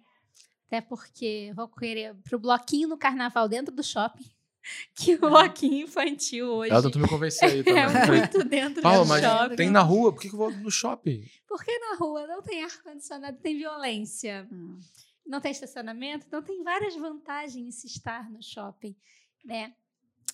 Até 0.67 0.81
porque 0.81 1.47
eu 1.49 1.55
vou 1.55 1.67
querer 1.67 2.15
pro 2.23 2.39
bloquinho 2.39 2.87
no 2.87 2.97
carnaval 2.97 3.47
dentro 3.49 3.73
do 3.73 3.83
shopping. 3.83 4.29
Que 4.95 5.15
o 5.15 5.19
bloquinho 5.19 5.83
infantil 5.85 6.47
hoje 6.47 6.71
Ela 6.71 6.81
tentou 6.81 7.01
me 7.01 7.07
convencer 7.07 7.49
aí 7.49 7.63
também. 7.65 7.81
é 7.81 7.85
Eu 7.85 7.89
falei, 7.89 8.19
muito 8.19 8.43
dentro 8.45 8.81
Paulo, 8.81 9.03
do 9.03 9.09
mas 9.09 9.23
shopping. 9.23 9.55
tem 9.55 9.69
na 9.69 9.81
rua, 9.81 10.13
por 10.13 10.21
que 10.21 10.27
eu 10.27 10.37
vou 10.37 10.51
no 10.51 10.71
shopping? 10.71 11.29
Porque 11.47 11.77
na 11.79 11.95
rua 11.95 12.25
não 12.27 12.41
tem 12.41 12.63
ar-condicionado, 12.63 13.37
tem 13.39 13.57
violência. 13.57 14.47
Hum. 14.51 14.79
não 15.25 15.39
tem 15.41 15.51
estacionamento, 15.51 16.25
então 16.27 16.41
tem 16.41 16.63
várias 16.63 16.95
vantagens 16.95 17.67
em 17.67 17.71
se 17.71 17.87
estar 17.87 18.29
no 18.29 18.41
shopping, 18.41 18.95
né? 19.43 19.73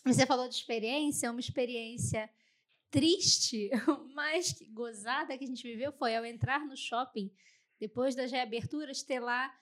Você 0.05 0.25
falou 0.25 0.47
de 0.47 0.55
experiência, 0.55 1.30
uma 1.30 1.39
experiência 1.39 2.30
triste, 2.89 3.69
mas 4.15 4.55
gozada 4.71 5.38
que 5.38 5.43
a 5.43 5.47
gente 5.47 5.61
viveu 5.63 5.91
foi 5.91 6.15
ao 6.15 6.25
entrar 6.25 6.65
no 6.65 6.75
shopping, 6.75 7.32
depois 7.80 8.15
das 8.15 8.32
reaberturas, 8.32 9.03
ter 9.03 9.19
lá 9.19 9.53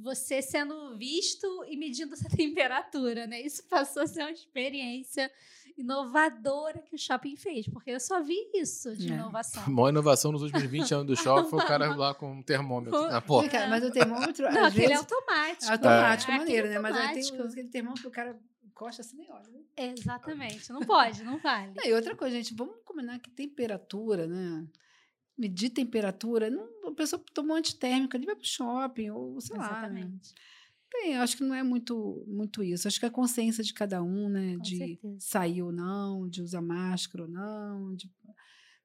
você 0.00 0.42
sendo 0.42 0.96
visto 0.96 1.46
e 1.68 1.76
medindo 1.76 2.14
essa 2.14 2.28
temperatura, 2.36 3.26
né? 3.26 3.40
Isso 3.40 3.62
passou 3.68 4.02
a 4.02 4.06
ser 4.06 4.20
uma 4.22 4.30
experiência 4.32 5.30
inovadora 5.76 6.80
que 6.82 6.94
o 6.94 6.98
shopping 6.98 7.36
fez, 7.36 7.66
porque 7.68 7.90
eu 7.90 8.00
só 8.00 8.22
vi 8.22 8.36
isso 8.54 8.94
de 8.96 9.10
É. 9.12 9.14
inovação. 9.14 9.62
A 9.64 9.68
maior 9.70 9.88
inovação 9.90 10.32
nos 10.32 10.42
últimos 10.42 10.64
20 10.64 10.94
anos 10.94 11.06
do 11.06 11.16
shopping 11.16 11.48
foi 11.50 11.58
o 11.60 11.66
cara 11.66 11.86
lá 11.94 12.14
com 12.14 12.32
um 12.32 12.42
termômetro 12.42 13.08
na 13.08 13.20
porta. 13.20 13.50
Cara, 13.50 13.68
mas 13.68 13.84
o 13.84 13.90
termômetro, 13.90 14.44
Não, 14.50 14.64
aquele 14.66 14.84
é 14.86 14.88
vezes, 14.88 14.96
automático. 14.98 15.64
é 15.64 15.72
automático, 15.72 16.30
É, 16.30 16.34
é 16.34 16.38
maneiro, 16.38 16.68
né? 16.68 16.78
Mas 16.78 16.96
aí 16.96 17.02
tem 17.14 17.22
automático. 17.22 17.48
aquele 17.52 17.68
termômetro 17.68 18.02
que 18.02 18.08
o 18.08 18.12
cara 18.12 18.38
encosta 18.64 19.02
assim 19.02 19.16
nem 19.16 19.30
olha. 19.30 19.48
Né? 19.48 19.60
Exatamente, 19.96 20.70
não 20.72 20.80
pode, 20.80 21.22
não 21.24 21.38
vale. 21.38 21.72
E 21.84 21.92
outra 21.92 22.14
coisa, 22.16 22.36
gente, 22.36 22.54
vamos 22.54 22.76
combinar 22.84 23.18
que 23.18 23.30
temperatura, 23.30 24.26
né? 24.26 24.64
Medir 25.36 25.70
temperatura, 25.70 26.48
não, 26.48 26.83
a 26.94 26.96
pessoa 26.96 27.22
tomou 27.34 27.56
antitérmica, 27.56 28.16
ali 28.16 28.26
vai 28.26 28.34
pro 28.36 28.46
shopping, 28.46 29.10
ou 29.10 29.40
sei 29.40 29.56
lá. 29.56 29.88
né? 29.88 30.00
Exatamente. 30.00 30.34
Tem, 30.90 31.16
acho 31.16 31.36
que 31.36 31.42
não 31.42 31.54
é 31.54 31.62
muito, 31.62 32.24
muito 32.28 32.62
isso. 32.62 32.86
Acho 32.86 33.00
que 33.00 33.04
é 33.04 33.08
a 33.08 33.12
consciência 33.12 33.64
de 33.64 33.74
cada 33.74 34.00
um, 34.02 34.28
né? 34.28 34.54
Com 34.56 34.62
de 34.62 34.78
certeza. 34.78 35.16
sair 35.18 35.60
ou 35.62 35.72
não, 35.72 36.28
de 36.28 36.40
usar 36.40 36.62
máscara 36.62 37.24
ou 37.24 37.30
não. 37.30 37.94
de- 37.96 38.08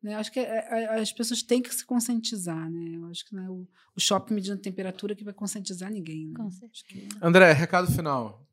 né? 0.02 0.16
Acho 0.16 0.32
que 0.32 0.40
é- 0.40 0.46
é- 0.72 1.00
as 1.02 1.12
pessoas 1.12 1.44
têm 1.44 1.62
que 1.62 1.74
se 1.76 1.86
conscientizar, 1.86 2.70
né? 2.72 2.96
Eu 2.96 3.06
acho 3.08 3.24
que 3.26 3.36
não 3.36 3.44
é 3.46 3.50
o, 3.50 3.68
o 3.96 4.00
shopping 4.00 4.34
medindo 4.34 4.58
temperatura 4.58 5.14
que 5.14 5.24
vai 5.24 5.34
conscientizar 5.34 5.92
ninguém. 5.92 6.28
Né? 6.28 6.34
Com 6.36 6.50
certeza. 6.50 6.84
que- 6.88 7.08
André, 7.22 7.52
recado 7.54 7.92
final. 7.92 8.49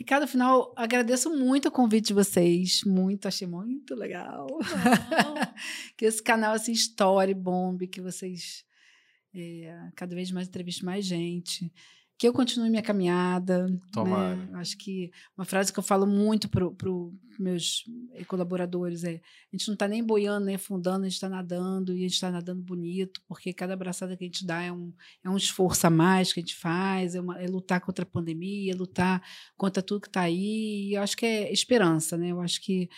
Ricardo, 0.00 0.22
afinal, 0.22 0.72
agradeço 0.78 1.28
muito 1.28 1.68
o 1.68 1.70
convite 1.70 2.06
de 2.06 2.14
vocês. 2.14 2.80
Muito, 2.86 3.28
achei 3.28 3.46
muito 3.46 3.94
legal. 3.94 4.46
que 5.94 6.06
esse 6.08 6.22
canal 6.22 6.54
assim 6.54 6.72
estoure, 6.72 7.34
bombe, 7.34 7.86
que 7.86 8.00
vocês 8.00 8.64
é, 9.34 9.90
cada 9.94 10.14
vez 10.14 10.30
mais 10.32 10.48
entrevistem 10.48 10.86
mais 10.86 11.04
gente. 11.04 11.70
Que 12.20 12.28
eu 12.28 12.34
continue 12.34 12.68
minha 12.68 12.82
caminhada. 12.82 13.66
Tomara. 13.90 14.36
Né? 14.36 14.58
Acho 14.58 14.76
que 14.76 15.10
uma 15.34 15.46
frase 15.46 15.72
que 15.72 15.78
eu 15.78 15.82
falo 15.82 16.06
muito 16.06 16.50
para 16.50 16.66
os 16.66 17.38
meus 17.38 17.84
colaboradores 18.26 19.04
é: 19.04 19.22
a 19.50 19.56
gente 19.56 19.66
não 19.68 19.72
está 19.72 19.88
nem 19.88 20.04
boiando, 20.04 20.44
nem 20.44 20.56
afundando, 20.56 21.06
a 21.06 21.08
gente 21.08 21.14
está 21.14 21.30
nadando 21.30 21.94
e 21.94 22.00
a 22.00 22.02
gente 22.02 22.12
está 22.12 22.30
nadando 22.30 22.60
bonito, 22.60 23.22
porque 23.26 23.54
cada 23.54 23.72
abraçada 23.72 24.18
que 24.18 24.24
a 24.24 24.26
gente 24.26 24.44
dá 24.44 24.60
é 24.60 24.70
um, 24.70 24.92
é 25.24 25.30
um 25.30 25.36
esforço 25.38 25.86
a 25.86 25.90
mais 25.90 26.30
que 26.30 26.40
a 26.40 26.42
gente 26.42 26.56
faz, 26.56 27.14
é, 27.14 27.22
uma, 27.22 27.40
é 27.40 27.46
lutar 27.46 27.80
contra 27.80 28.02
a 28.02 28.06
pandemia, 28.06 28.74
é 28.74 28.76
lutar 28.76 29.26
contra 29.56 29.82
tudo 29.82 30.02
que 30.02 30.08
está 30.08 30.20
aí. 30.20 30.90
E 30.90 30.94
eu 30.96 31.02
acho 31.02 31.16
que 31.16 31.24
é 31.24 31.50
esperança, 31.50 32.18
né? 32.18 32.32
Eu 32.32 32.40
acho 32.42 32.60
que. 32.60 32.90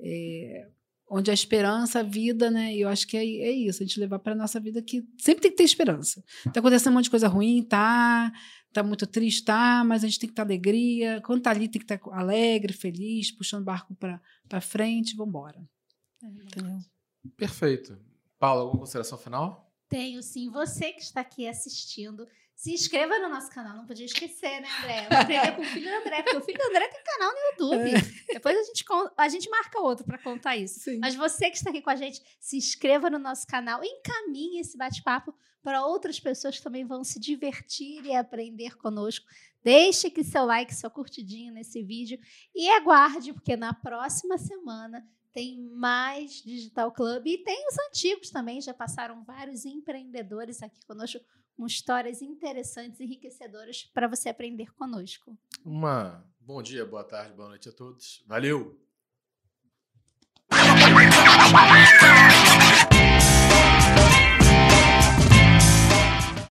É, 0.00 0.68
onde 1.14 1.30
a 1.30 1.34
esperança, 1.34 2.00
a 2.00 2.02
vida, 2.02 2.50
né? 2.50 2.74
E 2.74 2.80
eu 2.80 2.88
acho 2.88 3.06
que 3.06 3.16
é, 3.16 3.20
é 3.20 3.50
isso, 3.52 3.82
a 3.82 3.86
gente 3.86 4.00
levar 4.00 4.18
para 4.18 4.34
nossa 4.34 4.58
vida 4.58 4.82
que 4.82 5.06
sempre 5.16 5.42
tem 5.42 5.50
que 5.52 5.56
ter 5.56 5.62
esperança. 5.62 6.22
Tá 6.52 6.58
acontecendo 6.58 6.90
um 6.90 6.96
monte 6.96 7.04
de 7.04 7.10
coisa 7.10 7.28
ruim, 7.28 7.62
tá? 7.62 8.32
Tá 8.72 8.82
muito 8.82 9.06
triste, 9.06 9.44
tá? 9.44 9.84
Mas 9.84 10.02
a 10.02 10.08
gente 10.08 10.18
tem 10.18 10.28
que 10.28 10.34
ter 10.34 10.42
alegria. 10.42 11.22
Quando 11.24 11.42
tá 11.42 11.50
ali, 11.50 11.68
tem 11.68 11.80
que 11.80 11.84
estar 11.84 11.98
tá 11.98 12.18
alegre, 12.18 12.72
feliz, 12.72 13.30
puxando 13.30 13.62
o 13.62 13.64
barco 13.64 13.94
para 13.94 14.60
frente, 14.60 15.14
vamos 15.14 15.30
embora. 15.30 15.64
É, 16.20 16.26
Entendeu? 16.26 16.80
Perfeito. 17.36 17.96
Paula, 18.36 18.62
alguma 18.62 18.80
consideração 18.80 19.16
final? 19.16 19.72
Tenho 19.88 20.20
sim. 20.20 20.50
Você 20.50 20.92
que 20.92 21.02
está 21.02 21.20
aqui 21.20 21.46
assistindo, 21.46 22.26
se 22.54 22.72
inscreva 22.72 23.18
no 23.18 23.28
nosso 23.28 23.50
canal, 23.50 23.76
não 23.76 23.86
podia 23.86 24.06
esquecer, 24.06 24.60
né, 24.60 24.68
André? 24.78 25.06
Aprender 25.10 25.56
com 25.56 25.62
o 25.62 25.64
filho 25.64 25.90
do 25.90 25.96
André, 25.96 26.22
porque 26.22 26.36
o 26.36 26.40
filho 26.42 26.58
do 26.58 26.64
André 26.64 26.88
tem 26.88 27.02
canal 27.04 27.32
no 27.32 27.38
YouTube. 27.38 27.94
É. 27.94 28.34
Depois 28.34 28.56
a 28.56 28.62
gente, 28.62 28.84
a 29.16 29.28
gente 29.28 29.50
marca 29.50 29.80
outro 29.80 30.04
para 30.04 30.18
contar 30.18 30.56
isso. 30.56 30.80
Sim. 30.80 30.98
Mas 30.98 31.14
você 31.14 31.50
que 31.50 31.56
está 31.56 31.70
aqui 31.70 31.82
com 31.82 31.90
a 31.90 31.96
gente, 31.96 32.22
se 32.40 32.56
inscreva 32.56 33.10
no 33.10 33.18
nosso 33.18 33.46
canal, 33.46 33.82
encaminhe 33.82 34.60
esse 34.60 34.78
bate-papo 34.78 35.34
para 35.62 35.84
outras 35.84 36.20
pessoas 36.20 36.58
que 36.58 36.62
também 36.62 36.84
vão 36.84 37.02
se 37.02 37.18
divertir 37.18 38.04
e 38.04 38.14
aprender 38.14 38.76
conosco. 38.76 39.26
Deixe 39.62 40.08
aqui 40.08 40.22
seu 40.22 40.44
like, 40.44 40.74
sua 40.74 40.90
curtidinha 40.90 41.50
nesse 41.50 41.82
vídeo 41.82 42.18
e 42.54 42.68
aguarde, 42.70 43.32
porque 43.32 43.56
na 43.56 43.72
próxima 43.72 44.36
semana 44.36 45.02
tem 45.32 45.58
mais 45.58 46.42
Digital 46.42 46.92
Club 46.92 47.26
e 47.26 47.38
tem 47.38 47.66
os 47.66 47.76
antigos 47.88 48.30
também, 48.30 48.60
já 48.60 48.74
passaram 48.74 49.24
vários 49.24 49.64
empreendedores 49.64 50.62
aqui 50.62 50.84
conosco 50.86 51.18
com 51.56 51.66
histórias 51.66 52.20
interessantes 52.22 53.00
e 53.00 53.04
enriquecedoras 53.04 53.84
para 53.94 54.08
você 54.08 54.28
aprender 54.28 54.72
conosco. 54.74 55.36
Uma 55.64 56.24
bom 56.40 56.62
dia, 56.62 56.84
boa 56.84 57.04
tarde, 57.04 57.34
boa 57.34 57.48
noite 57.48 57.68
a 57.68 57.72
todos. 57.72 58.22
Valeu! 58.26 58.78